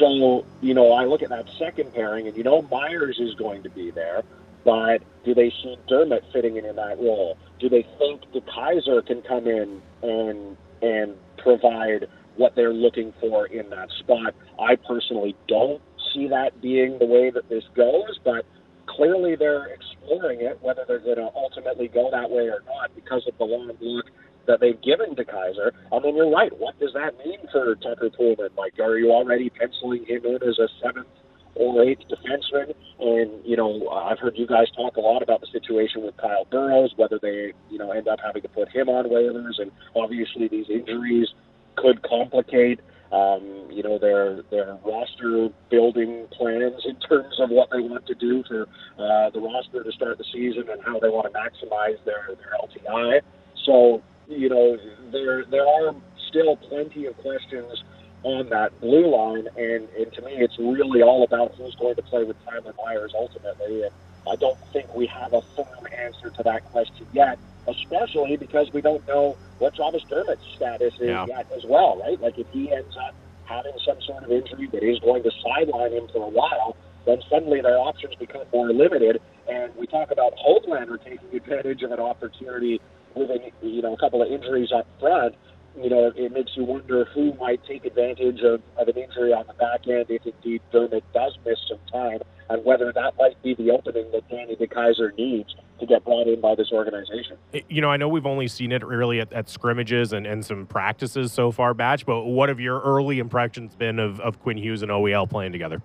So, 0.00 0.46
you 0.62 0.72
know, 0.72 0.92
I 0.92 1.04
look 1.04 1.22
at 1.22 1.28
that 1.28 1.46
second 1.58 1.92
pairing, 1.94 2.26
and 2.26 2.36
you 2.36 2.42
know 2.42 2.62
Myers 2.62 3.18
is 3.20 3.34
going 3.34 3.62
to 3.64 3.70
be 3.70 3.90
there, 3.90 4.22
but 4.64 5.02
do 5.24 5.34
they 5.34 5.50
see 5.50 5.76
Dermott 5.88 6.24
fitting 6.32 6.56
in 6.56 6.64
in 6.64 6.76
that 6.76 6.98
role? 6.98 7.36
Do 7.58 7.68
they 7.68 7.86
think 7.98 8.22
DeKeyser 8.32 9.06
can 9.06 9.20
come 9.22 9.46
in 9.46 9.82
and 10.02 10.56
and 10.80 11.14
provide 11.36 12.08
what 12.36 12.54
they're 12.56 12.72
looking 12.72 13.12
for 13.20 13.46
in 13.46 13.68
that 13.70 13.90
spot? 13.98 14.34
I 14.58 14.76
personally 14.76 15.36
don't 15.46 15.82
see 16.14 16.28
that 16.28 16.62
being 16.62 16.98
the 16.98 17.04
way 17.06 17.28
that 17.30 17.50
this 17.50 17.64
goes, 17.76 18.18
but 18.24 18.46
clearly 18.86 19.36
they're 19.36 19.66
exploring 19.66 20.40
it. 20.40 20.58
Whether 20.62 20.84
they're 20.88 20.98
going 21.00 21.18
to 21.18 21.30
ultimately 21.36 21.88
go 21.88 22.10
that 22.10 22.30
way 22.30 22.48
or 22.48 22.62
not, 22.66 22.94
because 22.94 23.26
of 23.26 23.36
the 23.36 23.44
long 23.44 23.72
look 23.80 24.06
that 24.50 24.58
they've 24.60 24.80
given 24.82 25.14
to 25.14 25.24
Kaiser. 25.24 25.72
I 25.92 26.00
mean, 26.00 26.16
you're 26.16 26.30
right. 26.30 26.50
What 26.58 26.78
does 26.80 26.92
that 26.94 27.16
mean 27.24 27.38
for 27.52 27.76
Tucker 27.76 28.10
Poolman? 28.10 28.50
Like, 28.58 28.78
are 28.80 28.98
you 28.98 29.12
already 29.12 29.48
penciling 29.48 30.04
him 30.04 30.26
in 30.26 30.42
as 30.42 30.58
a 30.58 30.68
seventh 30.82 31.06
or 31.54 31.84
eighth 31.84 32.02
defenseman? 32.10 32.74
And 32.98 33.30
you 33.46 33.56
know, 33.56 33.88
I've 33.88 34.18
heard 34.18 34.34
you 34.36 34.46
guys 34.46 34.66
talk 34.76 34.96
a 34.96 35.00
lot 35.00 35.22
about 35.22 35.40
the 35.40 35.46
situation 35.52 36.02
with 36.02 36.16
Kyle 36.16 36.46
Burroughs, 36.50 36.92
whether 36.96 37.18
they 37.22 37.52
you 37.70 37.78
know 37.78 37.92
end 37.92 38.08
up 38.08 38.18
having 38.24 38.42
to 38.42 38.48
put 38.48 38.68
him 38.68 38.88
on 38.88 39.06
waivers, 39.06 39.60
and 39.60 39.70
obviously 39.94 40.48
these 40.48 40.66
injuries 40.68 41.28
could 41.76 42.02
complicate. 42.02 42.80
Um, 43.12 43.66
you 43.70 43.82
know 43.82 43.98
their 43.98 44.42
their 44.50 44.78
roster 44.84 45.48
building 45.68 46.28
plans 46.30 46.82
in 46.86 46.94
terms 47.00 47.34
of 47.40 47.50
what 47.50 47.68
they 47.72 47.80
want 47.80 48.06
to 48.06 48.14
do 48.14 48.44
for 48.46 48.62
uh, 48.98 49.30
the 49.30 49.40
roster 49.40 49.82
to 49.82 49.90
start 49.90 50.18
the 50.18 50.24
season 50.32 50.68
and 50.70 50.80
how 50.84 51.00
they 51.00 51.08
want 51.08 51.26
to 51.26 51.36
maximize 51.36 51.98
their 52.04 52.30
their 52.38 52.54
LTI. 52.62 53.20
So 53.64 54.02
you 54.30 54.48
know, 54.48 54.76
there 55.12 55.44
there 55.44 55.66
are 55.66 55.94
still 56.28 56.56
plenty 56.56 57.06
of 57.06 57.16
questions 57.18 57.82
on 58.22 58.48
that 58.50 58.78
blue 58.80 59.08
line, 59.10 59.48
and, 59.56 59.88
and 59.96 60.12
to 60.12 60.22
me, 60.22 60.32
it's 60.36 60.58
really 60.58 61.02
all 61.02 61.24
about 61.24 61.54
who's 61.54 61.74
going 61.76 61.96
to 61.96 62.02
play 62.02 62.22
with 62.24 62.36
Tyler 62.44 62.74
Myers 62.84 63.12
ultimately. 63.14 63.82
And 63.82 63.90
I 64.28 64.36
don't 64.36 64.58
think 64.72 64.94
we 64.94 65.06
have 65.06 65.32
a 65.32 65.40
firm 65.56 65.86
answer 65.96 66.30
to 66.30 66.42
that 66.44 66.64
question 66.70 67.06
yet, 67.12 67.38
especially 67.66 68.36
because 68.36 68.68
we 68.72 68.82
don't 68.82 69.06
know 69.08 69.36
what 69.58 69.74
Travis 69.74 70.02
Dermott's 70.10 70.44
status 70.56 70.94
is 71.00 71.08
yeah. 71.08 71.26
yet 71.26 71.46
as 71.56 71.64
well, 71.66 71.98
right? 71.98 72.20
Like 72.20 72.38
if 72.38 72.46
he 72.52 72.70
ends 72.72 72.94
up 73.08 73.14
having 73.44 73.72
some 73.86 73.96
sort 74.06 74.24
of 74.24 74.30
injury 74.30 74.68
that 74.72 74.82
is 74.82 74.98
going 75.00 75.22
to 75.22 75.30
sideline 75.42 75.92
him 75.92 76.06
for 76.12 76.26
a 76.26 76.30
while, 76.30 76.76
then 77.06 77.18
suddenly 77.30 77.60
their 77.60 77.78
options 77.78 78.14
become 78.16 78.44
more 78.52 78.72
limited. 78.72 79.20
And 79.48 79.74
we 79.76 79.86
talk 79.86 80.10
about 80.10 80.34
Hoglander 80.36 81.02
taking 81.02 81.34
advantage 81.34 81.82
of 81.82 81.90
an 81.90 81.98
opportunity 81.98 82.80
with 83.14 83.30
a, 83.30 83.38
you 83.62 83.82
know 83.82 83.94
a 83.94 83.98
couple 83.98 84.22
of 84.22 84.30
injuries 84.30 84.70
up 84.72 84.86
front, 84.98 85.34
you 85.76 85.88
know, 85.88 86.12
it 86.14 86.32
makes 86.32 86.52
you 86.56 86.64
wonder 86.64 87.04
who 87.06 87.32
might 87.34 87.64
take 87.64 87.84
advantage 87.84 88.40
of, 88.40 88.60
of 88.76 88.88
an 88.88 88.96
injury 88.96 89.32
on 89.32 89.46
the 89.46 89.54
back 89.54 89.86
end 89.86 90.06
if 90.08 90.26
indeed 90.26 90.60
Dermott 90.72 91.04
does 91.12 91.38
miss 91.46 91.58
some 91.68 91.78
time, 91.92 92.20
and 92.48 92.64
whether 92.64 92.92
that 92.92 93.14
might 93.18 93.40
be 93.42 93.54
the 93.54 93.70
opening 93.70 94.10
that 94.12 94.28
Danny 94.28 94.56
DeKeyser 94.56 95.16
needs 95.16 95.54
to 95.78 95.86
get 95.86 96.04
brought 96.04 96.26
in 96.26 96.40
by 96.40 96.54
this 96.54 96.70
organization. 96.72 97.36
You 97.68 97.80
know, 97.80 97.90
I 97.90 97.96
know 97.96 98.08
we've 98.08 98.26
only 98.26 98.48
seen 98.48 98.72
it 98.72 98.84
really 98.84 99.20
at, 99.20 99.32
at 99.32 99.48
scrimmages 99.48 100.12
and, 100.12 100.26
and 100.26 100.44
some 100.44 100.66
practices 100.66 101.32
so 101.32 101.50
far, 101.50 101.72
Batch, 101.72 102.04
but 102.04 102.24
what 102.24 102.48
have 102.48 102.60
your 102.60 102.80
early 102.80 103.18
impressions 103.18 103.74
been 103.74 103.98
of, 103.98 104.20
of 104.20 104.40
Quinn 104.40 104.58
Hughes 104.58 104.82
and 104.82 104.90
OEL 104.90 105.30
playing 105.30 105.52
together? 105.52 105.80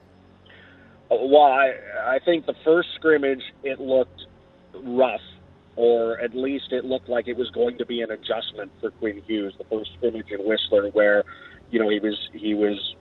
Uh, 1.12 1.16
well, 1.22 1.44
I, 1.44 1.76
I 2.06 2.20
think 2.26 2.46
the 2.46 2.56
first 2.66 2.90
scrimmage, 2.96 3.44
it 3.64 3.80
looked 3.80 4.26
rough 4.84 5.22
or 5.76 6.20
at 6.20 6.36
least 6.36 6.72
it 6.72 6.86
looked 6.86 7.10
like 7.10 7.28
it 7.28 7.38
was 7.38 7.50
going 7.52 7.78
to 7.78 7.86
be 7.86 8.02
an 8.02 8.12
adjustment 8.12 8.72
for 8.80 8.92
Quinn 8.92 9.22
Hughes, 9.26 9.54
the 9.58 9.66
first 9.66 9.92
scrimmage 9.98 10.28
in 10.32 10.40
Whistler, 10.40 10.90
where 10.92 11.24
you 11.72 11.80
know 11.80 11.90
he 11.90 12.00
was 12.00 12.18
he 12.34 12.54
was 12.54 12.96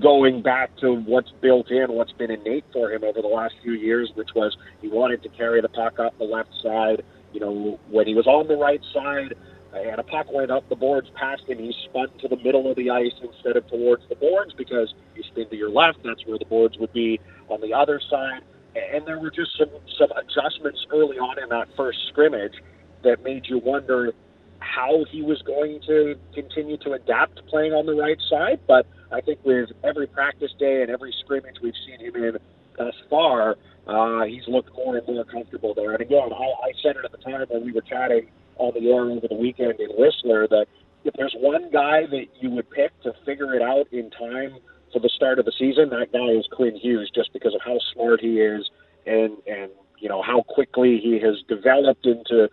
going 0.00 0.42
back 0.42 0.76
to 0.78 0.96
what's 1.02 1.30
built 1.40 1.70
in, 1.70 1.92
what's 1.92 2.12
been 2.12 2.30
innate 2.30 2.64
for 2.72 2.90
him 2.90 3.04
over 3.04 3.22
the 3.22 3.28
last 3.28 3.54
few 3.62 3.72
years, 3.72 4.10
which 4.14 4.30
was 4.34 4.56
he 4.80 4.88
wanted 4.88 5.22
to 5.22 5.28
carry 5.30 5.60
the 5.60 5.68
puck 5.68 5.98
up 5.98 6.16
the 6.18 6.24
left 6.24 6.50
side. 6.62 7.02
You 7.32 7.40
know, 7.40 7.80
when 7.90 8.06
he 8.06 8.14
was 8.14 8.26
on 8.26 8.46
the 8.48 8.56
right 8.56 8.80
side 8.92 9.34
and 9.74 9.98
a 9.98 10.04
puck 10.04 10.32
went 10.32 10.50
up 10.50 10.68
the 10.68 10.76
boards 10.76 11.08
past 11.14 11.42
him, 11.48 11.58
he 11.58 11.74
spun 11.84 12.08
to 12.20 12.28
the 12.28 12.36
middle 12.36 12.70
of 12.70 12.76
the 12.76 12.90
ice 12.90 13.12
instead 13.22 13.56
of 13.56 13.66
towards 13.68 14.02
the 14.08 14.14
boards 14.14 14.52
because 14.56 14.94
you 15.16 15.22
spin 15.24 15.48
to 15.48 15.56
your 15.56 15.70
left, 15.70 15.98
that's 16.04 16.24
where 16.26 16.38
the 16.38 16.44
boards 16.44 16.78
would 16.78 16.92
be 16.92 17.20
on 17.48 17.60
the 17.60 17.74
other 17.74 18.00
side 18.10 18.42
and 18.74 19.06
there 19.06 19.18
were 19.18 19.30
just 19.30 19.56
some 19.58 19.70
some 19.98 20.10
adjustments 20.12 20.84
early 20.92 21.18
on 21.18 21.42
in 21.42 21.48
that 21.50 21.68
first 21.76 21.98
scrimmage 22.08 22.54
that 23.02 23.22
made 23.22 23.46
you 23.46 23.58
wonder 23.58 24.12
how 24.58 25.04
he 25.10 25.22
was 25.22 25.40
going 25.42 25.80
to 25.86 26.16
continue 26.34 26.76
to 26.78 26.92
adapt 26.92 27.44
playing 27.46 27.72
on 27.72 27.86
the 27.86 27.94
right 27.94 28.18
side. 28.30 28.60
But 28.66 28.86
I 29.12 29.20
think 29.20 29.40
with 29.44 29.70
every 29.84 30.06
practice 30.06 30.52
day 30.58 30.82
and 30.82 30.90
every 30.90 31.14
scrimmage 31.20 31.56
we've 31.62 31.74
seen 31.86 32.00
him 32.00 32.16
in 32.16 32.38
thus 32.76 32.94
far, 33.10 33.56
uh, 33.86 34.24
he's 34.24 34.48
looked 34.48 34.74
more 34.74 34.96
and 34.96 35.06
more 35.06 35.24
comfortable 35.24 35.74
there. 35.74 35.92
And 35.92 36.00
again, 36.00 36.32
I, 36.32 36.68
I 36.68 36.72
said 36.82 36.96
it 36.96 37.04
at 37.04 37.12
the 37.12 37.18
time 37.18 37.44
when 37.48 37.64
we 37.64 37.72
were 37.72 37.82
chatting 37.82 38.28
on 38.56 38.72
the 38.74 38.90
air 38.90 39.02
over 39.02 39.26
the 39.28 39.34
weekend 39.34 39.78
in 39.78 39.90
Whistler 39.90 40.48
that 40.48 40.66
if 41.04 41.12
there's 41.14 41.34
one 41.38 41.70
guy 41.70 42.06
that 42.06 42.26
you 42.40 42.50
would 42.50 42.70
pick 42.70 42.98
to 43.02 43.12
figure 43.26 43.54
it 43.54 43.62
out 43.62 43.92
in 43.92 44.10
time 44.10 44.56
for 44.94 45.00
the 45.00 45.10
start 45.10 45.38
of 45.38 45.44
the 45.44 45.52
season, 45.58 45.90
that 45.90 46.12
guy 46.12 46.38
is 46.38 46.46
Quinn 46.50 46.76
Hughes, 46.76 47.10
just 47.14 47.34
because 47.34 47.54
of 47.54 47.60
how 47.62 47.78
smart 47.92 48.22
he 48.22 48.40
is 48.40 48.70
and 49.06 49.36
and 49.46 49.70
you 49.98 50.08
know 50.08 50.22
how 50.22 50.42
quickly 50.42 51.00
he 51.02 51.18
has 51.20 51.36
developed 51.48 52.06
into 52.06 52.48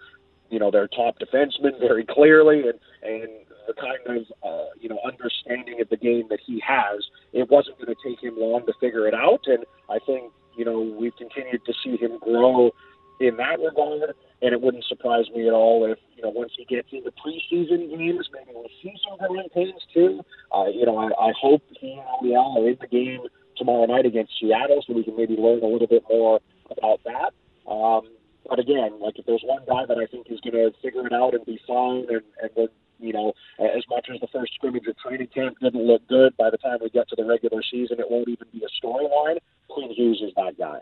you 0.50 0.60
know 0.60 0.72
their 0.72 0.88
top 0.88 1.16
defenseman 1.20 1.80
very 1.80 2.06
clearly, 2.06 2.62
and 2.62 2.80
and 3.04 3.30
the 3.68 3.74
kind 3.74 4.18
of 4.18 4.26
uh, 4.44 4.70
you 4.80 4.90
know 4.90 5.00
understanding 5.06 5.82
of 5.82 5.90
the 5.90 5.98
game 5.98 6.26
that 6.30 6.40
he 6.46 6.62
has. 6.66 7.06
It 7.34 7.50
wasn't 7.50 7.78
going 7.78 7.96
to 7.96 8.10
take 8.10 8.22
him 8.22 8.36
long 8.38 8.66
to 8.66 8.74
figure 8.80 9.08
it 9.08 9.14
out, 9.14 9.42
and 9.48 9.66
I 9.90 10.00
think 10.06 10.32
you 10.58 10.66
know 10.66 10.82
we've 10.82 11.16
continued 11.18 11.66
to 11.66 11.74
see 11.84 11.98
him 11.98 12.18
grow 12.20 12.72
in 13.20 13.38
that 13.38 13.60
regard. 13.60 14.14
And 14.44 14.54
it 14.54 14.62
wouldn't 14.62 14.86
surprise 14.86 15.26
me 15.36 15.48
at 15.48 15.54
all 15.54 15.86
if, 15.86 16.00
you 16.16 16.24
know, 16.24 16.30
once 16.30 16.52
he 16.58 16.66
gets 16.66 16.88
into 16.92 17.12
preseason 17.12 17.96
games, 17.96 18.28
maybe 18.34 18.50
we'll 18.56 18.66
see 18.82 18.92
some 19.08 19.20
growing 19.20 19.50
pains 19.54 19.80
too. 19.94 20.26
Uh, 20.54 20.68
you 20.68 20.86
know, 20.86 20.98
I, 20.98 21.30
I 21.30 21.34
hope 21.40 21.64
he 21.80 21.94
and 21.94 22.02
OEL 22.22 22.58
are 22.58 22.70
in 22.70 22.78
the 22.80 22.88
game 22.88 23.22
tomorrow 23.58 23.86
night 23.86 24.06
against 24.06 24.34
Seattle 24.40 24.84
so 24.86 24.94
we 24.94 25.04
can 25.04 25.16
maybe 25.16 25.36
learn 25.36 25.62
a 25.64 25.68
little 25.68 25.88
bit 25.88 26.04
more 26.10 26.40
about 26.70 27.00
that. 27.06 27.34
Um, 27.72 28.10
but 28.48 28.60
again, 28.60 29.00
like 29.00 29.18
if 29.18 29.26
there's 29.26 29.44
one 29.46 29.64
guy 29.68 29.86
that 29.86 29.98
I 29.98 30.08
think 30.08 30.28
is 30.30 30.42
going 30.42 30.54
to 30.54 30.72
figure 30.82 31.06
it 31.06 31.14
out 31.14 31.34
and 31.34 31.46
be 31.46 31.60
fine, 31.68 32.06
and, 32.10 32.22
and 32.42 32.50
then, 32.56 32.68
you 33.00 33.14
know, 33.14 33.34
as 33.60 33.84
much 33.90 34.08
as 34.14 34.20
the 34.20 34.28
first 34.28 34.54
scrimmage 34.56 34.88
of 34.88 34.98
training 34.98 35.28
camp 35.28 35.58
didn't 35.62 35.86
look 35.86 36.06
good, 36.08 36.36
by 36.38 36.50
the 36.50 36.58
time 36.58 36.80
we 36.82 36.90
get 36.90 37.08
to 37.10 37.16
the 37.16 37.26
regular 37.26 37.62
season, 37.70 38.00
it 38.00 38.10
won't 38.10 38.28
even 38.28 38.48
be 38.52 38.64
a 38.64 38.86
storyline. 38.86 39.38
Quinn 39.70 39.92
Hughes 39.92 40.22
is 40.26 40.34
that 40.36 40.58
guy. 40.58 40.80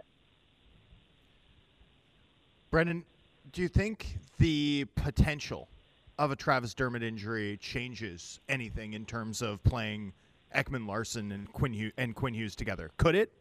Brendan, 2.71 3.03
do 3.51 3.61
you 3.61 3.67
think 3.67 4.17
the 4.37 4.85
potential 4.95 5.67
of 6.19 6.31
a 6.31 6.35
Travis 6.35 6.73
Dermott 6.73 7.01
injury 7.01 7.57
changes 7.57 8.41
anything 8.49 8.93
in 8.93 9.05
terms 9.05 9.41
of 9.41 9.63
playing 9.63 10.11
Ekman-Larsson 10.53 11.31
and 11.31 11.51
Quinn 11.53 11.73
Hughes, 11.73 11.93
and 11.97 12.13
Quinn 12.13 12.33
Hughes 12.33 12.55
together? 12.55 12.91
Could 12.97 13.15
it? 13.15 13.31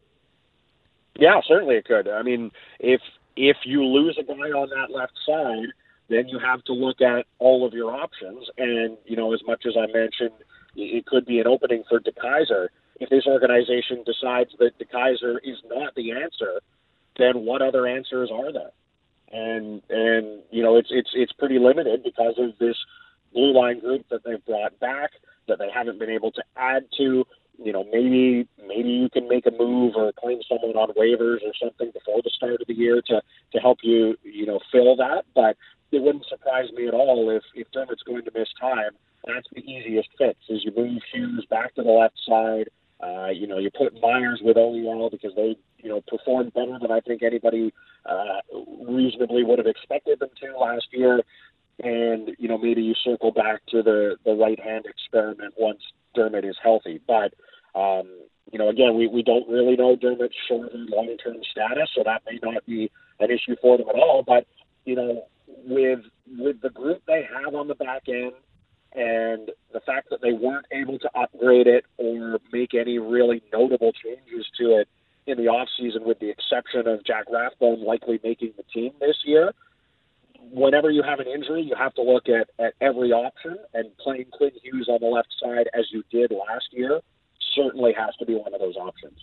Yeah, 1.19 1.41
certainly 1.45 1.75
it 1.75 1.85
could. 1.85 2.07
I 2.07 2.23
mean, 2.23 2.51
if 2.79 3.01
if 3.35 3.57
you 3.65 3.83
lose 3.83 4.17
a 4.17 4.23
guy 4.23 4.33
on 4.33 4.69
that 4.69 4.95
left 4.95 5.13
side, 5.25 5.67
then 6.07 6.29
you 6.29 6.39
have 6.39 6.63
to 6.63 6.73
look 6.73 7.01
at 7.01 7.25
all 7.37 7.67
of 7.67 7.73
your 7.73 7.93
options. 7.93 8.47
And 8.57 8.97
you 9.05 9.17
know, 9.17 9.33
as 9.33 9.41
much 9.45 9.65
as 9.67 9.73
I 9.77 9.87
mentioned, 9.91 10.39
it 10.77 11.05
could 11.05 11.25
be 11.25 11.39
an 11.39 11.47
opening 11.47 11.83
for 11.89 11.99
DeKeyser. 11.99 12.69
If 13.01 13.09
this 13.09 13.27
organization 13.27 14.03
decides 14.05 14.51
that 14.59 14.79
DeKeyser 14.79 15.37
is 15.43 15.57
not 15.65 15.95
the 15.95 16.11
answer, 16.11 16.61
then 17.17 17.41
what 17.43 17.61
other 17.61 17.85
answers 17.85 18.29
are 18.31 18.53
there? 18.53 18.71
And 19.31 19.81
and 19.89 20.41
you 20.51 20.63
know, 20.63 20.75
it's 20.77 20.89
it's 20.91 21.11
it's 21.13 21.33
pretty 21.33 21.59
limited 21.59 22.03
because 22.03 22.35
of 22.37 22.57
this 22.59 22.77
blue 23.33 23.53
line 23.53 23.79
group 23.79 24.05
that 24.09 24.23
they've 24.23 24.43
brought 24.45 24.79
back 24.79 25.11
that 25.47 25.59
they 25.59 25.69
haven't 25.73 25.99
been 25.99 26.09
able 26.09 26.31
to 26.31 26.43
add 26.55 26.85
to. 26.97 27.25
You 27.61 27.73
know, 27.73 27.83
maybe 27.91 28.47
maybe 28.65 28.89
you 28.89 29.09
can 29.09 29.27
make 29.27 29.45
a 29.45 29.51
move 29.51 29.93
or 29.95 30.11
claim 30.13 30.39
someone 30.47 30.77
on 30.77 30.93
waivers 30.93 31.43
or 31.43 31.53
something 31.61 31.91
before 31.91 32.21
the 32.23 32.31
start 32.33 32.61
of 32.61 32.67
the 32.67 32.73
year 32.73 33.01
to 33.07 33.21
to 33.53 33.59
help 33.59 33.79
you 33.83 34.15
you 34.23 34.45
know 34.45 34.59
fill 34.71 34.95
that. 34.95 35.25
But 35.35 35.57
it 35.91 36.01
wouldn't 36.01 36.25
surprise 36.27 36.71
me 36.73 36.87
at 36.87 36.93
all 36.93 37.29
if 37.29 37.43
if 37.53 37.67
Dermott's 37.71 38.03
going 38.03 38.23
to 38.25 38.31
miss 38.33 38.47
time. 38.59 38.91
That's 39.25 39.47
the 39.53 39.61
easiest 39.61 40.09
fix 40.17 40.39
is 40.49 40.63
you 40.63 40.71
move 40.75 41.01
Hughes 41.13 41.45
back 41.49 41.75
to 41.75 41.83
the 41.83 41.91
left 41.91 42.17
side. 42.25 42.69
Uh, 43.01 43.29
you 43.29 43.47
know, 43.47 43.57
you 43.57 43.69
put 43.71 43.99
Myers 44.01 44.41
with 44.43 44.57
OEL 44.57 45.09
because 45.09 45.33
they, 45.35 45.55
you 45.77 45.89
know, 45.89 46.01
performed 46.07 46.53
better 46.53 46.77
than 46.81 46.91
I 46.91 46.99
think 46.99 47.23
anybody 47.23 47.73
uh, 48.05 48.41
reasonably 48.87 49.43
would 49.43 49.57
have 49.57 49.67
expected 49.67 50.19
them 50.19 50.29
to 50.41 50.57
last 50.57 50.87
year 50.91 51.21
and 51.81 52.31
you 52.37 52.47
know 52.47 52.57
maybe 52.57 52.81
you 52.81 52.93
circle 53.03 53.31
back 53.31 53.61
to 53.69 53.81
the 53.81 54.17
the 54.25 54.33
right 54.33 54.59
hand 54.59 54.85
experiment 54.85 55.53
once 55.57 55.79
Dermott 56.13 56.45
is 56.45 56.57
healthy. 56.61 56.99
But 57.07 57.33
um, 57.75 58.07
you 58.51 58.57
know, 58.57 58.69
again, 58.69 58.97
we, 58.97 59.07
we 59.07 59.23
don't 59.23 59.47
really 59.47 59.75
know 59.75 59.95
Dermott's 59.95 60.35
short 60.47 60.73
and 60.73 60.89
long 60.89 61.15
term 61.23 61.37
status, 61.51 61.89
so 61.95 62.03
that 62.05 62.23
may 62.25 62.39
not 62.41 62.65
be 62.65 62.91
an 63.19 63.29
issue 63.31 63.55
for 63.61 63.77
them 63.77 63.89
at 63.89 63.95
all. 63.95 64.23
But 64.25 64.45
you 64.85 64.95
know, 64.95 65.23
with 65.65 66.01
with 66.37 66.61
the 66.61 66.69
group 66.69 67.01
they 67.07 67.27
have 67.33 67.55
on 67.55 67.67
the 67.67 67.75
back 67.75 68.03
end 68.07 68.33
and 68.93 69.51
the 69.71 69.79
fact 69.81 70.09
that 70.09 70.21
they 70.21 70.33
weren't 70.33 70.65
able 70.71 70.97
to 70.99 71.09
upgrade 71.17 71.67
it 71.67 71.85
or 71.97 72.39
make 72.51 72.73
any 72.73 72.97
really 72.97 73.41
notable 73.53 73.91
changes 73.93 74.47
to 74.59 74.77
it 74.77 74.87
in 75.27 75.37
the 75.37 75.47
off 75.47 75.69
season, 75.79 76.03
with 76.03 76.19
the 76.19 76.29
exception 76.29 76.87
of 76.87 77.05
Jack 77.05 77.25
Rathbone 77.31 77.83
likely 77.83 78.19
making 78.23 78.53
the 78.57 78.63
team 78.63 78.91
this 78.99 79.17
year 79.25 79.53
whenever 80.51 80.89
you 80.89 81.03
have 81.03 81.19
an 81.19 81.27
injury, 81.27 81.61
you 81.61 81.75
have 81.75 81.93
to 81.95 82.01
look 82.01 82.27
at, 82.29 82.49
at 82.63 82.73
every 82.81 83.11
option, 83.11 83.57
and 83.73 83.95
playing 83.97 84.25
Quinn 84.31 84.51
Hughes 84.63 84.87
on 84.89 84.99
the 85.01 85.07
left 85.07 85.33
side 85.41 85.69
as 85.73 85.85
you 85.91 86.03
did 86.11 86.31
last 86.31 86.67
year 86.71 87.01
certainly 87.55 87.93
has 87.97 88.15
to 88.17 88.25
be 88.25 88.35
one 88.35 88.53
of 88.53 88.59
those 88.59 88.75
options. 88.75 89.19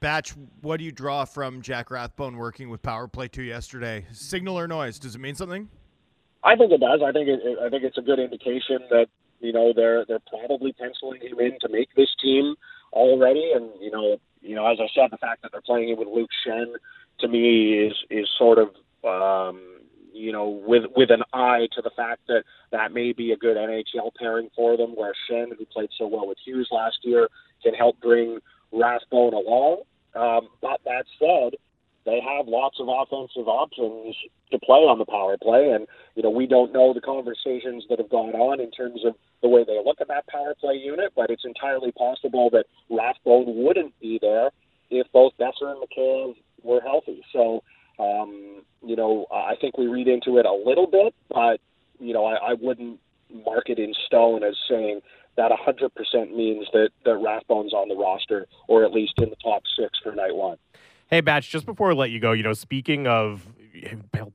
Batch, 0.00 0.34
what 0.62 0.78
do 0.78 0.84
you 0.84 0.90
draw 0.90 1.24
from 1.24 1.62
Jack 1.62 1.90
Rathbone 1.90 2.36
working 2.36 2.68
with 2.70 2.82
Power 2.82 3.06
Play 3.06 3.28
2 3.28 3.42
yesterday? 3.42 4.04
Signal 4.12 4.58
or 4.58 4.66
noise? 4.66 4.98
Does 4.98 5.14
it 5.14 5.20
mean 5.20 5.36
something? 5.36 5.68
I 6.44 6.56
think 6.56 6.72
it 6.72 6.80
does. 6.80 7.00
I 7.04 7.12
think 7.12 7.28
it, 7.28 7.40
I 7.60 7.68
think 7.68 7.84
it's 7.84 7.98
a 7.98 8.02
good 8.02 8.18
indication 8.18 8.80
that 8.90 9.06
you 9.40 9.52
know 9.52 9.72
they're 9.74 10.04
they're 10.04 10.22
probably 10.28 10.72
penciling 10.72 11.20
him 11.20 11.38
in 11.40 11.58
to 11.60 11.68
make 11.68 11.94
this 11.94 12.10
team 12.20 12.54
already. 12.92 13.52
And 13.54 13.70
you 13.80 13.90
know, 13.90 14.18
you 14.40 14.54
know, 14.54 14.66
as 14.66 14.78
I 14.80 14.88
said, 14.94 15.10
the 15.10 15.18
fact 15.18 15.42
that 15.42 15.52
they're 15.52 15.60
playing 15.60 15.90
him 15.90 15.98
with 15.98 16.08
Luke 16.08 16.30
Schenn 16.46 16.74
to 17.20 17.28
me 17.28 17.86
is 17.86 17.94
is 18.10 18.28
sort 18.38 18.58
of 18.58 18.68
um, 19.04 19.60
you 20.12 20.32
know, 20.32 20.48
with 20.48 20.84
with 20.94 21.10
an 21.10 21.22
eye 21.32 21.68
to 21.72 21.82
the 21.82 21.90
fact 21.90 22.20
that 22.28 22.44
that 22.70 22.92
may 22.92 23.12
be 23.12 23.32
a 23.32 23.36
good 23.36 23.56
NHL 23.56 24.14
pairing 24.18 24.50
for 24.54 24.76
them, 24.76 24.90
where 24.90 25.14
Schenn, 25.28 25.56
who 25.56 25.64
played 25.66 25.90
so 25.98 26.06
well 26.06 26.28
with 26.28 26.38
Hughes 26.44 26.68
last 26.70 26.98
year, 27.02 27.28
can 27.62 27.74
help 27.74 28.00
bring 28.00 28.38
Rathbone 28.72 29.34
along. 29.34 29.82
Um, 30.14 30.48
but 30.60 30.80
that 30.84 31.04
said, 31.18 31.58
they 32.04 32.20
have 32.20 32.48
lots 32.48 32.78
of 32.80 32.88
offensive 32.88 33.46
options 33.46 34.16
to 34.50 34.58
play 34.58 34.80
on 34.80 34.98
the 34.98 35.04
power 35.04 35.36
play, 35.40 35.70
and 35.70 35.86
you 36.14 36.22
know 36.22 36.30
we 36.30 36.46
don't 36.46 36.72
know 36.72 36.92
the 36.92 37.00
conversations 37.00 37.84
that 37.88 37.98
have 37.98 38.10
gone 38.10 38.34
on 38.34 38.60
in 38.60 38.70
terms 38.70 39.04
of 39.04 39.14
the 39.42 39.48
way 39.48 39.64
they 39.64 39.80
look 39.84 40.00
at 40.00 40.08
that 40.08 40.26
power 40.26 40.54
play 40.58 40.74
unit, 40.74 41.12
but 41.14 41.30
it's 41.30 41.44
entirely 41.44 41.92
possible 41.92 42.50
that 42.50 42.66
Rathbone 42.90 43.64
wouldn't 43.64 43.98
be 44.00 44.18
there 44.20 44.50
if 44.90 45.06
both 45.12 45.32
Boeser 45.38 45.72
and 45.72 45.82
McCann 45.82 46.34
were 46.62 46.80
healthy. 46.80 47.22
So 47.32 47.62
um, 47.98 48.62
you 48.84 48.96
know, 48.96 49.26
I 49.30 49.54
think 49.60 49.78
we 49.78 49.86
read 49.86 50.08
into 50.08 50.38
it 50.38 50.46
a 50.46 50.52
little 50.52 50.86
bit, 50.86 51.14
but 51.28 51.60
you 52.00 52.12
know, 52.12 52.24
I, 52.24 52.52
I 52.52 52.54
wouldn't 52.54 52.98
mark 53.46 53.68
it 53.68 53.78
in 53.78 53.94
stone 54.06 54.42
as 54.42 54.56
saying 54.68 55.00
that 55.36 55.50
100% 55.50 56.36
means 56.36 56.66
that 56.72 56.90
that 57.04 57.18
Rathbone's 57.18 57.72
on 57.72 57.88
the 57.88 57.94
roster 57.94 58.46
or 58.68 58.84
at 58.84 58.92
least 58.92 59.14
in 59.18 59.30
the 59.30 59.36
top 59.36 59.62
six 59.78 59.98
for 60.02 60.14
night 60.14 60.34
one. 60.34 60.58
Hey, 61.08 61.20
Batch, 61.20 61.50
just 61.50 61.66
before 61.66 61.90
I 61.90 61.94
let 61.94 62.10
you 62.10 62.20
go, 62.20 62.32
you 62.32 62.42
know, 62.42 62.54
speaking 62.54 63.06
of 63.06 63.46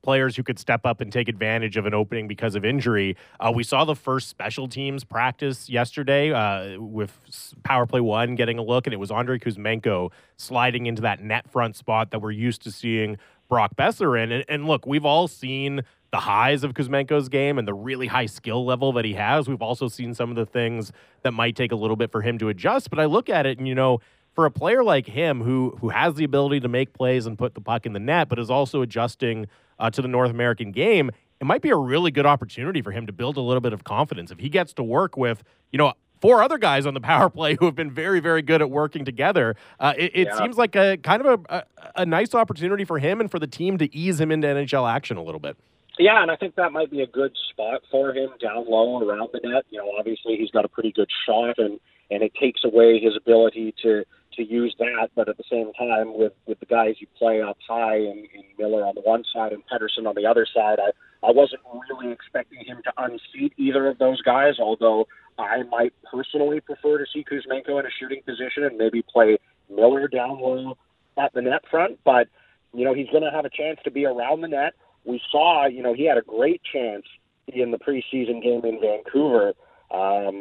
players 0.02 0.36
who 0.36 0.42
could 0.42 0.58
step 0.58 0.84
up 0.84 1.00
and 1.00 1.12
take 1.12 1.28
advantage 1.28 1.76
of 1.76 1.86
an 1.86 1.94
opening 1.94 2.28
because 2.28 2.54
of 2.54 2.64
injury, 2.64 3.16
uh, 3.40 3.50
we 3.52 3.64
saw 3.64 3.84
the 3.84 3.96
first 3.96 4.28
special 4.28 4.68
teams 4.68 5.02
practice 5.02 5.68
yesterday 5.68 6.32
uh, 6.32 6.80
with 6.80 7.18
Power 7.64 7.86
Play 7.86 8.00
One 8.00 8.36
getting 8.36 8.58
a 8.58 8.62
look, 8.62 8.86
and 8.86 8.94
it 8.94 8.98
was 8.98 9.10
Andrei 9.10 9.38
Kuzmenko 9.38 10.12
sliding 10.36 10.86
into 10.86 11.02
that 11.02 11.20
net 11.20 11.50
front 11.50 11.74
spot 11.74 12.10
that 12.12 12.20
we're 12.20 12.30
used 12.30 12.62
to 12.62 12.70
seeing 12.70 13.16
Brock 13.48 13.74
Boeser 13.76 14.22
in. 14.22 14.30
And, 14.30 14.44
and 14.48 14.66
look, 14.66 14.86
we've 14.86 15.04
all 15.04 15.26
seen 15.26 15.82
the 16.10 16.18
highs 16.18 16.64
of 16.64 16.74
Kuzmenko's 16.74 17.28
game 17.28 17.58
and 17.58 17.66
the 17.66 17.74
really 17.74 18.06
high 18.06 18.26
skill 18.26 18.64
level 18.64 18.92
that 18.92 19.04
he 19.04 19.14
has. 19.14 19.48
We've 19.48 19.60
also 19.60 19.88
seen 19.88 20.14
some 20.14 20.30
of 20.30 20.36
the 20.36 20.46
things 20.46 20.92
that 21.22 21.32
might 21.32 21.56
take 21.56 21.72
a 21.72 21.76
little 21.76 21.96
bit 21.96 22.12
for 22.12 22.22
him 22.22 22.38
to 22.38 22.48
adjust. 22.48 22.88
But 22.88 22.98
I 22.98 23.06
look 23.06 23.28
at 23.28 23.46
it 23.46 23.58
and, 23.58 23.66
you 23.66 23.74
know, 23.74 24.00
for 24.38 24.46
a 24.46 24.52
player 24.52 24.84
like 24.84 25.04
him 25.04 25.42
who 25.42 25.76
who 25.80 25.88
has 25.88 26.14
the 26.14 26.22
ability 26.22 26.60
to 26.60 26.68
make 26.68 26.92
plays 26.92 27.26
and 27.26 27.36
put 27.36 27.56
the 27.56 27.60
puck 27.60 27.84
in 27.86 27.92
the 27.92 27.98
net, 27.98 28.28
but 28.28 28.38
is 28.38 28.50
also 28.50 28.82
adjusting 28.82 29.48
uh, 29.80 29.90
to 29.90 30.00
the 30.00 30.06
North 30.06 30.30
American 30.30 30.70
game, 30.70 31.10
it 31.40 31.44
might 31.44 31.60
be 31.60 31.70
a 31.70 31.76
really 31.76 32.12
good 32.12 32.24
opportunity 32.24 32.80
for 32.80 32.92
him 32.92 33.04
to 33.04 33.12
build 33.12 33.36
a 33.36 33.40
little 33.40 33.60
bit 33.60 33.72
of 33.72 33.82
confidence 33.82 34.30
if 34.30 34.38
he 34.38 34.48
gets 34.48 34.72
to 34.74 34.84
work 34.84 35.16
with, 35.16 35.42
you 35.72 35.76
know, 35.76 35.92
four 36.20 36.40
other 36.40 36.56
guys 36.56 36.86
on 36.86 36.94
the 36.94 37.00
power 37.12 37.28
play 37.28 37.56
who 37.56 37.64
have 37.64 37.74
been 37.74 37.90
very, 37.90 38.20
very 38.20 38.40
good 38.40 38.62
at 38.62 38.70
working 38.70 39.04
together. 39.04 39.56
Uh, 39.80 39.94
it, 39.98 40.12
it 40.14 40.28
yeah. 40.28 40.38
seems 40.38 40.56
like 40.56 40.76
a 40.76 40.96
kind 40.98 41.26
of 41.26 41.44
a, 41.50 41.56
a, 41.56 42.02
a, 42.02 42.06
nice 42.06 42.32
opportunity 42.32 42.84
for 42.84 43.00
him 43.00 43.20
and 43.20 43.32
for 43.32 43.40
the 43.40 43.48
team 43.48 43.76
to 43.78 43.92
ease 43.92 44.20
him 44.20 44.30
into 44.30 44.46
NHL 44.46 44.88
action 44.88 45.16
a 45.16 45.22
little 45.24 45.40
bit. 45.40 45.56
Yeah, 45.98 46.22
and 46.22 46.30
I 46.30 46.36
think 46.36 46.54
that 46.54 46.70
might 46.70 46.92
be 46.92 47.02
a 47.02 47.08
good 47.08 47.32
spot 47.50 47.82
for 47.90 48.14
him 48.14 48.30
down 48.40 48.70
low 48.70 49.02
around 49.02 49.30
the 49.32 49.40
net. 49.42 49.64
You 49.70 49.78
know, 49.78 49.90
obviously 49.98 50.36
he's 50.36 50.52
got 50.52 50.64
a 50.64 50.68
pretty 50.68 50.92
good 50.92 51.10
shot, 51.26 51.58
and 51.58 51.80
and 52.08 52.22
it 52.22 52.32
takes 52.40 52.62
away 52.64 53.00
his 53.00 53.16
ability 53.16 53.74
to 53.82 54.04
to 54.38 54.44
use 54.44 54.74
that. 54.78 55.10
But 55.14 55.28
at 55.28 55.36
the 55.36 55.44
same 55.50 55.72
time, 55.74 56.16
with 56.18 56.32
with 56.46 56.58
the 56.60 56.66
guys 56.66 56.94
you 56.98 57.06
play 57.18 57.42
up 57.42 57.58
high 57.68 57.96
and, 57.96 58.26
and 58.34 58.44
Miller 58.58 58.84
on 58.84 58.94
the 58.94 59.02
one 59.02 59.24
side 59.32 59.52
and 59.52 59.62
Pettersson 59.70 60.08
on 60.08 60.14
the 60.14 60.26
other 60.26 60.46
side, 60.52 60.78
I 60.80 60.90
I 61.26 61.30
wasn't 61.30 61.60
really 61.90 62.10
expecting 62.12 62.64
him 62.64 62.80
to 62.84 62.92
unseat 62.96 63.52
either 63.58 63.86
of 63.86 63.98
those 63.98 64.22
guys. 64.22 64.54
Although 64.58 65.06
I 65.38 65.62
might 65.64 65.92
personally 66.10 66.60
prefer 66.60 66.98
to 66.98 67.04
see 67.12 67.24
Kuzmenko 67.24 67.78
in 67.78 67.86
a 67.86 67.90
shooting 67.98 68.22
position 68.26 68.64
and 68.64 68.76
maybe 68.76 69.02
play 69.02 69.38
Miller 69.70 70.08
down 70.08 70.40
low 70.40 70.76
at 71.16 71.32
the 71.32 71.42
net 71.42 71.62
front. 71.70 71.98
But, 72.04 72.28
you 72.74 72.84
know, 72.84 72.94
he's 72.94 73.08
going 73.10 73.22
to 73.22 73.30
have 73.30 73.44
a 73.44 73.50
chance 73.50 73.78
to 73.84 73.90
be 73.90 74.04
around 74.04 74.40
the 74.40 74.48
net. 74.48 74.74
We 75.04 75.20
saw, 75.30 75.66
you 75.66 75.82
know, 75.82 75.94
he 75.94 76.06
had 76.06 76.18
a 76.18 76.22
great 76.22 76.60
chance 76.70 77.04
in 77.46 77.70
the 77.70 77.78
preseason 77.78 78.42
game 78.42 78.64
in 78.64 78.80
Vancouver, 78.80 79.54
um, 79.90 80.34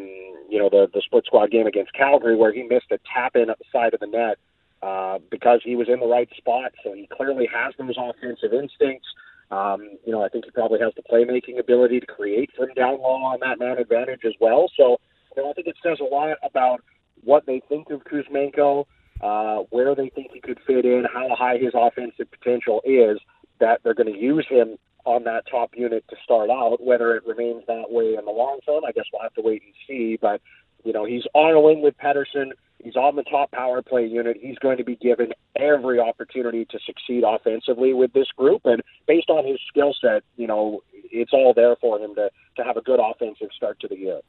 you 0.50 0.60
know, 0.60 0.70
the, 0.70 0.88
the 0.94 1.02
split 1.06 1.26
squad 1.26 1.52
game 1.52 1.68
against 1.68 1.94
Calgary, 1.94 2.36
where 2.36 2.54
he 2.54 2.64
missed 2.64 2.92
a 2.92 3.00
tap 3.14 3.36
in 3.36 3.50
at 3.50 3.58
the 3.58 3.66
side 3.72 3.94
of 3.94 4.00
the 4.00 4.08
net 4.08 4.38
uh, 4.82 5.20
because 5.30 5.62
he 5.64 5.76
was 5.76 5.88
in 5.90 6.00
the 6.00 6.08
right 6.08 6.30
spot. 6.38 6.72
So 6.84 6.94
he 6.94 7.08
clearly 7.08 7.48
has 7.54 7.74
those 7.78 7.96
offensive 7.98 8.54
instincts. 8.54 9.08
Um, 9.50 9.98
you 10.06 10.12
know, 10.12 10.24
I 10.24 10.30
think 10.30 10.46
he 10.46 10.52
probably 10.52 10.80
has 10.80 10.94
the 10.96 11.04
playmaking 11.04 11.60
ability 11.60 12.00
to 12.02 12.06
create 12.06 12.52
from 12.56 12.74
down 12.76 13.00
low 13.00 13.16
on 13.24 13.40
that 13.42 13.60
man 13.60 13.78
advantage 13.78 14.22
as 14.26 14.34
well. 14.42 14.70
So, 14.76 14.98
you 15.36 15.44
know, 15.44 15.50
I 15.50 15.54
think 15.54 15.68
it 15.68 15.76
says 15.82 16.00
a 16.02 16.04
lot 16.04 16.38
about 16.44 16.84
what 17.24 17.46
they 17.46 17.62
think 17.70 17.90
of 17.90 18.04
Kuzmenko, 18.04 18.86
uh, 19.22 19.64
where 19.70 19.96
they 19.96 20.10
think 20.10 20.32
he 20.34 20.42
could 20.42 20.60
fit 20.68 20.86
in, 20.86 21.06
how 21.12 21.34
high 21.36 21.58
his 21.58 21.72
offensive 21.74 22.30
potential 22.30 22.82
is, 22.86 23.20
that 23.60 23.80
they're 23.84 23.94
going 23.94 24.14
to 24.14 24.20
use 24.20 24.46
him 24.50 24.78
on 25.08 25.24
that 25.24 25.46
top 25.50 25.72
unit 25.76 26.04
to 26.10 26.16
start 26.24 26.50
out. 26.50 26.84
Whether 26.84 27.16
it 27.16 27.26
remains 27.26 27.64
that 27.68 27.90
way 27.90 28.16
in 28.16 28.26
the 28.26 28.32
long 28.32 28.60
term, 28.66 28.84
I 28.86 28.92
guess 28.92 29.06
we'll 29.12 29.24
have 29.24 29.34
to 29.36 29.42
wait 29.42 29.64
and 29.64 29.74
see. 29.88 30.18
But, 30.22 30.42
you 30.84 30.92
know, 30.92 31.06
he's 31.06 31.24
on 31.34 31.54
a 31.54 31.62
wing 31.62 31.82
with 31.82 31.96
Pettersson. 31.98 32.52
He's 32.84 32.96
on 32.96 33.16
the 33.16 33.24
top 33.24 33.52
power 33.52 33.82
play 33.82 34.06
unit. 34.06 34.38
He's 34.40 34.58
going 34.60 34.78
to 34.78 34.84
be 34.84 34.98
given 34.98 35.34
every 35.56 36.00
opportunity 36.00 36.66
to 36.66 36.80
succeed 36.86 37.24
offensively 37.26 37.94
with 37.94 38.14
this 38.14 38.28
group. 38.38 38.62
And 38.66 38.84
based 39.08 39.30
on 39.30 39.48
his 39.48 39.60
skill 39.68 39.96
set, 40.00 40.24
you 40.36 40.46
know, 40.46 40.82
it's 40.94 41.32
all 41.34 41.54
there 41.56 41.76
for 41.78 41.98
him 42.00 42.14
to, 42.16 42.30
to 42.58 42.64
have 42.64 42.78
a 42.78 42.82
good 42.82 43.00
offensive 43.00 43.48
start 43.56 43.80
to 43.80 43.88
the 43.88 43.98
year. 43.98 44.20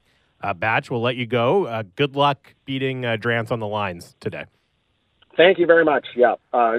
Uh, 0.40 0.54
Batch, 0.54 0.90
we'll 0.90 1.02
let 1.02 1.16
you 1.16 1.26
go. 1.26 1.66
Uh, 1.66 1.82
good 1.96 2.14
luck 2.14 2.54
beating 2.64 3.04
uh, 3.04 3.16
Drance 3.18 3.50
on 3.50 3.58
the 3.58 3.66
lines 3.66 4.14
today. 4.20 4.44
Thank 5.36 5.58
you 5.58 5.66
very 5.66 5.84
much. 5.84 6.06
Yeah, 6.16 6.34
uh, 6.52 6.78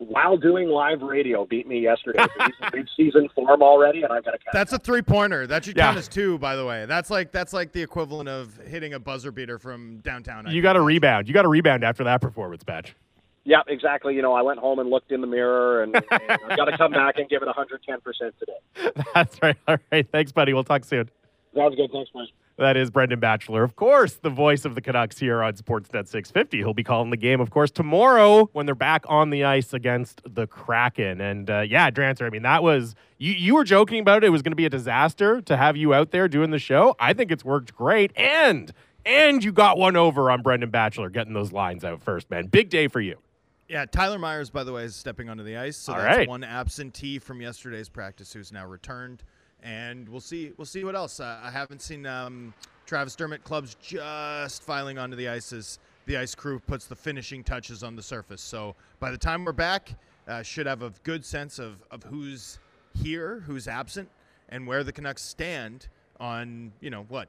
while 0.00 0.36
doing 0.36 0.68
live 0.68 1.02
radio 1.02 1.44
beat 1.44 1.68
me 1.68 1.78
yesterday. 1.80 2.18
So 2.18 2.44
he's 2.46 2.54
in 2.62 2.78
mid-season 2.78 3.28
form 3.34 3.62
already, 3.62 4.02
and 4.02 4.10
I've 4.12 4.24
got 4.24 4.30
to 4.32 4.38
catch. 4.38 4.52
That's 4.52 4.72
a 4.72 4.78
three 4.78 5.02
pointer. 5.02 5.46
That 5.46 5.64
should 5.64 5.76
Yeah. 5.76 5.86
count 5.86 5.98
as 5.98 6.08
two, 6.08 6.38
by 6.38 6.56
the 6.56 6.64
way. 6.64 6.86
That's 6.86 7.10
like 7.10 7.32
that's 7.32 7.52
like 7.52 7.72
the 7.72 7.82
equivalent 7.82 8.28
of 8.28 8.56
hitting 8.66 8.94
a 8.94 8.98
buzzer 8.98 9.30
beater 9.30 9.58
from 9.58 9.98
downtown. 9.98 10.46
I 10.46 10.52
You 10.52 10.62
got 10.62 10.72
to 10.72 10.80
rebound. 10.80 11.28
You 11.28 11.34
got 11.34 11.42
to 11.42 11.48
rebound 11.48 11.84
after 11.84 12.02
that 12.04 12.20
performance, 12.22 12.64
Batch. 12.64 12.96
Yeah, 13.44 13.60
exactly. 13.68 14.14
You 14.14 14.22
know, 14.22 14.32
I 14.34 14.42
went 14.42 14.58
home 14.58 14.78
and 14.78 14.90
looked 14.90 15.12
in 15.12 15.20
the 15.22 15.26
mirror, 15.26 15.82
and, 15.82 15.94
and 15.94 16.04
I've 16.10 16.56
got 16.56 16.66
to 16.66 16.76
come 16.76 16.92
back 16.92 17.18
and 17.18 17.28
give 17.28 17.42
it 17.42 17.46
110 17.46 18.00
percent 18.00 18.34
today. 18.38 19.02
That's 19.14 19.38
right. 19.42 19.56
All 19.68 19.76
right. 19.92 20.06
Thanks, 20.10 20.32
buddy. 20.32 20.52
We'll 20.54 20.64
talk 20.64 20.84
soon. 20.84 21.10
Sounds 21.54 21.74
good. 21.76 21.90
Thanks, 21.92 22.10
boys. 22.10 22.28
That 22.56 22.76
is 22.76 22.90
Brendan 22.90 23.20
Batchelor, 23.20 23.62
of 23.62 23.74
course, 23.74 24.16
the 24.16 24.28
voice 24.28 24.66
of 24.66 24.74
the 24.74 24.82
Canucks 24.82 25.18
here 25.18 25.42
on 25.42 25.54
Sportsnet 25.54 26.06
650. 26.08 26.58
He'll 26.58 26.74
be 26.74 26.84
calling 26.84 27.08
the 27.08 27.16
game, 27.16 27.40
of 27.40 27.48
course, 27.50 27.70
tomorrow 27.70 28.50
when 28.52 28.66
they're 28.66 28.74
back 28.74 29.04
on 29.08 29.30
the 29.30 29.44
ice 29.44 29.72
against 29.72 30.20
the 30.26 30.46
Kraken. 30.46 31.22
And 31.22 31.48
uh, 31.48 31.60
yeah, 31.60 31.90
Drancer, 31.90 32.26
I 32.26 32.28
mean, 32.30 32.42
that 32.42 32.62
was, 32.62 32.94
you, 33.16 33.32
you 33.32 33.54
were 33.54 33.64
joking 33.64 34.00
about 34.00 34.22
it. 34.22 34.26
It 34.26 34.30
was 34.30 34.42
going 34.42 34.52
to 34.52 34.56
be 34.56 34.66
a 34.66 34.70
disaster 34.70 35.40
to 35.40 35.56
have 35.56 35.78
you 35.78 35.94
out 35.94 36.10
there 36.10 36.28
doing 36.28 36.50
the 36.50 36.58
show. 36.58 36.94
I 37.00 37.14
think 37.14 37.30
it's 37.30 37.46
worked 37.46 37.74
great. 37.74 38.12
And, 38.14 38.70
and 39.06 39.42
you 39.42 39.52
got 39.52 39.78
one 39.78 39.96
over 39.96 40.30
on 40.30 40.42
Brendan 40.42 40.68
Batchelor 40.68 41.08
getting 41.08 41.32
those 41.32 41.52
lines 41.52 41.82
out 41.82 42.02
first, 42.02 42.30
man. 42.30 42.48
Big 42.48 42.68
day 42.68 42.88
for 42.88 43.00
you. 43.00 43.16
Yeah, 43.68 43.86
Tyler 43.86 44.18
Myers, 44.18 44.50
by 44.50 44.64
the 44.64 44.72
way, 44.72 44.82
is 44.84 44.96
stepping 44.96 45.30
onto 45.30 45.44
the 45.44 45.56
ice. 45.56 45.78
So 45.78 45.92
All 45.94 45.98
that's 46.00 46.16
right. 46.18 46.28
one 46.28 46.44
absentee 46.44 47.18
from 47.20 47.40
yesterday's 47.40 47.88
practice 47.88 48.32
who's 48.34 48.52
now 48.52 48.66
returned, 48.66 49.22
and 49.62 50.08
we'll 50.08 50.20
see. 50.20 50.52
We'll 50.56 50.66
see 50.66 50.84
what 50.84 50.94
else. 50.94 51.20
Uh, 51.20 51.40
I 51.42 51.50
haven't 51.50 51.82
seen 51.82 52.06
um, 52.06 52.54
Travis 52.86 53.14
Dermott 53.14 53.44
clubs 53.44 53.76
just 53.80 54.62
filing 54.62 54.98
onto 54.98 55.16
the 55.16 55.28
ice 55.28 55.52
as 55.52 55.78
the 56.06 56.16
ice 56.16 56.34
crew 56.34 56.58
puts 56.58 56.86
the 56.86 56.96
finishing 56.96 57.44
touches 57.44 57.82
on 57.82 57.94
the 57.96 58.02
surface. 58.02 58.40
So 58.40 58.74
by 58.98 59.10
the 59.10 59.18
time 59.18 59.44
we're 59.44 59.52
back, 59.52 59.94
uh, 60.26 60.42
should 60.42 60.66
have 60.66 60.82
a 60.82 60.92
good 61.02 61.24
sense 61.24 61.58
of 61.58 61.82
of 61.90 62.02
who's 62.04 62.58
here, 63.02 63.42
who's 63.46 63.68
absent, 63.68 64.08
and 64.48 64.66
where 64.66 64.82
the 64.84 64.92
Canucks 64.92 65.22
stand 65.22 65.88
on 66.18 66.72
you 66.80 66.90
know 66.90 67.04
what. 67.08 67.28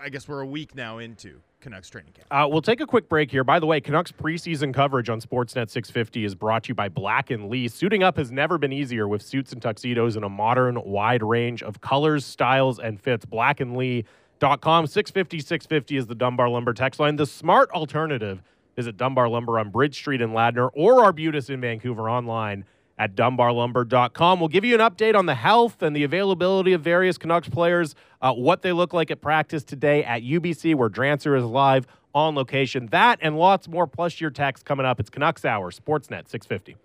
I 0.00 0.08
guess 0.08 0.26
we're 0.26 0.40
a 0.40 0.46
week 0.46 0.74
now 0.74 0.98
into 0.98 1.40
Canucks 1.62 1.88
training 1.88 2.12
camp. 2.12 2.26
Uh, 2.30 2.46
we'll 2.48 2.60
take 2.60 2.80
a 2.80 2.86
quick 2.86 3.08
break 3.08 3.30
here. 3.30 3.44
By 3.44 3.58
the 3.58 3.66
way, 3.66 3.80
Canucks 3.80 4.12
preseason 4.12 4.74
coverage 4.74 5.08
on 5.08 5.20
Sportsnet 5.20 5.70
650 5.70 6.24
is 6.24 6.34
brought 6.34 6.64
to 6.64 6.68
you 6.68 6.74
by 6.74 6.88
Black 6.88 7.30
and 7.30 7.48
Lee. 7.48 7.68
Suiting 7.68 8.02
up 8.02 8.16
has 8.18 8.30
never 8.30 8.58
been 8.58 8.72
easier 8.72 9.08
with 9.08 9.22
suits 9.22 9.52
and 9.52 9.62
tuxedos 9.62 10.16
in 10.16 10.24
a 10.24 10.28
modern, 10.28 10.82
wide 10.84 11.22
range 11.22 11.62
of 11.62 11.80
colors, 11.80 12.26
styles, 12.26 12.78
and 12.78 13.00
fits. 13.00 13.24
BlackandLee.com. 13.24 14.86
650 14.86 15.40
650 15.40 15.96
is 15.96 16.06
the 16.06 16.14
Dunbar 16.14 16.48
Lumber 16.48 16.74
text 16.74 17.00
line. 17.00 17.16
The 17.16 17.26
smart 17.26 17.70
alternative 17.70 18.42
is 18.76 18.86
at 18.86 18.96
Dunbar 18.96 19.28
Lumber 19.28 19.58
on 19.58 19.70
Bridge 19.70 19.94
Street 19.94 20.20
in 20.20 20.30
Ladner 20.30 20.70
or 20.74 21.04
Arbutus 21.04 21.48
in 21.48 21.60
Vancouver 21.60 22.10
online 22.10 22.64
at 23.02 23.16
dunbarlumber.com. 23.16 24.38
We'll 24.38 24.48
give 24.48 24.64
you 24.64 24.74
an 24.74 24.80
update 24.80 25.16
on 25.16 25.26
the 25.26 25.34
health 25.34 25.82
and 25.82 25.94
the 25.94 26.04
availability 26.04 26.72
of 26.72 26.82
various 26.82 27.18
Canucks 27.18 27.48
players, 27.48 27.96
uh, 28.20 28.32
what 28.32 28.62
they 28.62 28.70
look 28.70 28.92
like 28.92 29.10
at 29.10 29.20
practice 29.20 29.64
today 29.64 30.04
at 30.04 30.22
UBC, 30.22 30.76
where 30.76 30.88
Drancer 30.88 31.36
is 31.36 31.44
live 31.44 31.88
on 32.14 32.36
location. 32.36 32.86
That 32.92 33.18
and 33.20 33.36
lots 33.36 33.66
more, 33.66 33.88
plus 33.88 34.20
your 34.20 34.30
text 34.30 34.64
coming 34.64 34.86
up. 34.86 35.00
It's 35.00 35.10
Canucks 35.10 35.44
Hour, 35.44 35.72
Sportsnet 35.72 36.28
650. 36.28 36.76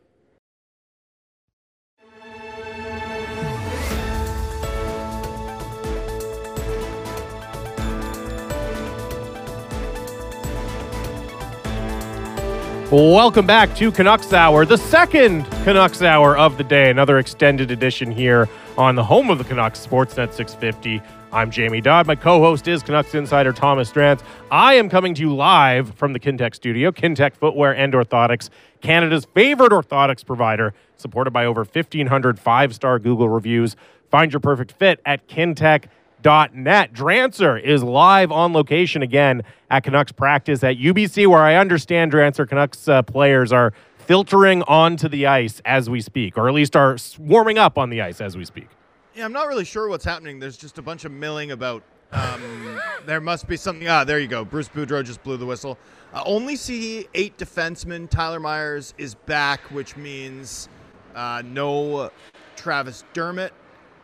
Welcome 12.89 13.45
back 13.45 13.75
to 13.75 13.91
Canucks 13.91 14.31
Hour, 14.31 14.65
the 14.65 14.77
second 14.77 15.43
Canucks 15.65 16.01
Hour 16.01 16.37
of 16.37 16.57
the 16.57 16.63
day. 16.63 16.89
Another 16.89 17.19
extended 17.19 17.69
edition 17.69 18.09
here 18.09 18.47
on 18.77 18.95
the 18.95 19.03
home 19.03 19.29
of 19.29 19.39
the 19.39 19.43
Canucks, 19.43 19.85
Sportsnet 19.85 20.31
650. 20.31 21.01
I'm 21.33 21.51
Jamie 21.51 21.81
Dodd. 21.81 22.07
My 22.07 22.15
co-host 22.15 22.65
is 22.65 22.81
Canucks 22.83 23.13
insider 23.13 23.51
Thomas 23.51 23.91
Drance. 23.91 24.21
I 24.51 24.75
am 24.75 24.87
coming 24.87 25.13
to 25.15 25.21
you 25.21 25.35
live 25.35 25.95
from 25.95 26.13
the 26.13 26.19
Kintec 26.19 26.55
studio, 26.55 26.93
Kintec 26.93 27.35
Footwear 27.35 27.75
and 27.75 27.91
Orthotics, 27.91 28.49
Canada's 28.79 29.25
favorite 29.35 29.73
orthotics 29.73 30.25
provider, 30.25 30.73
supported 30.95 31.31
by 31.31 31.45
over 31.45 31.65
1,500 31.65 32.39
five-star 32.39 32.99
Google 32.99 33.27
reviews. 33.27 33.75
Find 34.09 34.31
your 34.31 34.39
perfect 34.39 34.71
fit 34.71 35.01
at 35.05 35.27
Kintec.com 35.27 35.91
net. 36.23 36.93
Drancer 36.93 37.61
is 37.61 37.83
live 37.83 38.31
on 38.31 38.53
location 38.53 39.01
again 39.01 39.43
at 39.69 39.83
Canucks 39.83 40.11
practice 40.11 40.63
at 40.63 40.77
UBC, 40.77 41.27
where 41.27 41.41
I 41.41 41.55
understand 41.55 42.11
Drancer 42.11 42.47
Canucks 42.47 42.87
uh, 42.87 43.01
players 43.01 43.51
are 43.51 43.73
filtering 43.97 44.63
onto 44.63 45.09
the 45.09 45.27
ice 45.27 45.61
as 45.65 45.89
we 45.89 46.01
speak, 46.01 46.37
or 46.37 46.47
at 46.47 46.53
least 46.53 46.75
are 46.75 46.97
warming 47.19 47.57
up 47.57 47.77
on 47.77 47.89
the 47.89 48.01
ice 48.01 48.21
as 48.21 48.37
we 48.37 48.45
speak. 48.45 48.69
Yeah, 49.15 49.25
I'm 49.25 49.33
not 49.33 49.47
really 49.47 49.65
sure 49.65 49.89
what's 49.89 50.05
happening. 50.05 50.39
There's 50.39 50.57
just 50.57 50.77
a 50.77 50.81
bunch 50.81 51.05
of 51.05 51.11
milling 51.11 51.51
about. 51.51 51.83
Um, 52.11 52.79
there 53.05 53.19
must 53.19 53.47
be 53.47 53.57
something. 53.57 53.87
Ah, 53.87 54.05
there 54.05 54.19
you 54.19 54.27
go. 54.27 54.45
Bruce 54.45 54.69
Boudreau 54.69 55.03
just 55.03 55.21
blew 55.23 55.35
the 55.35 55.45
whistle. 55.45 55.77
Uh, 56.13 56.23
only 56.25 56.55
see 56.55 57.07
eight 57.15 57.37
defensemen. 57.37 58.09
Tyler 58.09 58.39
Myers 58.39 58.93
is 58.97 59.15
back, 59.15 59.59
which 59.71 59.97
means 59.97 60.69
uh, 61.15 61.41
no 61.45 62.11
Travis 62.55 63.03
Dermott. 63.11 63.53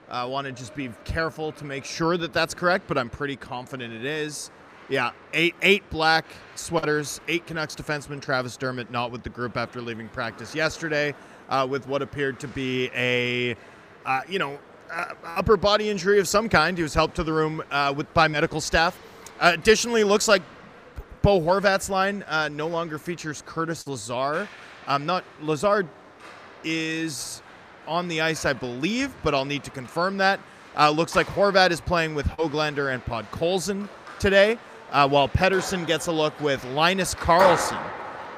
I 0.09 0.25
want 0.25 0.45
to 0.45 0.53
just 0.53 0.75
be 0.75 0.89
careful 1.05 1.51
to 1.53 1.65
make 1.65 1.85
sure 1.85 2.17
that 2.17 2.33
that's 2.33 2.53
correct, 2.53 2.85
but 2.87 2.97
I'm 2.97 3.09
pretty 3.09 3.35
confident 3.35 3.93
it 3.93 4.05
is. 4.05 4.51
Yeah, 4.89 5.11
eight 5.33 5.55
eight 5.61 5.89
black 5.89 6.25
sweaters, 6.55 7.21
eight 7.27 7.47
Canucks 7.47 7.75
defensemen. 7.75 8.21
Travis 8.21 8.57
Dermott 8.57 8.91
not 8.91 9.11
with 9.11 9.23
the 9.23 9.29
group 9.29 9.55
after 9.55 9.81
leaving 9.81 10.09
practice 10.09 10.53
yesterday, 10.53 11.15
uh, 11.49 11.65
with 11.69 11.87
what 11.87 12.01
appeared 12.01 12.39
to 12.41 12.47
be 12.49 12.91
a, 12.93 13.55
uh, 14.05 14.21
you 14.27 14.39
know, 14.39 14.59
uh, 14.91 15.13
upper 15.23 15.57
body 15.57 15.89
injury 15.89 16.19
of 16.19 16.27
some 16.27 16.49
kind. 16.49 16.77
He 16.77 16.83
was 16.83 16.93
helped 16.93 17.15
to 17.15 17.23
the 17.23 17.33
room 17.33 17.63
uh, 17.71 17.93
with 17.95 18.13
by 18.13 18.27
medical 18.27 18.59
staff. 18.59 18.99
Additionally, 19.39 20.03
looks 20.03 20.27
like 20.27 20.41
Bo 21.21 21.39
Horvat's 21.39 21.89
line 21.89 22.23
uh, 22.27 22.49
no 22.49 22.67
longer 22.67 22.97
features 22.97 23.41
Curtis 23.45 23.87
Lazar. 23.87 24.47
Um, 24.87 25.05
not 25.05 25.23
Lazar 25.41 25.87
is 26.65 27.41
on 27.87 28.07
the 28.07 28.21
ice, 28.21 28.45
I 28.45 28.53
believe, 28.53 29.13
but 29.23 29.33
I'll 29.33 29.45
need 29.45 29.63
to 29.63 29.71
confirm 29.71 30.17
that. 30.17 30.39
Uh, 30.77 30.89
looks 30.89 31.15
like 31.15 31.27
Horvat 31.27 31.71
is 31.71 31.81
playing 31.81 32.15
with 32.15 32.25
Hoglander 32.27 32.93
and 32.93 33.03
Podkolzin 33.05 33.87
today, 34.19 34.57
uh, 34.91 35.07
while 35.07 35.27
Pettersson 35.27 35.85
gets 35.85 36.07
a 36.07 36.11
look 36.11 36.39
with 36.39 36.63
Linus 36.65 37.13
Karlsson 37.13 37.81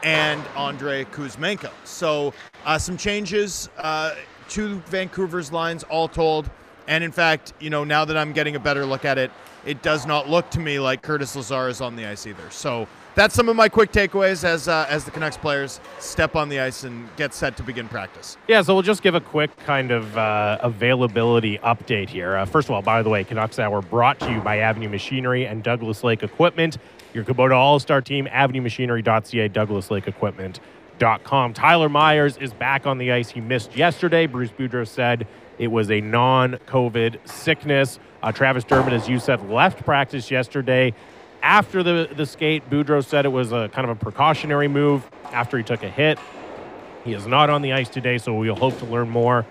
and 0.04 0.42
Andrei 0.58 1.06
Kuzmenko. 1.06 1.72
So 1.84 2.34
uh, 2.66 2.78
some 2.78 2.98
changes 2.98 3.70
uh, 3.78 4.16
to 4.50 4.80
Vancouver's 4.88 5.52
lines, 5.52 5.84
all 5.84 6.08
told. 6.08 6.50
And 6.88 7.04
in 7.04 7.12
fact, 7.12 7.54
you 7.60 7.70
know, 7.70 7.84
now 7.84 8.06
that 8.06 8.16
I'm 8.16 8.32
getting 8.32 8.56
a 8.56 8.60
better 8.60 8.86
look 8.86 9.06
at 9.06 9.18
it, 9.18 9.32
it 9.66 9.82
does 9.82 10.06
not 10.06 10.30
look 10.30 10.50
to 10.52 10.60
me 10.60 10.80
like 10.80 11.02
Curtis 11.02 11.36
Lazar 11.36 11.68
is 11.68 11.82
on 11.82 11.96
the 11.96 12.06
ice 12.06 12.28
either. 12.28 12.50
So 12.52 12.88
that's 13.16 13.34
some 13.34 13.50
of 13.50 13.56
my 13.56 13.70
quick 13.70 13.92
takeaways 13.92 14.44
as 14.44 14.68
uh, 14.68 14.86
as 14.90 15.06
the 15.06 15.12
Canucks 15.12 15.38
players 15.38 15.80
step 16.00 16.36
on 16.36 16.50
the 16.50 16.60
ice 16.60 16.84
and 16.84 17.10
get 17.16 17.34
set 17.34 17.58
to 17.58 17.64
begin 17.64 17.88
practice. 17.88 18.38
Yeah, 18.48 18.62
so 18.62 18.74
we'll 18.74 18.84
just 18.84 19.02
give 19.02 19.16
a 19.16 19.22
quick 19.22 19.56
kind 19.66 19.92
of 19.92 20.18
uh, 20.18 20.60
availability 20.62 21.58
update 21.60 22.10
here. 22.10 22.36
Uh, 22.36 22.46
first 22.46 22.68
of 22.68 22.76
all, 22.76 22.82
by 22.82 23.02
the 23.02 23.10
way, 23.10 23.24
Canucks 23.24 23.58
Hour 23.58 23.82
brought 23.82 24.20
to 24.20 24.32
you 24.32 24.42
by 24.42 24.60
Avenue 24.60 24.90
Machinery 24.90 25.48
and 25.48 25.64
Douglas 25.64 26.04
Lake 26.04 26.24
Equipment. 26.24 26.78
Your 27.14 27.24
Kubota 27.24 27.56
All 27.56 27.80
Star 27.80 28.02
team, 28.02 28.28
avenuemachinery.ca, 28.28 29.48
Douglas 29.48 29.90
Lake 29.90 30.08
Equipment.com. 30.08 31.54
Tyler 31.54 31.90
Myers 31.90 32.38
is 32.38 32.54
back 32.54 32.86
on 32.86 32.98
the 32.98 33.12
ice. 33.14 33.30
He 33.30 33.40
missed 33.40 33.76
yesterday. 33.78 34.28
Bruce 34.28 34.52
Boudreau 34.52 34.86
said 34.86 35.26
it 35.58 35.68
was 35.70 35.90
a 35.90 36.02
non 36.02 36.58
COVID 36.68 37.28
sickness. 37.28 38.00
Uh, 38.22 38.32
Travis 38.32 38.64
Dermott, 38.64 38.92
as 38.92 39.08
you 39.08 39.20
said, 39.20 39.48
left 39.50 39.86
practice 39.86 40.30
yesterday. 40.30 40.94
After 41.46 41.84
the, 41.84 42.10
the 42.12 42.26
skate, 42.26 42.68
Boudreau 42.72 43.06
said 43.06 43.24
it 43.24 43.30
was 43.30 43.52
a 43.52 43.70
kind 43.70 43.88
of 43.88 43.96
a 43.96 44.04
precautionary 44.04 44.68
move 44.68 45.08
after 45.26 45.60
he 45.60 45.64
took 45.64 45.84
a 45.84 45.90
hit. 45.90 46.18
He 47.04 47.14
is 47.14 47.28
not 47.28 47.52
on 47.52 47.62
the 47.62 47.72
ice 47.72 47.88
today, 47.88 48.18
so 48.18 48.34
we'll 48.34 48.56
hope 48.56 48.80
to 48.80 48.86
learn 48.86 49.12
more 49.12 49.46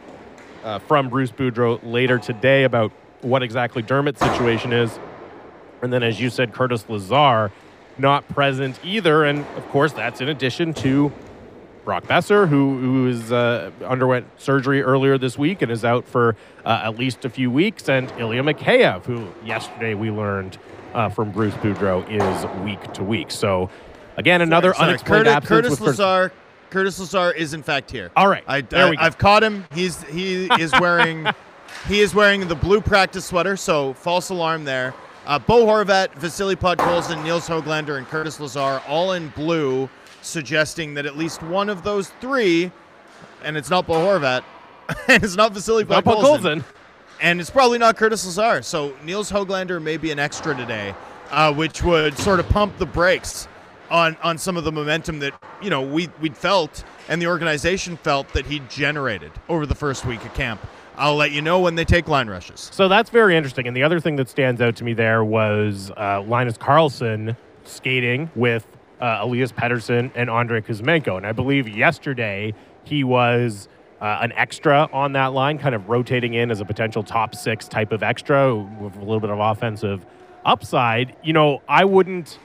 uh, 0.65 0.81
from 0.81 1.09
Bruce 1.09 1.31
Boudreau 1.31 1.79
later 1.85 2.19
today 2.19 2.65
about 2.65 2.91
what 3.21 3.45
exactly 3.45 3.81
Dermott's 3.81 4.19
situation 4.19 4.73
is. 4.73 4.99
And 5.83 5.93
then, 5.93 6.03
as 6.03 6.21
you 6.21 6.31
said, 6.31 6.53
Curtis 6.53 6.85
Lazar 6.89 7.53
not 7.97 8.27
present 8.27 8.81
either. 8.83 9.23
And 9.23 9.47
of 9.57 9.69
course, 9.69 9.93
that's 9.93 10.21
in 10.21 10.29
addition 10.29 10.75
to 10.75 11.13
Brock 11.85 12.07
Boeser, 12.07 12.49
who, 12.49 12.81
who 12.81 13.07
is, 13.07 13.31
uh, 13.31 13.71
underwent 13.87 14.27
surgery 14.37 14.83
earlier 14.83 15.17
this 15.17 15.39
week 15.39 15.63
and 15.63 15.71
is 15.71 15.85
out 15.85 16.07
for 16.07 16.35
uh, 16.65 16.81
at 16.83 16.99
least 16.99 17.25
a 17.25 17.31
few 17.31 17.53
weeks, 17.53 17.89
and 17.89 18.11
Ilya 18.19 18.43
Mikheyev, 18.43 19.05
who 19.05 19.29
yesterday 19.45 19.95
we 19.95 20.11
learned 20.11 20.59
uh, 20.95 21.09
from 21.09 21.31
Bruce 21.31 21.55
Boudreau 21.55 22.05
is 22.09 22.65
week 22.65 22.93
to 22.95 23.05
week. 23.05 23.31
So, 23.31 23.71
again, 24.17 24.41
another 24.41 24.75
Sorry, 24.75 24.89
unexplained 24.89 25.27
Curtis, 25.27 25.35
absence. 25.35 25.79
Curtis 25.79 25.81
Lazar. 25.81 26.33
Curtis 26.71 26.99
Lazar 26.99 27.33
is 27.33 27.55
in 27.55 27.63
fact 27.63 27.91
here. 27.91 28.11
All 28.17 28.29
right, 28.29 28.43
I, 28.47 28.63
there 28.63 28.87
I, 28.87 28.91
we 28.91 28.97
go. 28.97 29.03
I've 29.03 29.19
caught 29.19 29.43
him. 29.45 29.65
He's 29.73 30.03
he 30.05 30.47
is 30.61 30.73
wearing 30.81 31.27
he 31.87 32.01
is 32.01 32.15
wearing 32.15 32.49
the 32.49 32.55
blue 32.55 32.81
practice 32.81 33.25
sweater. 33.27 33.57
So 33.57 33.95
false 33.95 34.31
alarm 34.31 34.65
there. 34.65 34.95
Uh, 35.27 35.39
Bo 35.39 35.65
Horvat, 35.65 36.13
Vasily 36.15 36.55
Podkolzin, 36.55 37.23
Nils 37.25 37.49
Hoglander, 37.49 37.97
and 37.97 38.07
Curtis 38.07 38.39
Lazar 38.41 38.83
all 38.87 39.13
in 39.13 39.29
blue, 39.31 39.89
suggesting 40.21 40.95
that 40.95 41.07
at 41.07 41.17
least 41.17 41.43
one 41.43 41.71
of 41.71 41.83
those 41.83 42.11
three 42.21 42.71
and 43.45 43.57
it's 43.57 43.71
not 43.71 43.87
Bo 43.87 43.95
Horvat, 43.95 44.43
and 45.09 45.23
it's 45.23 45.37
not 45.37 45.53
Vasily 45.53 45.85
Podkolzin. 45.85 46.65
And 47.25 47.41
it's 47.41 47.49
probably 47.49 47.79
not 47.79 47.97
Curtis 47.97 48.27
Lazar. 48.27 48.61
So 48.61 48.95
Nils 49.03 49.33
Hoglander 49.33 49.81
may 49.81 49.97
be 49.97 50.11
an 50.11 50.19
extra 50.19 50.55
today, 50.55 50.95
uh, 51.31 51.55
which 51.55 51.83
would 51.83 52.19
sort 52.19 52.39
of 52.39 52.47
pump 52.51 52.77
the 52.77 52.85
brakes 52.85 53.49
on 53.91 54.19
on 54.23 54.37
some 54.37 54.59
of 54.59 54.65
the 54.65 54.73
momentum 54.73 55.21
that 55.21 55.33
you 55.63 55.71
know 55.71 55.81
we 55.81 56.11
we'd 56.21 56.37
felt 56.37 56.85
and 57.09 57.23
the 57.23 57.27
organization 57.27 57.97
felt 57.97 58.31
that 58.35 58.45
he 58.45 58.59
generated 58.69 59.33
over 59.49 59.65
the 59.65 59.75
first 59.75 60.05
week 60.05 60.23
of 60.23 60.35
camp. 60.35 60.61
I'll 60.99 61.17
let 61.17 61.33
you 61.33 61.41
know 61.41 61.61
when 61.61 61.77
they 61.77 61.87
take 61.87 62.09
line 62.09 62.29
rushes. 62.29 62.69
So 62.71 62.89
that's 62.89 63.09
very 63.09 63.35
interesting. 63.39 63.67
And 63.67 63.75
the 63.75 63.85
other 63.85 64.01
thing 64.01 64.17
that 64.17 64.29
stands 64.29 64.61
out 64.61 64.77
to 64.77 64.85
me 64.85 64.93
there 64.93 65.25
was 65.25 65.91
uh, 65.97 66.21
Linus 66.29 66.59
Karlsson 66.59 67.39
skating 67.65 68.31
with 68.35 68.67
uh, 69.01 69.21
Elias 69.23 69.51
Pettersson 69.51 70.11
and 70.15 70.29
Andrei 70.29 70.61
Kuzmenko. 70.61 71.17
And 71.17 71.27
I 71.27 71.33
believe 71.33 71.69
yesterday 71.69 72.53
he 72.85 73.03
was 73.03 73.67
uh, 74.05 74.19
an 74.21 74.33
extra 74.33 74.87
on 74.93 75.15
that 75.15 75.33
line, 75.33 75.57
kind 75.57 75.75
of 75.75 75.89
rotating 75.89 76.35
in 76.35 76.51
as 76.51 76.61
a 76.61 76.65
potential 76.67 77.03
top 77.03 77.35
six 77.35 77.67
type 77.67 77.91
of 77.91 78.03
extra 78.03 78.55
with 78.55 78.95
a 78.97 78.99
little 78.99 79.19
bit 79.19 79.31
of 79.31 79.39
offensive 79.39 80.05
upside. 80.45 81.17
You 81.25 81.33
know, 81.33 81.63
I 81.67 81.87
wouldn't. 81.87 82.39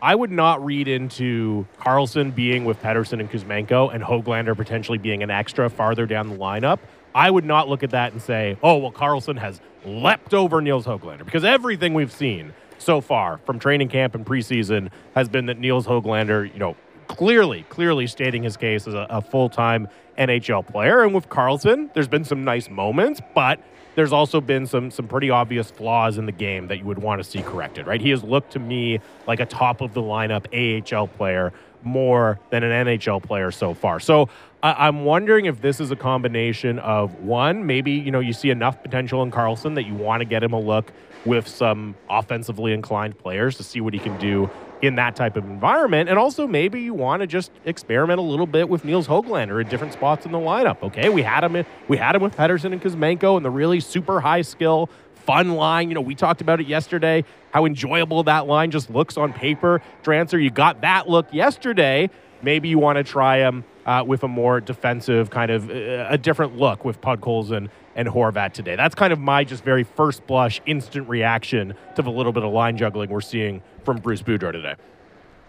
I 0.00 0.14
would 0.14 0.30
not 0.30 0.64
read 0.64 0.86
into 0.86 1.66
Karlsson 1.80 2.32
being 2.32 2.64
with 2.64 2.80
Pettersson 2.80 3.18
and 3.18 3.28
Kuzmenko 3.28 3.92
and 3.92 4.04
Hoglander 4.04 4.56
potentially 4.56 4.98
being 4.98 5.24
an 5.24 5.30
extra 5.30 5.68
farther 5.68 6.06
down 6.06 6.28
the 6.28 6.36
lineup. 6.36 6.78
I 7.12 7.28
would 7.28 7.44
not 7.44 7.68
look 7.68 7.82
at 7.82 7.90
that 7.90 8.12
and 8.12 8.22
say, 8.22 8.56
oh, 8.62 8.76
well, 8.76 8.92
Karlsson 8.92 9.36
has 9.36 9.60
leapt 9.84 10.32
over 10.32 10.62
Nils 10.62 10.86
Hoglander 10.86 11.24
because 11.24 11.44
everything 11.44 11.92
we've 11.92 12.12
seen 12.12 12.54
so 12.78 13.00
far 13.00 13.38
from 13.44 13.58
training 13.58 13.88
camp 13.88 14.14
and 14.14 14.24
preseason 14.24 14.90
has 15.16 15.28
been 15.28 15.46
that 15.46 15.58
Nils 15.58 15.86
Hoglander, 15.86 16.50
you 16.50 16.60
know, 16.60 16.76
clearly, 17.08 17.64
clearly 17.68 18.06
stating 18.06 18.44
his 18.44 18.56
case 18.56 18.86
as 18.86 18.94
a, 18.94 19.06
a 19.10 19.20
full 19.20 19.48
time 19.50 19.88
NHL 20.20 20.66
player. 20.66 21.02
And 21.02 21.14
with 21.14 21.28
Karlsson, 21.28 21.92
there's 21.94 22.08
been 22.08 22.24
some 22.24 22.44
nice 22.44 22.68
moments, 22.68 23.20
but 23.34 23.60
there's 23.96 24.12
also 24.12 24.40
been 24.40 24.66
some 24.66 24.90
some 24.90 25.08
pretty 25.08 25.30
obvious 25.30 25.70
flaws 25.70 26.18
in 26.18 26.26
the 26.26 26.32
game 26.32 26.68
that 26.68 26.78
you 26.78 26.84
would 26.84 26.98
want 26.98 27.22
to 27.22 27.28
see 27.28 27.42
corrected, 27.42 27.86
right? 27.86 28.00
He 28.00 28.10
has 28.10 28.22
looked 28.22 28.52
to 28.52 28.58
me 28.58 29.00
like 29.26 29.40
a 29.40 29.46
top 29.46 29.80
of 29.80 29.94
the 29.94 30.02
lineup 30.02 30.46
AHL 30.54 31.08
player 31.08 31.52
more 31.82 32.38
than 32.50 32.62
an 32.62 32.86
NHL 32.86 33.22
player 33.22 33.50
so 33.50 33.74
far. 33.74 33.98
So 33.98 34.28
I, 34.62 34.86
I'm 34.86 35.04
wondering 35.04 35.46
if 35.46 35.60
this 35.62 35.80
is 35.80 35.90
a 35.90 35.96
combination 35.96 36.78
of 36.78 37.20
one, 37.20 37.66
maybe 37.66 37.92
you 37.92 38.10
know 38.10 38.20
you 38.20 38.32
see 38.32 38.50
enough 38.50 38.82
potential 38.82 39.22
in 39.22 39.30
Karlsson 39.30 39.74
that 39.74 39.86
you 39.86 39.94
want 39.94 40.20
to 40.20 40.24
get 40.24 40.42
him 40.42 40.52
a 40.52 40.60
look 40.60 40.92
with 41.24 41.48
some 41.48 41.94
offensively 42.08 42.72
inclined 42.72 43.18
players 43.18 43.56
to 43.56 43.62
see 43.62 43.80
what 43.80 43.92
he 43.92 43.98
can 43.98 44.16
do 44.18 44.48
in 44.82 44.94
that 44.96 45.16
type 45.16 45.36
of 45.36 45.44
environment. 45.44 46.08
And 46.08 46.18
also 46.18 46.46
maybe 46.46 46.80
you 46.80 46.94
want 46.94 47.20
to 47.20 47.26
just 47.26 47.52
experiment 47.64 48.18
a 48.18 48.22
little 48.22 48.46
bit 48.46 48.68
with 48.68 48.84
Nils 48.84 49.06
Hoglander 49.06 49.62
at 49.62 49.70
different 49.70 49.92
spots 49.92 50.26
in 50.26 50.32
the 50.32 50.38
lineup. 50.38 50.82
Okay, 50.82 51.08
we 51.08 51.22
had 51.22 51.44
him 51.44 51.56
in, 51.56 51.66
we 51.88 51.96
had 51.96 52.14
him 52.14 52.22
with 52.22 52.36
Pettersson 52.36 52.72
and 52.72 52.82
Kuzmenko 52.82 53.36
and 53.36 53.44
the 53.44 53.50
really 53.50 53.80
super 53.80 54.20
high 54.20 54.42
skill 54.42 54.88
fun 55.14 55.50
line. 55.50 55.88
You 55.88 55.94
know, 55.94 56.00
we 56.00 56.14
talked 56.14 56.40
about 56.40 56.60
it 56.60 56.66
yesterday, 56.66 57.24
how 57.52 57.66
enjoyable 57.66 58.22
that 58.24 58.46
line 58.46 58.70
just 58.70 58.90
looks 58.90 59.16
on 59.16 59.32
paper. 59.32 59.82
Drancer, 60.02 60.42
you 60.42 60.50
got 60.50 60.80
that 60.80 61.08
look 61.08 61.32
yesterday. 61.32 62.10
Maybe 62.42 62.68
you 62.68 62.78
want 62.78 62.96
to 62.96 63.04
try 63.04 63.38
him 63.38 63.64
uh, 63.86 64.04
with 64.06 64.22
a 64.22 64.28
more 64.28 64.60
defensive 64.60 65.30
kind 65.30 65.50
of 65.50 65.70
uh, 65.70 66.06
a 66.08 66.18
different 66.18 66.56
look 66.56 66.84
with 66.84 67.00
Podkolzin 67.00 67.68
and 67.96 68.08
Horvat 68.08 68.52
today. 68.52 68.76
That's 68.76 68.94
kind 68.94 69.12
of 69.12 69.18
my 69.18 69.44
just 69.44 69.64
very 69.64 69.84
first 69.84 70.26
blush 70.26 70.60
instant 70.66 71.08
reaction 71.08 71.74
to 71.96 72.02
the 72.02 72.10
little 72.10 72.32
bit 72.32 72.42
of 72.42 72.52
line 72.52 72.76
juggling 72.76 73.10
we're 73.10 73.20
seeing 73.20 73.62
from 73.84 73.96
Bruce 73.98 74.22
Boudreau 74.22 74.52
today. 74.52 74.74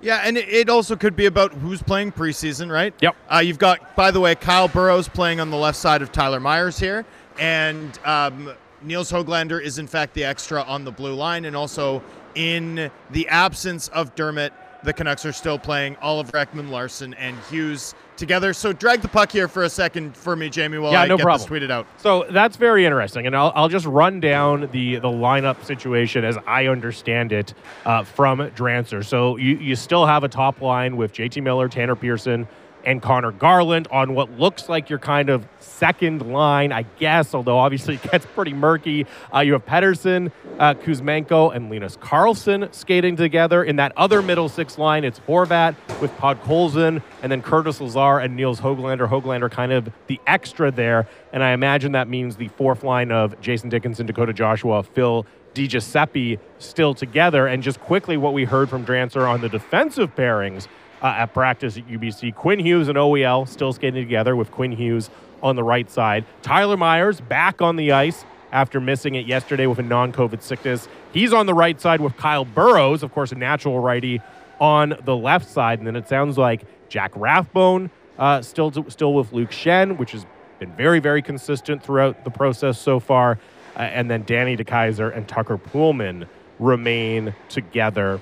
Yeah, 0.02 0.22
and 0.26 0.38
it- 0.38 0.70
also 0.70 0.96
could 0.96 1.16
be 1.16 1.28
about 1.28 1.54
who's 1.54 1.84
playing 1.84 2.12
preseason, 2.14 2.72
right? 2.72 2.94
Yep. 3.02 3.16
Uh, 3.32 3.38
you've 3.38 3.60
got, 3.60 3.96
by 3.96 4.10
the 4.10 4.20
way, 4.20 4.34
Kyle 4.34 4.68
Burroughs 4.68 5.08
playing 5.08 5.40
on 5.40 5.52
the 5.52 5.58
left 5.58 5.78
side 5.78 6.02
of 6.02 6.12
Tyler 6.12 6.40
Myers 6.40 6.80
here, 6.80 7.06
and 7.40 8.00
um, 8.04 8.52
Nils 8.82 9.12
Hoglander 9.12 9.62
is 9.62 9.78
in 9.78 9.86
fact 9.86 10.16
the 10.16 10.24
extra 10.24 10.64
on 10.64 10.86
the 10.86 10.92
blue 10.92 11.14
line, 11.14 11.46
and 11.46 11.56
also 11.56 12.02
in 12.34 12.90
the 13.12 13.28
absence 13.28 13.90
of 13.90 14.16
Dermott, 14.16 14.54
the 14.84 14.94
Canucks 14.94 15.24
are 15.26 15.32
still 15.34 15.60
playing 15.60 15.96
Oliver 15.98 16.32
Ekman-Larsson 16.32 17.14
and 17.16 17.38
Hughes 17.52 17.94
together. 18.22 18.54
So 18.54 18.72
drag 18.72 19.02
the 19.02 19.10
puck 19.10 19.32
here 19.32 19.50
for 19.50 19.64
a 19.64 19.70
second 19.70 20.16
for 20.16 20.36
me, 20.38 20.50
Jamie, 20.50 20.78
while 20.78 20.94
Yeah, 20.94 21.02
I 21.02 21.08
no 21.08 21.18
get 21.18 21.24
problem. 21.24 21.50
this 21.50 21.64
tweeted 21.68 21.72
out. 21.72 21.88
So 21.98 22.26
that's 22.32 22.56
very 22.56 22.86
interesting, 22.86 23.26
and 23.28 23.36
I'll, 23.36 23.52
I'll 23.56 23.68
just 23.68 23.86
run 23.86 24.22
down 24.22 24.70
the 24.72 24.96
the 25.00 25.10
lineup 25.10 25.66
situation 25.66 26.24
as 26.24 26.38
I 26.48 26.68
understand 26.68 27.34
it 27.34 27.54
uh, 27.86 28.04
from 28.06 28.40
Drancer. 28.52 29.04
So 29.04 29.36
you 29.36 29.58
you 29.58 29.76
still 29.76 30.06
have 30.06 30.24
a 30.24 30.30
top 30.30 30.62
line 30.62 30.96
with 30.96 31.12
JT 31.12 31.42
Miller, 31.44 31.68
Tanner 31.68 31.96
Pearson, 31.96 32.48
and 32.86 33.02
Conor 33.02 33.32
Garland 33.32 33.88
on 33.92 34.14
what 34.14 34.32
looks 34.40 34.70
like 34.70 34.90
your 34.90 35.00
kind 35.00 35.30
of 35.30 35.46
second 35.82 36.32
line, 36.32 36.72
I 36.72 36.84
guess. 37.00 37.34
Although 37.34 37.58
obviously 37.58 37.96
it 37.96 38.04
gets 38.12 38.24
pretty 38.24 38.54
murky. 38.54 39.08
Uh, 39.34 39.40
you 39.40 39.54
have 39.54 39.66
Pettersson, 39.66 40.32
uh, 40.60 40.76
Kuzmenko, 40.76 41.56
and 41.56 41.72
Linus 41.72 41.98
Karlsson 41.98 42.72
skating 42.72 43.16
together. 43.16 43.64
In 43.64 43.78
that 43.78 43.92
other 43.98 44.22
middle 44.22 44.48
six 44.48 44.78
line, 44.78 45.04
it's 45.04 45.20
Horvat 45.22 45.76
with 46.00 46.16
Podkolzin, 46.18 47.02
and 47.24 47.32
then 47.32 47.42
Curtis 47.42 47.82
Lazar 47.82 48.20
and 48.20 48.36
Nils 48.36 48.62
Hoglander. 48.62 49.10
Hoglander 49.10 49.50
kind 49.50 49.72
of 49.72 49.90
the 50.06 50.20
extra 50.28 50.70
there, 50.70 51.08
and 51.34 51.44
I 51.44 51.54
imagine 51.54 51.94
that 51.94 52.08
means 52.08 52.36
the 52.36 52.50
fourth 52.50 52.84
line 52.84 53.12
of 53.12 53.40
Jason 53.42 53.70
Dickinson, 53.70 54.06
Dakota 54.06 54.34
Joshua, 54.34 54.84
Phil 54.84 55.26
DiGiuseppe 55.56 56.38
still 56.60 56.94
together. 56.94 57.48
And 57.48 57.64
just 57.64 57.80
quickly, 57.82 58.18
what 58.18 58.34
we 58.34 58.46
heard 58.46 58.70
from 58.70 58.86
Drancer 58.86 59.28
on 59.28 59.42
the 59.42 59.50
defensive 59.50 60.16
pairings 60.16 60.68
uh, 61.02 61.08
at 61.08 61.34
practice 61.34 61.78
at 61.78 61.88
UBC. 61.88 62.36
Quinn 62.36 62.60
Hughes 62.60 62.88
and 62.88 62.98
OEL 62.98 63.48
still 63.48 63.74
skating 63.74 64.04
together 64.04 64.36
with 64.36 64.52
Quinn 64.52 64.72
Hughes 64.72 65.10
on 65.42 65.56
the 65.56 65.64
right 65.64 65.90
side. 65.90 66.26
Tyler 66.42 66.78
Myers 66.78 67.22
back 67.22 67.62
on 67.62 67.76
the 67.76 67.92
ice 67.92 68.26
after 68.52 68.80
missing 68.80 69.16
it 69.16 69.26
yesterday 69.26 69.68
with 69.68 69.80
a 69.80 69.84
non 69.84 70.12
COVID 70.12 70.42
sickness. 70.42 70.88
He's 71.14 71.34
on 71.34 71.46
the 71.46 71.54
right 71.54 71.80
side 71.80 72.02
with 72.02 72.18
Kyle 72.18 72.46
Burroughs, 72.46 73.04
of 73.04 73.12
course, 73.14 73.32
a 73.32 73.36
natural 73.36 73.80
righty, 73.80 74.22
on 74.60 74.96
the 75.06 75.16
left 75.16 75.50
side. 75.50 75.80
And 75.80 75.88
then 75.88 75.96
it 75.96 76.08
sounds 76.08 76.38
like 76.38 76.62
Jack 76.88 77.12
Rathbone 77.16 77.90
uh, 78.20 78.42
still, 78.42 78.72
still 78.90 79.14
with 79.14 79.34
Luke 79.34 79.50
Schenn, 79.50 79.98
which 79.98 80.12
has 80.12 80.26
been 80.60 80.72
very, 80.74 81.00
very 81.00 81.22
consistent 81.22 81.84
throughout 81.84 82.24
the 82.24 82.30
process 82.30 82.80
so 82.80 83.00
far. 83.00 83.40
Uh, 83.76 83.80
and 83.80 84.10
then 84.10 84.24
Danny 84.24 84.56
DeKeyser 84.56 85.16
and 85.16 85.28
Tucker 85.28 85.58
Poolman 85.58 86.28
remain 86.60 87.34
together 87.50 88.22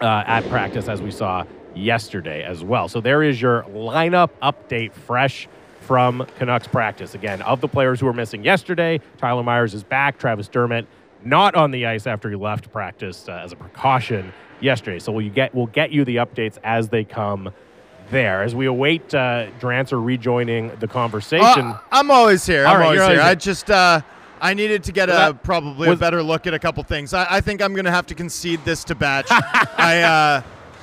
uh, 0.00 0.24
at 0.26 0.46
practice 0.48 0.88
as 0.88 1.00
we 1.00 1.10
saw 1.10 1.44
yesterday 1.74 2.42
as 2.42 2.62
well. 2.62 2.88
So 2.88 3.00
there 3.00 3.22
is 3.22 3.40
your 3.40 3.62
lineup 3.62 4.30
update 4.42 4.92
fresh 4.92 5.48
from 5.90 6.24
Canucks 6.38 6.68
practice. 6.68 7.16
Again, 7.16 7.42
of 7.42 7.60
the 7.60 7.66
players 7.66 7.98
who 7.98 8.06
were 8.06 8.12
missing 8.12 8.44
yesterday, 8.44 9.00
Tyler 9.18 9.42
Myers 9.42 9.74
is 9.74 9.82
back. 9.82 10.18
Travis 10.20 10.46
Dermott 10.46 10.86
not 11.24 11.56
on 11.56 11.72
the 11.72 11.84
ice 11.84 12.06
after 12.06 12.30
he 12.30 12.36
left 12.36 12.70
practice 12.70 13.28
uh, 13.28 13.32
as 13.32 13.50
a 13.50 13.56
precaution 13.56 14.32
yesterday. 14.60 15.00
So 15.00 15.10
we'll 15.10 15.28
get 15.30 15.52
we'll 15.52 15.66
get 15.66 15.90
you 15.90 16.04
the 16.04 16.14
updates 16.18 16.58
as 16.62 16.90
they 16.90 17.02
come 17.02 17.50
there 18.08 18.44
as 18.44 18.54
we 18.54 18.66
await 18.66 19.12
uh, 19.12 19.48
Drancer 19.58 20.00
rejoining 20.00 20.70
the 20.78 20.86
conversation. 20.86 21.66
Uh, 21.66 21.80
I'm 21.90 22.08
always 22.12 22.46
here. 22.46 22.66
All 22.68 22.74
I'm 22.74 22.78
right, 22.78 22.84
always 22.86 23.00
you're 23.00 23.10
here. 23.10 23.20
I 23.22 23.34
just 23.34 23.68
uh, 23.68 24.00
I 24.40 24.54
needed 24.54 24.84
to 24.84 24.92
get 24.92 25.08
a 25.08 25.36
probably 25.42 25.88
was- 25.88 25.98
a 25.98 26.00
better 26.00 26.22
look 26.22 26.46
at 26.46 26.54
a 26.54 26.60
couple 26.60 26.84
things. 26.84 27.12
I, 27.14 27.26
I 27.28 27.40
think 27.40 27.60
I'm 27.60 27.74
gonna 27.74 27.90
have 27.90 28.06
to 28.06 28.14
concede 28.14 28.64
this 28.64 28.84
to 28.84 28.94
Batch. 28.94 29.26
I, 29.30 30.02
uh, 30.02 30.42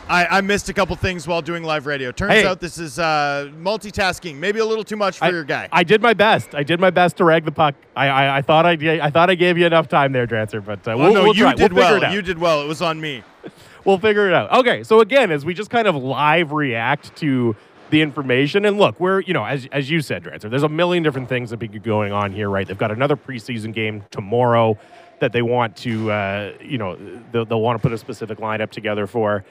I 0.09 0.37
I 0.37 0.41
missed 0.41 0.69
a 0.69 0.73
couple 0.73 0.95
things 0.95 1.27
while 1.27 1.41
doing 1.41 1.63
live 1.63 1.85
radio. 1.85 2.11
Turns 2.11 2.31
Hey. 2.33 2.45
out 2.45 2.59
this 2.59 2.77
is 2.77 2.97
uh, 2.99 3.49
multitasking, 3.59 4.35
maybe 4.35 4.59
a 4.59 4.65
little 4.65 4.83
too 4.83 4.95
much 4.95 5.19
for 5.19 5.25
I, 5.25 5.29
your 5.29 5.43
guy. 5.43 5.67
I 5.71 5.83
did 5.83 6.01
my 6.01 6.13
best. 6.13 6.55
I 6.55 6.63
did 6.63 6.79
my 6.79 6.89
best 6.89 7.17
to 7.17 7.25
rag 7.25 7.45
the 7.45 7.51
puck. 7.51 7.75
I 7.95 8.07
I, 8.07 8.37
I 8.37 8.41
thought 8.41 8.65
I 8.65 8.75
did, 8.75 8.99
I 8.99 9.09
thought 9.09 9.29
I 9.29 9.35
gave 9.35 9.57
you 9.57 9.65
enough 9.65 9.87
time 9.87 10.11
there, 10.13 10.25
Drancer, 10.25 10.63
but 10.63 10.79
uh, 10.79 10.95
well, 10.95 10.97
we'll, 10.97 11.13
no, 11.13 11.23
we'll 11.23 11.35
you 11.35 11.43
try. 11.43 11.53
did 11.53 11.73
we'll 11.73 11.83
well. 11.83 11.95
It 11.95 12.03
out. 12.05 12.13
You 12.13 12.21
did 12.21 12.37
well. 12.37 12.61
It 12.61 12.67
was 12.67 12.81
on 12.81 13.01
me. 13.01 13.23
we'll 13.85 13.97
figure 13.99 14.27
it 14.27 14.33
out. 14.33 14.51
Okay, 14.59 14.83
so 14.83 15.01
again, 15.01 15.31
as 15.31 15.43
we 15.45 15.53
just 15.53 15.69
kind 15.69 15.87
of 15.87 15.95
live 15.95 16.51
react 16.51 17.15
to 17.17 17.55
the 17.89 18.01
information, 18.01 18.65
and 18.65 18.77
look, 18.77 18.99
we're 18.99 19.21
you 19.21 19.33
know 19.33 19.43
as 19.45 19.67
as 19.71 19.89
you 19.89 20.01
said, 20.01 20.23
Drancer, 20.23 20.49
there's 20.49 20.63
a 20.63 20.69
million 20.69 21.03
different 21.03 21.27
things 21.27 21.49
that 21.49 21.57
be 21.57 21.67
going 21.67 22.13
on 22.13 22.31
here, 22.31 22.49
right? 22.49 22.65
They've 22.67 22.77
got 22.77 22.91
another 22.91 23.17
preseason 23.17 23.73
game 23.73 24.03
tomorrow 24.11 24.77
that 25.19 25.31
they 25.33 25.41
want 25.41 25.75
to 25.77 26.11
uh, 26.11 26.53
you 26.61 26.77
know 26.77 26.95
they'll, 27.33 27.45
they'll 27.45 27.61
want 27.61 27.77
to 27.77 27.81
put 27.81 27.91
a 27.91 27.97
specific 27.97 28.37
lineup 28.37 28.71
together 28.71 29.05
for. 29.05 29.43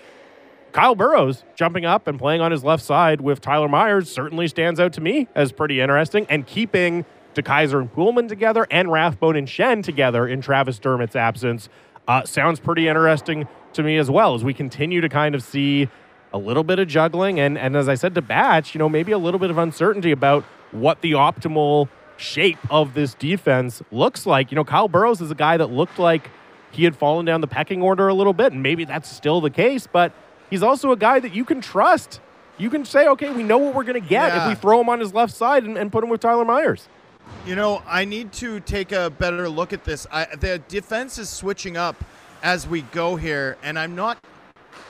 Kyle 0.77 0.95
Burroughs 0.95 1.43
jumping 1.55 1.87
up 1.87 2.07
and 2.07 2.19
playing 2.19 2.43
on 2.43 2.51
his 2.51 2.63
left 2.63 2.85
side 2.85 3.23
with 3.23 3.41
Tyler 3.41 3.67
Myers 3.67 4.11
certainly 4.11 4.47
stands 4.47 4.79
out 4.79 4.93
to 4.93 5.01
me 5.01 5.27
as 5.35 5.51
pretty 5.51 5.81
interesting. 5.81 6.27
And 6.29 6.47
keeping 6.47 7.07
DeKeyser 7.35 7.81
and 7.81 7.91
Poolman 7.91 8.29
together 8.29 8.67
and 8.71 8.93
Rathbone 8.93 9.37
and 9.37 9.49
Schenn 9.49 9.83
together 9.83 10.29
in 10.29 10.43
Travis 10.43 10.79
Dermott's 10.79 11.17
absence 11.17 11.71
uh, 12.07 12.27
sounds 12.27 12.61
pretty 12.61 12.89
interesting 12.89 13.49
to 13.73 13.83
me 13.83 13.97
as 13.97 14.11
well 14.11 14.35
as 14.35 14.45
we 14.45 14.53
continue 14.53 15.01
to 15.01 15.09
kind 15.09 15.35
of 15.35 15.43
see 15.43 15.89
a 16.35 16.37
little 16.37 16.63
bit 16.63 16.79
of 16.79 16.89
juggling. 16.89 17.41
And, 17.41 17.57
and 17.57 17.75
as 17.75 17.89
I 17.89 17.95
said 17.95 18.15
to 18.15 18.21
Batch, 18.21 18.75
you 18.75 18.79
know, 18.79 18.91
maybe 18.91 19.13
a 19.13 19.19
little 19.19 19.41
bit 19.41 19.49
of 19.49 19.57
uncertainty 19.57 20.11
about 20.11 20.45
what 20.73 21.01
the 21.01 21.13
optimal 21.13 21.89
shape 22.19 22.59
of 22.71 22.93
this 22.93 23.15
defense 23.15 23.81
looks 23.91 24.27
like. 24.27 24.51
You 24.53 24.57
know, 24.57 24.65
Kyle 24.65 24.89
Burroughs 24.89 25.23
is 25.23 25.31
a 25.31 25.35
guy 25.35 25.57
that 25.57 25.71
looked 25.71 25.99
like 25.99 26.31
he 26.71 26.85
had 26.85 26.95
fallen 26.95 27.25
down 27.25 27.41
the 27.41 27.47
pecking 27.47 27.81
order 27.81 28.09
a 28.09 28.15
little 28.15 28.35
bit, 28.35 28.53
and 28.53 28.63
maybe 28.63 28.85
that's 28.85 29.11
still 29.11 29.41
the 29.41 29.49
case, 29.49 29.87
but 29.91 30.13
he's 30.51 30.63
also 30.63 30.93
a 30.93 30.97
guy 30.97 31.21
that 31.21 31.35
you 31.35 31.45
can 31.45 31.61
trust 31.61 32.21
you 32.59 32.71
can 32.71 32.85
say, 32.85 33.07
okay, 33.09 33.31
we 33.31 33.43
know 33.43 33.59
what 33.59 33.75
we're 33.75 33.85
going 33.85 34.01
to 34.01 34.09
get 34.09 34.33
Yeah. 34.33 34.43
if 34.45 34.49
we 34.49 34.55
throw 34.55 34.81
him 34.81 34.89
on 34.89 35.01
his 35.01 35.13
left 35.13 35.35
side 35.35 35.65
and, 35.65 35.77
and 35.77 35.93
put 35.93 36.03
him 36.03 36.11
with 36.11 36.21
Tyler 36.21 36.45
Myers. 36.45 36.89
You 37.47 37.57
know, 37.57 37.83
I 37.87 38.05
need 38.05 38.33
to 38.35 38.61
take 38.61 38.93
a 38.93 39.11
better 39.11 39.49
look 39.49 39.73
at 39.73 39.85
this. 39.85 40.07
I, 40.11 40.27
the 40.37 40.59
defense 40.69 41.19
is 41.19 41.29
switching 41.29 41.77
up 41.77 41.97
as 42.43 42.67
we 42.67 42.83
go 42.83 43.17
here, 43.17 43.57
and 43.63 43.79
I'm 43.79 43.95
not 43.95 44.19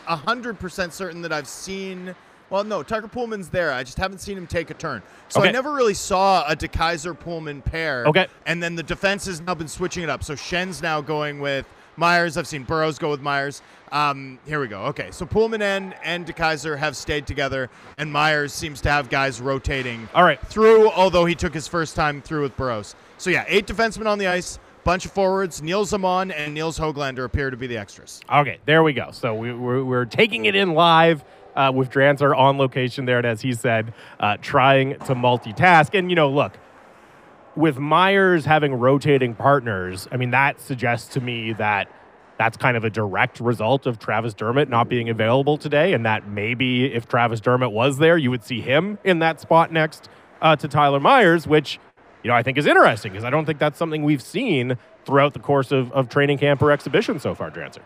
100% 0.07 0.92
certain 0.92 1.22
that 1.22 1.32
I've 1.32 1.48
seen. 1.48 2.14
Well, 2.50 2.62
no, 2.62 2.82
Tucker 2.82 3.09
Poolman's 3.09 3.48
there. 3.48 3.72
I 3.72 3.82
just 3.82 3.98
haven't 3.98 4.18
seen 4.18 4.36
him 4.38 4.46
take 4.46 4.70
a 4.70 4.74
turn. 4.74 5.02
So 5.28 5.42
I 5.42 5.50
never 5.50 5.72
really 5.72 5.94
saw 5.94 6.46
a 6.46 6.54
DeKeyser 6.54 7.18
Poolman 7.18 7.64
pair. 7.64 8.04
Okay. 8.07 8.28
And 8.44 8.62
then 8.62 8.76
the 8.76 8.84
defense 8.84 9.26
has 9.26 9.40
now 9.40 9.54
been 9.54 9.66
switching 9.66 10.04
it 10.04 10.11
up. 10.11 10.22
So 10.22 10.36
Schenn's 10.36 10.80
now 10.80 11.00
going 11.00 11.40
with 11.40 11.66
Myers. 11.97 12.36
I've 12.36 12.47
seen 12.47 12.64
Burroughs 12.64 12.99
go 12.99 13.11
with 13.11 13.20
Myers. 13.20 13.62
Um, 13.92 14.38
here 14.47 14.61
we 14.61 14.68
go. 14.68 14.82
Okay, 14.86 15.11
so 15.11 15.24
Poolman 15.26 15.62
and 15.62 15.94
and 16.03 16.26
DeKeyser 16.26 16.76
have 16.76 16.97
stayed 16.97 17.26
together, 17.26 17.70
and 17.99 18.12
Myers 18.12 18.53
seems 18.53 18.80
to 18.82 18.90
have 18.90 19.09
guys 19.09 19.40
rotating 19.40 20.09
All 20.14 20.24
right. 20.24 20.44
through, 20.49 20.90
although 20.90 21.24
he 21.24 21.34
took 21.34 21.55
his 21.55 21.68
first 21.68 21.94
time 21.94 22.20
through 22.20 22.42
with 22.42 22.57
Burroughs. 22.57 22.94
So 23.18 23.30
yeah, 23.30 23.44
eight 23.49 23.66
defensemen 23.66 24.07
on 24.07 24.18
the 24.18 24.26
ice, 24.26 24.59
bunch 24.84 25.07
of 25.07 25.12
forwards. 25.12 25.62
Nils 25.62 25.92
Åman 25.92 26.32
and 26.36 26.53
Nils 26.53 26.78
Hoglander 26.78 27.24
appear 27.24 27.51
to 27.51 27.57
be 27.57 27.66
the 27.66 27.78
extras. 27.78 28.20
Okay, 28.30 28.59
there 28.66 28.82
we 28.82 28.92
go. 28.92 29.11
So 29.12 29.34
we, 29.34 29.53
we're, 29.53 29.84
we're 29.84 30.05
taking 30.05 30.44
it 30.47 30.55
in 30.55 30.74
live 30.74 31.24
uh, 31.55 31.72
with 31.74 31.90
Drancer 31.90 32.36
on 32.36 32.59
location 32.59 33.07
there, 33.07 33.18
and 33.18 33.26
as 33.26 33.40
he 33.40 33.55
said, 33.55 33.94
uh, 34.20 34.36
trying 34.42 34.90
to 34.90 35.14
multitask. 35.14 35.99
And, 35.99 36.11
you 36.11 36.16
know, 36.16 36.28
look, 36.28 36.59
with 37.57 37.78
Myers 37.78 38.44
having 38.44 38.74
rotating 38.74 39.34
partners, 39.34 40.07
I 40.12 40.16
mean, 40.16 40.30
that 40.30 40.61
suggests 40.61 41.14
to 41.14 41.20
me 41.20 41.52
that 41.54 41.88
that's 42.38 42.57
kind 42.57 42.76
of 42.76 42.84
a 42.84 42.90
direct 42.90 43.40
result 43.40 43.86
of 43.86 43.98
Travis 43.98 44.34
Dermott 44.34 44.68
not 44.68 44.88
being 44.88 45.09
available 45.09 45.57
today, 45.57 45.94
and 45.94 46.04
that 46.04 46.28
maybe 46.28 46.92
if 46.92 47.09
Travis 47.09 47.40
Dermott 47.40 47.72
was 47.72 47.98
there, 47.98 48.18
you 48.18 48.30
would 48.30 48.44
see 48.44 48.61
him 48.61 48.98
in 49.04 49.20
that 49.20 49.40
spot 49.40 49.72
next 49.72 50.11
uh, 50.42 50.54
to 50.57 50.68
Tyler 50.68 51.00
Myers, 51.00 51.46
which, 51.46 51.78
you 52.22 52.28
know, 52.28 52.36
I 52.36 52.42
think 52.42 52.59
is 52.59 52.66
interesting 52.66 53.12
because 53.12 53.24
I 53.24 53.30
don't 53.30 53.46
think 53.46 53.59
that's 53.59 53.78
something 53.78 54.02
we've 54.02 54.22
seen 54.22 54.76
throughout 55.07 55.32
the 55.32 55.40
course 55.40 55.72
of, 55.72 55.90
of 55.92 56.09
training 56.09 56.38
camp 56.38 56.61
or 56.61 56.70
exhibition 56.70 57.18
so 57.18 57.34
far, 57.34 57.50
Drancer. 57.50 57.82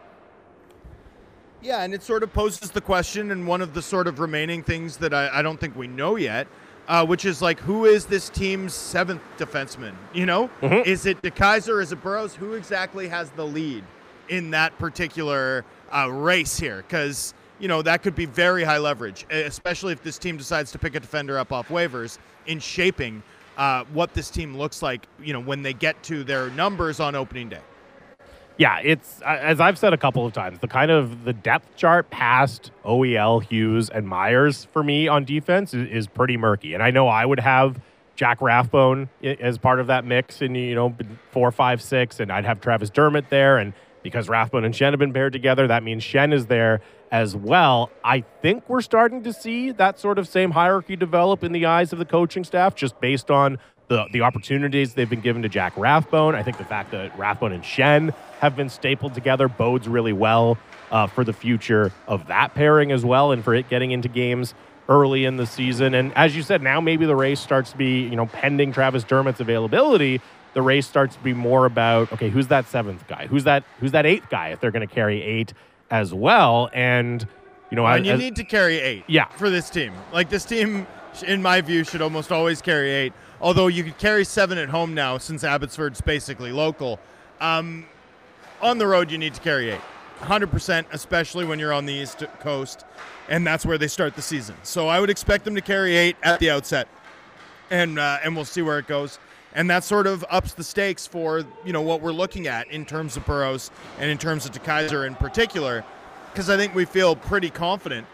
Yeah, 1.63 1.83
and 1.83 1.93
it 1.93 2.03
sort 2.03 2.23
of 2.23 2.33
poses 2.33 2.71
the 2.71 2.81
question, 2.81 3.31
and 3.31 3.47
one 3.47 3.61
of 3.61 3.75
the 3.75 3.83
sort 3.83 4.09
of 4.09 4.19
remaining 4.19 4.63
things 4.63 4.97
that 4.97 5.13
I, 5.13 5.29
I 5.39 5.43
don't 5.43 5.61
think 5.61 5.77
we 5.77 5.87
know 5.87 6.17
yet, 6.17 6.49
uh, 6.91 7.07
which 7.07 7.25
is 7.25 7.41
like, 7.41 7.61
who 7.61 7.85
is 7.85 8.05
this 8.07 8.29
team's 8.29 8.75
seventh 8.75 9.23
defenseman? 9.39 9.95
You 10.13 10.27
know, 10.27 10.51
Mhm. 10.61 10.85
is 10.85 11.07
it 11.07 11.23
DeKeyser? 11.23 11.81
Is 11.81 11.93
it 11.93 12.03
Burroughs? 12.03 12.35
Who 12.35 12.55
exactly 12.55 13.07
has 13.09 13.31
the 13.31 13.47
lead 13.47 13.85
in 14.29 14.51
that 14.51 14.77
particular 14.79 15.65
uh, 15.95 16.11
race 16.11 16.59
here? 16.59 16.79
Because 16.79 17.33
you 17.61 17.69
know 17.69 17.81
that 17.83 18.03
could 18.03 18.17
be 18.17 18.27
very 18.27 18.65
high 18.65 18.79
leverage, 18.79 19.25
especially 19.31 19.93
if 19.93 20.03
this 20.03 20.19
team 20.19 20.37
decides 20.37 20.73
to 20.73 20.79
pick 20.79 20.95
a 20.97 21.01
defender 21.01 21.39
up 21.39 21.53
off 21.53 21.69
waivers 21.69 22.19
in 22.47 22.59
shaping 22.59 23.23
uh, 23.57 23.85
what 23.93 24.13
this 24.15 24.29
team 24.31 24.57
looks 24.57 24.83
like. 24.83 25.07
You 25.23 25.33
know, 25.33 25.41
when 25.41 25.63
they 25.63 25.73
get 25.75 26.03
to 26.05 26.25
their 26.25 26.51
numbers 26.51 26.99
on 26.99 27.15
opening 27.15 27.49
day. 27.51 27.61
Yeah, 28.57 28.79
it's 28.81 29.23
uh, 29.23 29.39
as 29.41 29.61
I've 29.61 29.79
said 29.79 29.93
a 29.93 29.97
couple 29.97 30.27
of 30.27 30.33
times, 30.33 30.59
the 30.59 30.69
kind 30.69 30.91
of 30.91 31.25
the 31.25 31.33
depth 31.33 31.77
chart 31.77 32.11
past 32.11 32.71
OEL, 32.85 33.43
Hughes, 33.43 33.89
and 33.89 34.07
Myers 34.07 34.69
for 34.73 34.83
me 34.83 35.09
on 35.09 35.25
defense 35.25 35.73
is, 35.73 35.89
is 35.89 36.07
pretty 36.07 36.37
murky. 36.37 36.75
And 36.75 36.83
I 36.83 36.91
know 36.91 37.09
I 37.09 37.25
would 37.25 37.41
have 37.41 37.81
Jack 38.17 38.43
Rathbone 38.43 39.09
as 39.23 39.57
part 39.57 39.81
of 39.81 39.87
that 39.87 40.05
mix, 40.05 40.43
and 40.43 40.55
you 40.55 40.75
know 40.75 40.95
four, 41.31 41.51
five, 41.51 41.81
six, 41.81 42.21
and 42.21 42.31
I'd 42.31 42.45
have 42.45 42.61
Travis 42.61 42.91
Dermott 42.91 43.31
there, 43.31 43.57
and 43.57 43.73
because 44.03 44.29
Rathbone 44.29 44.65
and 44.65 44.75
Schenn 44.75 44.91
have 44.91 44.99
been 44.99 45.13
paired 45.13 45.33
together, 45.33 45.67
that 45.67 45.83
means 45.83 46.03
Schenn 46.03 46.33
is 46.33 46.47
there 46.47 46.83
as 47.11 47.35
well. 47.35 47.91
I 48.05 48.21
think 48.43 48.69
we're 48.69 48.83
starting 48.83 49.23
to 49.25 49.33
see 49.33 49.73
that 49.73 49.99
sort 49.99 50.19
of 50.19 50.29
same 50.29 50.51
hierarchy 50.53 50.97
develop 50.97 51.43
in 51.43 51.53
the 51.53 51.67
eyes 51.67 51.93
of 51.93 51.99
the 51.99 52.05
coaching 52.05 52.45
staff, 52.45 52.75
just 52.75 53.01
based 53.01 53.31
on 53.31 53.59
the, 53.91 54.07
the 54.13 54.21
opportunities 54.21 54.95
they've 54.95 55.11
been 55.11 55.21
given 55.21 55.43
to 55.43 55.49
Jack 55.49 55.77
Rathbone. 55.77 56.37
I 56.37 56.45
think 56.45 56.59
the 56.59 56.65
fact 56.65 56.93
that 56.93 57.17
Rathbone 57.19 57.53
and 57.53 57.65
Schenn 57.65 58.15
have 58.39 58.55
been 58.55 58.69
stapled 58.71 59.15
together 59.15 59.49
bodes 59.49 59.89
really 59.89 60.13
well 60.13 60.57
uh, 60.93 61.09
for 61.09 61.25
the 61.25 61.33
future 61.33 61.93
of 62.07 62.29
that 62.29 62.55
pairing 62.55 62.93
as 62.93 63.05
well 63.05 63.33
and 63.33 63.43
for 63.43 63.53
it 63.53 63.69
getting 63.69 63.91
into 63.91 64.09
games 64.09 64.55
early 64.89 65.25
in 65.25 65.39
the 65.39 65.47
season. 65.47 65.95
And 65.95 66.17
as 66.17 66.37
you 66.37 66.43
said, 66.43 66.63
now 66.63 66.81
maybe 66.81 67.05
the 67.05 67.17
race 67.17 67.41
starts 67.41 67.73
to 67.73 67.77
be, 67.77 68.03
you 68.03 68.15
know, 68.15 68.27
pending 68.27 68.73
Travis 68.73 69.03
Dermott's 69.03 69.41
availability, 69.41 70.21
the 70.55 70.63
race 70.63 70.87
starts 70.87 71.17
to 71.17 71.23
be 71.23 71.35
more 71.35 71.67
about, 71.67 72.13
okay, 72.13 72.31
who's 72.31 72.47
that 72.47 72.69
seventh 72.69 73.07
guy? 73.09 73.27
Who's 73.27 73.43
that 73.45 73.65
who's 73.81 73.91
that 73.93 74.07
eighth 74.07 74.31
guy 74.31 74.49
if 74.51 74.61
they're 74.61 74.71
going 74.73 74.87
to 74.87 74.95
carry 74.95 75.21
eight 75.21 75.53
as 75.91 76.15
well? 76.15 76.71
And, 76.73 77.27
you 77.71 77.77
know, 77.77 77.87
And 77.87 78.07
you 78.07 78.17
need 78.17 78.37
to 78.37 78.45
carry 78.45 78.79
eight. 78.79 79.03
Yeah. 79.09 79.27
For 79.31 79.51
this 79.51 79.69
team, 79.69 79.95
like 80.13 80.29
this 80.29 80.45
team, 80.45 80.87
in 81.27 81.43
my 81.43 81.61
view, 81.61 81.83
should 81.83 82.03
almost 82.03 82.31
always 82.31 82.63
carry 82.63 82.91
eight. 82.91 83.13
Although 83.41 83.69
you 83.69 83.85
could 83.85 83.99
carry 83.99 84.25
seven 84.25 84.59
at 84.59 84.69
home 84.69 84.95
now, 84.95 85.19
since 85.19 85.45
Abbotsford's 85.45 86.01
basically 86.01 86.53
local. 86.53 87.01
Um, 87.41 87.87
on 88.61 88.79
the 88.79 88.87
road, 88.87 89.11
you 89.11 89.19
need 89.19 89.35
to 89.35 89.41
carry 89.41 89.71
eight. 89.71 89.81
100%, 90.21 90.85
especially 90.93 91.47
when 91.47 91.59
you're 91.59 91.73
on 91.73 91.87
the 91.87 91.95
East 91.95 92.23
Coast, 92.41 92.85
and 93.29 93.47
that's 93.47 93.65
where 93.65 93.79
they 93.79 93.89
start 93.89 94.15
the 94.15 94.23
season. 94.23 94.55
So 94.63 94.89
I 94.89 95.01
would 95.01 95.09
expect 95.09 95.45
them 95.45 95.55
to 95.55 95.63
carry 95.63 95.97
eight 95.97 96.17
at 96.23 96.39
the 96.41 96.51
outset, 96.51 96.89
and 97.71 97.99
uh, 97.99 98.19
and 98.23 98.37
we'll 98.37 98.45
see 98.45 98.61
where 98.61 98.79
it 98.79 98.87
goes. 98.87 99.19
And 99.55 99.69
that 99.71 99.83
sort 99.83 100.07
of 100.07 100.25
ups 100.31 100.53
the 100.53 100.63
stakes 100.63 101.07
for 101.07 101.43
you 101.65 101.73
know 101.73 101.81
what 101.81 102.03
we're 102.03 102.13
looking 102.13 102.47
at 102.47 102.71
in 102.71 102.85
terms 102.85 103.17
of 103.17 103.25
Burroughs 103.25 103.71
and 103.99 104.11
in 104.11 104.19
terms 104.19 104.45
of 104.45 104.53
DeKeyser 104.53 105.07
in 105.07 105.15
particular, 105.15 105.85
because 106.33 106.51
I 106.51 106.57
think 106.59 106.75
we 106.75 106.85
feel 106.85 107.17
pretty 107.17 107.49
confident 107.49 108.07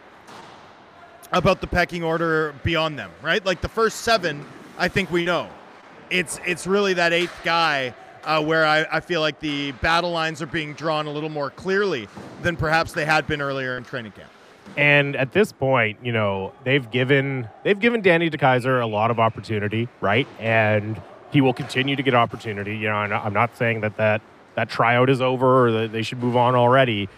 about 1.33 1.61
the 1.61 1.67
pecking 1.67 2.05
order 2.05 2.55
beyond 2.63 2.99
them. 2.99 3.11
Right, 3.21 3.45
like 3.45 3.63
the 3.63 3.69
first 3.69 4.03
seven, 4.03 4.47
I 4.79 4.89
think 4.89 5.11
we 5.11 5.25
know. 5.25 5.49
It's 6.11 6.39
it's 6.47 6.67
really 6.67 6.95
that 6.95 7.13
eighth 7.13 7.35
guy 7.43 7.95
uh, 8.25 8.43
where 8.43 8.67
I, 8.67 8.87
I 8.91 9.01
feel 9.01 9.21
like 9.21 9.41
the 9.41 9.73
battle 9.73 10.11
lines 10.11 10.43
are 10.43 10.47
being 10.47 10.75
drawn 10.75 11.07
a 11.07 11.11
little 11.11 11.29
more 11.29 11.51
clearly 11.51 12.09
than 12.43 12.57
perhaps 12.57 12.93
they 12.93 13.05
had 13.05 13.27
been 13.27 13.41
earlier 13.41 13.77
in 13.77 13.85
training 13.85 14.13
camp. 14.13 14.31
And 14.77 15.15
at 15.17 15.33
this 15.33 15.53
point, 15.53 15.99
you 16.03 16.13
know, 16.13 16.53
they've 16.65 16.89
given 16.91 17.49
they've 17.65 17.79
given 17.79 18.03
Danny 18.03 18.29
DeKeyser 18.31 18.83
a 18.83 18.87
lot 18.87 19.11
of 19.11 19.19
opportunity, 19.19 19.89
right? 20.01 20.27
And 20.39 21.01
he 21.31 21.41
will 21.41 21.53
continue 21.53 21.97
to 21.97 22.03
get 22.03 22.15
opportunity. 22.15 22.77
You 22.77 22.89
know, 22.89 22.95
I'm 22.95 23.33
not- 23.33 23.57
saying 23.57 23.81
that 23.81 23.97
that 23.97 24.21
that 24.55 24.69
tryout 24.69 25.11
is 25.11 25.21
over 25.21 25.67
or 25.67 25.73
that 25.73 25.93
they 25.93 26.03
should 26.03 26.19
move 26.19 26.37
on 26.37 26.55
already. 26.55 27.09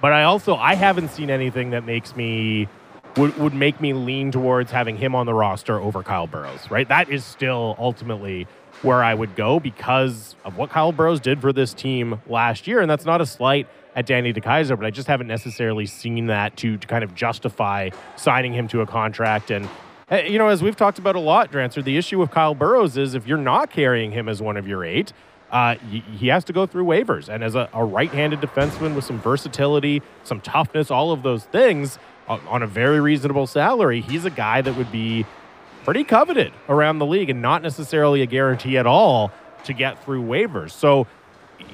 But 0.00 0.12
I 0.12 0.24
also 0.24 0.54
I 0.56 0.74
haven't 0.74 1.10
seen 1.10 1.30
anything 1.30 1.70
that 1.70 1.84
makes 1.84 2.16
me 2.16 2.68
would, 3.16 3.36
would 3.38 3.54
make 3.54 3.80
me 3.80 3.92
lean 3.92 4.30
towards 4.30 4.70
having 4.70 4.96
him 4.96 5.14
on 5.14 5.26
the 5.26 5.34
roster 5.34 5.80
over 5.80 6.02
Kyle 6.02 6.26
Burroughs, 6.26 6.70
right? 6.70 6.88
That 6.88 7.08
is 7.08 7.24
still 7.24 7.74
ultimately 7.78 8.46
where 8.82 9.02
I 9.02 9.14
would 9.14 9.34
go 9.34 9.58
because 9.58 10.36
of 10.44 10.56
what 10.56 10.70
Kyle 10.70 10.92
Burroughs 10.92 11.20
did 11.20 11.40
for 11.40 11.52
this 11.52 11.74
team 11.74 12.20
last 12.28 12.66
year. 12.66 12.80
And 12.80 12.90
that's 12.90 13.04
not 13.04 13.20
a 13.20 13.26
slight 13.26 13.66
at 13.96 14.06
Danny 14.06 14.32
DeKeyser, 14.32 14.76
but 14.76 14.86
I 14.86 14.90
just 14.90 15.08
haven't 15.08 15.26
necessarily 15.26 15.86
seen 15.86 16.26
that 16.26 16.56
to, 16.58 16.76
to 16.76 16.86
kind 16.86 17.02
of 17.02 17.14
justify 17.14 17.90
signing 18.16 18.52
him 18.52 18.68
to 18.68 18.80
a 18.80 18.86
contract. 18.86 19.50
And, 19.50 19.68
eh, 20.10 20.26
you 20.26 20.38
know, 20.38 20.48
as 20.48 20.62
we've 20.62 20.76
talked 20.76 20.98
about 20.98 21.16
a 21.16 21.20
lot, 21.20 21.50
Drancer, 21.50 21.82
the 21.82 21.96
issue 21.96 22.18
with 22.18 22.30
Kyle 22.30 22.54
Burroughs 22.54 22.96
is 22.96 23.14
if 23.14 23.26
you're 23.26 23.38
not 23.38 23.70
carrying 23.70 24.12
him 24.12 24.28
as 24.28 24.40
one 24.40 24.56
of 24.56 24.68
your 24.68 24.84
eight, 24.84 25.12
uh, 25.50 25.76
he 25.76 26.28
has 26.28 26.44
to 26.44 26.52
go 26.52 26.66
through 26.66 26.84
waivers. 26.84 27.28
And 27.28 27.42
as 27.42 27.54
a, 27.54 27.68
a 27.72 27.84
right 27.84 28.10
handed 28.10 28.40
defenseman 28.40 28.94
with 28.94 29.04
some 29.04 29.18
versatility, 29.18 30.02
some 30.22 30.40
toughness, 30.40 30.90
all 30.90 31.10
of 31.10 31.22
those 31.22 31.44
things 31.44 31.98
on, 32.28 32.62
a 32.62 32.66
very 32.66 33.00
reasonable 33.00 33.46
salary, 33.46 34.00
he's 34.00 34.24
a 34.24 34.30
guy 34.30 34.60
that 34.60 34.76
would 34.76 34.92
be 34.92 35.24
pretty 35.84 36.04
coveted 36.04 36.52
around 36.68 36.98
the 36.98 37.06
league 37.06 37.30
and 37.30 37.40
not 37.40 37.62
necessarily 37.62 38.22
a 38.22 38.26
guarantee 38.26 38.76
at 38.76 38.86
all 38.86 39.32
to 39.64 39.72
get 39.72 40.02
through 40.04 40.22
waivers. 40.22 40.70
So 40.70 41.06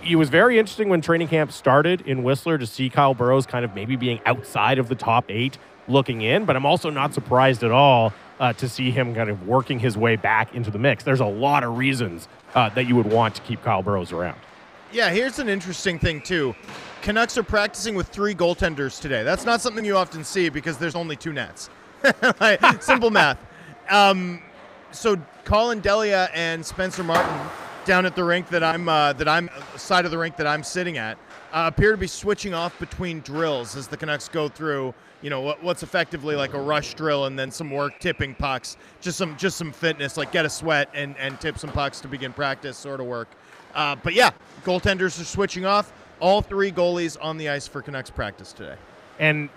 it 0.08 0.16
was 0.16 0.28
very 0.28 0.58
interesting 0.58 0.88
when 0.88 1.00
training 1.00 1.28
camp 1.28 1.52
started 1.52 2.00
in 2.02 2.22
Whistler 2.22 2.58
to 2.58 2.66
see 2.66 2.88
Kyle 2.88 3.14
Burroughs 3.14 3.46
kind 3.46 3.64
of 3.64 3.74
maybe 3.74 3.96
being 3.96 4.20
outside 4.24 4.78
of 4.78 4.88
the 4.88 4.94
top 4.94 5.24
eight 5.28 5.58
looking 5.88 6.22
in, 6.22 6.44
but 6.44 6.56
I'm 6.56 6.64
also 6.64 6.90
not 6.90 7.12
surprised 7.12 7.62
at 7.62 7.70
all 7.70 8.12
uh, 8.40 8.52
to 8.54 8.68
see 8.68 8.90
him 8.90 9.14
kind 9.14 9.30
of 9.30 9.46
working 9.46 9.78
his 9.78 9.96
way 9.96 10.16
back 10.16 10.54
into 10.54 10.70
the 10.70 10.78
mix. 10.78 11.04
There's 11.04 11.20
a 11.20 11.26
lot 11.26 11.62
of 11.64 11.76
reasons 11.76 12.28
uh, 12.54 12.70
that 12.70 12.86
you 12.86 12.96
would 12.96 13.10
want 13.10 13.34
to 13.36 13.42
keep 13.42 13.62
Kyle 13.62 13.82
Burroughs 13.82 14.12
around. 14.12 14.38
Yeah, 14.92 15.10
here's 15.10 15.38
an 15.38 15.48
interesting 15.48 15.98
thing 15.98 16.20
too. 16.20 16.54
Canucks 17.02 17.36
are 17.36 17.42
practicing 17.42 17.94
with 17.94 18.08
three 18.08 18.34
goaltenders 18.34 19.00
today. 19.00 19.22
That's 19.22 19.44
not 19.44 19.60
something 19.60 19.84
you 19.84 19.96
often 19.96 20.24
see 20.24 20.48
because 20.48 20.78
there's 20.78 20.94
only 20.94 21.16
two 21.16 21.32
nets. 21.32 21.68
Simple 22.80 23.10
math. 23.10 23.38
Um, 23.90 24.42
so 24.92 25.16
Collin 25.44 25.80
Delia 25.80 26.30
and 26.32 26.64
Spencer 26.64 27.02
Martin 27.02 27.50
down 27.84 28.06
at 28.06 28.16
the 28.16 28.24
rink 28.24 28.48
that 28.48 28.64
I'm 28.64 28.88
uh, 28.88 29.12
that 29.14 29.28
I'm 29.28 29.50
side 29.76 30.04
of 30.04 30.10
the 30.10 30.18
rink 30.18 30.36
that 30.36 30.46
I'm 30.46 30.62
sitting 30.62 30.96
at 30.96 31.18
uh, 31.52 31.70
appear 31.72 31.92
to 31.92 31.96
be 31.96 32.06
switching 32.06 32.52
off 32.52 32.78
between 32.78 33.20
drills 33.20 33.76
as 33.76 33.86
the 33.86 33.96
Canucks 33.96 34.28
go 34.28 34.48
through. 34.48 34.92
You 35.22 35.30
know 35.30 35.40
what, 35.40 35.62
what's 35.62 35.82
effectively 35.82 36.34
like 36.34 36.52
a 36.52 36.60
rush 36.60 36.94
drill 36.94 37.26
and 37.26 37.38
then 37.38 37.50
some 37.50 37.70
work 37.70 37.98
tipping 38.00 38.34
pucks, 38.34 38.76
just 39.00 39.16
some 39.16 39.36
just 39.36 39.56
some 39.56 39.72
fitness, 39.72 40.16
like 40.16 40.32
get 40.32 40.44
a 40.44 40.50
sweat 40.50 40.90
and 40.94 41.16
and 41.16 41.40
tip 41.40 41.58
some 41.58 41.70
pucks 41.70 42.00
to 42.00 42.08
begin 42.08 42.32
practice, 42.32 42.76
sort 42.76 43.00
of 43.00 43.06
work. 43.06 43.28
Uh, 43.74 43.96
but 43.96 44.14
yeah, 44.14 44.30
goaltenders 44.64 45.20
are 45.20 45.24
switching 45.24 45.64
off. 45.64 45.92
All 46.20 46.42
three 46.42 46.72
goalies 46.72 47.16
on 47.20 47.36
the 47.36 47.48
ice 47.48 47.66
for 47.66 47.82
Canucks 47.82 48.10
practice 48.10 48.52
today. 48.52 48.76
And 49.18 49.48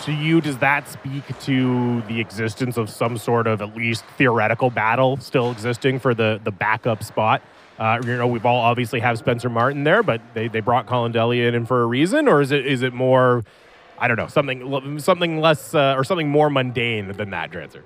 to 0.00 0.12
you, 0.12 0.40
does 0.40 0.58
that 0.58 0.88
speak 0.88 1.24
to 1.40 2.00
the 2.02 2.20
existence 2.20 2.76
of 2.76 2.88
some 2.88 3.18
sort 3.18 3.46
of 3.46 3.60
at 3.60 3.76
least 3.76 4.04
theoretical 4.16 4.70
battle 4.70 5.18
still 5.18 5.50
existing 5.50 5.98
for 5.98 6.14
the 6.14 6.40
the 6.42 6.50
backup 6.50 7.02
spot? 7.02 7.42
Uh, 7.78 7.98
you 8.04 8.16
know, 8.16 8.26
we've 8.26 8.44
all 8.44 8.60
obviously 8.60 9.00
have 9.00 9.16
Spencer 9.16 9.48
Martin 9.48 9.84
there, 9.84 10.02
but 10.02 10.20
they, 10.34 10.48
they 10.48 10.60
brought 10.60 10.86
Collin 10.86 11.12
Delia 11.12 11.50
in 11.50 11.64
for 11.64 11.82
a 11.82 11.86
reason, 11.86 12.28
or 12.28 12.42
is 12.42 12.52
it 12.52 12.66
is 12.66 12.82
it 12.82 12.92
more, 12.92 13.42
I 13.98 14.06
don't 14.08 14.18
know, 14.18 14.26
something 14.26 15.00
something 15.00 15.40
less 15.40 15.74
uh, 15.74 15.94
or 15.96 16.04
something 16.04 16.28
more 16.28 16.50
mundane 16.50 17.08
than 17.08 17.30
that, 17.30 17.50
Drancer? 17.50 17.82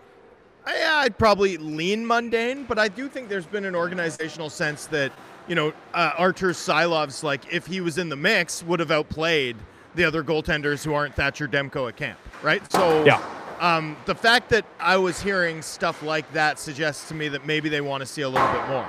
Yeah, 0.66 0.96
I'd 0.96 1.18
probably 1.18 1.58
lean 1.58 2.06
mundane, 2.06 2.64
but 2.64 2.78
I 2.78 2.88
do 2.88 3.08
think 3.08 3.28
there's 3.28 3.46
been 3.46 3.66
an 3.66 3.76
organizational 3.76 4.50
sense 4.50 4.86
that 4.86 5.12
you 5.46 5.54
know 5.54 5.72
uh, 5.92 6.12
Artur 6.16 6.50
Silovs, 6.50 7.22
like 7.22 7.52
if 7.52 7.66
he 7.66 7.80
was 7.80 7.98
in 7.98 8.08
the 8.08 8.16
mix, 8.16 8.62
would 8.62 8.80
have 8.80 8.90
outplayed 8.90 9.56
the 9.94 10.04
other 10.04 10.22
goaltenders 10.22 10.84
who 10.84 10.94
aren't 10.94 11.14
Thatcher 11.14 11.46
Demko 11.46 11.88
at 11.88 11.96
camp, 11.96 12.18
right? 12.42 12.70
So 12.72 13.04
yeah. 13.04 13.22
Um, 13.60 13.96
the 14.04 14.14
fact 14.14 14.50
that 14.50 14.66
I 14.80 14.96
was 14.96 15.22
hearing 15.22 15.62
stuff 15.62 16.02
like 16.02 16.30
that 16.32 16.58
suggests 16.58 17.08
to 17.08 17.14
me 17.14 17.28
that 17.28 17.46
maybe 17.46 17.68
they 17.68 17.80
want 17.80 18.00
to 18.00 18.06
see 18.06 18.22
a 18.22 18.28
little 18.28 18.52
bit 18.52 18.66
more. 18.68 18.86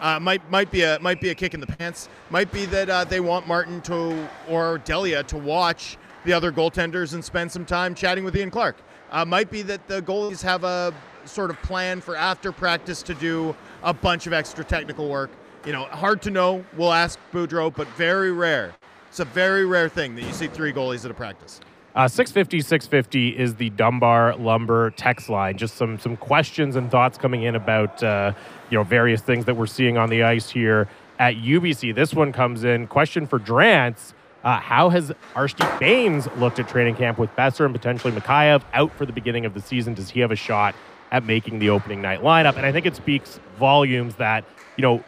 Uh, 0.00 0.18
might 0.18 0.50
might 0.50 0.70
be 0.70 0.82
a 0.82 0.98
might 1.00 1.20
be 1.20 1.30
a 1.30 1.34
kick 1.34 1.54
in 1.54 1.60
the 1.60 1.66
pants. 1.66 2.08
Might 2.30 2.50
be 2.52 2.66
that 2.66 2.88
uh, 2.88 3.04
they 3.04 3.20
want 3.20 3.46
Martin 3.46 3.80
to 3.82 4.28
or 4.48 4.78
Delia 4.78 5.22
to 5.24 5.36
watch 5.36 5.96
the 6.24 6.32
other 6.32 6.50
goaltenders 6.50 7.14
and 7.14 7.24
spend 7.24 7.50
some 7.50 7.64
time 7.64 7.94
chatting 7.94 8.24
with 8.24 8.36
Ian 8.36 8.50
Clark. 8.50 8.76
Uh, 9.10 9.24
might 9.24 9.50
be 9.50 9.62
that 9.62 9.86
the 9.86 10.02
goalies 10.02 10.42
have 10.42 10.64
a 10.64 10.92
sort 11.24 11.50
of 11.50 11.60
plan 11.62 12.00
for 12.00 12.16
after 12.16 12.52
practice 12.52 13.02
to 13.02 13.14
do 13.14 13.54
a 13.82 13.94
bunch 13.94 14.26
of 14.26 14.32
extra 14.32 14.64
technical 14.64 15.08
work. 15.08 15.30
You 15.66 15.72
know, 15.72 15.84
hard 15.84 16.22
to 16.22 16.30
know. 16.30 16.64
We'll 16.76 16.92
ask 16.92 17.18
Boudreau, 17.32 17.74
but 17.74 17.88
very 17.88 18.32
rare 18.32 18.74
it's 19.16 19.20
a 19.22 19.24
very 19.24 19.64
rare 19.64 19.88
thing 19.88 20.14
that 20.14 20.24
you 20.24 20.32
see 20.34 20.46
three 20.46 20.74
goalies 20.74 21.06
at 21.06 21.10
a 21.10 21.14
practice. 21.14 21.58
Uh, 21.94 22.06
650 22.06 22.60
650 22.60 23.38
is 23.38 23.54
the 23.54 23.70
Dunbar 23.70 24.36
Lumber 24.36 24.90
text 24.90 25.30
line. 25.30 25.56
Just 25.56 25.76
some 25.76 25.98
some 25.98 26.18
questions 26.18 26.76
and 26.76 26.90
thoughts 26.90 27.16
coming 27.16 27.44
in 27.44 27.54
about 27.54 28.02
uh, 28.02 28.34
you 28.68 28.76
know 28.76 28.84
various 28.84 29.22
things 29.22 29.46
that 29.46 29.56
we're 29.56 29.64
seeing 29.64 29.96
on 29.96 30.10
the 30.10 30.22
ice 30.22 30.50
here 30.50 30.86
at 31.18 31.36
UBC. 31.36 31.94
This 31.94 32.12
one 32.12 32.30
comes 32.30 32.62
in. 32.62 32.86
Question 32.88 33.26
for 33.26 33.38
Drance. 33.38 34.12
Uh, 34.44 34.60
how 34.60 34.90
has 34.90 35.12
Arshdeep 35.34 35.80
Bains 35.80 36.28
looked 36.36 36.58
at 36.58 36.68
training 36.68 36.96
camp 36.96 37.18
with 37.18 37.30
Boeser 37.30 37.64
and 37.64 37.74
potentially 37.74 38.12
Mikheyev 38.12 38.64
out 38.74 38.92
for 38.96 39.06
the 39.06 39.14
beginning 39.14 39.46
of 39.46 39.54
the 39.54 39.62
season? 39.62 39.94
Does 39.94 40.10
he 40.10 40.20
have 40.20 40.30
a 40.30 40.36
shot 40.36 40.74
at 41.10 41.24
making 41.24 41.58
the 41.58 41.70
opening 41.70 42.02
night 42.02 42.20
lineup? 42.20 42.58
And 42.58 42.66
I 42.66 42.70
think 42.70 42.84
it 42.84 42.94
speaks 42.94 43.40
volumes 43.58 44.16
that, 44.16 44.44
you 44.76 44.82
know, 44.82 45.02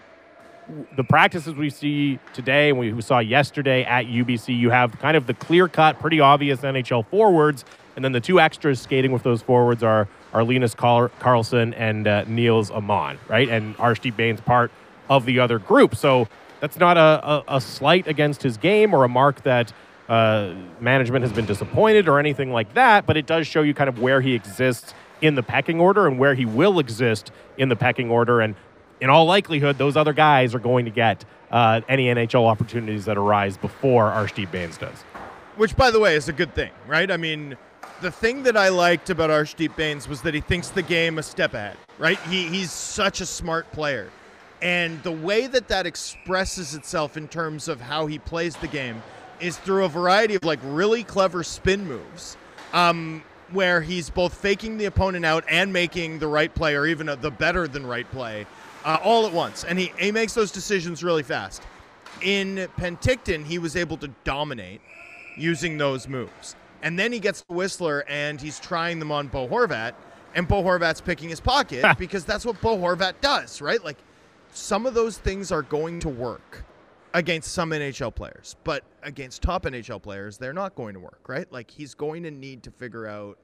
the 0.96 1.04
practices 1.04 1.54
we 1.54 1.70
see 1.70 2.18
today 2.34 2.70
and 2.70 2.78
we 2.78 3.00
saw 3.00 3.18
yesterday 3.18 3.84
at 3.84 4.06
UBC, 4.06 4.58
you 4.58 4.70
have 4.70 4.98
kind 4.98 5.16
of 5.16 5.26
the 5.26 5.34
clear 5.34 5.68
cut, 5.68 5.98
pretty 5.98 6.20
obvious 6.20 6.60
NHL 6.60 7.06
forwards, 7.06 7.64
and 7.96 8.04
then 8.04 8.12
the 8.12 8.20
two 8.20 8.38
extras 8.40 8.80
skating 8.80 9.12
with 9.12 9.22
those 9.22 9.42
forwards 9.42 9.82
are, 9.82 10.08
are 10.32 10.44
Linus 10.44 10.74
Carl- 10.74 11.10
Karlsson 11.20 11.74
and 11.76 12.06
uh, 12.06 12.24
Nils 12.24 12.70
Åman, 12.70 13.18
right? 13.28 13.48
And 13.48 13.76
Arshdeep 13.78 14.16
Bains 14.16 14.40
part 14.40 14.70
of 15.08 15.24
the 15.24 15.40
other 15.40 15.58
group. 15.58 15.96
So 15.96 16.28
that's 16.60 16.78
not 16.78 16.96
a, 16.96 17.00
a, 17.00 17.56
a 17.56 17.60
slight 17.60 18.06
against 18.06 18.42
his 18.42 18.56
game 18.56 18.94
or 18.94 19.04
a 19.04 19.08
mark 19.08 19.42
that 19.42 19.72
uh, 20.08 20.54
management 20.80 21.22
has 21.22 21.32
been 21.32 21.46
disappointed 21.46 22.08
or 22.08 22.18
anything 22.18 22.52
like 22.52 22.74
that, 22.74 23.06
but 23.06 23.16
it 23.16 23.26
does 23.26 23.46
show 23.46 23.62
you 23.62 23.74
kind 23.74 23.88
of 23.88 23.98
where 23.98 24.20
he 24.20 24.34
exists 24.34 24.94
in 25.20 25.34
the 25.34 25.42
pecking 25.42 25.80
order 25.80 26.06
and 26.06 26.18
where 26.18 26.34
he 26.34 26.46
will 26.46 26.78
exist 26.78 27.30
in 27.56 27.68
the 27.68 27.76
pecking 27.76 28.10
order. 28.10 28.40
And 28.40 28.54
in 29.00 29.10
all 29.10 29.26
likelihood, 29.26 29.78
those 29.78 29.96
other 29.96 30.12
guys 30.12 30.54
are 30.54 30.58
going 30.58 30.84
to 30.84 30.90
get 30.90 31.24
uh, 31.50 31.80
any 31.88 32.06
NHL 32.06 32.46
opportunities 32.46 33.04
that 33.06 33.16
arise 33.16 33.56
before 33.56 34.10
Arshdeep 34.10 34.50
Bains 34.50 34.76
does. 34.76 35.02
Which, 35.56 35.76
by 35.76 35.90
the 35.90 35.98
way, 35.98 36.14
is 36.14 36.28
a 36.28 36.32
good 36.32 36.54
thing, 36.54 36.70
right? 36.86 37.10
I 37.10 37.16
mean, 37.16 37.56
the 38.00 38.10
thing 38.10 38.44
that 38.44 38.56
I 38.56 38.68
liked 38.68 39.10
about 39.10 39.30
Arshdeep 39.30 39.74
Bains 39.76 40.08
was 40.08 40.22
that 40.22 40.34
he 40.34 40.40
thinks 40.40 40.68
the 40.68 40.82
game 40.82 41.18
a 41.18 41.22
step 41.22 41.54
ahead, 41.54 41.76
right? 41.98 42.18
He, 42.20 42.48
he's 42.48 42.70
such 42.70 43.20
a 43.20 43.26
smart 43.26 43.70
player. 43.72 44.10
And 44.60 45.02
the 45.02 45.12
way 45.12 45.46
that 45.46 45.68
that 45.68 45.86
expresses 45.86 46.74
itself 46.74 47.16
in 47.16 47.28
terms 47.28 47.68
of 47.68 47.80
how 47.80 48.06
he 48.06 48.18
plays 48.18 48.56
the 48.56 48.68
game 48.68 49.02
is 49.40 49.56
through 49.56 49.84
a 49.84 49.88
variety 49.88 50.34
of 50.34 50.44
like 50.44 50.58
really 50.62 51.04
clever 51.04 51.42
spin 51.42 51.86
moves. 51.86 52.36
Um, 52.72 53.22
where 53.50 53.80
he's 53.80 54.10
both 54.10 54.34
faking 54.34 54.76
the 54.76 54.84
opponent 54.84 55.24
out 55.24 55.44
and 55.48 55.72
making 55.72 56.18
the 56.18 56.26
right 56.28 56.54
play 56.54 56.74
or 56.74 56.86
even 56.86 57.08
a, 57.08 57.16
the 57.16 57.30
better 57.30 57.66
than 57.66 57.86
right 57.86 58.10
play 58.10 58.46
uh, 58.84 58.98
all 59.02 59.26
at 59.26 59.32
once, 59.32 59.64
and 59.64 59.78
he, 59.78 59.92
he 59.98 60.12
makes 60.12 60.34
those 60.34 60.50
decisions 60.50 61.02
really 61.02 61.22
fast. 61.22 61.62
In 62.22 62.68
Penticton, 62.76 63.44
he 63.44 63.58
was 63.58 63.76
able 63.76 63.96
to 63.98 64.08
dominate 64.24 64.80
using 65.36 65.78
those 65.78 66.08
moves. 66.08 66.56
And 66.82 66.98
then 66.98 67.12
he 67.12 67.20
gets 67.20 67.42
to 67.42 67.52
Whistler 67.52 68.04
and 68.08 68.40
he's 68.40 68.60
trying 68.60 68.98
them 68.98 69.10
on 69.10 69.28
Bo 69.28 69.48
Horvat, 69.48 69.94
and 70.34 70.46
Bo 70.46 70.62
Horvat's 70.62 71.00
picking 71.00 71.28
his 71.28 71.40
pocket 71.40 71.84
because 71.98 72.24
that's 72.24 72.44
what 72.44 72.60
Bo 72.60 72.76
Horvat 72.76 73.14
does, 73.20 73.60
right? 73.60 73.82
Like 73.82 73.98
some 74.52 74.86
of 74.86 74.94
those 74.94 75.18
things 75.18 75.50
are 75.52 75.62
going 75.62 76.00
to 76.00 76.08
work 76.08 76.64
against 77.14 77.52
some 77.52 77.70
NHL 77.70 78.14
players, 78.14 78.56
but 78.64 78.84
against 79.02 79.42
top 79.42 79.64
NHL 79.64 80.00
players, 80.00 80.38
they're 80.38 80.52
not 80.52 80.74
going 80.74 80.94
to 80.94 81.00
work, 81.00 81.28
right? 81.28 81.50
Like 81.52 81.70
he's 81.70 81.94
going 81.94 82.22
to 82.24 82.30
need 82.30 82.62
to 82.64 82.70
figure 82.70 83.06
out 83.06 83.38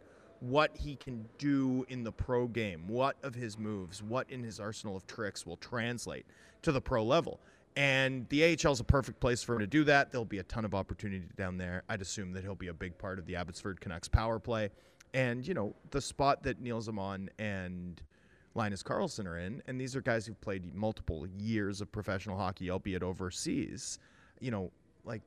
what 0.49 0.76
he 0.76 0.95
can 0.97 1.26
do 1.38 1.86
in 1.88 2.05
the 2.05 2.12
pro 2.12 2.47
game, 2.47 2.84
what 2.86 3.16
of 3.22 3.34
his 3.34 3.59
moves, 3.59 4.03
what 4.03 4.28
in 4.30 4.42
his 4.42 4.61
arsenal 4.61 4.97
of 4.97 5.07
tricks 5.07 5.47
will 5.47 5.57
translate 5.57 6.26
to 6.62 6.70
the 6.70 6.80
pro 6.80 7.03
level. 7.03 7.40
And 7.76 8.28
the 8.28 8.45
AHL 8.45 8.72
is 8.72 8.80
a 8.80 8.84
perfect 8.84 9.20
place 9.20 9.42
for 9.42 9.55
him 9.55 9.61
to 9.61 9.66
do 9.66 9.84
that. 9.84 10.12
There'll 10.12 10.24
be 10.24 10.38
a 10.38 10.45
ton 10.45 10.64
of 10.64 10.74
opportunity 10.74 11.24
down 11.36 11.57
there. 11.57 11.82
I'd 11.88 12.03
assume 12.03 12.32
that 12.34 12.45
he'll 12.45 12.55
be 12.55 12.68
a 12.68 12.74
big 12.74 12.97
part 12.99 13.18
of 13.18 13.26
the 13.26 13.36
Abbotsford 13.36 13.80
Canucks 13.80 14.07
power 14.07 14.38
play. 14.38 14.70
And, 15.14 15.47
you 15.47 15.55
know, 15.55 15.74
the 15.90 16.01
spot 16.01 16.42
that 16.42 16.61
Nils 16.61 16.88
Åman 16.88 17.28
and 17.38 18.01
Linus 18.55 18.82
Karlsson 18.82 19.26
are 19.26 19.38
in, 19.38 19.62
and 19.66 19.80
these 19.80 19.97
are 19.97 20.03
guys 20.03 20.26
who've 20.26 20.40
played 20.40 20.74
multiple 20.74 21.26
years 21.36 21.80
of 21.80 21.90
professional 21.90 22.36
hockey, 22.36 22.70
albeit 22.70 23.03
overseas. 23.03 23.99
You 24.40 24.51
know, 24.51 24.70
like 25.05 25.22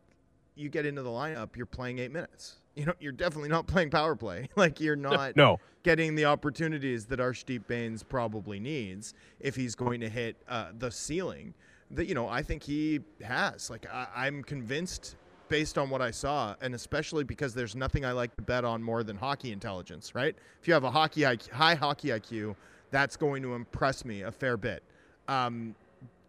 you 0.56 0.70
get 0.70 0.86
into 0.86 1.02
the 1.02 1.10
lineup, 1.10 1.56
you're 1.56 1.66
playing 1.66 2.00
eight 2.00 2.12
minutes 2.12 2.58
you 2.78 2.86
know, 2.86 2.94
you're 3.00 3.12
definitely 3.12 3.50
not 3.50 3.68
playing 3.68 3.90
power 3.90 4.16
play. 4.16 4.50
like 4.56 4.80
you're 4.80 4.96
not 4.96 5.36
no. 5.36 5.60
getting 5.84 6.16
the 6.16 6.26
opportunities 6.26 7.06
that 7.08 7.20
Arshdeep 7.20 7.68
Bains 7.68 8.04
probably 8.04 8.60
needs 8.60 9.14
if 9.40 9.56
he's 9.56 9.76
going 9.76 10.00
to 10.02 10.10
hit 10.10 10.38
uh, 10.48 10.68
the 10.78 10.92
ceiling 10.92 11.54
that, 11.92 12.06
you 12.06 12.14
know, 12.14 12.28
I 12.28 12.44
think 12.44 12.64
he 12.64 13.02
has. 13.24 13.70
Like 13.70 13.86
I- 13.92 14.08
I'm 14.16 14.44
convinced 14.44 15.16
based 15.50 15.78
on 15.78 15.90
what 15.90 16.02
I 16.02 16.12
saw, 16.12 16.56
and 16.62 16.76
especially 16.76 17.24
because 17.24 17.54
there's 17.54 17.76
nothing 17.76 18.06
I 18.06 18.12
like 18.12 18.36
to 18.36 18.42
bet 18.42 18.66
on 18.66 18.84
more 18.84 19.04
than 19.04 19.16
hockey 19.16 19.52
intelligence, 19.52 20.14
right? 20.14 20.36
If 20.62 20.68
you 20.68 20.74
have 20.74 20.84
a 20.84 20.92
hockey 20.92 21.22
IQ, 21.22 21.50
high 21.52 21.76
hockey 21.76 22.10
IQ, 22.10 22.56
that's 22.92 23.18
going 23.18 23.42
to 23.44 23.54
impress 23.56 24.06
me 24.06 24.22
a 24.22 24.32
fair 24.32 24.58
bit. 24.58 24.84
Um, 25.28 25.74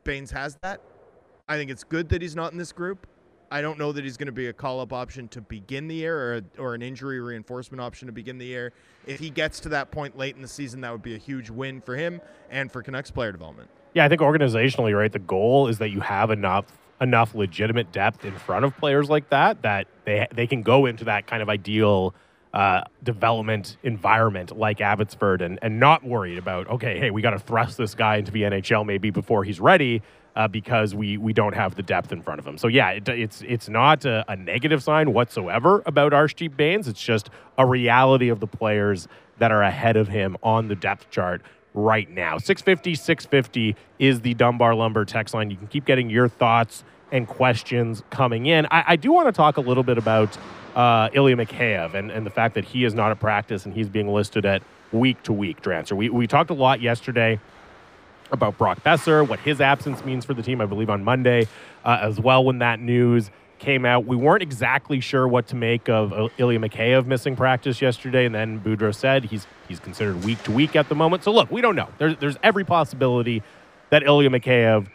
Bains 0.05 0.31
has 0.31 0.57
that. 0.63 0.81
I 1.49 1.57
think 1.57 1.71
it's 1.71 1.85
good 1.85 2.09
that 2.11 2.23
he's 2.23 2.37
not 2.37 2.53
in 2.53 2.59
this 2.59 2.73
group. 2.73 3.07
I 3.51 3.63
don't 3.63 3.79
know 3.79 3.93
that 3.93 4.05
he's 4.05 4.17
going 4.17 4.27
to 4.27 4.33
be 4.33 4.49
a 4.49 4.53
call 4.53 4.81
up 4.81 4.93
option 4.93 5.29
to 5.29 5.41
begin 5.41 5.89
the 5.89 5.95
year 5.95 6.17
or, 6.35 6.43
or 6.59 6.75
an 6.75 6.83
injury 6.83 7.21
reinforcement 7.21 7.81
option 7.81 8.07
to 8.07 8.13
begin 8.13 8.39
the 8.39 8.47
year. 8.47 8.73
If 9.07 9.21
he 9.21 9.31
gets 9.31 9.61
to 9.61 9.71
that 9.71 9.91
point 9.91 10.19
late 10.19 10.37
in 10.37 10.43
the 10.43 10.49
season, 10.49 10.83
that 10.83 10.93
would 10.93 11.03
be 11.03 11.15
a 11.15 11.19
huge 11.19 11.49
win 11.49 11.81
for 11.81 11.97
him 11.97 12.21
and 12.51 12.71
for 12.71 12.83
Canucks 12.83 13.11
player 13.11 13.33
development. 13.33 13.71
Yeah, 13.95 14.05
I 14.05 14.09
think 14.09 14.21
organizationally, 14.21 14.97
right, 14.97 15.11
the 15.11 15.19
goal 15.19 15.69
is 15.69 15.79
that 15.79 15.91
you 15.91 16.01
have 16.01 16.31
enough 16.31 16.67
enough 17.01 17.35
legitimate 17.35 17.93
depth 17.93 18.25
in 18.25 18.37
front 18.37 18.65
of 18.65 18.77
players 18.77 19.09
like 19.09 19.31
that 19.31 19.63
that 19.63 19.87
they 20.05 20.27
they 20.35 20.47
can 20.49 20.63
go 20.63 20.85
into 20.85 21.05
that 21.05 21.29
kind 21.29 21.43
of 21.43 21.49
ideal 21.49 22.13
uh, 22.53 22.83
development 23.05 23.77
environment 23.85 24.57
like 24.57 24.81
Abbotsford 24.81 25.41
and 25.43 25.59
and 25.63 25.79
not 25.79 26.05
worried 26.05 26.39
about 26.39 26.69
okay, 26.69 26.99
hey, 26.99 27.11
we 27.11 27.23
got 27.23 27.31
to 27.31 27.39
thrust 27.39 27.79
this 27.79 27.95
guy 27.95 28.17
into 28.17 28.33
the 28.33 28.43
NHL 28.43 28.85
maybe 28.85 29.11
before 29.11 29.45
he's 29.45 29.61
ready 29.61 30.03
uh, 30.39 30.47
because 30.47 30.95
we 30.95 31.19
we 31.19 31.33
don't 31.33 31.55
have 31.55 31.75
the 31.75 31.83
depth 31.83 32.13
in 32.13 32.23
front 32.23 32.39
of 32.39 32.47
him. 32.47 32.57
So 32.57 32.69
yeah, 32.69 32.91
it, 32.91 33.09
it's 33.09 33.43
it's 33.43 33.69
not 33.69 34.05
a, 34.05 34.25
a, 34.29 34.37
negative 34.37 34.83
sign 34.83 35.13
whatsoever 35.13 35.83
about 35.85 36.13
Arshdeep 36.13 36.57
Bains. 36.57 36.87
It's 36.87 37.03
just 37.03 37.29
a 37.59 37.67
reality 37.67 38.29
of 38.29 38.39
the 38.39 38.47
players 38.47 39.09
that 39.39 39.51
are 39.51 39.63
ahead 39.63 39.97
of 39.97 40.07
him 40.07 40.37
on 40.43 40.69
the 40.69 40.77
depth 40.77 41.11
chart 41.11 41.43
right 41.75 42.09
now. 42.09 42.39
650 42.39 42.95
650 42.95 43.77
is 43.99 44.21
the 44.21 44.35
Dunbar 44.35 44.77
Lumber 44.77 45.05
text 45.05 45.35
line. 45.35 45.51
You 45.51 45.57
can 45.57 45.67
keep 45.67 45.85
getting 45.85 46.09
your 46.09 46.29
thoughts 46.29 46.85
and 47.11 47.27
questions 47.27 48.05
coming 48.11 48.47
in. 48.47 48.67
I, 48.71 48.85
I 48.89 48.97
do 48.97 49.13
want 49.13 49.27
to 49.27 49.33
talk 49.33 49.57
a 49.57 49.61
little 49.61 49.83
bit 49.83 49.99
about 49.99 50.39
uh, 50.77 51.09
Ilya 51.15 51.35
Mikheyev 51.37 51.95
and, 51.95 52.13
and 52.13 52.25
the 52.25 52.31
fact 52.31 52.55
that 52.55 52.65
he 52.65 52.85
is 52.85 52.95
not 52.95 53.11
at 53.11 53.19
practice 53.19 53.67
and 53.67 53.75
he's 53.75 53.89
being 53.89 54.07
listed 54.07 54.47
at 54.47 54.63
week 54.93 55.21
to 55.25 55.33
week, 55.33 55.63
Drancer. 55.63 55.97
We, 55.97 56.11
we 56.11 56.29
talked 56.29 56.51
a 56.51 56.55
lot 56.55 56.81
yesterday 56.81 57.41
about 58.31 58.59
Brock 58.59 58.83
Boeser, 58.85 59.27
what 59.27 59.41
his 59.41 59.61
absence 59.61 60.05
means 60.05 60.25
for 60.25 60.35
the 60.35 60.43
team, 60.43 60.61
I 60.61 60.67
believe 60.67 60.91
on 60.91 61.05
Monday 61.05 61.47
uh, 61.85 61.99
as 62.01 62.21
well 62.21 62.45
when 62.45 62.59
that 62.59 62.81
news 62.81 63.31
came 63.59 63.85
out. 63.85 64.07
We 64.07 64.17
weren't 64.17 64.43
exactly 64.43 65.01
sure 65.01 65.27
what 65.27 65.49
to 65.49 65.57
make 65.57 65.89
of 65.89 66.13
Ilya 66.39 66.61
Mikheyev 66.61 67.07
missing 67.07 67.37
practice 67.37 67.83
yesterday, 67.83 68.25
and 68.25 68.35
then 68.35 68.61
Boudreau 68.61 68.95
said 68.95 69.25
he's 69.25 69.47
he's 69.67 69.81
considered 69.81 70.25
week 70.25 70.43
to 70.45 70.53
week 70.53 70.77
at 70.77 70.89
the 70.89 70.95
moment. 70.95 71.25
So 71.25 71.33
look, 71.33 71.51
we 71.51 71.61
don't 71.61 71.77
know. 71.77 71.89
There's 71.99 72.17
there's 72.19 72.37
every 72.43 72.65
possibility 72.65 73.43
that 73.91 74.03
Ilya 74.03 74.31
Mikheyev 74.31 74.87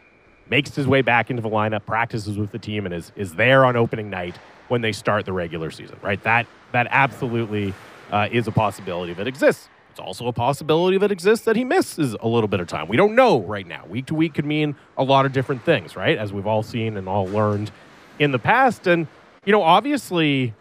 makes 0.49 0.75
his 0.75 0.87
way 0.87 1.01
back 1.01 1.29
into 1.29 1.41
the 1.41 1.49
lineup, 1.49 1.85
practices 1.85 2.37
with 2.37 2.51
the 2.51 2.59
team, 2.59 2.85
and 2.85 2.93
is 2.93 3.11
is 3.15 3.35
there 3.35 3.65
on 3.65 3.75
opening 3.75 4.09
night 4.09 4.37
when 4.69 4.81
they 4.81 4.91
start 4.91 5.25
the 5.25 5.33
regular 5.33 5.71
season. 5.71 5.97
Right? 6.01 6.21
That 6.23 6.47
that 6.71 6.87
absolutely 6.89 7.73
uh, 8.11 8.29
is 8.31 8.47
a 8.47 8.51
possibility 8.51 9.13
that 9.13 9.27
exists. 9.27 9.69
It's 9.93 9.99
also 9.99 10.25
a 10.25 10.33
possibility 10.33 10.97
that 10.97 11.11
exists 11.11 11.45
that 11.45 11.55
he 11.55 11.63
misses 11.63 12.15
a 12.19 12.27
little 12.27 12.47
bit 12.47 12.59
of 12.59 12.65
time. 12.65 12.87
We 12.87 12.97
don't 12.97 13.13
know 13.13 13.41
right 13.41 13.67
now. 13.67 13.85
Week 13.85 14.07
to 14.07 14.15
week 14.15 14.33
could 14.33 14.43
mean 14.43 14.75
a 14.97 15.03
lot 15.03 15.27
of 15.27 15.33
different 15.33 15.63
things, 15.63 15.95
right? 15.95 16.17
As 16.17 16.33
we've 16.33 16.47
all 16.47 16.63
seen 16.63 16.97
and 16.97 17.07
all 17.07 17.27
learned 17.27 17.69
in 18.17 18.31
the 18.31 18.39
past. 18.39 18.87
And, 18.87 19.05
you 19.45 19.51
know, 19.51 19.61
obviously, 19.61 20.55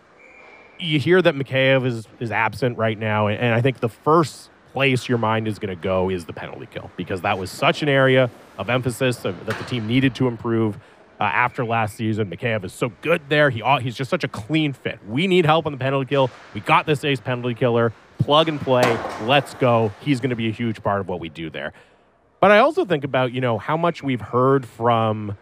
you 0.79 0.99
hear 0.99 1.23
that 1.23 1.35
Mikheyev 1.35 1.87
is, 1.87 2.07
is 2.21 2.31
absent 2.31 2.77
right 2.77 2.99
now. 2.99 3.29
And, 3.29 3.55
I 3.55 3.63
think 3.63 3.81
the 3.81 3.89
first 3.89 4.51
place 4.75 5.09
your 5.09 5.17
mind 5.17 5.49
is 5.49 5.59
going 5.59 5.75
to 5.75 5.83
go 5.83 6.11
is 6.11 6.27
the 6.27 6.35
penalty 6.35 6.69
kill 6.71 6.91
because 6.99 7.23
that 7.23 7.39
was 7.39 7.51
such 7.51 7.81
an 7.83 7.89
area 7.89 8.29
of 8.59 8.69
emphasis 8.69 9.17
that 9.17 9.47
the 9.47 9.65
team 9.65 9.87
needed 9.87 10.15
to 10.17 10.29
improve. 10.29 10.79
Uh, 11.21 11.27
after 11.27 11.65
last 11.65 11.95
season. 11.95 12.29
Mikheyev 12.29 12.65
is 12.65 12.73
so 12.73 12.91
good 13.01 13.23
there. 13.29 13.49
He 13.49 13.63
he's 13.81 13.95
just 13.95 14.11
such 14.11 14.25
a 14.25 14.29
clean 14.29 14.73
fit. 14.73 14.99
We 15.07 15.29
need 15.29 15.47
help 15.47 15.67
on 15.67 15.73
the 15.73 15.79
penalty 15.79 16.09
kill. 16.09 16.33
We 16.53 16.63
got 16.63 16.85
this 16.85 17.05
ace 17.05 17.21
penalty 17.21 17.55
killer 17.55 17.93
plug 18.23 18.49
and 18.49 18.61
play. 18.61 18.99
Let's 19.23 19.55
go. 19.55 19.93
He's 20.01 20.21
going 20.21 20.31
to 20.31 20.37
be 20.37 20.49
a 20.49 20.53
huge 20.53 20.83
part 20.83 21.01
of 21.01 21.09
what 21.09 21.21
we 21.21 21.29
do 21.29 21.51
there. 21.51 21.73
But 22.41 22.51
I 22.51 22.59
also 22.59 22.85
think 22.85 23.05
about, 23.05 23.33
you 23.33 23.41
know, 23.41 23.59
how 23.59 23.77
much 23.77 24.03
we've 24.03 24.21
heard 24.21 24.67
from 24.67 25.37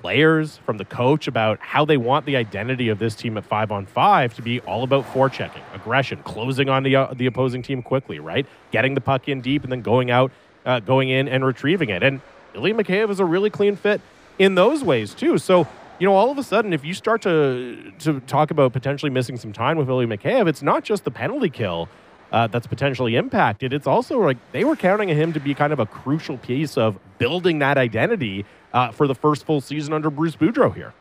players, 0.00 0.58
from 0.58 0.78
the 0.78 0.84
coach 0.84 1.26
about 1.26 1.58
how 1.60 1.84
they 1.84 1.96
want 1.96 2.26
the 2.26 2.36
identity 2.36 2.88
of 2.88 2.98
this 2.98 3.14
team 3.14 3.36
at 3.36 3.44
5 3.44 3.72
on 3.72 3.86
5 3.86 4.34
to 4.34 4.42
be 4.42 4.60
all 4.60 4.84
about 4.84 5.04
forechecking, 5.12 5.62
aggression, 5.74 6.22
closing 6.22 6.68
on 6.68 6.82
the 6.82 6.94
uh, 6.94 7.14
the 7.14 7.26
opposing 7.26 7.62
team 7.62 7.82
quickly, 7.82 8.20
right? 8.20 8.46
Getting 8.70 8.94
the 8.94 9.00
puck 9.00 9.28
in 9.28 9.40
deep 9.40 9.62
and 9.64 9.72
then 9.72 9.82
going 9.82 10.10
out 10.10 10.30
uh, 10.64 10.80
going 10.80 11.08
in 11.08 11.28
and 11.28 11.44
retrieving 11.44 11.88
it. 11.88 12.02
And 12.02 12.20
Ilya 12.54 12.74
Mikheyev 12.74 13.10
is 13.10 13.20
a 13.20 13.24
really 13.24 13.50
clean 13.50 13.76
fit 13.76 14.00
in 14.38 14.54
those 14.54 14.84
ways 14.84 15.14
too. 15.14 15.38
So 15.38 15.66
you 15.98 16.06
know, 16.06 16.14
all 16.14 16.30
of 16.30 16.38
a 16.38 16.42
sudden, 16.42 16.72
if 16.72 16.84
you 16.84 16.94
start 16.94 17.22
to 17.22 17.92
to 18.00 18.20
talk 18.20 18.50
about 18.50 18.72
potentially 18.72 19.10
missing 19.10 19.36
some 19.36 19.52
time 19.52 19.76
with 19.76 19.88
Ilya 19.88 20.08
Mikheyev, 20.08 20.48
it's 20.48 20.62
not 20.62 20.84
just 20.84 21.04
the 21.04 21.10
penalty 21.10 21.50
kill 21.50 21.88
uh, 22.32 22.46
that's 22.46 22.66
potentially 22.66 23.16
impacted. 23.16 23.72
It's 23.72 23.86
also 23.86 24.18
like 24.20 24.36
they 24.52 24.64
were 24.64 24.76
counting 24.76 25.10
on 25.10 25.16
him 25.16 25.32
to 25.32 25.40
be 25.40 25.54
kind 25.54 25.72
of 25.72 25.78
a 25.78 25.86
crucial 25.86 26.38
piece 26.38 26.76
of 26.76 26.98
building 27.18 27.60
that 27.60 27.78
identity 27.78 28.44
uh, 28.72 28.90
for 28.90 29.06
the 29.06 29.14
first 29.14 29.46
full 29.46 29.60
season 29.60 29.94
under 29.94 30.10
Bruce 30.10 30.36
Boudreau 30.36 30.74
here. 30.74 30.92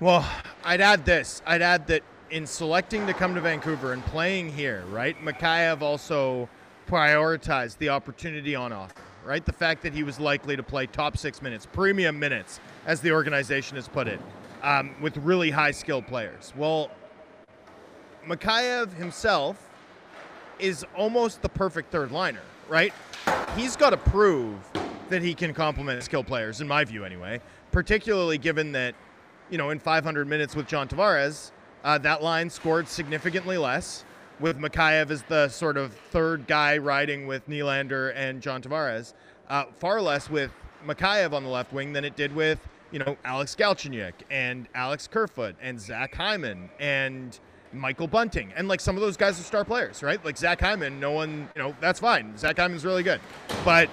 Well, 0.00 0.28
I'd 0.64 0.80
add 0.80 1.04
this. 1.04 1.42
I'd 1.46 1.62
add 1.62 1.86
that 1.88 2.02
in 2.30 2.46
selecting 2.46 3.06
to 3.06 3.14
come 3.14 3.34
to 3.34 3.40
Vancouver 3.40 3.92
and 3.92 4.04
playing 4.04 4.52
here, 4.52 4.84
right, 4.90 5.16
Mikheyev 5.24 5.80
also 5.80 6.48
prioritized 6.86 7.78
the 7.78 7.88
opportunity 7.88 8.54
on 8.54 8.72
offer 8.72 9.02
right? 9.24 9.44
The 9.44 9.52
fact 9.52 9.82
that 9.82 9.92
he 9.92 10.02
was 10.02 10.18
likely 10.18 10.56
to 10.56 10.62
play 10.62 10.86
top 10.86 11.16
six 11.16 11.42
minutes, 11.42 11.66
premium 11.66 12.18
minutes, 12.18 12.60
as 12.86 13.00
the 13.00 13.12
organization 13.12 13.76
has 13.76 13.88
put 13.88 14.08
it, 14.08 14.20
um, 14.62 14.94
with 15.00 15.16
really 15.18 15.50
high 15.50 15.70
skilled 15.70 16.06
players. 16.06 16.52
Well, 16.56 16.90
Mikheyev 18.26 18.94
himself 18.94 19.68
is 20.58 20.84
almost 20.96 21.42
the 21.42 21.48
perfect 21.48 21.90
third 21.90 22.10
liner, 22.10 22.42
right? 22.68 22.92
He's 23.56 23.76
got 23.76 23.90
to 23.90 23.96
prove 23.96 24.58
that 25.08 25.22
he 25.22 25.34
can 25.34 25.54
complement 25.54 26.02
skilled 26.02 26.26
players, 26.26 26.60
in 26.60 26.68
my 26.68 26.84
view, 26.84 27.04
anyway. 27.04 27.40
Particularly 27.70 28.38
given 28.38 28.72
that, 28.72 28.94
you 29.50 29.58
know, 29.58 29.70
in 29.70 29.78
500 29.78 30.26
minutes 30.26 30.54
with 30.54 30.66
John 30.66 30.88
Tavares, 30.88 31.52
uh, 31.84 31.98
that 31.98 32.22
line 32.22 32.50
scored 32.50 32.88
significantly 32.88 33.56
less 33.56 34.04
with 34.40 34.58
Mikheyev 34.58 35.10
as 35.10 35.22
the 35.24 35.48
sort 35.48 35.76
of 35.76 35.92
third 35.92 36.46
guy 36.46 36.78
riding 36.78 37.26
with 37.26 37.48
Nylander 37.48 38.12
and 38.14 38.40
John 38.40 38.62
Tavares, 38.62 39.14
uh, 39.48 39.64
far 39.78 40.00
less 40.00 40.30
with 40.30 40.52
Mikheyev 40.86 41.32
on 41.32 41.42
the 41.44 41.50
left 41.50 41.72
wing 41.72 41.92
than 41.92 42.04
it 42.04 42.16
did 42.16 42.34
with, 42.34 42.58
you 42.90 42.98
know, 42.98 43.16
Alex 43.24 43.56
Galchenyuk 43.58 44.12
and 44.30 44.68
Alex 44.74 45.08
Kerfoot 45.08 45.56
and 45.60 45.80
Zach 45.80 46.14
Hyman 46.14 46.70
and 46.78 47.38
Michael 47.72 48.06
Bunting. 48.06 48.52
And 48.56 48.68
like 48.68 48.80
some 48.80 48.96
of 48.96 49.02
those 49.02 49.16
guys 49.16 49.38
are 49.38 49.42
star 49.42 49.64
players, 49.64 50.02
right? 50.02 50.24
Like 50.24 50.36
Zach 50.36 50.60
Hyman, 50.60 51.00
no 51.00 51.10
one, 51.10 51.48
you 51.54 51.62
know, 51.62 51.74
that's 51.80 52.00
fine. 52.00 52.36
Zach 52.36 52.56
Hyman's 52.56 52.84
really 52.84 53.02
good. 53.02 53.20
But, 53.64 53.90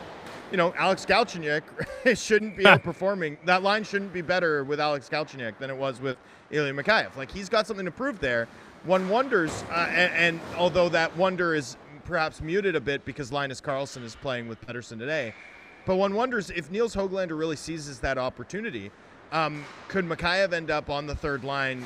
you 0.51 0.57
know, 0.57 0.73
Alex 0.77 1.05
Galchenyuk 1.05 1.63
shouldn't 2.17 2.55
be 2.55 2.63
outperforming. 2.63 3.37
That 3.45 3.63
line 3.63 3.83
shouldn't 3.83 4.13
be 4.13 4.21
better 4.21 4.63
with 4.63 4.79
Alex 4.79 5.09
Galchenyuk 5.09 5.57
than 5.57 5.69
it 5.69 5.75
was 5.75 5.99
with 5.99 6.17
Ilya 6.51 6.73
Mikheyev. 6.73 7.15
Like 7.17 7.31
he's 7.31 7.49
got 7.49 7.67
something 7.67 7.85
to 7.85 7.91
prove 7.91 8.19
there 8.19 8.47
one 8.85 9.09
wonders, 9.09 9.63
uh, 9.71 9.87
and, 9.89 10.13
and, 10.13 10.39
although 10.57 10.89
that 10.89 11.15
wonder 11.17 11.55
is 11.55 11.75
perhaps 12.05 12.39
muted 12.39 12.75
a 12.75 12.81
bit 12.81 13.03
because 13.03 13.31
Linus 13.31 13.59
Karlsson 13.59 14.03
is 14.03 14.15
playing 14.15 14.47
with 14.47 14.61
Pettersson 14.65 14.99
today, 14.99 15.33
but 15.85 15.95
one 15.95 16.13
wonders 16.13 16.51
if 16.51 16.69
Nils 16.71 16.95
Hoglander 16.95 17.37
really 17.37 17.55
seizes 17.55 17.99
that 17.99 18.17
opportunity. 18.17 18.91
Um, 19.31 19.65
could 19.87 20.05
Mikheyev 20.05 20.53
end 20.53 20.69
up 20.69 20.89
on 20.89 21.07
the 21.07 21.15
third 21.15 21.43
line 21.43 21.83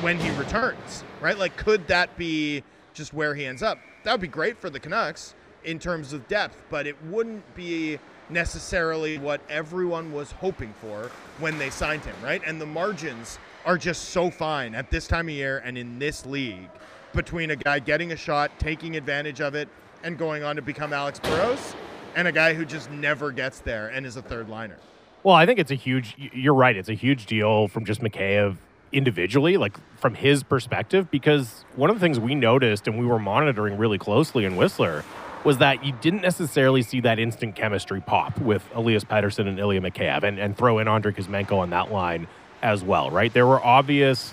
when 0.00 0.18
he 0.18 0.30
returns? 0.38 1.02
Right? 1.20 1.36
Like, 1.36 1.56
could 1.56 1.86
that 1.88 2.16
be 2.18 2.62
just 2.92 3.14
where 3.14 3.34
he 3.34 3.46
ends 3.46 3.62
up? 3.62 3.78
That 4.04 4.12
would 4.12 4.20
be 4.20 4.28
great 4.28 4.58
for 4.58 4.68
the 4.68 4.78
Canucks 4.78 5.34
in 5.64 5.78
terms 5.78 6.12
of 6.12 6.28
depth, 6.28 6.62
but 6.68 6.86
it 6.86 6.96
wouldn't 7.04 7.54
be 7.54 7.98
necessarily 8.30 9.18
what 9.18 9.40
everyone 9.48 10.12
was 10.12 10.32
hoping 10.32 10.74
for 10.80 11.10
when 11.38 11.58
they 11.58 11.70
signed 11.70 12.04
him, 12.04 12.14
right? 12.22 12.42
And 12.44 12.60
the 12.60 12.66
margins 12.66 13.38
are 13.68 13.76
just 13.76 14.06
so 14.06 14.30
fine 14.30 14.74
at 14.74 14.90
this 14.90 15.06
time 15.06 15.28
of 15.28 15.34
year 15.34 15.58
and 15.62 15.76
in 15.76 15.98
this 15.98 16.24
league 16.24 16.70
between 17.12 17.50
a 17.50 17.56
guy 17.56 17.78
getting 17.78 18.12
a 18.12 18.16
shot, 18.16 18.50
taking 18.58 18.96
advantage 18.96 19.42
of 19.42 19.54
it, 19.54 19.68
and 20.02 20.16
going 20.16 20.42
on 20.42 20.56
to 20.56 20.62
become 20.62 20.94
Alex 20.94 21.20
Burrows, 21.20 21.74
and 22.16 22.26
a 22.26 22.32
guy 22.32 22.54
who 22.54 22.64
just 22.64 22.90
never 22.90 23.30
gets 23.30 23.60
there 23.60 23.88
and 23.88 24.06
is 24.06 24.16
a 24.16 24.22
third 24.22 24.48
liner. 24.48 24.78
Well, 25.22 25.34
I 25.34 25.44
think 25.44 25.58
it's 25.58 25.70
a 25.70 25.74
huge. 25.74 26.16
You're 26.16 26.54
right. 26.54 26.76
It's 26.76 26.88
a 26.88 26.94
huge 26.94 27.26
deal 27.26 27.68
from 27.68 27.84
just 27.84 28.00
Mikheyev 28.00 28.56
individually, 28.90 29.58
like 29.58 29.76
from 29.98 30.14
his 30.14 30.42
perspective, 30.42 31.10
because 31.10 31.66
one 31.76 31.90
of 31.90 31.96
the 31.96 32.00
things 32.00 32.18
we 32.18 32.34
noticed 32.34 32.88
and 32.88 32.98
we 32.98 33.04
were 33.04 33.18
monitoring 33.18 33.76
really 33.76 33.98
closely 33.98 34.46
in 34.46 34.56
Whistler 34.56 35.04
was 35.44 35.58
that 35.58 35.84
you 35.84 35.92
didn't 36.00 36.22
necessarily 36.22 36.80
see 36.80 37.00
that 37.02 37.18
instant 37.18 37.54
chemistry 37.54 38.00
pop 38.00 38.38
with 38.40 38.64
Elias 38.74 39.04
Pettersson 39.04 39.46
and 39.46 39.58
Ilya 39.58 39.82
Mikheyev, 39.82 40.22
and, 40.22 40.38
and 40.38 40.56
throw 40.56 40.78
in 40.78 40.88
Andrei 40.88 41.12
Kuzmenko 41.12 41.58
on 41.58 41.68
that 41.70 41.92
line 41.92 42.26
as 42.62 42.82
well, 42.82 43.10
right? 43.10 43.32
There 43.32 43.46
were 43.46 43.64
obvious, 43.64 44.32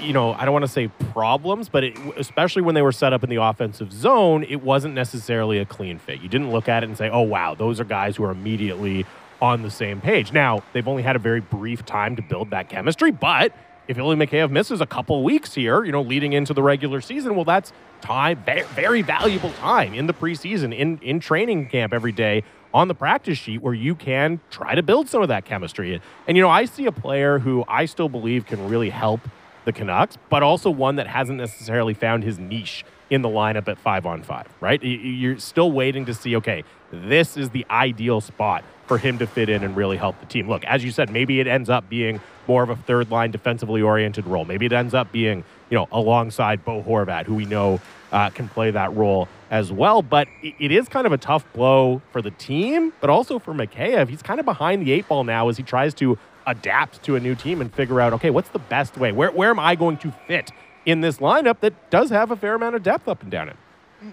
you 0.00 0.12
know, 0.12 0.32
I 0.32 0.44
don't 0.44 0.52
want 0.52 0.64
to 0.64 0.70
say 0.70 0.88
problems, 0.88 1.68
but 1.68 1.84
it, 1.84 1.98
especially 2.16 2.62
when 2.62 2.74
they 2.74 2.82
were 2.82 2.92
set 2.92 3.12
up 3.12 3.24
in 3.24 3.30
the 3.30 3.42
offensive 3.42 3.92
zone, 3.92 4.44
it 4.44 4.62
wasn't 4.62 4.94
necessarily 4.94 5.58
a 5.58 5.64
clean 5.64 5.98
fit. 5.98 6.20
You 6.20 6.28
didn't 6.28 6.50
look 6.50 6.68
at 6.68 6.82
it 6.82 6.88
and 6.88 6.96
say, 6.96 7.10
oh, 7.10 7.22
wow, 7.22 7.54
those 7.54 7.80
are 7.80 7.84
guys 7.84 8.16
who 8.16 8.24
are 8.24 8.30
immediately 8.30 9.06
on 9.40 9.62
the 9.62 9.70
same 9.70 10.00
page. 10.00 10.32
Now, 10.32 10.62
they've 10.72 10.86
only 10.86 11.02
had 11.02 11.16
a 11.16 11.18
very 11.18 11.40
brief 11.40 11.84
time 11.84 12.16
to 12.16 12.22
build 12.22 12.50
that 12.50 12.68
chemistry, 12.68 13.10
but 13.10 13.52
if 13.88 13.98
Ilya 13.98 14.16
Mikheyev 14.16 14.50
misses 14.50 14.80
a 14.80 14.86
couple 14.86 15.22
weeks 15.24 15.54
here, 15.54 15.84
you 15.84 15.90
know, 15.90 16.02
leading 16.02 16.32
into 16.32 16.54
the 16.54 16.62
regular 16.62 17.00
season, 17.00 17.34
well, 17.34 17.44
that's 17.44 17.72
time, 18.00 18.42
very 18.74 19.02
valuable 19.02 19.50
time 19.54 19.94
in 19.94 20.06
the 20.06 20.14
preseason, 20.14 20.76
in, 20.76 20.98
in 20.98 21.18
training 21.18 21.68
camp 21.68 21.92
every 21.92 22.12
day 22.12 22.44
on 22.74 22.88
the 22.88 22.94
practice 22.94 23.38
sheet 23.38 23.62
where 23.62 23.74
you 23.74 23.94
can 23.94 24.40
try 24.50 24.74
to 24.74 24.82
build 24.82 25.08
some 25.08 25.22
of 25.22 25.28
that 25.28 25.44
chemistry. 25.44 26.00
And, 26.26 26.36
you 26.36 26.42
know, 26.42 26.50
I 26.50 26.64
see 26.64 26.86
a 26.86 26.92
player 26.92 27.38
who 27.38 27.64
I 27.68 27.84
still 27.84 28.08
believe 28.08 28.46
can 28.46 28.68
really 28.68 28.90
help 28.90 29.20
the 29.64 29.72
Canucks, 29.72 30.18
but 30.28 30.42
also 30.42 30.70
one 30.70 30.96
that 30.96 31.06
hasn't 31.06 31.38
necessarily 31.38 31.94
found 31.94 32.24
his 32.24 32.38
niche 32.38 32.84
in 33.10 33.22
the 33.22 33.28
lineup 33.28 33.68
at 33.68 33.78
five 33.78 34.06
on 34.06 34.22
five, 34.22 34.48
right? 34.60 34.82
You're 34.82 35.38
still 35.38 35.70
waiting 35.70 36.06
to 36.06 36.14
see, 36.14 36.34
okay, 36.36 36.64
this 36.90 37.36
is 37.36 37.50
the 37.50 37.66
ideal 37.70 38.20
spot 38.20 38.64
for 38.86 38.98
him 38.98 39.18
to 39.18 39.26
fit 39.26 39.48
in 39.48 39.62
and 39.62 39.76
really 39.76 39.96
help 39.96 40.18
the 40.18 40.26
team. 40.26 40.48
Look, 40.48 40.64
as 40.64 40.82
you 40.82 40.90
said, 40.90 41.10
maybe 41.10 41.38
it 41.38 41.46
ends 41.46 41.70
up 41.70 41.88
being 41.88 42.20
more 42.48 42.62
of 42.62 42.70
a 42.70 42.76
third 42.76 43.10
line 43.10 43.30
defensively 43.30 43.82
oriented 43.82 44.26
role. 44.26 44.44
Maybe 44.44 44.66
it 44.66 44.72
ends 44.72 44.94
up 44.94 45.12
being, 45.12 45.44
you 45.70 45.76
know, 45.76 45.88
alongside 45.92 46.64
Bo 46.64 46.82
Horvat, 46.82 47.26
who 47.26 47.34
we 47.34 47.44
know 47.44 47.80
uh, 48.12 48.30
can 48.30 48.48
play 48.48 48.70
that 48.70 48.94
role 48.94 49.28
as 49.50 49.72
well. 49.72 50.02
But 50.02 50.28
it 50.42 50.70
is 50.70 50.88
kind 50.88 51.06
of 51.06 51.12
a 51.12 51.18
tough 51.18 51.50
blow 51.52 52.00
for 52.12 52.22
the 52.22 52.30
team, 52.32 52.92
but 53.00 53.10
also 53.10 53.38
for 53.38 53.52
Mikheyev. 53.52 54.08
He's 54.08 54.22
kind 54.22 54.38
of 54.38 54.46
behind 54.46 54.86
the 54.86 54.92
eight 54.92 55.08
ball 55.08 55.24
now 55.24 55.48
as 55.48 55.56
he 55.56 55.62
tries 55.62 55.94
to 55.94 56.18
adapt 56.46 57.02
to 57.04 57.16
a 57.16 57.20
new 57.20 57.34
team 57.34 57.60
and 57.60 57.72
figure 57.72 58.00
out, 58.00 58.12
okay, 58.12 58.30
what's 58.30 58.50
the 58.50 58.58
best 58.58 58.96
way? 58.96 59.12
Where, 59.12 59.30
where 59.30 59.50
am 59.50 59.58
I 59.58 59.74
going 59.74 59.96
to 59.98 60.12
fit 60.26 60.50
in 60.86 61.00
this 61.00 61.18
lineup 61.18 61.60
that 61.60 61.90
does 61.90 62.10
have 62.10 62.30
a 62.30 62.36
fair 62.36 62.54
amount 62.54 62.74
of 62.74 62.82
depth 62.82 63.08
up 63.08 63.22
and 63.22 63.30
down 63.30 63.48
it? 63.48 63.56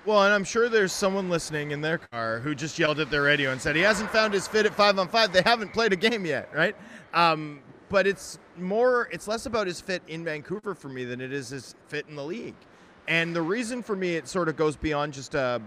Well, 0.05 0.23
and 0.23 0.31
I'm 0.31 0.43
sure 0.43 0.69
there's 0.69 0.93
someone 0.93 1.31
listening 1.31 1.71
in 1.71 1.81
their 1.81 1.97
car 1.97 2.39
who 2.39 2.53
just 2.53 2.77
yelled 2.77 2.99
at 2.99 3.09
their 3.09 3.23
radio 3.23 3.51
and 3.51 3.59
said 3.59 3.75
he 3.75 3.81
hasn't 3.81 4.11
found 4.11 4.35
his 4.35 4.47
fit 4.47 4.67
at 4.67 4.75
five 4.75 4.99
on 4.99 5.07
five. 5.07 5.33
They 5.33 5.41
haven't 5.43 5.73
played 5.73 5.93
a 5.93 5.95
game 5.95 6.25
yet, 6.27 6.49
right? 6.53 6.75
Um, 7.15 7.61
but 7.89 8.05
it's 8.05 8.37
more, 8.55 9.09
it's 9.11 9.27
less 9.27 9.47
about 9.47 9.65
his 9.65 9.81
fit 9.81 10.03
in 10.07 10.23
Vancouver 10.23 10.75
for 10.75 10.89
me 10.89 11.05
than 11.05 11.19
it 11.21 11.33
is 11.33 11.49
his 11.49 11.73
fit 11.87 12.05
in 12.07 12.15
the 12.15 12.23
league. 12.23 12.53
And 13.09 13.35
the 13.35 13.41
reason 13.41 13.81
for 13.81 13.95
me, 13.95 14.15
it 14.15 14.27
sort 14.27 14.49
of 14.49 14.55
goes 14.55 14.75
beyond 14.75 15.13
just 15.13 15.35
uh, 15.35 15.59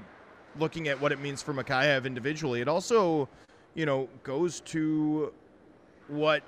looking 0.61 0.87
at 0.87 1.01
what 1.01 1.11
it 1.11 1.21
means 1.21 1.43
for 1.43 1.53
Mikheyev 1.53 2.05
individually. 2.05 2.61
It 2.61 2.69
also, 2.69 3.29
you 3.75 3.85
know, 3.85 4.09
goes 4.23 4.61
to 4.61 5.35
what 6.07 6.45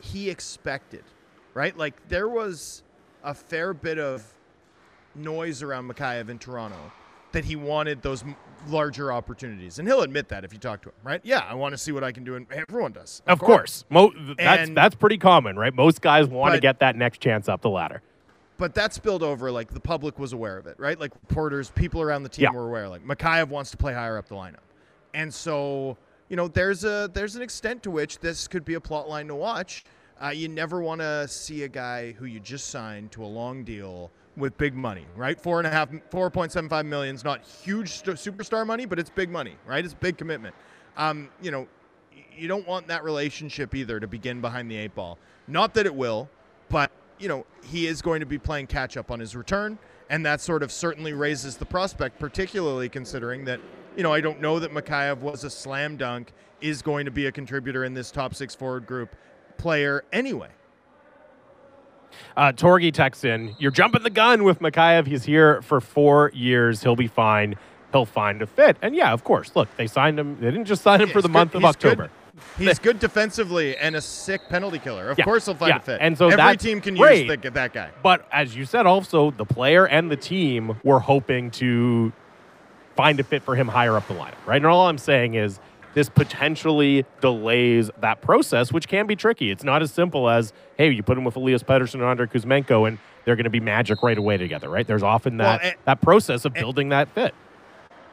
he 0.00 0.30
expected, 0.30 1.02
right? 1.54 1.76
Like 1.76 2.08
there 2.08 2.28
was 2.28 2.84
a 3.24 3.34
fair 3.34 3.74
bit 3.74 3.98
of 3.98 4.24
noise 5.16 5.60
around 5.60 5.90
Mikheyev 5.90 6.28
in 6.28 6.38
Toronto 6.38 6.92
that 7.32 7.44
he 7.44 7.56
wanted 7.56 8.00
those 8.00 8.22
larger 8.68 9.12
opportunities, 9.12 9.80
and 9.80 9.88
he'll 9.88 10.02
admit 10.02 10.28
that 10.28 10.44
if 10.44 10.52
you 10.52 10.60
talk 10.60 10.82
to 10.82 10.90
him, 10.90 10.94
right? 11.02 11.20
Yeah, 11.24 11.40
I 11.40 11.54
want 11.54 11.72
to 11.72 11.78
see 11.78 11.90
what 11.90 12.04
I 12.04 12.12
can 12.12 12.22
do, 12.22 12.36
and 12.36 12.46
everyone 12.52 12.92
does. 12.92 13.22
Of, 13.26 13.32
of 13.32 13.38
course, 13.40 13.82
course. 13.82 13.84
Mo- 13.90 14.34
that's 14.38 14.68
and, 14.68 14.76
that's 14.76 14.94
pretty 14.94 15.18
common, 15.18 15.56
right? 15.56 15.74
Most 15.74 16.00
guys 16.00 16.28
want 16.28 16.54
to 16.54 16.60
get 16.60 16.78
that 16.78 16.94
next 16.94 17.20
chance 17.20 17.48
up 17.48 17.60
the 17.60 17.70
ladder. 17.70 18.02
But 18.58 18.74
that 18.74 18.92
spilled 18.92 19.22
over. 19.22 19.50
Like 19.50 19.72
the 19.72 19.80
public 19.80 20.18
was 20.18 20.32
aware 20.32 20.58
of 20.58 20.66
it, 20.66 20.78
right? 20.78 20.98
Like 20.98 21.12
reporters, 21.28 21.70
people 21.70 22.02
around 22.02 22.24
the 22.24 22.28
team 22.28 22.44
Yeah. 22.44 22.50
were 22.52 22.66
aware. 22.66 22.88
Like 22.88 23.06
Mikheyev 23.06 23.48
wants 23.48 23.70
to 23.70 23.76
play 23.76 23.94
higher 23.94 24.18
up 24.18 24.28
the 24.28 24.34
lineup, 24.34 24.66
and 25.14 25.32
so 25.32 25.96
you 26.28 26.36
know 26.36 26.48
there's 26.48 26.84
a 26.84 27.08
there's 27.14 27.36
an 27.36 27.42
extent 27.42 27.82
to 27.84 27.90
which 27.90 28.18
this 28.18 28.48
could 28.48 28.64
be 28.64 28.74
a 28.74 28.80
plot 28.80 29.08
line 29.08 29.28
to 29.28 29.34
watch. 29.34 29.84
Uh, 30.20 30.30
you 30.30 30.48
never 30.48 30.82
want 30.82 31.00
to 31.00 31.28
see 31.28 31.62
a 31.62 31.68
guy 31.68 32.10
who 32.12 32.24
you 32.24 32.40
just 32.40 32.70
signed 32.70 33.12
to 33.12 33.22
a 33.22 33.26
long 33.26 33.62
deal 33.62 34.10
with 34.36 34.56
big 34.58 34.74
money, 34.74 35.06
right? 35.14 35.40
Four 35.40 35.58
and 35.58 35.66
a 35.66 35.70
half, 35.70 35.88
four 36.10 36.28
point 36.28 36.50
seven 36.50 36.68
five 36.68 36.84
million 36.86 37.14
is 37.14 37.22
not 37.22 37.42
huge 37.44 37.90
st- 37.90 38.16
superstar 38.16 38.66
money, 38.66 38.84
but 38.84 38.98
it's 38.98 39.10
big 39.10 39.30
money, 39.30 39.54
right? 39.64 39.84
It's 39.84 39.94
a 39.94 39.96
big 39.98 40.18
commitment. 40.18 40.56
Um, 40.96 41.28
you 41.40 41.52
know, 41.52 41.68
you 42.36 42.48
don't 42.48 42.66
want 42.66 42.88
that 42.88 43.04
relationship 43.04 43.72
either 43.76 44.00
to 44.00 44.08
begin 44.08 44.40
behind 44.40 44.68
the 44.68 44.76
eight 44.76 44.96
ball. 44.96 45.16
Not 45.46 45.74
that 45.74 45.86
it 45.86 45.94
will, 45.94 46.28
but 46.68 46.90
you 47.18 47.28
know, 47.28 47.44
he 47.64 47.86
is 47.86 48.02
going 48.02 48.20
to 48.20 48.26
be 48.26 48.38
playing 48.38 48.66
catch 48.66 48.96
up 48.96 49.10
on 49.10 49.20
his 49.20 49.34
return, 49.36 49.78
and 50.10 50.24
that 50.26 50.40
sort 50.40 50.62
of 50.62 50.72
certainly 50.72 51.12
raises 51.12 51.56
the 51.56 51.66
prospect, 51.66 52.18
particularly 52.18 52.88
considering 52.88 53.44
that 53.46 53.60
you 53.96 54.02
know 54.02 54.12
I 54.12 54.20
don't 54.20 54.40
know 54.40 54.58
that 54.58 54.72
Mikheyev 54.72 55.18
was 55.18 55.44
a 55.44 55.50
slam 55.50 55.96
dunk 55.96 56.32
is 56.60 56.82
going 56.82 57.04
to 57.04 57.10
be 57.10 57.26
a 57.26 57.32
contributor 57.32 57.84
in 57.84 57.94
this 57.94 58.10
top 58.10 58.34
six 58.34 58.54
forward 58.54 58.86
group 58.86 59.14
player 59.58 60.04
anyway. 60.12 60.48
Uh, 62.36 62.52
Torgi 62.52 62.92
texts 62.92 63.24
in, 63.24 63.54
You're 63.58 63.70
jumping 63.70 64.02
the 64.02 64.10
gun 64.10 64.44
with 64.44 64.60
Mikheyev. 64.60 65.06
He's 65.06 65.24
here 65.24 65.60
for 65.62 65.80
four 65.80 66.30
years. 66.34 66.82
He'll 66.82 66.96
be 66.96 67.06
fine. 67.06 67.56
He'll 67.92 68.06
find 68.06 68.42
a 68.42 68.46
fit. 68.46 68.76
And 68.82 68.94
yeah, 68.94 69.12
of 69.12 69.24
course. 69.24 69.54
Look, 69.54 69.68
they 69.76 69.86
signed 69.86 70.18
him. 70.18 70.36
They 70.40 70.50
didn't 70.50 70.66
just 70.66 70.82
sign 70.82 71.00
him 71.00 71.10
for 71.10 71.22
the 71.22 71.28
good- 71.28 71.34
month 71.34 71.54
of 71.54 71.62
he's 71.62 71.76
good. 71.76 72.10
He's 72.56 72.78
good 72.78 72.98
defensively 72.98 73.76
and 73.76 73.96
a 73.96 74.00
sick 74.00 74.48
penalty 74.48 74.78
killer. 74.78 75.10
Of 75.10 75.18
Yeah, 75.18 75.24
course, 75.24 75.46
he'll 75.46 75.54
find 75.54 75.70
yeah. 75.70 75.76
a 75.76 75.80
fit. 75.80 75.98
And 76.00 76.16
so 76.16 76.28
every 76.28 76.56
team 76.56 76.80
can 76.80 76.94
great. 76.96 77.26
use 77.26 77.38
the, 77.42 77.50
that 77.50 77.72
guy. 77.72 77.90
But 78.02 78.26
as 78.32 78.56
you 78.56 78.64
said, 78.64 78.86
also, 78.86 79.30
the 79.30 79.44
player 79.44 79.86
and 79.86 80.10
the 80.10 80.16
team 80.16 80.78
were 80.84 81.00
hoping 81.00 81.50
to 81.52 82.12
find 82.96 83.20
a 83.20 83.24
fit 83.24 83.42
for 83.42 83.54
him 83.54 83.68
higher 83.68 83.96
up 83.96 84.08
the 84.08 84.14
lineup, 84.14 84.34
right? 84.46 84.56
And 84.56 84.66
all 84.66 84.88
I'm 84.88 84.98
saying 84.98 85.34
is 85.34 85.60
this 85.94 86.08
potentially 86.08 87.04
delays 87.20 87.90
that 88.00 88.20
process, 88.20 88.72
which 88.72 88.88
can 88.88 89.06
be 89.06 89.16
tricky. 89.16 89.50
It's 89.50 89.64
not 89.64 89.82
as 89.82 89.90
simple 89.92 90.28
as, 90.28 90.52
hey, 90.76 90.90
you 90.90 91.02
put 91.02 91.16
him 91.16 91.24
with 91.24 91.36
Elias 91.36 91.62
Pettersson 91.62 91.94
and 91.94 92.02
Andrei 92.04 92.26
Kuzmenko, 92.26 92.86
and 92.88 92.98
they're 93.24 93.36
going 93.36 93.44
to 93.44 93.50
be 93.50 93.60
magic 93.60 94.02
right 94.02 94.18
away 94.18 94.36
together, 94.36 94.68
right? 94.68 94.86
There's 94.86 95.02
often 95.02 95.38
Well, 95.38 95.58
that, 95.58 95.64
and- 95.64 95.76
that 95.84 96.00
process 96.00 96.44
of 96.44 96.54
building 96.54 96.88
that 96.90 97.08
fit. 97.10 97.34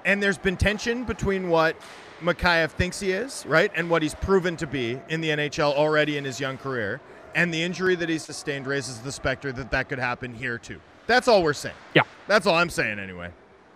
And 0.04 0.22
there's 0.22 0.38
been 0.38 0.56
tension 0.56 1.04
between 1.04 1.50
what 1.50 1.76
Mikheyev 2.26 2.72
thinks 2.72 3.00
he 3.00 3.12
is, 3.12 3.46
right, 3.48 3.72
and 3.76 3.90
what 3.90 4.02
he's 4.02 4.16
proven 4.16 4.58
to 4.58 4.68
be 4.68 5.00
in 5.10 5.22
the 5.22 5.30
NHL 5.30 5.74
already 5.74 6.18
in 6.18 6.26
his 6.26 6.40
young 6.40 6.58
career. 6.58 7.00
And 7.34 7.54
the 7.54 7.62
injury 7.62 7.96
that 7.96 8.08
he 8.10 8.18
sustained 8.18 8.66
raises 8.66 9.00
the 9.00 9.12
specter 9.12 9.52
that 9.54 9.72
that 9.72 9.90
could 9.90 10.00
happen 10.00 10.34
here 10.34 10.58
too. 10.58 10.80
That's 11.08 11.28
all 11.28 11.44
we're 11.44 11.54
saying. 11.54 11.76
Yeah. 11.94 12.04
That's 12.28 12.48
all 12.48 12.56
I'm 12.56 12.70
saying 12.70 12.98
anyway. 13.00 13.32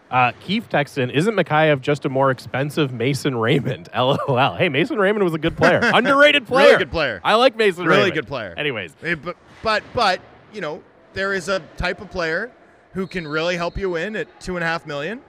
Uh, 0.10 0.32
Keith 0.40 0.68
Texan, 0.70 1.12
isn't 1.12 1.36
Mikheyev 1.36 1.82
just 1.82 2.04
a 2.06 2.10
more 2.10 2.32
expensive 2.32 2.92
Mason 2.92 3.36
Raymond? 3.36 3.90
LOL. 3.96 4.56
Hey, 4.56 4.68
Mason 4.70 4.98
Raymond 4.98 5.24
was 5.24 5.36
a 5.36 5.38
good 5.38 5.56
player. 5.56 5.82
Underrated 5.94 6.48
player. 6.48 6.66
Really 6.68 6.78
good 6.80 6.90
player. 6.92 7.22
I 7.24 7.36
like 7.36 7.56
Mason 7.56 7.84
Raymond. 7.84 7.90
Really 7.90 8.02
Raymond. 8.10 8.16
good 8.16 8.28
player. 8.28 8.54
Anyways, 8.58 8.96
But, 9.02 9.38
but, 9.62 9.84
but, 9.94 10.22
you 10.52 10.62
know, 10.62 10.82
there 11.14 11.34
is 11.34 11.48
a 11.50 11.60
type 11.78 12.02
of 12.02 12.10
player 12.10 12.50
who 12.94 13.06
can 13.06 13.28
really 13.28 13.56
help 13.56 13.78
you 13.78 13.92
win 13.92 14.16
at 14.16 14.40
two 14.40 14.56
and 14.58 14.64
a 14.64 14.68
half 14.68 14.88
million 14.88 15.22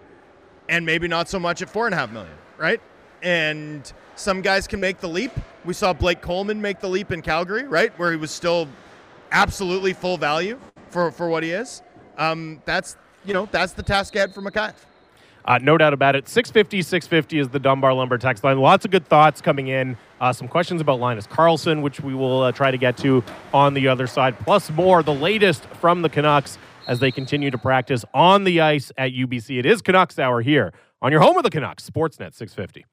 and 0.70 0.86
maybe 0.86 1.08
not 1.08 1.28
so 1.28 1.38
much 1.38 1.60
at 1.60 1.68
four 1.68 1.86
and 1.86 1.94
a 1.94 1.98
half 1.98 2.10
million, 2.10 2.32
right? 2.56 2.80
And 3.22 3.90
some 4.16 4.42
guys 4.42 4.66
can 4.66 4.80
make 4.80 4.98
the 4.98 5.08
leap. 5.08 5.32
We 5.64 5.74
saw 5.74 5.92
Blake 5.92 6.20
Coleman 6.20 6.60
make 6.60 6.80
the 6.80 6.88
leap 6.88 7.12
in 7.12 7.22
Calgary, 7.22 7.66
right? 7.66 7.96
Where 7.98 8.10
he 8.10 8.16
was 8.16 8.30
still 8.30 8.68
absolutely 9.30 9.92
full 9.92 10.16
value 10.16 10.58
for, 10.90 11.10
for 11.10 11.28
what 11.28 11.42
he 11.42 11.50
is. 11.50 11.82
Um, 12.18 12.62
that's, 12.64 12.96
you 13.24 13.34
know, 13.34 13.48
that's 13.50 13.72
the 13.72 13.82
task 13.82 14.14
ahead 14.16 14.34
for 14.34 14.42
Mikheyev. 14.42 14.74
Uh, 15.44 15.58
no 15.62 15.78
doubt 15.78 15.92
about 15.94 16.14
it. 16.16 16.28
650, 16.28 16.82
650 16.82 17.38
is 17.38 17.48
the 17.48 17.58
Dunbar 17.58 17.94
Lumber 17.94 18.18
text 18.18 18.44
line. 18.44 18.58
Lots 18.58 18.84
of 18.84 18.90
good 18.90 19.06
thoughts 19.06 19.40
coming 19.40 19.68
in. 19.68 19.96
Uh, 20.20 20.32
some 20.32 20.48
questions 20.48 20.80
about 20.80 21.00
Linus 21.00 21.26
Karlsson, 21.26 21.80
which 21.82 22.00
we 22.00 22.14
will 22.14 22.42
uh, 22.42 22.52
try 22.52 22.70
to 22.70 22.76
get 22.76 22.96
to 22.98 23.24
on 23.54 23.72
the 23.72 23.88
other 23.88 24.06
side, 24.06 24.38
plus 24.40 24.70
more. 24.70 25.02
The 25.02 25.14
latest 25.14 25.64
from 25.80 26.02
the 26.02 26.10
Canucks 26.10 26.58
as 26.86 27.00
they 27.00 27.10
continue 27.10 27.50
to 27.50 27.58
practice 27.58 28.04
on 28.12 28.44
the 28.44 28.60
ice 28.60 28.92
at 28.98 29.12
UBC. 29.12 29.58
It 29.58 29.66
is 29.66 29.80
Canucks 29.80 30.18
Hour 30.18 30.42
here 30.42 30.72
on 31.00 31.10
your 31.10 31.22
home 31.22 31.36
of 31.38 31.42
the 31.42 31.50
Canucks, 31.50 31.88
Sportsnet 31.88 32.34
650. 32.34 32.84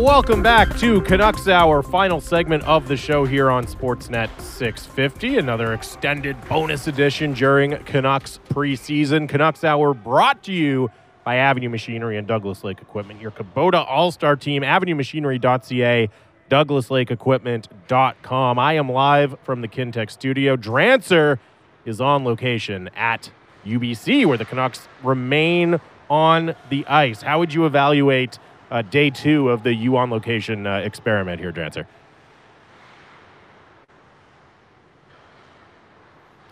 Welcome 0.00 0.42
back 0.42 0.76
to 0.78 1.02
Canucks 1.02 1.46
Hour, 1.46 1.82
final 1.82 2.22
segment 2.22 2.64
of 2.64 2.88
the 2.88 2.96
show 2.96 3.26
here 3.26 3.50
on 3.50 3.66
Sportsnet 3.66 4.30
650. 4.40 5.36
Another 5.36 5.74
extended 5.74 6.38
bonus 6.48 6.86
edition 6.86 7.34
during 7.34 7.76
Canucks 7.84 8.40
preseason. 8.48 9.28
Canucks 9.28 9.62
Hour 9.62 9.92
brought 9.92 10.42
to 10.44 10.52
you 10.52 10.90
by 11.22 11.36
Avenue 11.36 11.68
Machinery 11.68 12.16
and 12.16 12.26
Douglas 12.26 12.64
Lake 12.64 12.80
Equipment, 12.80 13.20
your 13.20 13.30
Kubota 13.30 13.84
All 13.86 14.10
Star 14.10 14.36
team, 14.36 14.62
avenuemachinery.ca, 14.62 16.08
douglaslakeequipment.com. 16.50 18.58
I 18.58 18.72
am 18.72 18.88
live 18.88 19.36
from 19.42 19.60
the 19.60 19.68
Kintec 19.68 20.10
studio. 20.10 20.56
Drancer 20.56 21.38
is 21.84 22.00
on 22.00 22.24
location 22.24 22.88
at 22.96 23.30
UBC, 23.66 24.24
where 24.24 24.38
the 24.38 24.46
Canucks 24.46 24.88
remain 25.02 25.78
on 26.08 26.54
the 26.70 26.86
ice. 26.86 27.20
How 27.20 27.38
would 27.38 27.52
you 27.52 27.66
evaluate? 27.66 28.38
Uh, 28.70 28.82
day 28.82 29.10
two 29.10 29.48
of 29.48 29.62
the 29.62 29.74
U 29.74 29.96
on 29.96 30.10
location 30.10 30.66
uh, 30.66 30.78
experiment 30.78 31.40
here, 31.40 31.52
Drancer. 31.52 31.86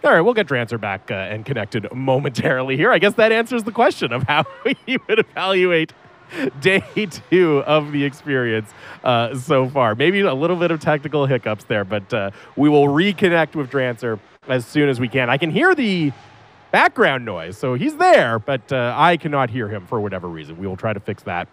All 0.04 0.12
right, 0.12 0.20
we'll 0.20 0.34
get 0.34 0.46
Drancer 0.46 0.80
back 0.80 1.10
uh, 1.10 1.14
and 1.14 1.44
connected 1.44 1.92
momentarily 1.92 2.76
here. 2.76 2.92
I 2.92 2.98
guess 2.98 3.14
that 3.14 3.32
answers 3.32 3.64
the 3.64 3.72
question 3.72 4.12
of 4.12 4.22
how 4.22 4.44
you 4.86 4.98
would 5.08 5.18
evaluate 5.18 5.92
day 6.60 6.82
two 7.30 7.58
of 7.66 7.90
the 7.92 8.04
experience 8.04 8.70
uh, 9.02 9.34
so 9.34 9.68
far. 9.68 9.94
Maybe 9.94 10.20
a 10.20 10.34
little 10.34 10.56
bit 10.56 10.70
of 10.70 10.80
technical 10.80 11.26
hiccups 11.26 11.64
there, 11.64 11.84
but 11.84 12.14
uh, 12.14 12.30
we 12.56 12.68
will 12.68 12.86
reconnect 12.86 13.56
with 13.56 13.70
Drancer 13.70 14.20
as 14.46 14.64
soon 14.64 14.88
as 14.88 15.00
we 15.00 15.08
can. 15.08 15.28
I 15.28 15.36
can 15.36 15.50
hear 15.50 15.74
the 15.74 16.12
background 16.70 17.24
noise, 17.24 17.58
so 17.58 17.74
he's 17.74 17.96
there, 17.96 18.38
but 18.38 18.72
uh, 18.72 18.94
I 18.96 19.16
cannot 19.16 19.50
hear 19.50 19.68
him 19.68 19.86
for 19.86 20.00
whatever 20.00 20.28
reason. 20.28 20.58
We 20.58 20.66
will 20.66 20.76
try 20.76 20.92
to 20.92 21.00
fix 21.00 21.22
that 21.24 21.48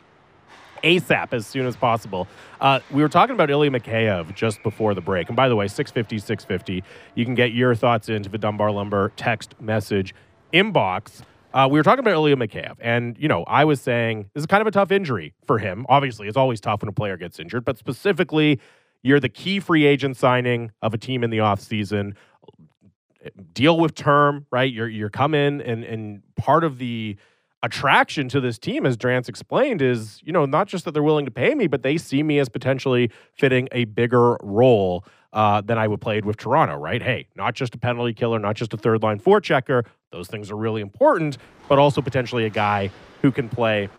ASAP 0.85 1.33
as 1.33 1.45
soon 1.45 1.65
as 1.65 1.75
possible. 1.75 2.27
Uh, 2.61 2.79
we 2.91 3.01
were 3.01 3.09
talking 3.09 3.33
about 3.33 3.49
Ilya 3.49 3.71
Mikheyev 3.71 4.33
just 4.35 4.61
before 4.63 4.93
the 4.93 5.01
break. 5.01 5.27
And 5.27 5.35
by 5.35 5.49
the 5.49 5.55
way, 5.55 5.67
650, 5.67 6.19
650, 6.19 6.83
you 7.15 7.25
can 7.25 7.33
get 7.33 7.51
your 7.51 7.75
thoughts 7.75 8.07
into 8.07 8.29
the 8.29 8.37
Dunbar 8.37 8.71
Lumber 8.71 9.11
text 9.17 9.55
message 9.59 10.13
inbox. 10.53 11.23
Uh, 11.53 11.67
we 11.69 11.79
were 11.79 11.83
talking 11.83 11.99
about 11.99 12.13
Ilya 12.13 12.35
Mikheyev, 12.35 12.75
and 12.81 13.17
you 13.17 13.29
know, 13.29 13.43
I 13.45 13.63
was 13.63 13.79
saying 13.81 14.29
this 14.33 14.41
is 14.41 14.45
kind 14.45 14.59
of 14.59 14.67
a 14.67 14.71
tough 14.71 14.91
injury 14.91 15.33
for 15.45 15.57
him. 15.57 15.85
Obviously, 15.87 16.27
it's 16.27 16.37
always 16.37 16.59
tough 16.59 16.81
when 16.81 16.89
a 16.89 16.93
player 16.93 17.15
gets 17.15 17.39
injured, 17.39 17.63
but 17.63 17.77
specifically, 17.77 18.59
you're 19.03 19.21
the 19.21 19.29
key 19.29 19.61
free 19.61 19.85
agent 19.85 20.17
signing 20.17 20.71
of 20.81 20.93
a 20.93 20.97
team 20.97 21.23
in 21.23 21.29
the 21.29 21.37
offseason. 21.37 22.15
Deal 23.53 23.79
with 23.79 23.95
term, 23.95 24.45
right? 24.51 24.71
You're 24.71 24.89
you're 24.89 25.09
come 25.09 25.33
in 25.33 25.61
and 25.61 25.83
and 25.85 26.23
part 26.35 26.65
of 26.65 26.77
the 26.77 27.15
attraction 27.65 28.29
to 28.29 28.39
this 28.39 28.59
team, 28.59 28.85
as 28.85 28.95
Drance 28.95 29.27
explained, 29.27 29.81
is 29.81 30.21
you 30.23 30.31
know 30.31 30.45
not 30.45 30.67
just 30.67 30.85
that 30.85 30.91
they're 30.91 31.03
willing 31.03 31.25
to 31.25 31.31
pay 31.31 31.55
me, 31.55 31.67
but 31.67 31.81
they 31.81 31.97
see 31.97 32.23
me 32.23 32.39
as 32.39 32.47
potentially 32.47 33.11
fitting 33.33 33.67
a 33.71 33.85
bigger 33.85 34.37
role 34.43 35.03
uh, 35.33 35.61
than 35.61 35.77
I 35.77 35.87
would 35.87 35.99
played 35.99 36.25
with 36.25 36.37
Toronto. 36.37 36.77
Right? 36.77 37.01
Hey, 37.01 37.27
not 37.35 37.55
just 37.55 37.73
a 37.75 37.77
penalty 37.77 38.13
killer, 38.13 38.39
not 38.39 38.55
just 38.55 38.73
a 38.73 38.77
third 38.77 39.01
line 39.03 39.19
forechecker. 39.19 39.83
Those 40.11 40.27
things 40.27 40.51
are 40.51 40.55
really 40.55 40.81
important, 40.81 41.39
but 41.67 41.79
also 41.79 42.01
potentially 42.01 42.45
a 42.45 42.49
guy 42.49 42.91
who 43.21 43.31
can 43.31 43.49
play 43.49 43.89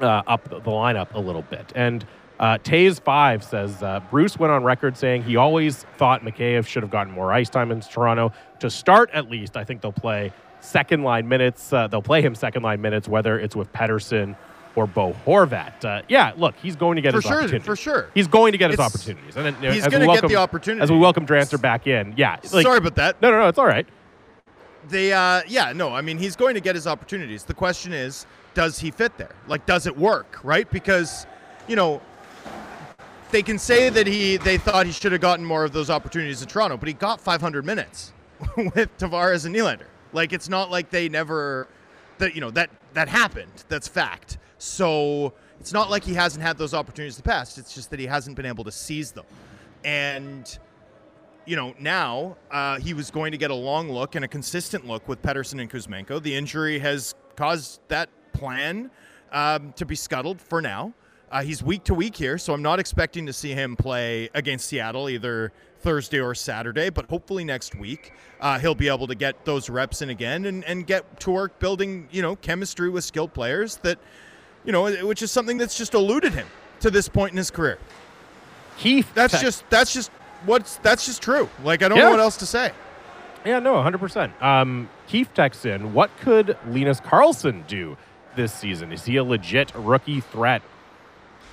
uh, 0.00 0.22
up 0.26 0.48
the 0.48 0.60
the 0.60 0.70
lineup 0.70 1.12
a 1.12 1.20
little 1.20 1.42
bit. 1.42 1.72
And 1.74 2.06
uh, 2.38 2.58
Taze 2.58 3.00
Five 3.00 3.42
says 3.42 3.82
uh, 3.82 4.00
Bruce 4.10 4.38
went 4.38 4.52
on 4.52 4.62
record 4.62 4.96
saying 4.96 5.24
he 5.24 5.34
always 5.34 5.84
thought 5.98 6.22
Mikheyev 6.22 6.66
should 6.66 6.84
have 6.84 6.90
gotten 6.90 7.12
more 7.12 7.32
ice 7.32 7.50
time 7.50 7.72
in 7.72 7.80
Toronto 7.80 8.32
to 8.60 8.70
start. 8.70 9.10
At 9.12 9.28
least, 9.28 9.56
I 9.56 9.64
think 9.64 9.80
they'll 9.82 9.92
play 9.92 10.32
second 10.64 11.02
line 11.02 11.28
minutes. 11.28 11.72
Uh, 11.72 11.86
they'll 11.86 12.02
play 12.02 12.22
him 12.22 12.34
second 12.34 12.62
line 12.62 12.80
minutes, 12.80 13.06
whether 13.08 13.38
it's 13.38 13.54
with 13.54 13.72
Pettersson 13.72 14.36
or 14.76 14.86
Bo 14.86 15.14
Horvat. 15.24 15.84
Uh, 15.84 16.02
yeah, 16.08 16.32
look, 16.36 16.54
he's 16.56 16.74
going 16.74 16.96
to 16.96 17.02
get 17.02 17.12
For 17.12 17.18
his 17.18 17.24
sure, 17.24 17.38
opportunities. 17.38 17.66
for 17.66 17.76
sure. 17.76 18.10
He's 18.14 18.26
going 18.26 18.52
to 18.52 18.58
get 18.58 18.70
his 18.70 18.80
opportunities. 18.80 19.36
And 19.36 19.46
then, 19.46 19.54
he's 19.72 19.84
as 19.84 19.86
we 19.86 19.92
gonna 19.92 20.04
get 20.06 20.08
welcome- 20.12 20.28
the 20.30 20.36
opportunity. 20.36 20.82
As 20.82 20.90
we 20.90 20.98
welcome 20.98 21.26
Drancer 21.26 21.60
back 21.60 21.86
in, 21.86 22.14
yeah. 22.16 22.38
like- 22.52 22.64
Sorry 22.64 22.78
about 22.78 22.96
that. 22.96 23.20
No, 23.22 23.30
no, 23.30 23.38
no, 23.38 23.48
it's 23.48 23.58
all 23.58 23.66
right. 23.66 23.86
They, 24.88 25.12
uh, 25.12 25.42
yeah, 25.46 25.72
no, 25.74 25.94
I 25.94 26.00
mean, 26.02 26.18
he's 26.18 26.36
going 26.36 26.54
to 26.56 26.60
get 26.60 26.74
his 26.74 26.86
opportunities. 26.86 27.44
The 27.44 27.54
question 27.54 27.92
is, 27.92 28.26
does 28.54 28.78
he 28.78 28.90
fit 28.90 29.16
there? 29.16 29.34
Like, 29.46 29.64
does 29.66 29.86
it 29.86 29.96
work, 29.96 30.38
right? 30.42 30.68
Because, 30.70 31.26
you 31.68 31.76
know, 31.76 32.02
they 33.30 33.42
can 33.42 33.58
say 33.58 33.88
that 33.88 34.06
he 34.06 34.36
they 34.36 34.58
thought 34.58 34.86
he 34.86 34.92
should 34.92 35.10
have 35.12 35.20
gotten 35.20 35.44
more 35.44 35.64
of 35.64 35.72
those 35.72 35.88
opportunities 35.90 36.42
in 36.42 36.48
Toronto, 36.48 36.76
but 36.76 36.86
he 36.86 36.92
got 36.94 37.20
500 37.20 37.64
minutes 37.64 38.12
with 38.56 38.96
Tavares 38.98 39.46
and 39.46 39.54
Nylander. 39.54 39.86
Like, 40.14 40.32
it's 40.32 40.48
not 40.48 40.70
like 40.70 40.90
they 40.90 41.08
never 41.08 41.68
that 42.18 42.34
you 42.34 42.40
know 42.40 42.50
that 42.52 42.70
that 42.94 43.08
happened. 43.08 43.64
That's 43.68 43.88
fact. 43.88 44.38
So 44.58 45.34
it's 45.60 45.72
not 45.72 45.90
like 45.90 46.04
he 46.04 46.14
hasn't 46.14 46.42
had 46.42 46.56
those 46.56 46.74
opportunities 46.74 47.16
in 47.16 47.22
the 47.22 47.28
past. 47.28 47.58
It's 47.58 47.74
just 47.74 47.90
that 47.90 47.98
he 47.98 48.06
hasn't 48.06 48.36
been 48.36 48.46
able 48.46 48.64
to 48.64 48.72
seize 48.72 49.12
them. 49.12 49.26
And 49.84 50.58
you 51.46 51.56
know, 51.56 51.74
now 51.78 52.36
uh, 52.50 52.78
he 52.78 52.94
was 52.94 53.10
going 53.10 53.32
to 53.32 53.38
get 53.38 53.50
a 53.50 53.54
long 53.54 53.90
look 53.90 54.14
and 54.14 54.24
a 54.24 54.28
consistent 54.28 54.86
look 54.86 55.06
with 55.08 55.20
Pettersson 55.20 55.60
and 55.60 55.70
Kuzmenko. 55.70 56.22
The 56.22 56.34
injury 56.34 56.78
has 56.78 57.14
caused 57.36 57.80
that 57.88 58.08
plan 58.32 58.90
um, 59.30 59.72
to 59.74 59.84
be 59.84 59.94
scuttled 59.94 60.40
for 60.40 60.62
now. 60.62 60.94
Uh, 61.30 61.42
he's 61.42 61.62
week 61.62 61.84
to 61.84 61.94
week 61.94 62.16
here, 62.16 62.38
so 62.38 62.54
I'm 62.54 62.62
not 62.62 62.78
expecting 62.78 63.26
to 63.26 63.32
see 63.32 63.52
him 63.52 63.76
play 63.76 64.30
against 64.34 64.68
Seattle 64.68 65.10
either 65.10 65.52
Thursday 65.84 66.18
or 66.18 66.34
Saturday, 66.34 66.88
but 66.88 67.08
hopefully 67.10 67.44
next 67.44 67.74
week 67.74 68.12
uh, 68.40 68.58
he'll 68.58 68.74
be 68.74 68.88
able 68.88 69.06
to 69.06 69.14
get 69.14 69.44
those 69.44 69.68
reps 69.68 70.00
in 70.00 70.08
again 70.08 70.46
and, 70.46 70.64
and 70.64 70.86
get 70.86 71.20
to 71.20 71.30
work 71.30 71.58
building, 71.58 72.08
you 72.10 72.22
know, 72.22 72.34
chemistry 72.36 72.88
with 72.88 73.04
skilled 73.04 73.34
players 73.34 73.76
that, 73.82 73.98
you 74.64 74.72
know, 74.72 74.90
which 75.06 75.20
is 75.20 75.30
something 75.30 75.58
that's 75.58 75.76
just 75.76 75.92
eluded 75.92 76.32
him 76.32 76.46
to 76.80 76.90
this 76.90 77.06
point 77.06 77.32
in 77.32 77.36
his 77.36 77.50
career. 77.50 77.78
Keith, 78.78 79.12
That's 79.14 79.38
just 79.42 79.68
that's 79.68 79.92
just 79.92 80.10
what's 80.46 80.76
that's 80.78 81.04
just 81.04 81.20
true. 81.22 81.48
Like 81.62 81.82
I 81.82 81.88
don't 81.88 81.98
Yeah. 81.98 82.04
know 82.04 82.10
what 82.12 82.20
else 82.20 82.38
to 82.38 82.46
say. 82.46 82.72
Yeah, 83.44 83.58
no, 83.58 83.74
100%. 83.74 84.42
Um, 84.42 84.88
Keith 85.06 85.28
texts 85.34 85.66
in, 85.66 85.92
what 85.92 86.10
could 86.20 86.56
Linus 86.66 86.98
Karlsson 87.02 87.66
do 87.66 87.98
this 88.36 88.54
season? 88.54 88.90
Is 88.90 89.04
he 89.04 89.16
a 89.18 89.22
legit 89.24 89.70
rookie 89.74 90.20
threat 90.22 90.62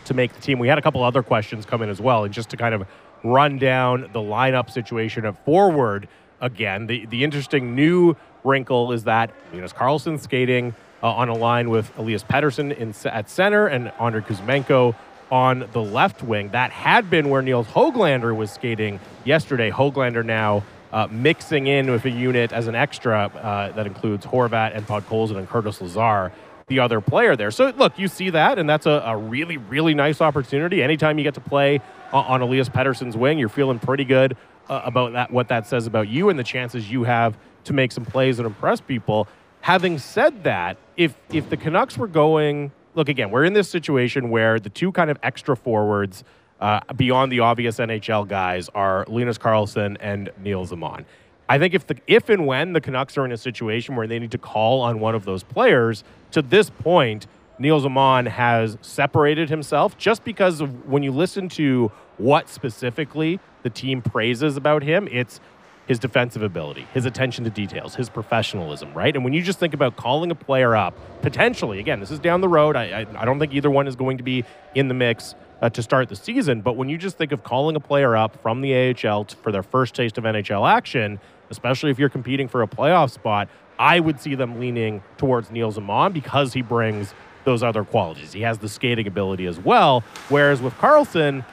to 0.05 0.13
make 0.13 0.31
the 0.31 0.39
team? 0.39 0.57
We 0.57 0.69
had 0.69 0.77
a 0.77 0.81
couple 0.81 1.03
other 1.03 1.21
questions 1.21 1.65
come 1.65 1.81
in 1.81 1.89
as 1.89 1.99
well. 1.99 2.23
And 2.23 2.33
just 2.33 2.49
to 2.51 2.55
kind 2.57 2.73
of 2.73 2.87
run 3.23 3.57
down 3.57 4.09
the 4.13 4.19
lineup 4.19 4.69
situation 4.69 5.25
of 5.25 5.37
forward 5.39 6.07
again, 6.41 6.87
the, 6.87 7.05
the 7.05 7.23
interesting 7.23 7.75
new 7.75 8.15
wrinkle 8.43 8.91
is 8.91 9.03
that 9.05 9.31
Linus 9.53 9.73
Karlsson 9.73 10.19
skating 10.19 10.75
uh, 11.01 11.11
on 11.11 11.29
a 11.29 11.35
line 11.35 11.69
with 11.69 11.95
Elias 11.97 12.23
Pettersson 12.23 12.75
in, 12.75 12.93
at 13.09 13.29
center 13.29 13.67
and 13.67 13.91
Andrei 13.99 14.21
Kuzmenko 14.21 14.95
on 15.31 15.69
the 15.71 15.81
left 15.81 16.21
wing. 16.21 16.49
That 16.49 16.71
had 16.71 17.09
been 17.09 17.29
where 17.29 17.41
Nils 17.41 17.67
Hoglander 17.67 18.35
was 18.35 18.51
skating 18.51 18.99
yesterday. 19.23 19.71
Hoglander 19.71 20.25
now 20.25 20.63
uh, 20.91 21.07
mixing 21.09 21.67
in 21.67 21.89
with 21.89 22.03
a 22.05 22.09
unit 22.09 22.51
as 22.51 22.67
an 22.67 22.75
extra 22.75 23.27
uh, 23.27 23.71
that 23.71 23.87
includes 23.87 24.25
Horvat 24.25 24.75
and 24.75 24.85
Podkolzin 24.85 25.37
and 25.37 25.47
Curtis 25.47 25.79
Lazar, 25.79 26.33
the 26.67 26.79
other 26.79 26.99
player 26.99 27.35
there. 27.35 27.51
So 27.51 27.71
look, 27.77 27.97
you 27.97 28.09
see 28.09 28.29
that, 28.31 28.59
and 28.59 28.69
that's 28.69 28.85
a, 28.85 29.03
a 29.05 29.15
really, 29.15 29.57
really 29.57 29.93
nice 29.93 30.19
opportunity. 30.19 30.83
Anytime 30.83 31.17
you 31.17 31.23
get 31.23 31.35
to 31.35 31.41
play 31.41 31.81
on, 32.11 32.41
Elias 32.41 32.69
Pettersson's 32.69 33.15
wing, 33.17 33.39
you're 33.39 33.49
feeling 33.49 33.79
pretty 33.79 34.05
good 34.05 34.35
uh, 34.69 34.81
about 34.83 35.13
that. 35.13 35.31
What 35.31 35.47
that 35.49 35.67
says 35.67 35.87
about 35.87 36.07
you 36.07 36.29
and 36.29 36.37
the 36.37 36.43
chances 36.43 36.91
you 36.91 37.03
have 37.03 37.37
to 37.65 37.73
make 37.73 37.91
some 37.91 38.05
plays 38.05 38.39
and 38.39 38.45
impress 38.45 38.81
people. 38.81 39.27
Having 39.61 39.99
said 39.99 40.43
that, 40.43 40.77
if 40.97 41.15
if 41.31 41.49
the 41.49 41.57
Canucks 41.57 41.97
were 41.97 42.07
going, 42.07 42.71
look 42.95 43.09
again, 43.09 43.31
we're 43.31 43.45
in 43.45 43.53
this 43.53 43.69
situation 43.69 44.29
where 44.29 44.59
the 44.59 44.69
two 44.69 44.91
kind 44.91 45.09
of 45.09 45.17
extra 45.23 45.55
forwards 45.55 46.23
uh, 46.59 46.79
beyond 46.95 47.31
the 47.31 47.39
obvious 47.39 47.77
NHL 47.77 48.27
guys 48.27 48.69
are 48.73 49.05
Linus 49.07 49.37
Karlsson 49.37 49.97
and 49.99 50.29
Nils 50.41 50.71
Åman. 50.71 51.05
I 51.49 51.59
think 51.59 51.73
if 51.73 51.85
the 51.85 51.97
if 52.07 52.29
and 52.29 52.47
when 52.47 52.73
the 52.73 52.81
Canucks 52.81 53.17
are 53.17 53.25
in 53.25 53.31
a 53.31 53.37
situation 53.37 53.95
where 53.95 54.07
they 54.07 54.19
need 54.19 54.31
to 54.31 54.37
call 54.37 54.81
on 54.81 54.99
one 54.99 55.15
of 55.15 55.25
those 55.25 55.43
players, 55.43 56.03
to 56.31 56.41
this 56.41 56.69
point, 56.69 57.27
Nils 57.61 57.85
Åman 57.85 58.27
has 58.27 58.77
separated 58.81 59.49
himself 59.49 59.95
just 59.95 60.23
because 60.23 60.61
of 60.61 60.87
when 60.87 61.03
you 61.03 61.11
listen 61.11 61.47
to 61.49 61.91
what 62.17 62.49
specifically 62.49 63.39
the 63.61 63.69
team 63.69 64.01
praises 64.01 64.57
about 64.57 64.81
him, 64.81 65.07
it's 65.11 65.39
his 65.85 65.99
defensive 65.99 66.41
ability, 66.41 66.87
his 66.91 67.05
attention 67.05 67.43
to 67.43 67.51
details, 67.51 67.93
his 67.93 68.09
professionalism, 68.09 68.91
right? 68.95 69.15
And 69.15 69.23
when 69.23 69.33
you 69.33 69.43
just 69.43 69.59
think 69.59 69.75
about 69.75 69.95
calling 69.95 70.31
a 70.31 70.35
player 70.35 70.75
up, 70.75 70.95
potentially, 71.21 71.79
again, 71.79 71.99
this 71.99 72.09
is 72.09 72.17
down 72.17 72.41
the 72.41 72.47
road. 72.47 72.75
I, 72.75 73.01
I, 73.01 73.21
I 73.21 73.25
don't 73.25 73.37
think 73.37 73.53
either 73.53 73.69
one 73.69 73.87
is 73.87 73.95
going 73.95 74.17
to 74.17 74.23
be 74.23 74.43
in 74.73 74.87
the 74.87 74.95
mix 74.95 75.35
uh, 75.61 75.69
to 75.69 75.83
start 75.83 76.09
the 76.09 76.15
season. 76.15 76.61
But 76.61 76.77
when 76.77 76.89
you 76.89 76.97
just 76.97 77.17
think 77.17 77.31
of 77.31 77.43
calling 77.43 77.75
a 77.75 77.79
player 77.79 78.15
up 78.15 78.41
from 78.41 78.61
the 78.61 78.73
AHL 78.73 79.25
for 79.43 79.51
their 79.51 79.63
first 79.63 79.93
taste 79.93 80.17
of 80.17 80.23
NHL 80.23 80.67
action, 80.67 81.19
especially 81.51 81.91
if 81.91 81.99
you're 81.99 82.09
competing 82.09 82.47
for 82.47 82.63
a 82.63 82.67
playoff 82.67 83.11
spot, 83.11 83.49
I 83.77 83.99
would 83.99 84.19
see 84.19 84.33
them 84.33 84.59
leaning 84.59 85.03
towards 85.17 85.51
Nils 85.51 85.77
Åman 85.77 86.13
because 86.13 86.53
he 86.53 86.63
brings 86.63 87.13
those 87.43 87.63
other 87.63 87.83
qualities. 87.83 88.33
He 88.33 88.41
has 88.41 88.57
the 88.57 88.69
skating 88.69 89.07
ability 89.07 89.45
as 89.45 89.59
well. 89.59 90.01
Whereas 90.29 90.61
with 90.61 90.73
Karlsson, 90.75 91.45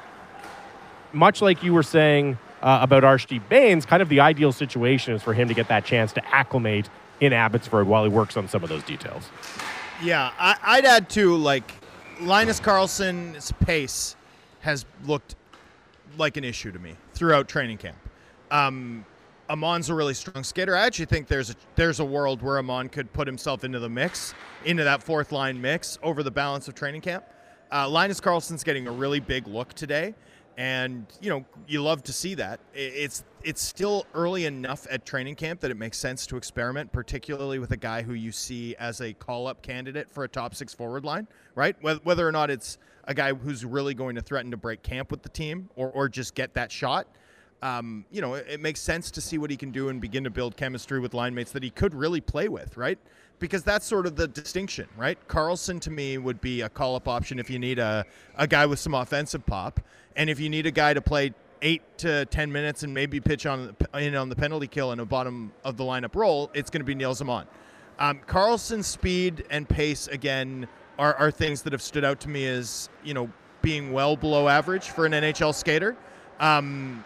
much 1.12 1.40
like 1.40 1.62
you 1.62 1.72
were 1.72 1.82
saying 1.82 2.38
uh, 2.62 2.78
about 2.82 3.02
Arshdeep 3.02 3.48
Bains, 3.48 3.86
kind 3.86 4.02
of 4.02 4.08
the 4.08 4.20
ideal 4.20 4.52
situation 4.52 5.14
is 5.14 5.22
for 5.22 5.32
him 5.32 5.48
to 5.48 5.54
get 5.54 5.68
that 5.68 5.84
chance 5.84 6.12
to 6.14 6.34
acclimate 6.34 6.88
in 7.20 7.32
Abbotsford 7.32 7.86
while 7.86 8.04
he 8.04 8.10
works 8.10 8.36
on 8.36 8.48
some 8.48 8.62
of 8.62 8.68
those 8.68 8.82
details. 8.84 9.28
Yeah, 10.02 10.30
I, 10.38 10.56
I'd 10.62 10.84
add 10.84 11.10
too, 11.10 11.36
like 11.36 11.72
Linus 12.20 12.60
Karlsson's 12.60 13.52
pace 13.60 14.16
has 14.60 14.84
looked 15.04 15.34
like 16.16 16.36
an 16.36 16.44
issue 16.44 16.72
to 16.72 16.78
me 16.78 16.94
throughout 17.14 17.48
training 17.48 17.78
camp. 17.78 17.96
Um, 18.50 19.04
Åman's 19.50 19.88
a 19.88 19.94
really 19.94 20.14
strong 20.14 20.44
skater. 20.44 20.76
I 20.76 20.86
actually 20.86 21.06
think 21.06 21.26
there's 21.26 21.50
a 21.50 21.54
there's 21.74 22.00
a 22.00 22.04
world 22.04 22.42
where 22.42 22.60
Åman 22.60 22.92
could 22.92 23.12
put 23.12 23.26
himself 23.26 23.64
into 23.64 23.78
the 23.78 23.88
mix, 23.88 24.34
into 24.64 24.84
that 24.84 25.02
fourth 25.02 25.32
line 25.32 25.60
mix 25.60 25.98
over 26.02 26.22
the 26.22 26.30
balance 26.30 26.68
of 26.68 26.74
training 26.74 27.00
camp. 27.00 27.24
Uh, 27.72 27.88
Linus 27.88 28.20
Karlsson's 28.20 28.64
getting 28.64 28.86
a 28.86 28.92
really 28.92 29.20
big 29.20 29.46
look 29.46 29.72
today, 29.74 30.14
and 30.58 31.06
you 31.20 31.30
know 31.30 31.44
you 31.66 31.82
love 31.82 32.02
to 32.04 32.12
see 32.12 32.34
that. 32.34 32.60
It's 32.74 33.24
it's 33.42 33.62
still 33.62 34.06
early 34.14 34.44
enough 34.44 34.86
at 34.90 35.06
training 35.06 35.36
camp 35.36 35.60
that 35.60 35.70
it 35.70 35.76
makes 35.76 35.96
sense 35.96 36.26
to 36.26 36.36
experiment, 36.36 36.92
particularly 36.92 37.58
with 37.58 37.70
a 37.70 37.76
guy 37.76 38.02
who 38.02 38.12
you 38.12 38.32
see 38.32 38.76
as 38.76 39.00
a 39.00 39.14
call-up 39.14 39.62
candidate 39.62 40.10
for 40.10 40.24
a 40.24 40.28
top 40.28 40.54
six 40.54 40.74
forward 40.74 41.04
line, 41.04 41.26
right? 41.54 41.76
Whether 41.80 42.28
or 42.28 42.32
not 42.32 42.50
it's 42.50 42.78
a 43.04 43.14
guy 43.14 43.32
who's 43.32 43.64
really 43.64 43.94
going 43.94 44.16
to 44.16 44.20
threaten 44.20 44.50
to 44.50 44.58
break 44.58 44.82
camp 44.82 45.10
with 45.10 45.22
the 45.22 45.30
team 45.30 45.70
or 45.74 45.90
or 45.90 46.08
just 46.10 46.34
get 46.34 46.52
that 46.54 46.70
shot. 46.70 47.06
Um, 47.62 48.04
you 48.10 48.20
know, 48.20 48.34
it, 48.34 48.46
it 48.48 48.60
makes 48.60 48.80
sense 48.80 49.10
to 49.12 49.20
see 49.20 49.38
what 49.38 49.50
he 49.50 49.56
can 49.56 49.70
do 49.70 49.88
and 49.88 50.00
begin 50.00 50.24
to 50.24 50.30
build 50.30 50.56
chemistry 50.56 51.00
with 51.00 51.14
line 51.14 51.34
mates 51.34 51.52
that 51.52 51.62
he 51.62 51.70
could 51.70 51.94
really 51.94 52.20
play 52.20 52.48
with, 52.48 52.76
right? 52.76 52.98
Because 53.38 53.62
that's 53.62 53.86
sort 53.86 54.06
of 54.06 54.16
the 54.16 54.28
distinction, 54.28 54.88
right? 54.96 55.18
Karlsson 55.28 55.80
to 55.80 55.90
me 55.90 56.18
would 56.18 56.40
be 56.40 56.60
a 56.60 56.68
call 56.68 56.96
up 56.96 57.08
option 57.08 57.38
if 57.38 57.50
you 57.50 57.58
need 57.58 57.78
a, 57.78 58.04
a 58.36 58.46
guy 58.46 58.66
with 58.66 58.78
some 58.78 58.94
offensive 58.94 59.44
pop. 59.46 59.80
And 60.16 60.30
if 60.30 60.38
you 60.40 60.48
need 60.48 60.66
a 60.66 60.70
guy 60.70 60.94
to 60.94 61.00
play 61.00 61.32
eight 61.62 61.82
to 61.98 62.24
10 62.26 62.52
minutes 62.52 62.82
and 62.84 62.94
maybe 62.94 63.20
pitch 63.20 63.46
on 63.46 63.74
in 63.94 64.14
on 64.14 64.28
the 64.28 64.36
penalty 64.36 64.68
kill 64.68 64.92
in 64.92 65.00
a 65.00 65.04
bottom 65.04 65.52
of 65.64 65.76
the 65.76 65.84
lineup 65.84 66.14
role, 66.14 66.50
it's 66.54 66.70
going 66.70 66.80
to 66.80 66.86
be 66.86 66.94
Nils 66.94 67.20
Åman. 67.20 67.46
Um, 67.98 68.20
Karlsson's 68.28 68.86
speed 68.86 69.44
and 69.50 69.68
pace, 69.68 70.06
again, 70.06 70.68
are, 70.98 71.14
are 71.14 71.30
things 71.30 71.62
that 71.62 71.72
have 71.72 71.82
stood 71.82 72.04
out 72.04 72.20
to 72.20 72.28
me 72.28 72.46
as, 72.46 72.88
you 73.02 73.14
know, 73.14 73.28
being 73.60 73.92
well 73.92 74.16
below 74.16 74.48
average 74.48 74.90
for 74.90 75.04
an 75.04 75.12
NHL 75.12 75.54
skater. 75.54 75.96
Um, 76.38 77.04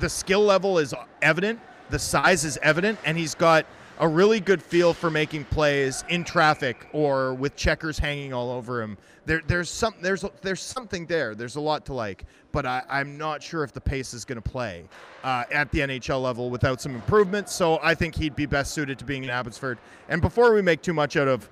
the 0.00 0.08
skill 0.08 0.40
level 0.40 0.78
is 0.78 0.94
evident, 1.20 1.60
the 1.90 1.98
size 1.98 2.44
is 2.44 2.58
evident, 2.62 2.98
and 3.04 3.16
he's 3.18 3.34
got 3.34 3.66
a 4.00 4.08
really 4.08 4.40
good 4.40 4.62
feel 4.62 4.92
for 4.94 5.10
making 5.10 5.44
plays 5.44 6.02
in 6.08 6.24
traffic 6.24 6.88
or 6.92 7.34
with 7.34 7.54
checkers 7.56 7.98
hanging 7.98 8.32
all 8.32 8.50
over 8.50 8.82
him. 8.82 8.96
There, 9.26 9.42
there's 9.46 9.70
some, 9.70 9.94
there's, 10.00 10.24
there's 10.40 10.60
something 10.60 11.06
there. 11.06 11.34
There's 11.36 11.54
a 11.56 11.60
lot 11.60 11.86
to 11.86 11.92
like, 11.92 12.24
but 12.50 12.66
I, 12.66 12.82
I'm 12.88 13.16
not 13.16 13.42
sure 13.42 13.62
if 13.62 13.72
the 13.72 13.80
pace 13.80 14.12
is 14.14 14.24
going 14.24 14.42
to 14.42 14.50
play 14.50 14.84
uh, 15.22 15.44
at 15.52 15.70
the 15.70 15.80
NHL 15.80 16.20
level 16.20 16.50
without 16.50 16.80
some 16.80 16.94
improvements. 16.96 17.52
So 17.52 17.78
I 17.82 17.94
think 17.94 18.16
he'd 18.16 18.34
be 18.34 18.46
best 18.46 18.72
suited 18.72 18.98
to 18.98 19.04
being 19.04 19.22
in 19.22 19.30
Abbotsford. 19.30 19.78
And 20.08 20.20
before 20.20 20.52
we 20.52 20.62
make 20.62 20.82
too 20.82 20.94
much 20.94 21.16
out 21.16 21.28
of, 21.28 21.48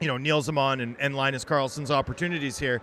you 0.00 0.08
know, 0.08 0.16
Nils 0.16 0.48
Åman 0.48 0.82
and, 0.82 0.96
and 0.98 1.14
Linus 1.14 1.44
Karlsson's 1.44 1.90
opportunities 1.92 2.58
here, 2.58 2.80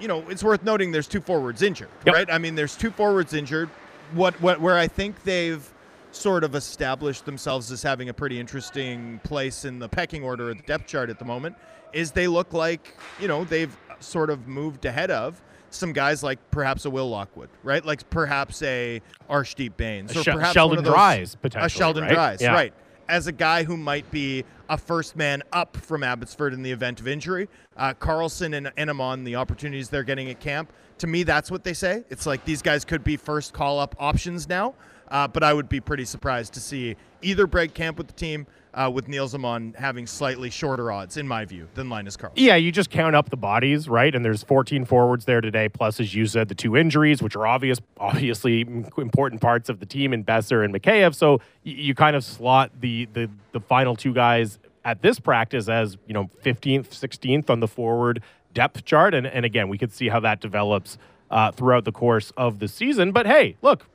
you 0.00 0.08
know, 0.08 0.28
it's 0.28 0.42
worth 0.42 0.64
noting 0.64 0.90
there's 0.90 1.06
two 1.06 1.20
forwards 1.20 1.62
injured, 1.62 1.88
Yep. 2.06 2.14
right? 2.14 2.30
I 2.32 2.38
mean, 2.38 2.56
there's 2.56 2.74
two 2.76 2.90
forwards 2.90 3.32
injured. 3.34 3.70
What, 4.12 4.40
what, 4.40 4.60
where 4.60 4.76
I 4.78 4.86
think 4.88 5.22
they've 5.24 5.68
sort 6.12 6.44
of 6.44 6.54
established 6.54 7.24
themselves 7.24 7.72
as 7.72 7.82
having 7.82 8.08
a 8.08 8.14
pretty 8.14 8.38
interesting 8.38 9.20
place 9.24 9.64
in 9.64 9.78
the 9.80 9.88
pecking 9.88 10.22
order 10.22 10.50
of 10.50 10.56
the 10.58 10.62
depth 10.62 10.86
chart 10.86 11.10
at 11.10 11.18
the 11.18 11.24
moment 11.24 11.56
is 11.92 12.12
they 12.12 12.28
look 12.28 12.52
like, 12.52 12.96
you 13.20 13.26
know, 13.28 13.44
they've 13.44 13.76
sort 14.00 14.30
of 14.30 14.46
moved 14.46 14.84
ahead 14.84 15.10
of 15.10 15.40
some 15.70 15.92
guys 15.92 16.22
like 16.22 16.38
perhaps 16.52 16.84
a 16.84 16.90
Will 16.90 17.08
Lockwood, 17.10 17.48
right? 17.64 17.84
Like 17.84 18.08
perhaps 18.10 18.62
a 18.62 19.00
Arshdeep 19.28 19.76
Bains, 19.76 20.14
A 20.14 20.20
or 20.20 20.22
Shel- 20.22 20.34
perhaps 20.36 20.52
Sheldon 20.54 20.84
those- 20.84 20.92
Dries, 20.92 21.34
potentially, 21.34 21.66
a 21.66 21.68
Sheldon 21.68 22.04
right? 22.04 22.12
Dries, 22.14 22.40
Yeah. 22.40 22.52
right? 22.52 22.72
As 23.08 23.26
a 23.26 23.32
guy 23.32 23.64
who 23.64 23.76
might 23.76 24.08
be 24.12 24.44
a 24.68 24.78
first 24.78 25.16
man 25.16 25.42
up 25.52 25.76
from 25.76 26.02
Abbotsford 26.04 26.54
in 26.54 26.62
the 26.62 26.70
event 26.70 27.00
of 27.00 27.08
injury, 27.08 27.48
uh, 27.76 27.92
Karlsson 27.94 28.56
and 28.56 28.68
Enamon, 28.76 29.24
the 29.24 29.34
opportunities 29.36 29.88
they're 29.88 30.04
getting 30.04 30.30
at 30.30 30.38
camp, 30.38 30.72
to 30.98 31.06
me, 31.06 31.22
that's 31.22 31.50
what 31.50 31.64
they 31.64 31.74
say. 31.74 32.04
It's 32.10 32.26
like 32.26 32.44
these 32.44 32.62
guys 32.62 32.84
could 32.84 33.04
be 33.04 33.16
first 33.16 33.52
call 33.52 33.78
up 33.78 33.94
options 33.98 34.48
now, 34.48 34.74
uh, 35.08 35.28
but 35.28 35.42
I 35.42 35.52
would 35.52 35.68
be 35.68 35.80
pretty 35.80 36.04
surprised 36.04 36.54
to 36.54 36.60
see 36.60 36.96
either 37.22 37.46
break 37.46 37.74
camp 37.74 37.98
with 37.98 38.06
the 38.06 38.12
team, 38.12 38.46
uh, 38.74 38.90
with 38.92 39.08
Nils 39.08 39.34
Åman 39.34 39.74
having 39.76 40.06
slightly 40.06 40.50
shorter 40.50 40.90
odds, 40.90 41.16
in 41.16 41.26
my 41.28 41.44
view, 41.44 41.68
than 41.74 41.88
Linus 41.88 42.16
Karlsson. 42.16 42.32
Yeah, 42.36 42.56
you 42.56 42.72
just 42.72 42.90
count 42.90 43.14
up 43.14 43.30
the 43.30 43.36
bodies, 43.36 43.88
right? 43.88 44.14
And 44.14 44.24
there's 44.24 44.42
14 44.42 44.84
forwards 44.84 45.24
there 45.24 45.40
today, 45.40 45.68
plus, 45.68 46.00
as 46.00 46.14
you 46.14 46.26
said, 46.26 46.48
the 46.48 46.54
two 46.54 46.76
injuries, 46.76 47.22
which 47.22 47.36
are 47.36 47.46
obvious, 47.46 47.80
obviously 47.98 48.60
important 48.98 49.40
parts 49.40 49.68
of 49.68 49.80
the 49.80 49.86
team 49.86 50.12
in 50.12 50.24
Boeser 50.24 50.64
and 50.64 50.74
Mikheyev. 50.74 51.14
So 51.14 51.40
you 51.62 51.94
kind 51.94 52.16
of 52.16 52.24
slot 52.24 52.72
the, 52.80 53.06
the 53.12 53.30
the 53.52 53.60
final 53.60 53.94
two 53.94 54.12
guys 54.12 54.58
at 54.84 55.00
this 55.00 55.18
practice 55.18 55.68
as, 55.68 55.96
you 56.06 56.12
know, 56.12 56.28
15th, 56.44 56.88
16th 56.88 57.48
on 57.48 57.60
the 57.60 57.68
forward 57.68 58.22
depth 58.54 58.84
chart. 58.84 59.14
And, 59.14 59.26
and 59.26 59.44
again, 59.44 59.68
we 59.68 59.76
could 59.76 59.92
see 59.92 60.08
how 60.08 60.20
that 60.20 60.40
develops 60.40 60.96
uh, 61.30 61.50
throughout 61.52 61.84
the 61.84 61.92
course 61.92 62.32
of 62.36 62.58
the 62.58 62.68
season. 62.68 63.12
But 63.12 63.26
hey, 63.26 63.56
look, 63.60 63.86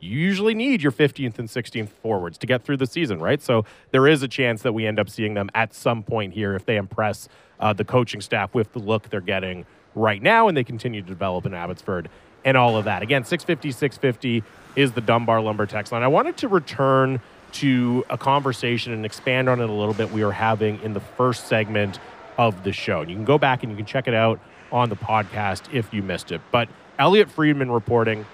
you 0.00 0.18
usually 0.18 0.54
need 0.54 0.82
your 0.82 0.92
15th 0.92 1.38
and 1.38 1.48
16th 1.48 1.88
forwards 1.88 2.38
to 2.38 2.46
get 2.46 2.62
through 2.62 2.76
the 2.76 2.86
season, 2.86 3.18
right? 3.18 3.42
So 3.42 3.64
there 3.90 4.06
is 4.06 4.22
a 4.22 4.28
chance 4.28 4.62
that 4.62 4.72
we 4.72 4.86
end 4.86 5.00
up 5.00 5.08
seeing 5.08 5.34
them 5.34 5.50
at 5.54 5.74
some 5.74 6.02
point 6.02 6.34
here 6.34 6.54
if 6.54 6.66
they 6.66 6.76
impress 6.76 7.28
uh, 7.58 7.72
the 7.72 7.84
coaching 7.84 8.20
staff 8.20 8.54
with 8.54 8.72
the 8.72 8.78
look 8.78 9.08
they're 9.08 9.20
getting 9.20 9.64
right 9.94 10.22
now 10.22 10.48
and 10.48 10.56
they 10.56 10.64
continue 10.64 11.00
to 11.00 11.08
develop 11.08 11.46
in 11.46 11.54
Abbotsford 11.54 12.08
and 12.44 12.56
all 12.56 12.76
of 12.76 12.84
that. 12.84 13.02
Again, 13.02 13.24
650 13.24 13.72
650 13.72 14.44
is 14.76 14.92
the 14.92 15.00
Dunbar 15.00 15.40
Lumber 15.40 15.66
text 15.66 15.92
line. 15.92 16.02
I 16.02 16.08
wanted 16.08 16.36
to 16.38 16.48
return 16.48 17.20
to 17.52 18.04
a 18.10 18.18
conversation 18.18 18.92
and 18.92 19.06
expand 19.06 19.48
on 19.48 19.60
it 19.60 19.68
a 19.68 19.72
little 19.72 19.94
bit 19.94 20.10
we 20.10 20.22
were 20.22 20.32
having 20.32 20.80
in 20.82 20.92
the 20.92 21.00
first 21.00 21.46
segment 21.46 21.98
of 22.38 22.64
the 22.64 22.72
show. 22.72 23.00
And 23.00 23.10
you 23.10 23.16
can 23.16 23.24
go 23.24 23.38
back 23.38 23.62
and 23.62 23.70
you 23.70 23.76
can 23.76 23.86
check 23.86 24.08
it 24.08 24.14
out 24.14 24.40
on 24.72 24.88
the 24.88 24.96
podcast 24.96 25.72
if 25.72 25.92
you 25.92 26.02
missed 26.02 26.32
it. 26.32 26.40
But 26.50 26.68
Elliotte 26.98 27.30
Friedman 27.30 27.70
reporting 27.70 28.26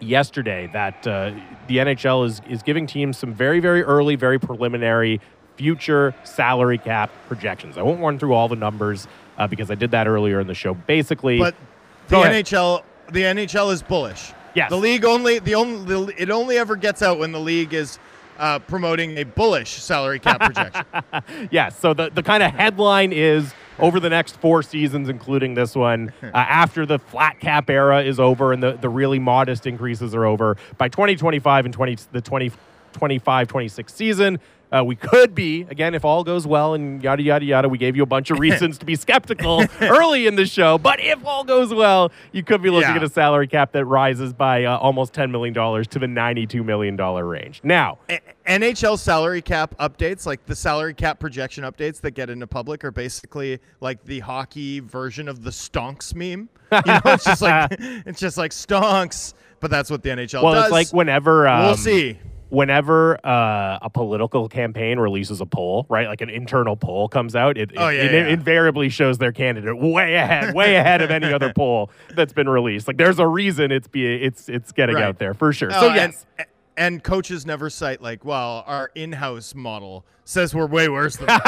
yesterday 0.00 0.70
that 0.72 1.06
uh, 1.06 1.32
the 1.66 1.78
NHL 1.78 2.26
is 2.26 2.40
is 2.48 2.62
giving 2.62 2.86
teams 2.86 3.18
some 3.18 3.32
very 3.32 3.60
very 3.60 3.82
early, 3.82 4.16
very 4.16 4.38
preliminary 4.38 5.20
future 5.56 6.14
salary 6.24 6.78
cap 6.78 7.10
projections. 7.26 7.76
I 7.76 7.82
won't 7.82 8.00
run 8.00 8.18
through 8.18 8.32
all 8.34 8.48
the 8.48 8.56
numbers 8.56 9.08
uh, 9.36 9.46
because 9.46 9.70
I 9.70 9.74
did 9.74 9.90
that 9.90 10.06
earlier 10.06 10.40
in 10.40 10.46
the 10.46 10.54
show. 10.54 10.74
Basically, 10.74 11.38
but 11.38 11.54
the 12.08 12.16
NHL 12.16 12.82
the 13.10 13.22
NHL 13.22 13.72
is 13.72 13.82
bullish. 13.82 14.32
Yes. 14.54 14.70
The 14.70 14.76
league 14.76 15.04
only 15.04 15.38
the 15.38 15.54
only 15.54 16.14
it 16.16 16.30
only 16.30 16.58
ever 16.58 16.76
gets 16.76 17.02
out 17.02 17.18
when 17.18 17.32
the 17.32 17.40
league 17.40 17.74
is 17.74 17.98
uh, 18.38 18.58
promoting 18.60 19.18
a 19.18 19.24
bullish 19.24 19.70
salary 19.70 20.18
cap 20.18 20.40
projection. 20.40 20.84
yes. 21.50 21.78
So 21.78 21.94
the, 21.94 22.10
the 22.10 22.22
kind 22.22 22.42
of 22.42 22.52
headline 22.52 23.12
is 23.12 23.52
over 23.78 24.00
the 24.00 24.10
next 24.10 24.36
four 24.40 24.62
seasons, 24.62 25.08
including 25.08 25.54
this 25.54 25.74
one, 25.74 26.12
uh, 26.22 26.30
after 26.32 26.86
the 26.86 26.98
flat 26.98 27.40
cap 27.40 27.70
era 27.70 28.02
is 28.02 28.18
over 28.18 28.52
and 28.52 28.62
the, 28.62 28.72
the 28.72 28.88
really 28.88 29.18
modest 29.18 29.66
increases 29.66 30.14
are 30.14 30.24
over, 30.24 30.56
by 30.76 30.88
2025 30.88 31.64
and 31.64 31.74
20, 31.74 31.96
the 32.12 32.20
2025 32.92 33.48
26 33.48 33.94
season, 33.94 34.38
uh, 34.70 34.84
we 34.84 34.96
could 34.96 35.34
be, 35.34 35.62
again, 35.70 35.94
if 35.94 36.04
all 36.04 36.22
goes 36.22 36.46
well 36.46 36.74
and 36.74 37.02
yada, 37.02 37.22
yada, 37.22 37.44
yada. 37.44 37.68
We 37.68 37.78
gave 37.78 37.96
you 37.96 38.02
a 38.02 38.06
bunch 38.06 38.30
of 38.30 38.38
reasons 38.40 38.78
to 38.78 38.86
be 38.86 38.96
skeptical 38.96 39.64
early 39.80 40.26
in 40.26 40.36
the 40.36 40.46
show. 40.46 40.78
But 40.78 41.00
if 41.00 41.24
all 41.24 41.44
goes 41.44 41.72
well, 41.72 42.12
you 42.32 42.42
could 42.42 42.60
be 42.60 42.70
looking 42.70 42.90
yeah. 42.90 42.96
at 42.96 43.02
a 43.02 43.08
salary 43.08 43.48
cap 43.48 43.72
that 43.72 43.84
rises 43.86 44.32
by 44.32 44.64
uh, 44.64 44.76
almost 44.76 45.14
$10 45.14 45.30
million 45.30 45.54
to 45.54 45.98
the 45.98 46.06
$92 46.06 46.64
million 46.64 46.96
range. 46.96 47.60
Now, 47.64 47.98
a- 48.10 48.20
NHL 48.46 48.98
salary 48.98 49.42
cap 49.42 49.74
updates, 49.78 50.26
like 50.26 50.44
the 50.44 50.56
salary 50.56 50.94
cap 50.94 51.18
projection 51.18 51.64
updates 51.64 52.00
that 52.02 52.10
get 52.10 52.28
into 52.28 52.46
public, 52.46 52.84
are 52.84 52.90
basically 52.90 53.60
like 53.80 54.04
the 54.04 54.20
hockey 54.20 54.80
version 54.80 55.28
of 55.28 55.42
the 55.42 55.50
stonks 55.50 56.14
meme. 56.14 56.48
You 56.72 56.92
know, 56.92 57.00
it's 57.06 57.24
just 57.24 57.40
like 57.40 57.70
it's 57.78 58.20
just 58.20 58.36
like 58.36 58.50
stonks, 58.50 59.32
but 59.60 59.70
that's 59.70 59.90
what 59.90 60.02
the 60.02 60.10
NHL 60.10 60.42
well, 60.42 60.52
does. 60.52 60.64
it's 60.64 60.72
like 60.72 60.92
whenever 60.92 61.48
um, 61.48 61.64
we'll 61.64 61.76
see 61.76 62.18
whenever 62.50 63.18
uh, 63.26 63.78
a 63.82 63.90
political 63.90 64.48
campaign 64.48 64.98
releases 64.98 65.40
a 65.40 65.46
poll, 65.46 65.86
right, 65.88 66.08
like 66.08 66.20
an 66.20 66.30
internal 66.30 66.76
poll 66.76 67.08
comes 67.08 67.36
out, 67.36 67.56
it, 67.56 67.70
oh, 67.76 67.88
it, 67.88 67.96
yeah, 67.96 68.02
it 68.02 68.28
invariably 68.28 68.88
shows 68.88 69.18
their 69.18 69.32
candidate 69.32 69.78
way 69.78 70.14
ahead, 70.14 70.54
way 70.54 70.76
ahead 70.76 71.02
of 71.02 71.10
any 71.10 71.32
other 71.32 71.52
poll 71.56 71.90
that's 72.14 72.32
been 72.32 72.48
released. 72.48 72.88
Like 72.88 72.96
there's 72.96 73.18
a 73.18 73.26
reason 73.26 73.70
it's 73.70 73.88
be 73.88 74.06
it's 74.06 74.48
it's 74.48 74.72
getting 74.72 74.96
right. 74.96 75.04
out 75.04 75.18
there 75.18 75.34
for 75.34 75.52
sure. 75.52 75.70
Oh, 75.72 75.80
so 75.80 75.94
yes. 75.94 76.26
And, 76.38 76.46
and 76.78 77.02
coaches 77.02 77.44
never 77.44 77.68
cite 77.68 78.00
like, 78.00 78.24
well, 78.24 78.62
our 78.66 78.90
in-house 78.94 79.54
model 79.54 80.06
says 80.24 80.54
we're 80.54 80.66
way 80.66 80.88
worse 80.88 81.16
than 81.16 81.26
that. 81.26 81.42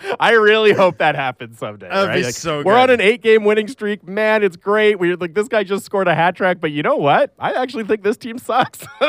I 0.20 0.30
really 0.32 0.72
hope 0.72 0.98
that 0.98 1.14
happens 1.14 1.58
someday. 1.58 1.88
Right? 1.88 2.24
like, 2.24 2.34
so 2.34 2.62
we're 2.62 2.78
on 2.78 2.88
an 2.90 3.00
eight-game 3.00 3.44
winning 3.44 3.68
streak, 3.68 4.06
man. 4.08 4.42
It's 4.42 4.56
great. 4.56 4.98
We're 4.98 5.16
like 5.16 5.34
this 5.34 5.48
guy 5.48 5.62
just 5.64 5.84
scored 5.84 6.08
a 6.08 6.14
hat 6.14 6.36
trick, 6.36 6.60
but 6.60 6.70
you 6.70 6.82
know 6.82 6.96
what? 6.96 7.34
I 7.38 7.52
actually 7.52 7.84
think 7.84 8.02
this 8.02 8.16
team 8.16 8.38
sucks. 8.38 8.80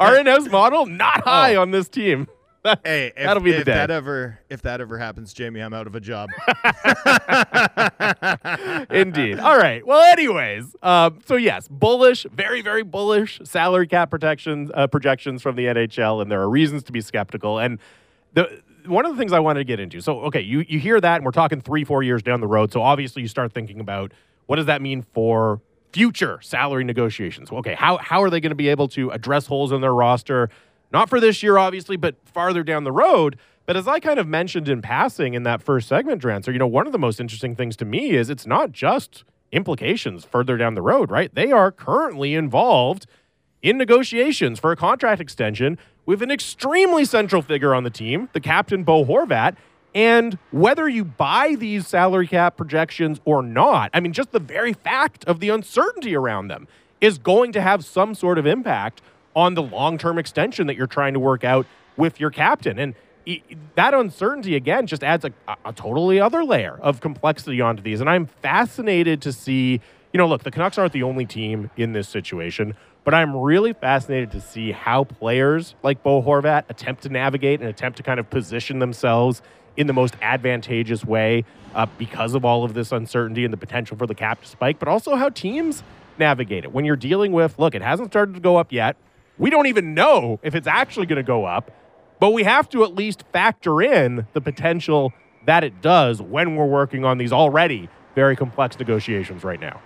Our 0.00 0.16
in-house 0.18 0.48
model 0.48 0.86
not 0.86 1.22
oh. 1.24 1.30
high 1.30 1.54
Oh. 1.54 1.62
on 1.62 1.70
this 1.70 1.88
team. 1.88 2.26
hey, 2.84 3.12
if, 3.16 3.24
That'll 3.24 3.42
be 3.42 3.52
the 3.52 3.58
if 3.58 3.64
day. 3.64 3.74
that 3.74 3.90
ever 3.90 4.38
if 4.48 4.62
that 4.62 4.80
ever 4.80 4.96
happens, 4.98 5.32
Jamie, 5.32 5.60
I'm 5.60 5.74
out 5.74 5.86
of 5.86 5.94
a 5.96 6.00
job. 6.00 6.30
Indeed. 8.90 9.40
All 9.40 9.56
right. 9.56 9.84
Well, 9.84 10.00
anyways, 10.12 10.76
um, 10.82 11.18
so 11.26 11.36
yes, 11.36 11.66
bullish, 11.68 12.24
very, 12.32 12.60
very 12.62 12.82
bullish 12.84 13.40
salary 13.44 13.86
cap 13.88 14.10
protections 14.10 14.70
uh, 14.74 14.86
projections 14.86 15.42
from 15.42 15.56
the 15.56 15.66
NHL, 15.66 16.22
and 16.22 16.30
there 16.30 16.40
are 16.40 16.48
reasons 16.48 16.84
to 16.84 16.92
be 16.92 17.00
skeptical. 17.00 17.58
And 17.58 17.78
the 18.34 18.62
one 18.86 19.06
of 19.06 19.12
the 19.12 19.18
things 19.18 19.32
I 19.32 19.40
wanted 19.40 19.60
to 19.60 19.64
get 19.64 19.80
into. 19.80 20.00
So, 20.00 20.20
okay, 20.22 20.40
you 20.40 20.64
you 20.68 20.78
hear 20.78 21.00
that, 21.00 21.16
and 21.16 21.24
we're 21.24 21.32
talking 21.32 21.60
three, 21.60 21.84
four 21.84 22.02
years 22.02 22.22
down 22.22 22.40
the 22.40 22.46
road. 22.46 22.72
So 22.72 22.82
obviously, 22.82 23.22
you 23.22 23.28
start 23.28 23.52
thinking 23.52 23.80
about 23.80 24.12
what 24.46 24.56
does 24.56 24.66
that 24.66 24.82
mean 24.82 25.02
for 25.14 25.60
future 25.92 26.38
salary 26.42 26.84
negotiations. 26.84 27.50
Okay, 27.50 27.74
how 27.74 27.98
how 27.98 28.22
are 28.22 28.30
they 28.30 28.40
going 28.40 28.50
to 28.50 28.56
be 28.56 28.68
able 28.68 28.88
to 28.88 29.10
address 29.10 29.46
holes 29.46 29.72
in 29.72 29.80
their 29.80 29.94
roster? 29.94 30.48
Not 30.92 31.08
for 31.08 31.20
this 31.20 31.42
year, 31.42 31.58
obviously, 31.58 31.96
but 31.96 32.16
farther 32.24 32.62
down 32.62 32.84
the 32.84 32.92
road. 32.92 33.38
But 33.64 33.76
as 33.76 33.88
I 33.88 34.00
kind 34.00 34.18
of 34.18 34.26
mentioned 34.26 34.68
in 34.68 34.82
passing 34.82 35.34
in 35.34 35.44
that 35.44 35.62
first 35.62 35.88
segment, 35.88 36.20
Drancer, 36.22 36.52
you 36.52 36.58
know, 36.58 36.66
one 36.66 36.86
of 36.86 36.92
the 36.92 36.98
most 36.98 37.20
interesting 37.20 37.56
things 37.56 37.76
to 37.76 37.84
me 37.84 38.10
is 38.10 38.28
it's 38.28 38.46
not 38.46 38.72
just 38.72 39.24
implications 39.52 40.24
further 40.24 40.56
down 40.56 40.74
the 40.74 40.82
road, 40.82 41.10
right? 41.10 41.34
They 41.34 41.52
are 41.52 41.70
currently 41.70 42.34
involved 42.34 43.06
in 43.62 43.78
negotiations 43.78 44.58
for 44.58 44.72
a 44.72 44.76
contract 44.76 45.20
extension 45.20 45.78
with 46.04 46.20
an 46.22 46.30
extremely 46.30 47.04
central 47.04 47.42
figure 47.42 47.74
on 47.74 47.84
the 47.84 47.90
team, 47.90 48.28
the 48.32 48.40
captain, 48.40 48.82
Bo 48.82 49.04
Horvat. 49.04 49.56
And 49.94 50.38
whether 50.50 50.88
you 50.88 51.04
buy 51.04 51.54
these 51.56 51.86
salary 51.86 52.26
cap 52.26 52.56
projections 52.56 53.20
or 53.24 53.42
not, 53.42 53.90
I 53.94 54.00
mean, 54.00 54.12
just 54.12 54.32
the 54.32 54.40
very 54.40 54.72
fact 54.72 55.24
of 55.26 55.38
the 55.38 55.50
uncertainty 55.50 56.16
around 56.16 56.48
them 56.48 56.66
is 57.00 57.18
going 57.18 57.52
to 57.52 57.60
have 57.60 57.84
some 57.84 58.14
sort 58.14 58.38
of 58.38 58.46
impact 58.46 59.02
on 59.34 59.54
the 59.54 59.62
long 59.62 59.98
term 59.98 60.18
extension 60.18 60.66
that 60.66 60.76
you're 60.76 60.86
trying 60.86 61.14
to 61.14 61.20
work 61.20 61.44
out 61.44 61.66
with 61.96 62.20
your 62.20 62.30
captain. 62.30 62.78
And 62.78 62.94
that 63.76 63.94
uncertainty, 63.94 64.56
again, 64.56 64.86
just 64.86 65.04
adds 65.04 65.24
a, 65.24 65.32
a 65.64 65.72
totally 65.72 66.20
other 66.20 66.44
layer 66.44 66.78
of 66.80 67.00
complexity 67.00 67.60
onto 67.60 67.82
these. 67.82 68.00
And 68.00 68.10
I'm 68.10 68.26
fascinated 68.26 69.22
to 69.22 69.32
see, 69.32 69.80
you 70.12 70.18
know, 70.18 70.26
look, 70.26 70.42
the 70.42 70.50
Canucks 70.50 70.78
aren't 70.78 70.92
the 70.92 71.04
only 71.04 71.24
team 71.24 71.70
in 71.76 71.92
this 71.92 72.08
situation, 72.08 72.74
but 73.04 73.14
I'm 73.14 73.36
really 73.36 73.72
fascinated 73.72 74.32
to 74.32 74.40
see 74.40 74.72
how 74.72 75.04
players 75.04 75.74
like 75.82 76.02
Bo 76.02 76.22
Horvat 76.22 76.64
attempt 76.68 77.02
to 77.04 77.08
navigate 77.08 77.60
and 77.60 77.68
attempt 77.68 77.96
to 77.98 78.02
kind 78.02 78.18
of 78.18 78.28
position 78.28 78.80
themselves 78.80 79.42
in 79.76 79.86
the 79.86 79.92
most 79.92 80.14
advantageous 80.20 81.04
way 81.04 81.44
uh, 81.74 81.86
because 81.98 82.34
of 82.34 82.44
all 82.44 82.64
of 82.64 82.74
this 82.74 82.92
uncertainty 82.92 83.44
and 83.44 83.52
the 83.52 83.58
potential 83.58 83.96
for 83.96 84.06
the 84.06 84.14
cap 84.14 84.42
to 84.42 84.48
spike, 84.48 84.78
but 84.78 84.88
also 84.88 85.14
how 85.16 85.28
teams 85.28 85.82
navigate 86.18 86.64
it. 86.64 86.72
When 86.72 86.84
you're 86.84 86.96
dealing 86.96 87.32
with, 87.32 87.58
look, 87.58 87.74
it 87.74 87.82
hasn't 87.82 88.10
started 88.10 88.34
to 88.34 88.40
go 88.40 88.56
up 88.56 88.72
yet. 88.72 88.96
We 89.42 89.50
don't 89.50 89.66
even 89.66 89.92
know 89.92 90.38
if 90.44 90.54
it's 90.54 90.68
actually 90.68 91.06
going 91.06 91.16
to 91.16 91.24
go 91.24 91.44
up, 91.44 91.72
but 92.20 92.30
we 92.30 92.44
have 92.44 92.68
to 92.68 92.84
at 92.84 92.94
least 92.94 93.24
factor 93.32 93.82
in 93.82 94.24
the 94.34 94.40
potential 94.40 95.12
that 95.46 95.64
it 95.64 95.82
does 95.82 96.22
when 96.22 96.54
we're 96.54 96.64
working 96.64 97.04
on 97.04 97.18
these 97.18 97.32
already 97.32 97.88
very 98.14 98.36
complex 98.36 98.78
negotiations 98.78 99.42
right 99.42 99.58
now. 99.58 99.80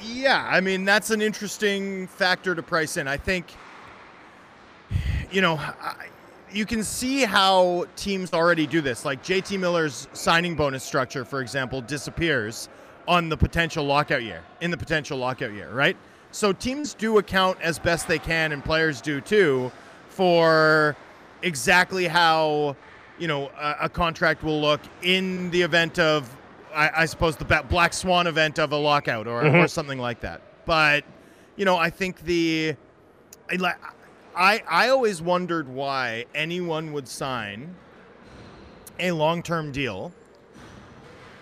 Yeah, 0.00 0.46
I 0.48 0.60
mean 0.60 0.84
that's 0.84 1.10
an 1.10 1.20
interesting 1.20 2.06
factor 2.06 2.54
to 2.54 2.62
price 2.62 2.96
in. 2.96 3.08
I 3.08 3.16
think, 3.16 3.46
you 5.32 5.40
know, 5.40 5.56
I, 5.56 6.06
you 6.52 6.64
can 6.64 6.84
see 6.84 7.24
how 7.24 7.86
teams 7.96 8.32
already 8.32 8.68
do 8.68 8.80
this. 8.80 9.04
Like 9.04 9.24
JT 9.24 9.58
Miller's 9.58 10.06
signing 10.12 10.54
bonus 10.54 10.84
structure, 10.84 11.24
for 11.24 11.40
example, 11.40 11.80
disappears 11.80 12.68
on 13.08 13.28
the 13.28 13.36
potential 13.36 13.84
lockout 13.84 14.22
year. 14.22 14.44
In 14.60 14.70
the 14.70 14.76
potential 14.76 15.18
lockout 15.18 15.52
year, 15.52 15.72
right? 15.72 15.96
So 16.32 16.52
teams 16.52 16.94
do 16.94 17.18
account 17.18 17.58
as 17.60 17.78
best 17.78 18.06
they 18.08 18.18
can, 18.18 18.52
and 18.52 18.64
players 18.64 19.00
do 19.00 19.20
too, 19.20 19.72
for 20.08 20.96
exactly 21.42 22.06
how 22.06 22.76
you 23.18 23.26
know 23.28 23.50
a, 23.58 23.76
a 23.82 23.88
contract 23.88 24.42
will 24.42 24.60
look 24.60 24.80
in 25.02 25.50
the 25.50 25.62
event 25.62 25.98
of, 25.98 26.34
I, 26.74 26.90
I 26.98 27.04
suppose, 27.06 27.36
the 27.36 27.44
black 27.68 27.92
swan 27.92 28.26
event 28.26 28.58
of 28.58 28.72
a 28.72 28.76
lockout 28.76 29.26
or, 29.26 29.42
Mhm. 29.42 29.64
or 29.64 29.68
something 29.68 29.98
like 29.98 30.20
that. 30.20 30.40
But 30.66 31.04
you 31.56 31.64
know, 31.64 31.76
I 31.76 31.90
think 31.90 32.20
the, 32.22 32.76
I, 33.50 33.74
I 34.36 34.62
I 34.68 34.88
always 34.88 35.20
wondered 35.20 35.68
why 35.68 36.26
anyone 36.34 36.92
would 36.92 37.08
sign 37.08 37.74
a 38.98 39.10
long-term 39.12 39.72
deal 39.72 40.12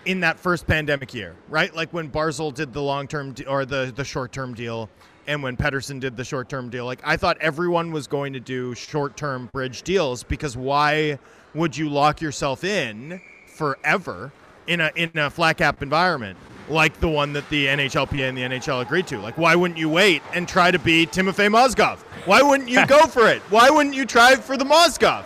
in 0.05 0.21
that 0.21 0.39
first 0.39 0.65
pandemic 0.67 1.13
year, 1.13 1.35
right? 1.49 1.75
Like 1.75 1.93
when 1.93 2.09
Barzal 2.09 2.53
did 2.53 2.73
the 2.73 2.81
long 2.81 3.07
term 3.07 3.33
de- 3.33 3.45
or 3.45 3.65
the 3.65 3.91
the 3.95 4.03
short 4.03 4.31
term 4.31 4.53
deal, 4.53 4.89
and 5.27 5.43
when 5.43 5.55
Pettersson 5.55 5.99
did 5.99 6.17
the 6.17 6.23
short 6.23 6.49
term 6.49 6.69
deal. 6.69 6.85
Like 6.85 7.01
I 7.03 7.17
thought 7.17 7.37
everyone 7.39 7.91
was 7.91 8.07
going 8.07 8.33
to 8.33 8.39
do 8.39 8.73
short 8.75 9.15
term 9.17 9.49
bridge 9.53 9.83
deals 9.83 10.23
because 10.23 10.57
why 10.57 11.19
would 11.53 11.75
you 11.75 11.89
lock 11.89 12.21
yourself 12.21 12.63
in 12.63 13.21
forever 13.47 14.31
in 14.67 14.81
a 14.81 14.91
in 14.95 15.11
a 15.15 15.29
flat 15.29 15.57
cap 15.57 15.81
environment 15.81 16.37
like 16.69 16.99
the 16.99 17.07
one 17.07 17.33
that 17.33 17.47
the 17.49 17.65
NHLPA 17.65 18.29
and 18.29 18.37
the 18.37 18.41
NHL 18.41 18.81
agreed 18.81 19.07
to. 19.07 19.19
Like, 19.19 19.37
why 19.37 19.55
wouldn't 19.55 19.79
you 19.79 19.89
wait 19.89 20.21
and 20.33 20.47
try 20.47 20.71
to 20.71 20.79
be 20.79 21.05
Timofey 21.05 21.49
Mozgov? 21.49 21.97
Why 22.25 22.41
wouldn't 22.41 22.69
you 22.69 22.85
go 22.87 23.07
for 23.07 23.27
it? 23.27 23.41
Why 23.49 23.69
wouldn't 23.69 23.95
you 23.95 24.05
try 24.05 24.35
for 24.35 24.57
the 24.57 24.65
Mozgov? 24.65 25.25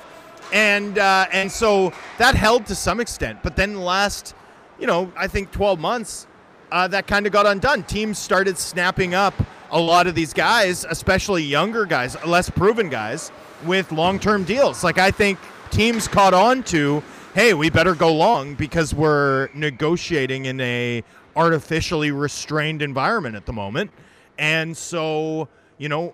And 0.51 0.97
uh, 0.97 1.25
and 1.31 1.51
so 1.51 1.91
that 2.17 2.35
held 2.35 2.65
to 2.67 2.75
some 2.75 2.99
extent, 2.99 3.39
but 3.43 3.55
then 3.55 3.73
the 3.73 3.79
last, 3.79 4.35
you 4.79 4.87
know, 4.87 5.11
I 5.15 5.27
think 5.27 5.51
12 5.51 5.79
months, 5.79 6.27
uh, 6.71 6.87
that 6.87 7.07
kind 7.07 7.25
of 7.25 7.31
got 7.31 7.45
undone. 7.45 7.83
Teams 7.83 8.17
started 8.17 8.57
snapping 8.57 9.13
up 9.13 9.33
a 9.71 9.79
lot 9.79 10.07
of 10.07 10.15
these 10.15 10.33
guys, 10.33 10.85
especially 10.89 11.43
younger 11.43 11.85
guys, 11.85 12.15
less 12.25 12.49
proven 12.49 12.89
guys, 12.89 13.31
with 13.65 13.91
long-term 13.91 14.43
deals. 14.43 14.83
Like 14.83 14.97
I 14.97 15.11
think 15.11 15.39
teams 15.71 16.07
caught 16.07 16.33
on 16.33 16.63
to, 16.63 17.03
hey, 17.33 17.53
we 17.53 17.69
better 17.69 17.95
go 17.95 18.13
long 18.13 18.55
because 18.55 18.93
we're 18.93 19.49
negotiating 19.53 20.45
in 20.45 20.59
a 20.61 21.03
artificially 21.35 22.11
restrained 22.11 22.81
environment 22.81 23.35
at 23.35 23.45
the 23.45 23.53
moment. 23.53 23.91
And 24.37 24.75
so, 24.75 25.47
you 25.77 25.89
know, 25.89 26.13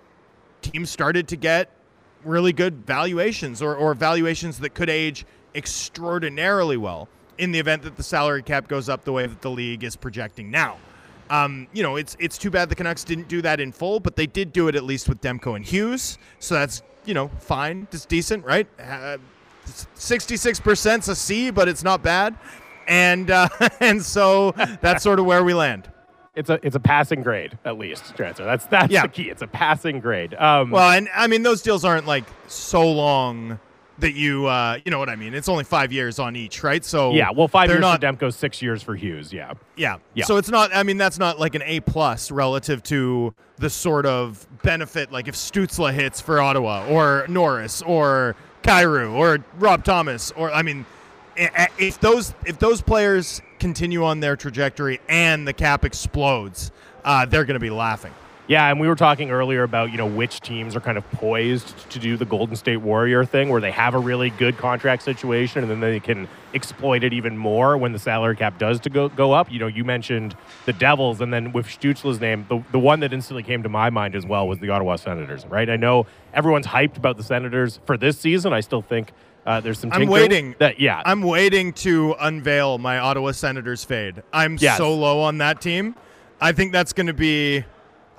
teams 0.62 0.90
started 0.90 1.28
to 1.30 1.36
get 1.36 1.72
really 2.24 2.54
good 2.54 2.86
valuations 2.86 3.62
or, 3.62 3.76
or 3.76 3.94
valuations 3.94 4.60
that 4.60 4.74
could 4.74 4.90
age 4.90 5.26
extraordinarily 5.56 6.78
well 6.78 7.08
in 7.40 7.52
the 7.52 7.60
event 7.60 7.82
that 7.84 7.96
the 7.96 8.04
salary 8.04 8.44
cap 8.44 8.68
goes 8.68 8.90
up 8.90 9.04
the 9.04 9.12
way 9.12 9.26
that 9.26 9.42
the 9.42 9.50
league 9.50 9.84
is 9.84 9.96
projecting 9.96 10.52
now. 10.52 10.78
Um, 11.30 11.68
you 11.74 11.84
know, 11.84 11.96
it's 11.96 12.16
it's 12.20 12.38
too 12.38 12.50
bad 12.50 12.70
the 12.70 12.76
Canucks 12.76 13.04
didn't 13.04 13.28
do 13.28 13.42
that 13.42 13.60
in 13.60 13.72
full, 13.72 14.00
but 14.00 14.16
they 14.16 14.28
did 14.28 14.52
do 14.52 14.68
it 14.68 14.76
at 14.76 14.84
least 14.84 15.08
with 15.08 15.22
Demko 15.22 15.56
and 15.56 15.66
Hughes. 15.66 16.18
So 16.40 16.56
that's 16.56 16.84
you 17.06 17.14
know 17.14 17.30
fine, 17.40 17.88
it's 17.92 18.06
decent, 18.06 18.46
right? 18.46 18.68
Sixty-six 19.94 20.60
percent's 20.60 21.08
a 21.08 21.16
C, 21.16 21.52
but 21.52 21.68
it's 21.68 21.84
not 21.84 22.02
bad, 22.02 22.36
and 22.88 23.30
uh, 23.30 23.48
and 23.80 24.04
so 24.04 24.52
that's 24.82 25.04
sort 25.04 25.20
of 25.20 25.26
where 25.26 25.44
we 25.44 25.54
land 25.54 25.90
it's 26.36 26.50
a 26.50 26.60
it's 26.64 26.76
a 26.76 26.80
passing 26.80 27.22
grade 27.22 27.58
at 27.66 27.78
least 27.78 28.16
Drancer. 28.16 28.46
That's 28.46 28.66
that's 28.68 28.92
yeah. 28.92 29.02
the 29.04 29.10
key. 29.10 29.30
It's 29.30 29.42
a 29.42 29.48
passing 29.48 30.00
grade. 30.00 30.34
Um, 30.36 30.72
well, 30.72 30.90
and 30.92 31.10
I 31.14 31.28
mean 31.28 31.44
those 31.44 31.62
deals 31.62 31.84
aren't 31.84 32.08
like 32.08 32.24
so 32.48 32.90
long 32.90 33.60
that 34.00 34.14
you 34.14 34.46
uh, 34.48 34.80
you 34.84 34.92
know 34.92 35.00
what 35.00 35.10
I 35.10 35.16
mean. 35.16 35.34
It's 35.34 35.50
only 35.50 35.64
five 35.64 35.92
years 35.92 36.20
on 36.20 36.36
each, 36.36 36.64
right? 36.64 36.84
So 36.84 37.14
yeah, 37.14 37.32
well, 37.32 37.48
5 37.48 37.70
years 37.70 37.82
not, 37.82 38.02
for 38.02 38.08
Demko, 38.08 38.34
six 38.34 38.62
years 38.62 38.82
for 38.84 38.96
Hughes. 38.96 39.32
Yeah, 39.32 39.54
yeah, 39.76 39.98
yeah. 40.14 40.26
So 40.26 40.38
it's 40.38 40.50
not. 40.50 40.74
I 40.74 40.84
mean, 40.84 40.98
that's 40.98 41.20
not 41.20 41.40
like 41.40 41.56
an 41.56 41.64
A 41.64 41.80
plus 41.82 42.32
relative 42.32 42.84
to 42.84 43.34
the 43.58 43.70
sort 43.70 44.06
of 44.06 44.48
benefit 44.64 45.12
like 45.12 45.28
if 45.28 45.36
Stützle 45.36 45.94
hits 45.94 46.22
for 46.22 46.42
Ottawa 46.42 46.88
or 46.88 47.26
Norris 47.28 47.82
or 47.82 48.36
Kyrou 48.64 49.14
or 49.14 49.44
Rob 49.58 49.84
Thomas 49.84 50.32
or 50.32 50.52
I 50.52 50.62
mean 50.62 50.86
if 51.40 52.00
those 52.00 52.34
if 52.46 52.60
those 52.60 52.82
players 52.82 53.42
continue 53.60 54.04
on 54.04 54.20
their 54.20 54.36
trajectory 54.36 55.00
and 55.08 55.48
the 55.48 55.54
cap 55.54 55.86
explodes, 55.86 56.72
uh, 57.04 57.26
they're 57.26 57.46
going 57.46 57.56
to 57.56 57.60
be 57.60 57.70
laughing. 57.70 58.14
Yeah, 58.50 58.68
and 58.68 58.80
we 58.80 58.88
were 58.88 58.96
talking 58.96 59.30
earlier 59.30 59.62
about 59.62 59.92
you 59.92 59.98
know 60.00 60.08
which 60.08 60.42
teams 60.42 60.76
are 60.76 60.80
kind 60.80 60.98
of 60.98 61.10
poised 61.12 61.88
to 61.92 62.00
do 62.00 62.18
the 62.18 62.26
Golden 62.26 62.56
State 62.56 62.78
Warrior 62.78 63.24
thing, 63.24 63.50
where 63.50 63.62
they 63.62 63.70
have 63.70 63.94
a 63.94 64.00
really 64.00 64.32
good 64.32 64.58
contract 64.58 65.04
situation, 65.04 65.62
and 65.62 65.70
then 65.70 65.80
they 65.80 66.00
can 66.00 66.28
exploit 66.56 67.04
it 67.04 67.14
even 67.14 67.38
more 67.38 67.78
when 67.78 67.92
the 67.92 68.00
salary 68.00 68.36
cap 68.36 68.58
does 68.58 68.80
to 68.80 68.90
go 68.90 69.08
go 69.10 69.34
up. 69.34 69.52
You 69.52 69.60
know, 69.60 69.68
you 69.68 69.86
mentioned 69.86 70.36
the 70.66 70.74
Devils, 70.74 71.22
and 71.22 71.32
then 71.32 71.52
with 71.52 71.68
Stützle's 71.68 72.20
name, 72.20 72.48
the 72.50 72.64
the 72.72 72.80
one 72.80 73.02
that 73.02 73.14
instantly 73.14 73.44
came 73.44 73.62
to 73.62 73.70
my 73.70 73.92
mind 73.92 74.16
as 74.16 74.26
well 74.26 74.48
was 74.48 74.58
the 74.58 74.72
Ottawa 74.72 74.96
Senators. 74.96 75.46
Right? 75.46 75.70
I 75.70 75.76
know 75.76 76.08
everyone's 76.34 76.66
hyped 76.66 76.98
about 76.98 77.18
the 77.18 77.24
Senators 77.24 77.80
for 77.86 77.98
this 77.98 78.18
season. 78.18 78.52
I 78.52 78.62
still 78.62 78.82
think 78.82 79.12
uh, 79.46 79.60
there's 79.60 79.78
some. 79.78 79.94
I'm 79.94 80.08
waiting. 80.08 80.56
That 80.58 80.80
yeah. 80.80 81.04
I'm 81.06 81.22
waiting 81.22 81.72
to 81.74 82.16
unveil 82.20 82.80
my 82.80 82.98
Ottawa 82.98 83.32
Senators 83.34 83.84
fade. 83.84 84.24
I'm 84.34 84.58
yes. 84.60 84.78
so 84.78 84.96
low 84.96 85.22
on 85.22 85.38
that 85.38 85.62
team. 85.62 85.96
I 86.42 86.52
think 86.52 86.72
that's 86.72 86.94
going 86.94 87.08
to 87.08 87.14
be. 87.14 87.64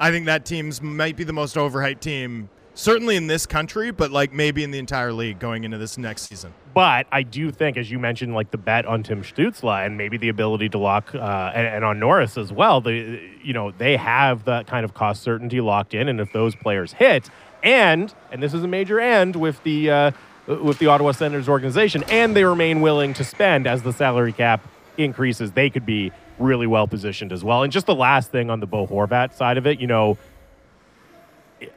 I 0.01 0.11
think 0.11 0.25
that 0.27 0.47
team's 0.47 0.81
might 0.81 1.15
be 1.15 1.25
the 1.25 1.35
most 1.35 1.57
overhyped 1.57 2.01
team, 2.01 2.49
certainly 2.75 3.17
in 3.17 3.27
this 3.27 3.45
country, 3.45 3.91
but 3.91 4.11
like 4.11 4.33
maybe 4.33 4.65
in 4.65 4.71
the 4.71 4.79
entire 4.79 5.13
league 5.13 5.39
going 5.39 5.63
into 5.63 5.77
this 5.77 5.99
next 5.99 6.23
season. 6.23 6.55
But 6.73 7.07
I 7.13 7.23
do 7.23 7.51
think, 7.51 7.77
as 7.77 7.91
you 7.91 7.99
mentioned, 7.99 8.35
like 8.35 8.51
the 8.51 8.57
bet 8.57 8.87
on 8.87 9.03
Tim 9.03 9.23
Stützle 9.23 9.85
and 9.85 9.99
maybe 9.99 10.17
the 10.17 10.31
ability 10.31 10.71
to 10.71 10.79
lock 10.79 11.15
uh, 11.15 11.53
and, 11.55 11.67
and, 11.67 11.85
on 11.85 11.99
Norris 12.01 12.39
as 12.39 12.51
well. 12.51 12.81
The 12.81 13.21
you 13.43 13.53
know 13.53 13.73
they 13.73 13.99
have 13.99 14.47
that 14.47 14.67
kind 14.67 14.87
of 14.87 14.95
cost 14.95 15.23
certainty 15.23 15.61
locked 15.61 15.93
in, 15.93 16.09
and 16.09 16.19
if 16.19 16.33
those 16.33 16.55
players 16.55 16.95
hit, 16.95 17.29
and 17.63 18.15
and 18.33 18.43
this 18.43 18.55
is 18.55 18.65
a 18.65 18.69
major 18.69 18.99
end 18.99 19.37
with 19.37 19.63
the. 19.63 19.91
Uh, 19.91 20.11
with 20.47 20.79
the 20.81 20.87
Ottawa 20.87 21.13
Senators 21.13 21.49
organization, 21.49 22.03
and 22.09 22.35
they 22.35 22.43
remain 22.43 22.81
willing 22.81 23.15
to 23.15 23.23
spend 23.23 23.69
as 23.69 23.85
the 23.85 23.93
salary 23.93 24.33
cap 24.33 24.67
increases. 24.97 25.53
They 25.53 25.71
could 25.71 25.87
be 25.87 26.11
really 26.41 26.67
well 26.67 26.87
positioned 26.87 27.33
as 27.33 27.45
well. 27.45 27.63
And 27.63 27.73
just 27.73 27.87
the 27.87 27.95
last 27.95 28.31
thing 28.31 28.51
on 28.51 28.61
the 28.61 28.67
Bo 28.67 28.87
Horvat 28.87 29.35
side 29.35 29.59
of 29.59 29.67
it, 29.67 29.81
you 29.81 29.87
know, 29.87 30.19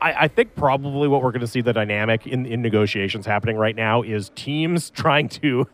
I, 0.01 0.13
I 0.13 0.27
think 0.27 0.55
probably 0.55 1.07
what 1.07 1.21
we're 1.21 1.31
going 1.31 1.41
to 1.41 1.47
see 1.47 1.61
the 1.61 1.73
dynamic 1.73 2.25
in, 2.25 2.45
in 2.45 2.61
negotiations 2.61 3.25
happening 3.25 3.57
right 3.57 3.75
now 3.75 4.01
is 4.01 4.31
teams 4.35 4.89
trying 4.95 5.29
to 5.29 5.67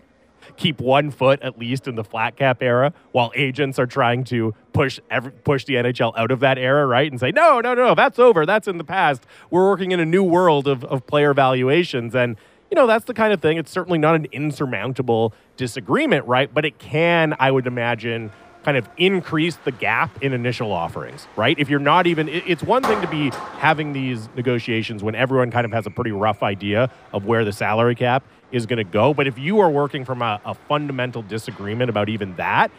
keep 0.57 0.81
one 0.81 1.11
foot 1.11 1.39
at 1.41 1.59
least 1.59 1.87
in 1.87 1.95
the 1.95 2.03
flat 2.03 2.35
cap 2.35 2.63
era, 2.63 2.91
while 3.11 3.31
agents 3.35 3.77
are 3.77 3.85
trying 3.85 4.23
to 4.23 4.53
push 4.73 4.99
every, 5.11 5.31
push 5.31 5.65
the 5.65 5.75
NHL 5.75 6.17
out 6.17 6.31
of 6.31 6.39
that 6.39 6.57
era, 6.57 6.87
right? 6.87 7.09
And 7.09 7.19
say, 7.19 7.31
no, 7.31 7.59
no, 7.59 7.75
no, 7.75 7.93
that's 7.93 8.17
over. 8.17 8.45
That's 8.45 8.67
in 8.67 8.77
the 8.77 8.83
past. 8.83 9.25
We're 9.51 9.67
working 9.67 9.91
in 9.91 9.99
a 9.99 10.05
new 10.05 10.23
world 10.23 10.67
of, 10.67 10.83
of 10.85 11.05
player 11.05 11.33
valuations. 11.33 12.15
And 12.15 12.35
you 12.69 12.75
know, 12.75 12.87
that's 12.87 13.05
the 13.05 13.13
kind 13.13 13.33
of 13.33 13.41
thing. 13.41 13.57
It's 13.57 13.71
certainly 13.71 13.97
not 13.97 14.15
an 14.15 14.27
insurmountable 14.31 15.33
disagreement, 15.57 16.25
right? 16.27 16.53
But 16.53 16.65
it 16.65 16.77
can, 16.77 17.35
I 17.39 17.51
would 17.51 17.67
imagine, 17.67 18.31
kind 18.63 18.77
of 18.77 18.87
increase 18.97 19.55
the 19.57 19.71
gap 19.71 20.21
in 20.21 20.33
initial 20.33 20.71
offerings, 20.71 21.27
right? 21.35 21.57
If 21.57 21.69
you're 21.69 21.79
not 21.79 22.07
even, 22.07 22.27
it's 22.27 22.61
one 22.61 22.83
thing 22.83 23.01
to 23.01 23.07
be 23.07 23.29
having 23.57 23.93
these 23.93 24.27
negotiations 24.35 25.01
when 25.01 25.15
everyone 25.15 25.49
kind 25.49 25.65
of 25.65 25.71
has 25.71 25.85
a 25.85 25.89
pretty 25.89 26.11
rough 26.11 26.43
idea 26.43 26.91
of 27.13 27.25
where 27.25 27.45
the 27.45 27.53
salary 27.53 27.95
cap 27.95 28.23
is 28.51 28.65
going 28.65 28.77
to 28.77 28.83
go. 28.83 29.13
But 29.13 29.27
if 29.27 29.37
you 29.37 29.59
are 29.59 29.69
working 29.69 30.03
from 30.03 30.21
a, 30.21 30.41
a, 30.45 30.53
fundamental 30.53 31.21
disagreement 31.21 31.89
about 31.89 32.09
even 32.09 32.35
that, 32.35 32.71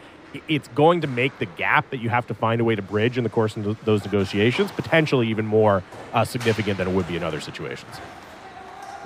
it's 0.47 0.67
going 0.69 1.01
to 1.01 1.07
make 1.07 1.37
the 1.39 1.45
gap 1.45 1.89
that 1.89 1.97
you 1.97 2.09
have 2.09 2.27
to 2.27 2.33
find 2.33 2.61
a 2.61 2.63
way 2.63 2.75
to 2.75 2.81
bridge 2.81 3.17
in 3.17 3.23
the 3.23 3.29
course 3.29 3.57
of 3.57 3.83
those 3.83 4.05
negotiations 4.05 4.71
potentially 4.71 5.27
even 5.27 5.45
more 5.45 5.83
uh, 6.13 6.23
significant 6.23 6.77
than 6.77 6.87
it 6.87 6.93
would 6.93 7.07
be 7.07 7.17
in 7.17 7.23
other 7.23 7.41
situations. 7.41 7.97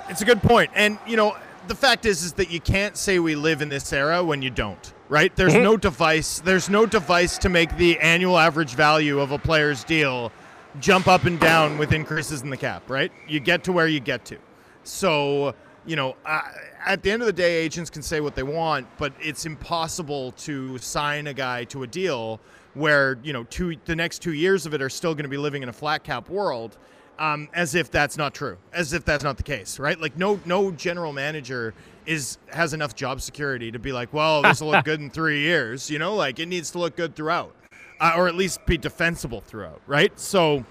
It's 0.08 0.22
a 0.22 0.24
good 0.24 0.42
point. 0.42 0.70
And, 0.74 0.98
you 1.06 1.16
know, 1.16 1.36
the 1.66 1.74
fact 1.74 2.06
is 2.06 2.22
is 2.22 2.34
that 2.34 2.50
you 2.50 2.60
can't 2.60 2.96
say 2.96 3.18
we 3.18 3.34
live 3.34 3.60
in 3.60 3.68
this 3.68 3.92
era 3.92 4.22
when 4.22 4.42
you 4.42 4.50
don't, 4.50 4.92
right? 5.08 5.34
There's 5.36 5.52
mm-hmm. 5.52 5.62
no 5.62 5.76
device, 5.76 6.40
there's 6.40 6.68
no 6.68 6.86
device 6.86 7.38
to 7.38 7.48
make 7.48 7.76
the 7.76 7.98
annual 8.00 8.38
average 8.38 8.74
value 8.74 9.20
of 9.20 9.30
a 9.32 9.38
player's 9.38 9.84
deal 9.84 10.32
jump 10.80 11.08
up 11.08 11.24
and 11.24 11.40
down 11.40 11.78
with 11.78 11.92
increases 11.92 12.42
in 12.42 12.50
the 12.50 12.56
cap, 12.56 12.88
right? 12.88 13.10
You 13.26 13.40
get 13.40 13.64
to 13.64 13.72
where 13.72 13.88
you 13.88 14.00
get 14.00 14.24
to. 14.26 14.38
So, 14.84 15.54
you 15.86 15.96
know, 15.96 16.16
uh, 16.24 16.42
at 16.84 17.02
the 17.02 17.10
end 17.10 17.22
of 17.22 17.26
the 17.26 17.32
day, 17.32 17.56
agents 17.56 17.90
can 17.90 18.02
say 18.02 18.20
what 18.20 18.34
they 18.34 18.42
want, 18.42 18.86
but 18.98 19.12
it's 19.20 19.46
impossible 19.46 20.32
to 20.32 20.78
sign 20.78 21.28
a 21.28 21.34
guy 21.34 21.64
to 21.64 21.82
a 21.82 21.86
deal 21.86 22.40
where, 22.74 23.18
you 23.22 23.32
know, 23.32 23.44
two 23.44 23.76
the 23.86 23.96
next 23.96 24.20
2 24.20 24.32
years 24.32 24.66
of 24.66 24.74
it 24.74 24.82
are 24.82 24.90
still 24.90 25.14
going 25.14 25.24
to 25.24 25.30
be 25.30 25.38
living 25.38 25.62
in 25.62 25.68
a 25.68 25.72
flat 25.72 26.04
cap 26.04 26.28
world 26.28 26.76
um, 27.18 27.48
as 27.54 27.74
if 27.74 27.90
that's 27.90 28.16
not 28.16 28.34
true, 28.34 28.58
as 28.72 28.92
if 28.92 29.04
that's 29.04 29.24
not 29.24 29.36
the 29.36 29.42
case, 29.42 29.78
right? 29.78 29.98
Like 29.98 30.16
no 30.16 30.38
no 30.44 30.70
general 30.70 31.12
manager 31.12 31.74
is 32.06 32.38
has 32.48 32.72
enough 32.72 32.94
job 32.94 33.20
security 33.20 33.70
to 33.72 33.78
be 33.78 33.92
like, 33.92 34.12
well, 34.12 34.42
this 34.42 34.60
will 34.60 34.70
look 34.70 34.84
good 34.84 35.00
in 35.00 35.10
three 35.10 35.40
years, 35.42 35.90
you 35.90 35.98
know, 35.98 36.14
like 36.14 36.38
it 36.38 36.46
needs 36.46 36.70
to 36.72 36.78
look 36.78 36.96
good 36.96 37.14
throughout, 37.14 37.54
uh, 38.00 38.14
or 38.16 38.28
at 38.28 38.34
least 38.34 38.64
be 38.66 38.78
defensible 38.78 39.40
throughout, 39.40 39.80
right? 39.86 40.18
So, 40.18 40.64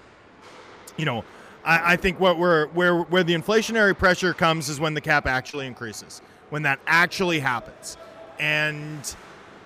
you 0.96 1.04
know, 1.04 1.24
I, 1.64 1.92
I 1.92 1.96
think 1.96 2.18
what 2.20 2.38
we're 2.38 2.68
where 2.68 2.98
where 3.02 3.24
the 3.24 3.34
inflationary 3.34 3.96
pressure 3.96 4.34
comes 4.34 4.68
is 4.68 4.80
when 4.80 4.94
the 4.94 5.00
cap 5.00 5.26
actually 5.26 5.66
increases, 5.66 6.22
when 6.50 6.62
that 6.62 6.80
actually 6.86 7.40
happens, 7.40 7.96
and 8.38 9.14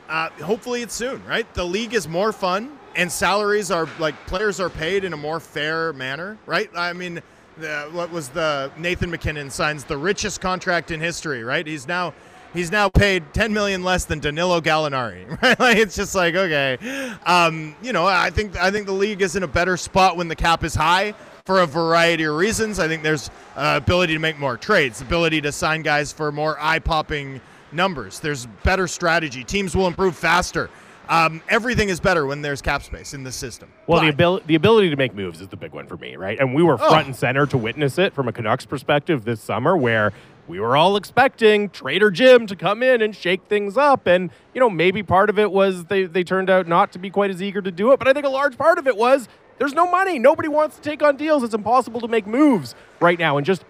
uh, 0.09 0.30
hopefully 0.42 0.82
it's 0.82 0.94
soon, 0.94 1.24
right? 1.26 1.52
The 1.55 1.64
league 1.64 1.94
is 1.94 2.09
more 2.09 2.32
fun 2.32 2.78
and 2.97 3.10
salaries 3.10 3.70
are 3.70 3.88
like 3.98 4.14
players 4.26 4.60
are 4.60 4.70
paid 4.70 5.05
in 5.05 5.12
a 5.12 5.16
more 5.16 5.40
fair 5.40 5.92
manner, 5.92 6.38
right? 6.47 6.70
I 6.74 6.92
mean, 6.92 7.22
the, 7.59 7.89
what 7.93 8.10
was 8.10 8.28
the 8.31 8.70
Nathan 8.78 9.10
MacKinnon 9.10 9.51
signs 9.51 9.85
the 9.85 9.97
richest 9.97 10.40
contract 10.40 10.90
in 10.90 11.01
history, 11.01 11.44
right? 11.44 11.66
He's 11.66 11.86
now 11.86 12.14
he's 12.52 12.70
now 12.70 12.89
paid 12.89 13.32
10 13.32 13.52
million 13.52 13.82
less 13.85 14.05
than 14.05 14.18
Danilo 14.18 14.60
Gallinari, 14.60 15.28
right? 15.43 15.59
Like 15.59 15.77
it's 15.77 15.97
just 15.97 16.14
like 16.14 16.35
okay, 16.35 16.78
um, 17.27 17.74
you 17.82 17.93
know, 17.93 18.06
I 18.06 18.31
think 18.31 18.56
I 18.56 18.70
think 18.70 18.86
the 18.86 18.93
league 18.93 19.22
is 19.22 19.36
in 19.36 19.43
a 19.43 19.48
better 19.48 19.77
spot 19.77 20.16
when 20.16 20.28
the 20.28 20.36
cap 20.36 20.64
is 20.64 20.74
high 20.74 21.14
for 21.44 21.60
a 21.60 21.66
variety 21.66 22.24
of 22.24 22.36
reasons. 22.36 22.78
I 22.78 22.89
think 22.89 23.02
there's 23.02 23.31
uh, 23.56 23.81
ability 23.82 24.12
to 24.14 24.18
make 24.18 24.39
more 24.39 24.56
trades, 24.56 25.01
ability 25.01 25.40
to 25.43 25.52
sign 25.52 25.82
guys 25.82 26.12
for 26.12 26.31
more 26.31 26.60
eye-popping 26.60 27.40
numbers. 27.72 28.20
There's 28.20 28.47
better 28.62 28.86
strategy. 28.86 29.43
Teams 29.43 29.74
will 29.74 29.86
improve 29.86 30.16
faster 30.16 30.70
um, 31.11 31.43
everything 31.49 31.89
is 31.89 31.99
better 32.01 32.24
when 32.24 32.41
there's 32.41 32.62
cap 32.62 32.82
space 32.82 33.12
in 33.12 33.24
the 33.24 33.32
system. 33.32 33.69
Well, 33.87 33.99
but, 33.99 34.05
the 34.05 34.11
ability 34.11 34.45
the 34.47 34.55
ability 34.55 34.91
to 34.91 34.97
make 34.97 35.12
moves 35.12 35.41
is 35.41 35.49
the 35.49 35.57
big 35.57 35.73
one 35.73 35.87
for 35.87 35.97
me, 35.97 36.16
right? 36.16 36.39
And 36.39 36.55
we 36.55 36.62
were 36.62 36.78
front 36.78 37.05
oh. 37.05 37.07
and 37.07 37.16
center 37.16 37.47
to 37.47 37.59
witness 37.59 37.99
it 37.99 38.15
from 38.15 38.28
a 38.28 38.32
Canucks 38.32 38.65
perspective 38.65 39.24
this 39.24 39.41
summer, 39.41 39.77
where 39.77 40.12
we 40.47 40.61
were 40.61 40.77
all 40.77 40.97
expecting 40.97 41.69
Trader 41.70 42.11
Jim 42.11 42.47
to 42.47 42.57
come 42.57 42.82
in 42.82 43.03
and 43.03 43.15
shake 43.15 43.45
things 43.45 43.77
up. 43.77 44.07
And, 44.07 44.31
you 44.55 44.61
know, 44.61 44.70
maybe 44.70 45.03
part 45.03 45.31
of 45.31 45.39
it 45.39 45.51
was 45.51 45.85
they, 45.85 46.05
they 46.05 46.24
turned 46.24 46.51
out 46.51 46.66
not 46.66 46.93
to 46.93 46.99
be 46.99 47.11
quite 47.11 47.31
as 47.31 47.43
eager 47.43 47.62
to 47.62 47.70
do 47.70 47.93
it. 47.93 47.99
But 47.99 48.09
I 48.09 48.12
think 48.12 48.27
a 48.27 48.31
large 48.31 48.57
part 48.57 48.78
of 48.78 48.87
it 48.87 48.97
was 48.97 49.28
there's 49.59 49.74
no 49.74 49.91
money. 49.91 50.19
Nobody 50.19 50.49
wants 50.49 50.77
to 50.77 50.82
take 50.82 51.03
on 51.03 51.16
deals. 51.16 51.43
It's 51.43 51.55
impossible 51.55 52.01
to 52.01 52.09
make 52.09 52.27
moves 52.27 52.74
right 52.99 53.19
now. 53.19 53.37
And 53.37 53.47
just 53.47 53.65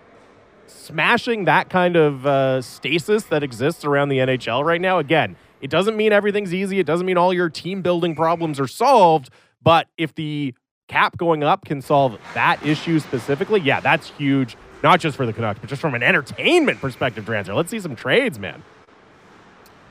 smashing 0.66 1.44
that 1.44 1.68
kind 1.68 1.96
of 1.96 2.26
uh, 2.26 2.62
stasis 2.62 3.24
that 3.24 3.42
exists 3.42 3.84
around 3.84 4.08
the 4.08 4.18
NHL 4.18 4.64
right 4.64 4.80
now, 4.80 4.98
again, 4.98 5.36
it 5.60 5.70
doesn't 5.70 5.96
mean 5.96 6.12
everything's 6.12 6.54
easy. 6.54 6.78
It 6.78 6.86
doesn't 6.86 7.06
mean 7.06 7.18
all 7.18 7.32
your 7.32 7.50
team 7.50 7.82
building 7.82 8.14
problems 8.14 8.58
are 8.58 8.66
solved. 8.66 9.30
But 9.62 9.88
if 9.98 10.14
the 10.14 10.54
cap 10.88 11.16
going 11.16 11.42
up 11.42 11.64
can 11.64 11.82
solve 11.82 12.18
that 12.34 12.64
issue 12.64 12.98
specifically, 12.98 13.60
yeah, 13.60 13.80
that's 13.80 14.10
huge. 14.10 14.56
Not 14.82 15.00
just 15.00 15.16
for 15.16 15.26
the 15.26 15.32
Canucks, 15.32 15.60
but 15.60 15.68
just 15.68 15.80
from 15.80 15.94
an 15.94 16.02
entertainment 16.02 16.80
perspective, 16.80 17.24
Drancer. 17.24 17.54
Let's 17.54 17.70
see 17.70 17.80
some 17.80 17.94
trades, 17.94 18.38
man. 18.38 18.62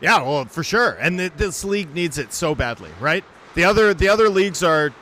Yeah, 0.02 0.22
well, 0.22 0.46
for 0.46 0.64
sure. 0.64 0.98
And 1.00 1.20
th- 1.20 1.34
this 1.38 1.64
league 1.64 1.94
needs 1.94 2.18
it 2.18 2.34
so 2.34 2.56
badly, 2.56 2.90
right? 3.00 3.24
The 3.56 3.66
other 3.66 3.94
the 3.94 4.08
other 4.08 4.30
leagues 4.30 4.64
are 4.64 4.94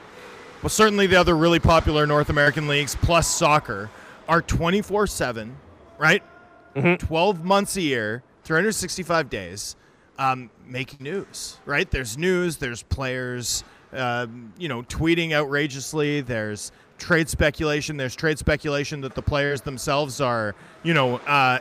well, 0.61 0.69
certainly 0.69 1.07
the 1.07 1.17
other 1.17 1.37
really 1.37 1.59
popular 1.59 2.07
North 2.07 2.29
American 2.29 2.67
leagues 2.67 2.95
plus 2.95 3.27
soccer 3.27 3.89
are 4.27 4.41
24 4.41 5.07
7, 5.07 5.55
right? 5.97 6.23
Mm-hmm. 6.75 7.05
12 7.05 7.43
months 7.43 7.77
a 7.77 7.81
year, 7.81 8.23
365 8.43 9.29
days, 9.29 9.75
um, 10.17 10.49
making 10.65 11.03
news, 11.03 11.57
right? 11.65 11.89
There's 11.89 12.17
news, 12.17 12.57
there's 12.57 12.83
players, 12.83 13.63
um, 13.93 14.53
you 14.57 14.67
know, 14.67 14.83
tweeting 14.83 15.33
outrageously, 15.33 16.21
there's 16.21 16.71
trade 16.97 17.29
speculation, 17.29 17.97
there's 17.97 18.15
trade 18.15 18.39
speculation 18.39 19.01
that 19.01 19.15
the 19.15 19.21
players 19.21 19.61
themselves 19.61 20.19
are, 20.19 20.55
you 20.83 20.93
know, 20.93 21.17
uh, 21.27 21.59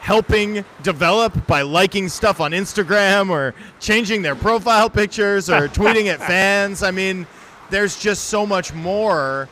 helping 0.00 0.64
develop 0.82 1.46
by 1.46 1.62
liking 1.62 2.08
stuff 2.08 2.40
on 2.40 2.50
Instagram 2.50 3.30
or 3.30 3.54
changing 3.78 4.22
their 4.22 4.34
profile 4.34 4.90
pictures 4.90 5.48
or 5.48 5.68
tweeting 5.68 6.06
at 6.06 6.18
fans. 6.18 6.82
I 6.82 6.90
mean, 6.90 7.26
there's 7.70 7.98
just 7.98 8.24
so 8.24 8.44
much 8.44 8.74
more 8.74 9.48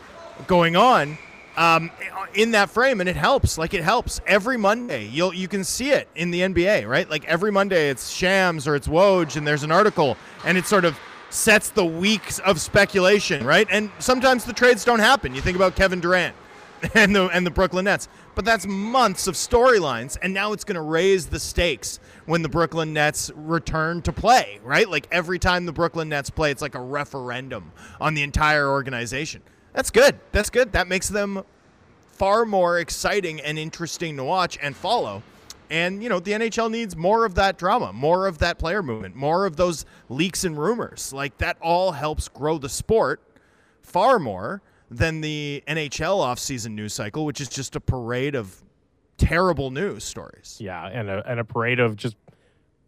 going 0.47 0.75
on 0.77 1.17
um, 1.57 1.91
in 2.35 2.53
that 2.53 2.71
frame, 2.71 3.01
and 3.01 3.09
it 3.09 3.17
helps. 3.17 3.59
Like 3.59 3.75
it 3.75 3.83
helps 3.83 4.21
every 4.27 4.57
Monday. 4.57 5.07
You'll 5.07 5.35
you 5.35 5.49
can 5.49 5.65
see 5.65 5.91
it 5.91 6.09
in 6.15 6.31
the 6.31 6.41
NBA, 6.41 6.89
right? 6.89 7.09
Like 7.09 7.25
every 7.27 7.53
Monday, 7.53 7.91
it's 7.91 8.11
Shams 8.11 8.67
or 8.67 8.75
it's 8.75 8.89
Woj, 8.89 9.37
and 9.37 9.47
there's 9.47 9.63
an 9.63 9.73
article, 9.73 10.17
and 10.45 10.57
it 10.57 10.67
sort 10.67 10.85
of 10.85 10.99
sets 11.31 11.71
the 11.71 11.85
weeks 11.85 12.39
of 12.41 12.61
speculation, 12.61 13.45
right? 13.47 13.67
And 13.71 13.91
sometimes 13.99 14.45
the 14.45 14.53
trades 14.53 14.85
don't 14.85 14.99
happen. 14.99 15.35
You 15.35 15.41
think 15.41 15.57
about 15.57 15.77
Kevin 15.77 16.01
Durant 16.01 16.35
and 16.95 17.15
the 17.15 17.27
and 17.29 17.47
the 17.47 17.51
Brooklyn 17.51 17.85
Nets, 17.85 18.09
but 18.35 18.45
that's 18.45 18.67
months 18.67 19.27
of 19.27 19.35
storylines, 19.35 20.17
and 20.23 20.33
now 20.33 20.53
it's 20.53 20.65
going 20.65 20.77
to 20.77 20.83
raise 20.83 21.27
the 21.27 21.41
stakes 21.41 22.01
when 22.27 22.43
the 22.43 22.49
Brooklyn 22.49 22.93
Nets 22.93 23.31
return 23.35 24.03
to 24.03 24.13
play, 24.13 24.61
right? 24.63 24.89
Like 24.89 25.09
every 25.11 25.39
time 25.39 25.67
the 25.67 25.73
Brooklyn 25.73 26.09
Nets 26.09 26.31
play, 26.31 26.51
it's 26.51 26.63
like 26.63 26.75
a 26.75 26.81
referendum 26.81 27.73
on 28.01 28.15
the 28.15 28.23
entire 28.23 28.69
organization. 28.69 29.43
That's 29.73 29.91
good. 29.91 30.19
That's 30.33 30.51
good. 30.51 30.73
That 30.73 30.89
makes 30.89 31.09
them 31.09 31.43
far 32.13 32.45
more 32.45 32.79
exciting 32.79 33.41
and 33.41 33.59
interesting 33.59 34.17
to 34.17 34.25
watch 34.25 34.59
and 34.61 34.77
follow. 34.77 35.23
And, 35.71 36.03
you 36.03 36.09
know, 36.09 36.19
the 36.19 36.33
NHL 36.33 36.71
needs 36.71 36.97
more 36.97 37.25
of 37.25 37.37
that 37.37 37.57
drama, 37.57 37.93
more 37.93 38.27
of 38.27 38.39
that 38.39 38.59
player 38.59 38.83
movement, 38.83 39.15
more 39.15 39.47
of 39.47 39.57
those 39.57 39.87
leaks 40.09 40.45
and 40.45 40.59
rumors. 40.59 41.13
Like, 41.13 41.39
that 41.39 41.57
all 41.61 41.93
helps 41.93 42.29
grow 42.29 42.59
the 42.59 42.69
sport 42.69 43.23
far 43.81 44.19
more 44.19 44.63
than 44.91 45.21
the 45.21 45.63
NHL 45.69 46.19
offseason 46.19 46.73
news 46.73 46.93
cycle, 46.93 47.25
which 47.25 47.41
is 47.41 47.49
just 47.49 47.77
a 47.77 47.81
parade 47.81 48.35
of 48.35 48.63
terrible 49.17 49.71
news 49.71 50.03
stories. 50.03 50.57
Yeah, 50.61 50.87
and 50.87 51.09
a, 51.09 51.23
and 51.31 51.39
a 51.39 51.45
parade 51.45 51.79
of 51.79 51.95
just 51.95 52.17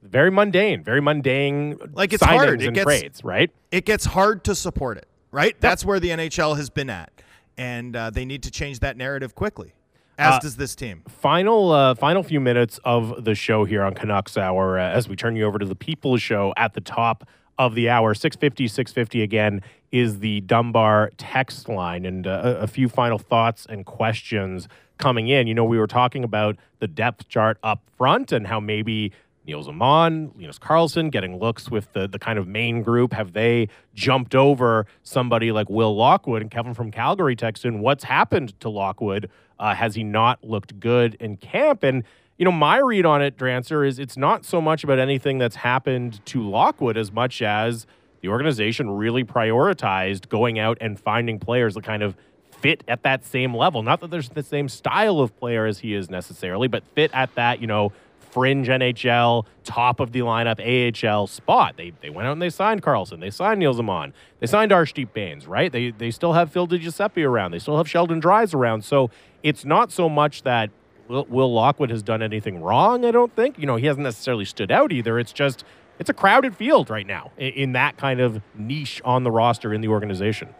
very 0.02 0.30
mundane, 0.30 0.82
very 0.82 1.00
mundane 1.00 1.78
like 1.92 2.12
it's 2.12 2.22
signings 2.22 2.36
hard. 2.36 2.62
It 2.62 2.66
and 2.66 2.74
gets, 2.74 2.84
trades, 2.84 3.24
right? 3.24 3.50
It 3.70 3.84
gets 3.84 4.04
hard 4.04 4.42
to 4.44 4.54
support 4.54 4.98
it, 4.98 5.06
right? 5.32 5.56
That's 5.60 5.84
where 5.84 5.98
the 5.98 6.10
NHL 6.10 6.56
has 6.56 6.70
been 6.70 6.90
at. 6.90 7.10
And 7.58 7.96
uh, 7.96 8.10
they 8.10 8.24
need 8.24 8.42
to 8.44 8.50
change 8.50 8.78
that 8.80 8.96
narrative 8.96 9.34
quickly, 9.34 9.74
as 10.16 10.34
Uh, 10.34 10.38
does 10.40 10.56
this 10.56 10.74
team. 10.74 11.02
Final, 11.08 11.72
uh, 11.72 11.94
final 11.94 12.22
few 12.22 12.40
minutes 12.40 12.78
of 12.84 13.24
the 13.24 13.34
show 13.34 13.64
here 13.64 13.82
on 13.82 13.94
Canucks 13.94 14.36
Hour 14.38 14.78
uh, 14.78 14.88
as 14.88 15.08
we 15.08 15.16
turn 15.16 15.36
you 15.36 15.44
over 15.44 15.58
to 15.58 15.66
the 15.66 15.74
People's 15.74 16.22
Show 16.22 16.54
at 16.56 16.74
the 16.74 16.80
top 16.80 17.28
of 17.58 17.74
the 17.74 17.88
hour. 17.90 18.14
650, 18.14 18.66
650 18.68 19.22
again 19.22 19.60
is 19.90 20.20
the 20.20 20.40
Dunbar 20.42 21.10
text 21.18 21.68
line. 21.68 22.06
And 22.06 22.26
uh, 22.26 22.40
a 22.60 22.62
a 22.62 22.66
few 22.66 22.88
final 22.88 23.18
thoughts 23.18 23.66
and 23.68 23.84
questions 23.84 24.68
coming 24.96 25.28
in. 25.28 25.46
You 25.46 25.54
know, 25.54 25.64
we 25.64 25.78
were 25.78 25.86
talking 25.86 26.24
about 26.24 26.56
the 26.78 26.88
depth 26.88 27.28
chart 27.28 27.58
up 27.62 27.82
front 27.98 28.32
and 28.32 28.46
how 28.46 28.60
maybe 28.60 29.12
Nils 29.46 29.66
Åman, 29.66 30.36
Linus 30.36 30.58
Karlsson 30.58 31.10
getting 31.10 31.38
looks 31.38 31.70
with 31.70 31.92
the, 31.92 32.06
the 32.06 32.18
kind 32.18 32.38
of 32.38 32.46
main 32.46 32.82
group. 32.82 33.12
Have 33.12 33.32
they 33.32 33.68
jumped 33.94 34.34
over 34.34 34.86
somebody 35.02 35.50
like 35.50 35.68
Will 35.68 35.96
Lockwood? 35.96 36.42
And 36.42 36.50
Kevin 36.50 36.74
from 36.74 36.90
Calgary 36.90 37.34
texted 37.34 37.66
in, 37.66 37.80
what's 37.80 38.04
happened 38.04 38.58
to 38.60 38.68
Lockwood? 38.68 39.28
Uh, 39.58 39.74
has 39.74 39.94
he 39.94 40.04
not 40.04 40.42
looked 40.44 40.78
good 40.78 41.16
in 41.20 41.36
camp? 41.36 41.82
And, 41.82 42.04
you 42.38 42.44
know, 42.44 42.52
my 42.52 42.78
read 42.78 43.04
on 43.04 43.20
it, 43.20 43.36
Drancer, 43.36 43.86
is 43.86 43.98
it's 43.98 44.16
not 44.16 44.44
so 44.44 44.60
much 44.60 44.84
about 44.84 44.98
anything 44.98 45.38
that's 45.38 45.56
happened 45.56 46.24
to 46.26 46.48
Lockwood 46.48 46.96
as 46.96 47.10
much 47.10 47.42
as 47.42 47.86
the 48.20 48.28
organization 48.28 48.90
really 48.90 49.24
prioritized 49.24 50.28
going 50.28 50.58
out 50.58 50.78
and 50.80 50.98
finding 50.98 51.40
players 51.40 51.74
that 51.74 51.82
kind 51.82 52.04
of 52.04 52.16
fit 52.52 52.84
at 52.86 53.02
that 53.02 53.24
same 53.24 53.56
level. 53.56 53.82
Not 53.82 54.00
that 54.00 54.10
there's 54.10 54.28
the 54.28 54.42
same 54.44 54.68
style 54.68 55.18
of 55.18 55.36
player 55.36 55.66
as 55.66 55.80
he 55.80 55.94
is 55.94 56.08
necessarily, 56.08 56.68
but 56.68 56.84
fit 56.94 57.10
at 57.12 57.34
that, 57.34 57.60
you 57.60 57.66
know, 57.66 57.92
fringe 58.32 58.66
NHL, 58.66 59.44
top 59.62 60.00
of 60.00 60.12
the 60.12 60.20
lineup 60.20 60.58
AHL 60.58 61.26
spot. 61.26 61.76
They 61.76 61.92
they 62.00 62.10
went 62.10 62.26
out 62.26 62.32
and 62.32 62.42
they 62.42 62.50
signed 62.50 62.82
Karlsson. 62.82 63.20
They 63.20 63.30
signed 63.30 63.60
Nils 63.60 63.78
Åman. 63.78 64.12
They 64.40 64.46
signed 64.46 64.72
Arshdeep 64.72 65.12
Bains, 65.12 65.46
right? 65.46 65.70
They 65.70 65.90
they 65.90 66.10
still 66.10 66.32
have 66.32 66.50
Phil 66.50 66.66
DiGiuseppe 66.66 67.24
around. 67.24 67.52
They 67.52 67.58
still 67.58 67.76
have 67.76 67.88
Sheldon 67.88 68.20
Dries 68.20 68.54
around. 68.54 68.84
So 68.84 69.10
it's 69.42 69.64
not 69.64 69.92
so 69.92 70.08
much 70.08 70.42
that 70.42 70.70
Will, 71.08 71.26
Will 71.28 71.52
Lockwood 71.52 71.90
has 71.90 72.02
done 72.02 72.22
anything 72.22 72.62
wrong, 72.62 73.04
I 73.04 73.10
don't 73.10 73.34
think. 73.36 73.58
You 73.58 73.66
know, 73.66 73.76
he 73.76 73.86
hasn't 73.86 74.04
necessarily 74.04 74.46
stood 74.46 74.72
out 74.72 74.92
either. 74.92 75.18
It's 75.18 75.32
just 75.32 75.64
it's 75.98 76.08
a 76.10 76.14
crowded 76.14 76.56
field 76.56 76.88
right 76.88 77.06
now 77.06 77.32
in, 77.36 77.52
in 77.52 77.72
that 77.72 77.98
kind 77.98 78.20
of 78.20 78.40
niche 78.54 79.02
on 79.04 79.24
the 79.24 79.30
roster 79.30 79.74
in 79.74 79.82
the 79.82 79.88
organization. 79.88 80.54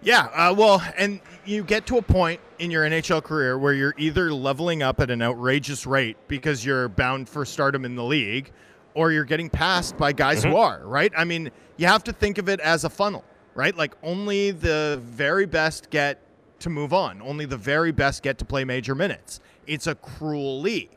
Yeah, 0.00 0.26
uh, 0.26 0.54
well, 0.56 0.82
and 0.96 1.20
you 1.44 1.64
get 1.64 1.86
to 1.86 1.98
a 1.98 2.02
point 2.02 2.40
in 2.58 2.70
your 2.70 2.84
NHL 2.84 3.22
career 3.22 3.58
where 3.58 3.72
you're 3.72 3.94
either 3.98 4.32
leveling 4.32 4.82
up 4.82 5.00
at 5.00 5.10
an 5.10 5.22
outrageous 5.22 5.86
rate 5.86 6.16
because 6.28 6.64
you're 6.64 6.88
bound 6.88 7.28
for 7.28 7.44
stardom 7.44 7.84
in 7.84 7.96
the 7.96 8.04
league, 8.04 8.52
or 8.94 9.10
you're 9.10 9.24
getting 9.24 9.50
passed 9.50 9.96
by 9.96 10.12
guys 10.12 10.44
who 10.44 10.56
are, 10.56 10.82
right? 10.84 11.12
I 11.16 11.24
mean, 11.24 11.50
you 11.76 11.86
have 11.86 12.04
to 12.04 12.12
think 12.12 12.38
of 12.38 12.48
it 12.48 12.60
as 12.60 12.84
a 12.84 12.90
funnel, 12.90 13.24
right? 13.54 13.76
Like 13.76 13.94
only 14.02 14.52
the 14.52 15.00
very 15.02 15.46
best 15.46 15.90
get 15.90 16.20
to 16.60 16.70
move 16.70 16.92
on, 16.92 17.20
only 17.22 17.44
the 17.44 17.56
very 17.56 17.92
best 17.92 18.22
get 18.22 18.38
to 18.38 18.44
play 18.44 18.64
major 18.64 18.94
minutes. 18.94 19.40
It's 19.66 19.86
a 19.86 19.94
cruel 19.94 20.60
league. 20.60 20.90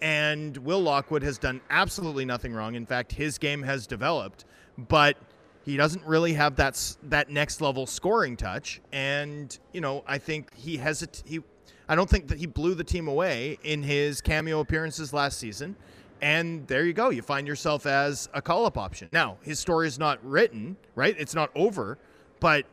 And 0.00 0.56
Will 0.58 0.80
Lockwood 0.80 1.22
has 1.22 1.38
done 1.38 1.60
absolutely 1.70 2.24
nothing 2.24 2.52
wrong. 2.52 2.74
In 2.74 2.86
fact, 2.86 3.12
his 3.12 3.38
game 3.38 3.62
has 3.62 3.86
developed, 3.86 4.44
but 4.76 5.16
he 5.64 5.76
doesn't 5.76 6.04
really 6.04 6.32
have 6.34 6.56
that 6.56 6.96
that 7.04 7.30
next 7.30 7.60
level 7.60 7.86
scoring 7.86 8.36
touch. 8.36 8.80
And 8.92 9.56
you 9.72 9.80
know, 9.80 10.04
I 10.06 10.18
think 10.18 10.54
he 10.54 10.78
hesit 10.78 11.22
he. 11.26 11.40
I 11.88 11.94
don't 11.94 12.08
think 12.08 12.28
that 12.28 12.38
he 12.38 12.46
blew 12.46 12.74
the 12.74 12.84
team 12.84 13.08
away 13.08 13.58
in 13.64 13.82
his 13.82 14.20
cameo 14.20 14.60
appearances 14.60 15.12
last 15.12 15.38
season. 15.38 15.76
And 16.20 16.66
there 16.68 16.84
you 16.84 16.92
go. 16.92 17.10
You 17.10 17.20
find 17.20 17.46
yourself 17.46 17.84
as 17.84 18.28
a 18.32 18.40
call 18.40 18.64
up 18.64 18.78
option. 18.78 19.08
Now, 19.12 19.38
his 19.42 19.58
story 19.58 19.88
is 19.88 19.98
not 19.98 20.24
written, 20.24 20.76
right? 20.94 21.16
It's 21.18 21.34
not 21.34 21.50
over, 21.56 21.98
but 22.38 22.64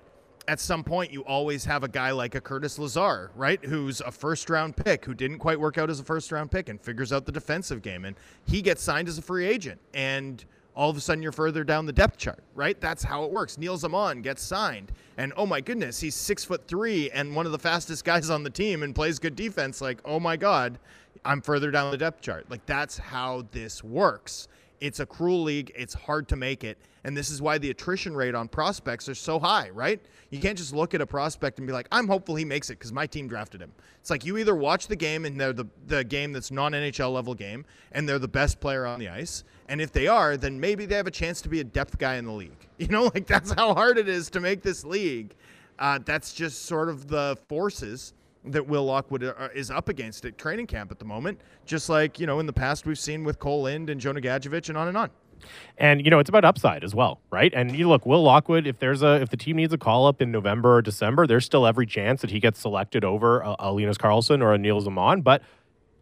at 0.48 0.60
some 0.60 0.84
point 0.84 1.12
you 1.12 1.22
always 1.26 1.66
have 1.66 1.84
a 1.84 1.88
guy 1.88 2.12
like 2.12 2.34
a 2.34 2.42
Curtis 2.42 2.80
Lazar, 2.80 3.32
right? 3.36 3.64
Who's 3.66 4.02
a 4.02 4.12
first 4.12 4.50
round 4.50 4.76
pick 4.76 5.06
who 5.06 5.14
didn't 5.14 5.40
quite 5.40 5.60
work 5.60 5.78
out 5.78 5.90
as 5.90 6.00
a 6.00 6.04
first 6.04 6.32
round 6.32 6.50
pick 6.50 6.70
and 6.70 6.82
figures 6.82 7.12
out 7.12 7.26
the 7.26 7.32
defensive 7.32 7.82
game 7.84 8.06
and 8.06 8.16
he 8.46 8.62
gets 8.62 8.82
signed 8.82 9.08
as 9.08 9.18
a 9.20 9.22
free 9.22 9.46
agent 9.46 9.80
and 9.94 10.46
all 10.80 10.90
of 10.90 10.96
a 10.96 11.02
sudden 11.02 11.22
you're 11.22 11.34
further 11.34 11.66
down 11.66 11.86
the 11.86 11.92
depth 11.92 12.16
chart, 12.16 12.42
right? 12.56 12.80
That's 12.80 13.04
how 13.04 13.26
it 13.26 13.32
works. 13.32 13.58
Nils 13.58 13.84
Åman 13.84 14.24
gets 14.24 14.42
signed 14.42 14.94
and 15.18 15.34
oh 15.36 15.46
my 15.46 15.60
goodness, 15.60 16.00
he's 16.00 16.16
six 16.16 16.46
foot 16.46 16.66
three 16.70 17.12
and 17.12 17.36
one 17.36 17.46
of 17.46 17.52
the 17.52 17.60
fastest 17.60 18.06
guys 18.06 18.30
on 18.30 18.44
the 18.44 18.50
team 18.50 18.84
and 18.84 18.96
plays 18.96 19.20
good 19.20 19.36
defense. 19.36 19.82
Like, 19.82 20.00
oh 20.06 20.22
my 20.22 20.38
God, 20.38 20.80
I'm 21.26 21.42
further 21.42 21.70
down 21.70 21.92
the 21.92 21.98
depth 21.98 22.22
chart. 22.22 22.50
Like 22.50 22.66
that's 22.66 22.98
how 22.98 23.46
this 23.52 23.84
works. 23.84 24.48
It's 24.80 25.02
a 25.02 25.06
cruel 25.06 25.44
league. 25.44 25.70
It's 25.76 25.94
hard 25.94 26.30
to 26.30 26.38
make 26.38 26.64
it. 26.64 26.78
And 27.04 27.16
this 27.16 27.30
is 27.30 27.42
why 27.42 27.58
the 27.58 27.72
attrition 27.72 28.16
rate 28.16 28.34
on 28.34 28.48
prospects 28.48 29.10
are 29.10 29.16
so 29.16 29.38
high, 29.38 29.72
right? 29.72 30.00
You 30.30 30.40
can't 30.40 30.58
just 30.58 30.74
look 30.74 30.94
at 30.94 31.02
a 31.02 31.06
prospect 31.06 31.58
and 31.58 31.68
be 31.68 31.74
like, 31.74 31.88
I'm 31.92 32.08
hopeful 32.08 32.36
he 32.36 32.46
makes 32.46 32.70
it 32.70 32.80
because 32.80 32.94
my 32.94 33.06
team 33.06 33.28
drafted 33.28 33.62
him. 33.62 33.74
It's 34.00 34.10
like 34.10 34.26
you 34.26 34.38
either 34.38 34.56
watch 34.56 34.88
the 34.88 34.96
game 34.96 35.26
and 35.26 35.40
they're 35.40 35.52
the, 35.52 35.66
the 35.88 36.06
game 36.06 36.32
that's 36.32 36.52
non 36.52 36.72
NHL 36.72 37.14
level 37.14 37.36
game 37.36 37.66
and 37.92 38.08
they're 38.08 38.20
the 38.20 38.30
best 38.30 38.62
player 38.62 38.86
on 38.86 39.00
the 39.00 39.10
ice. 39.10 39.44
And 39.70 39.80
if 39.80 39.92
they 39.92 40.08
are, 40.08 40.36
then 40.36 40.60
maybe 40.60 40.86
they 40.88 40.96
have 40.96 41.08
a 41.08 41.12
chance 41.12 41.42
to 41.42 41.50
be 41.50 41.60
a 41.60 41.64
depth 41.64 42.00
guy 42.00 42.16
in 42.16 42.26
the 42.26 42.34
league. 42.34 42.52
You 42.80 42.88
know, 42.88 43.12
like 43.14 43.28
that's 43.28 43.52
how 43.52 43.74
hard 43.74 43.98
it 43.98 44.08
is 44.08 44.30
to 44.30 44.40
make 44.40 44.62
this 44.62 44.86
league. 44.86 45.36
Uh, 45.80 46.00
that's 46.06 46.32
just 46.32 46.64
sort 46.64 46.88
of 46.88 47.10
the 47.10 47.38
forces 47.50 48.14
that 48.46 48.66
Will 48.66 48.86
Lockwood 48.86 49.22
uh, 49.22 49.50
is 49.54 49.70
up 49.70 49.90
against 49.90 50.24
at 50.24 50.38
training 50.38 50.68
camp 50.68 50.90
at 50.90 50.98
the 50.98 51.04
moment. 51.04 51.42
Just 51.66 51.90
like 51.90 52.22
you 52.22 52.26
know, 52.26 52.40
in 52.40 52.46
the 52.46 52.54
past 52.54 52.86
we've 52.86 52.98
seen 52.98 53.26
with 53.26 53.38
Cole 53.38 53.64
Lind 53.64 53.90
and 53.90 54.00
Jonah 54.00 54.22
Gadjovich 54.22 54.70
and 54.70 54.78
on 54.78 54.88
and 54.88 54.96
on. 54.96 55.10
And 55.78 56.06
you 56.06 56.10
know, 56.10 56.20
it's 56.20 56.30
about 56.30 56.46
upside 56.46 56.86
as 56.86 56.96
well, 56.96 57.20
right? 57.32 57.54
And 57.54 57.76
you 57.76 57.90
look, 57.90 58.06
Will 58.06 58.24
Lockwood, 58.24 58.66
if 58.66 58.80
there's 58.80 59.02
a 59.04 59.22
if 59.22 59.30
the 59.30 59.38
team 59.38 59.58
needs 59.58 59.74
a 59.74 59.78
call 59.78 60.08
up 60.08 60.22
in 60.22 60.32
November 60.32 60.76
or 60.76 60.82
December, 60.82 61.28
there's 61.28 61.44
still 61.44 61.68
every 61.68 61.86
chance 61.86 62.22
that 62.22 62.30
he 62.32 62.40
gets 62.40 62.62
selected 62.62 63.04
over 63.04 63.42
a, 63.42 63.58
a 63.60 63.72
Linus 63.74 63.98
Karlsson 63.98 64.42
or 64.42 64.54
a 64.54 64.58
Nils 64.58 64.88
Åman. 64.88 65.22
But 65.22 65.42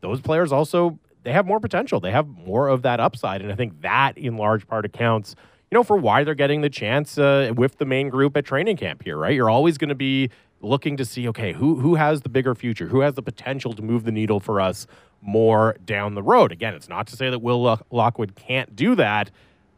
those 0.01 0.21
players 0.21 0.51
also 0.51 0.99
they 1.27 1.33
have 1.33 1.45
more 1.45 1.59
potential. 1.59 1.99
They 1.99 2.11
have 2.11 2.25
more 2.25 2.69
of 2.69 2.83
that 2.83 3.01
upside, 3.01 3.41
and 3.41 3.51
I 3.51 3.55
think 3.55 3.81
that 3.81 4.17
in 4.17 4.37
large 4.37 4.65
part 4.65 4.85
accounts, 4.85 5.35
you 5.69 5.75
know, 5.75 5.83
for 5.83 5.97
why 5.97 6.23
they're 6.23 6.33
getting 6.35 6.61
the 6.61 6.69
chance 6.69 7.17
uh, 7.17 7.51
with 7.53 7.79
the 7.79 7.85
main 7.85 8.07
group 8.07 8.37
at 8.37 8.45
training 8.45 8.77
camp 8.77 9.03
here, 9.03 9.17
right? 9.17 9.35
You're 9.35 9.49
always 9.49 9.77
going 9.77 9.89
to 9.89 9.95
be 9.95 10.29
looking 10.61 10.95
to 10.95 11.03
see, 11.03 11.27
okay, 11.27 11.51
who 11.51 11.81
who 11.81 11.95
has 11.95 12.21
the 12.21 12.29
bigger 12.29 12.55
future, 12.55 12.87
who 12.87 13.01
has 13.01 13.15
the 13.15 13.21
potential 13.21 13.73
to 13.73 13.81
move 13.81 14.05
the 14.05 14.11
needle 14.13 14.39
for 14.39 14.61
us 14.61 14.87
more 15.21 15.75
down 15.83 16.15
the 16.15 16.23
road. 16.23 16.53
Again, 16.53 16.73
it's 16.73 16.87
not 16.87 17.07
to 17.07 17.17
say 17.17 17.29
that 17.29 17.39
Will 17.39 17.77
Lockwood 17.91 18.35
can't 18.35 18.73
do 18.73 18.95
that, 18.95 19.29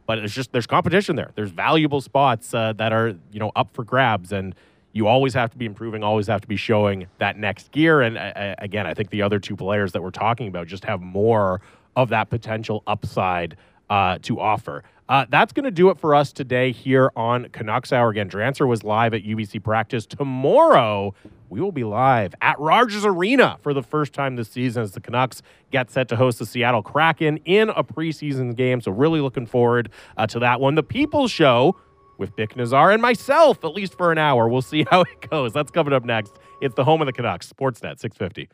but 0.06 0.18
it's 0.18 0.32
just 0.32 0.52
there's 0.52 0.68
competition 0.68 1.16
there. 1.16 1.32
There's 1.34 1.50
valuable 1.50 2.00
spots 2.00 2.54
uh, 2.54 2.74
that 2.74 2.92
are 2.92 3.16
you 3.32 3.40
know 3.40 3.50
up 3.56 3.74
for 3.74 3.82
grabs, 3.82 4.30
and 4.30 4.54
you 4.92 5.06
always 5.06 5.34
have 5.34 5.50
to 5.50 5.58
be 5.58 5.66
improving, 5.66 6.02
always 6.02 6.26
have 6.26 6.40
to 6.40 6.48
be 6.48 6.56
showing 6.56 7.06
that 7.18 7.36
next 7.36 7.70
gear. 7.70 8.00
And 8.00 8.18
uh, 8.18 8.54
again, 8.58 8.86
I 8.86 8.94
think 8.94 9.10
the 9.10 9.22
other 9.22 9.38
two 9.38 9.56
players 9.56 9.92
that 9.92 10.02
we're 10.02 10.10
talking 10.10 10.48
about 10.48 10.66
just 10.66 10.84
have 10.84 11.00
more 11.00 11.60
of 11.96 12.08
that 12.10 12.30
potential 12.30 12.82
upside 12.86 13.56
uh, 13.88 14.18
to 14.22 14.40
offer. 14.40 14.84
Uh, 15.08 15.26
that's 15.28 15.52
going 15.52 15.64
to 15.64 15.72
do 15.72 15.90
it 15.90 15.98
for 15.98 16.14
us 16.14 16.32
today 16.32 16.70
here 16.70 17.10
on 17.16 17.48
Canucks 17.48 17.92
Hour. 17.92 18.10
Again, 18.10 18.30
Drancer 18.30 18.68
was 18.68 18.84
live 18.84 19.12
at 19.12 19.24
UBC 19.24 19.60
practice. 19.60 20.06
Tomorrow, 20.06 21.14
we 21.48 21.60
will 21.60 21.72
be 21.72 21.82
live 21.82 22.32
at 22.40 22.56
Rogers 22.60 23.04
Arena 23.04 23.58
for 23.60 23.74
the 23.74 23.82
first 23.82 24.12
time 24.12 24.36
this 24.36 24.48
season 24.48 24.84
as 24.84 24.92
the 24.92 25.00
Canucks 25.00 25.42
get 25.72 25.90
set 25.90 26.06
to 26.08 26.16
host 26.16 26.38
the 26.38 26.46
Seattle 26.46 26.82
Kraken 26.82 27.38
in 27.38 27.70
a 27.70 27.82
preseason 27.82 28.54
game. 28.54 28.80
So, 28.80 28.92
really 28.92 29.20
looking 29.20 29.46
forward 29.46 29.90
uh, 30.16 30.28
to 30.28 30.38
that 30.38 30.60
one. 30.60 30.76
The 30.76 30.84
People's 30.84 31.32
Show 31.32 31.76
with 32.20 32.36
Bik 32.36 32.52
Nizzar 32.54 32.92
and 32.92 33.02
myself, 33.02 33.64
at 33.64 33.72
least 33.74 33.96
for 33.96 34.12
an 34.12 34.18
hour. 34.18 34.46
We'll 34.46 34.62
see 34.62 34.86
how 34.90 35.00
it 35.00 35.28
goes. 35.28 35.52
That's 35.52 35.72
coming 35.72 35.92
up 35.92 36.04
next. 36.04 36.38
It's 36.60 36.76
the 36.76 36.84
home 36.84 37.00
of 37.02 37.06
the 37.06 37.12
Canucks, 37.12 37.52
Sportsnet 37.52 37.98
650. 37.98 38.48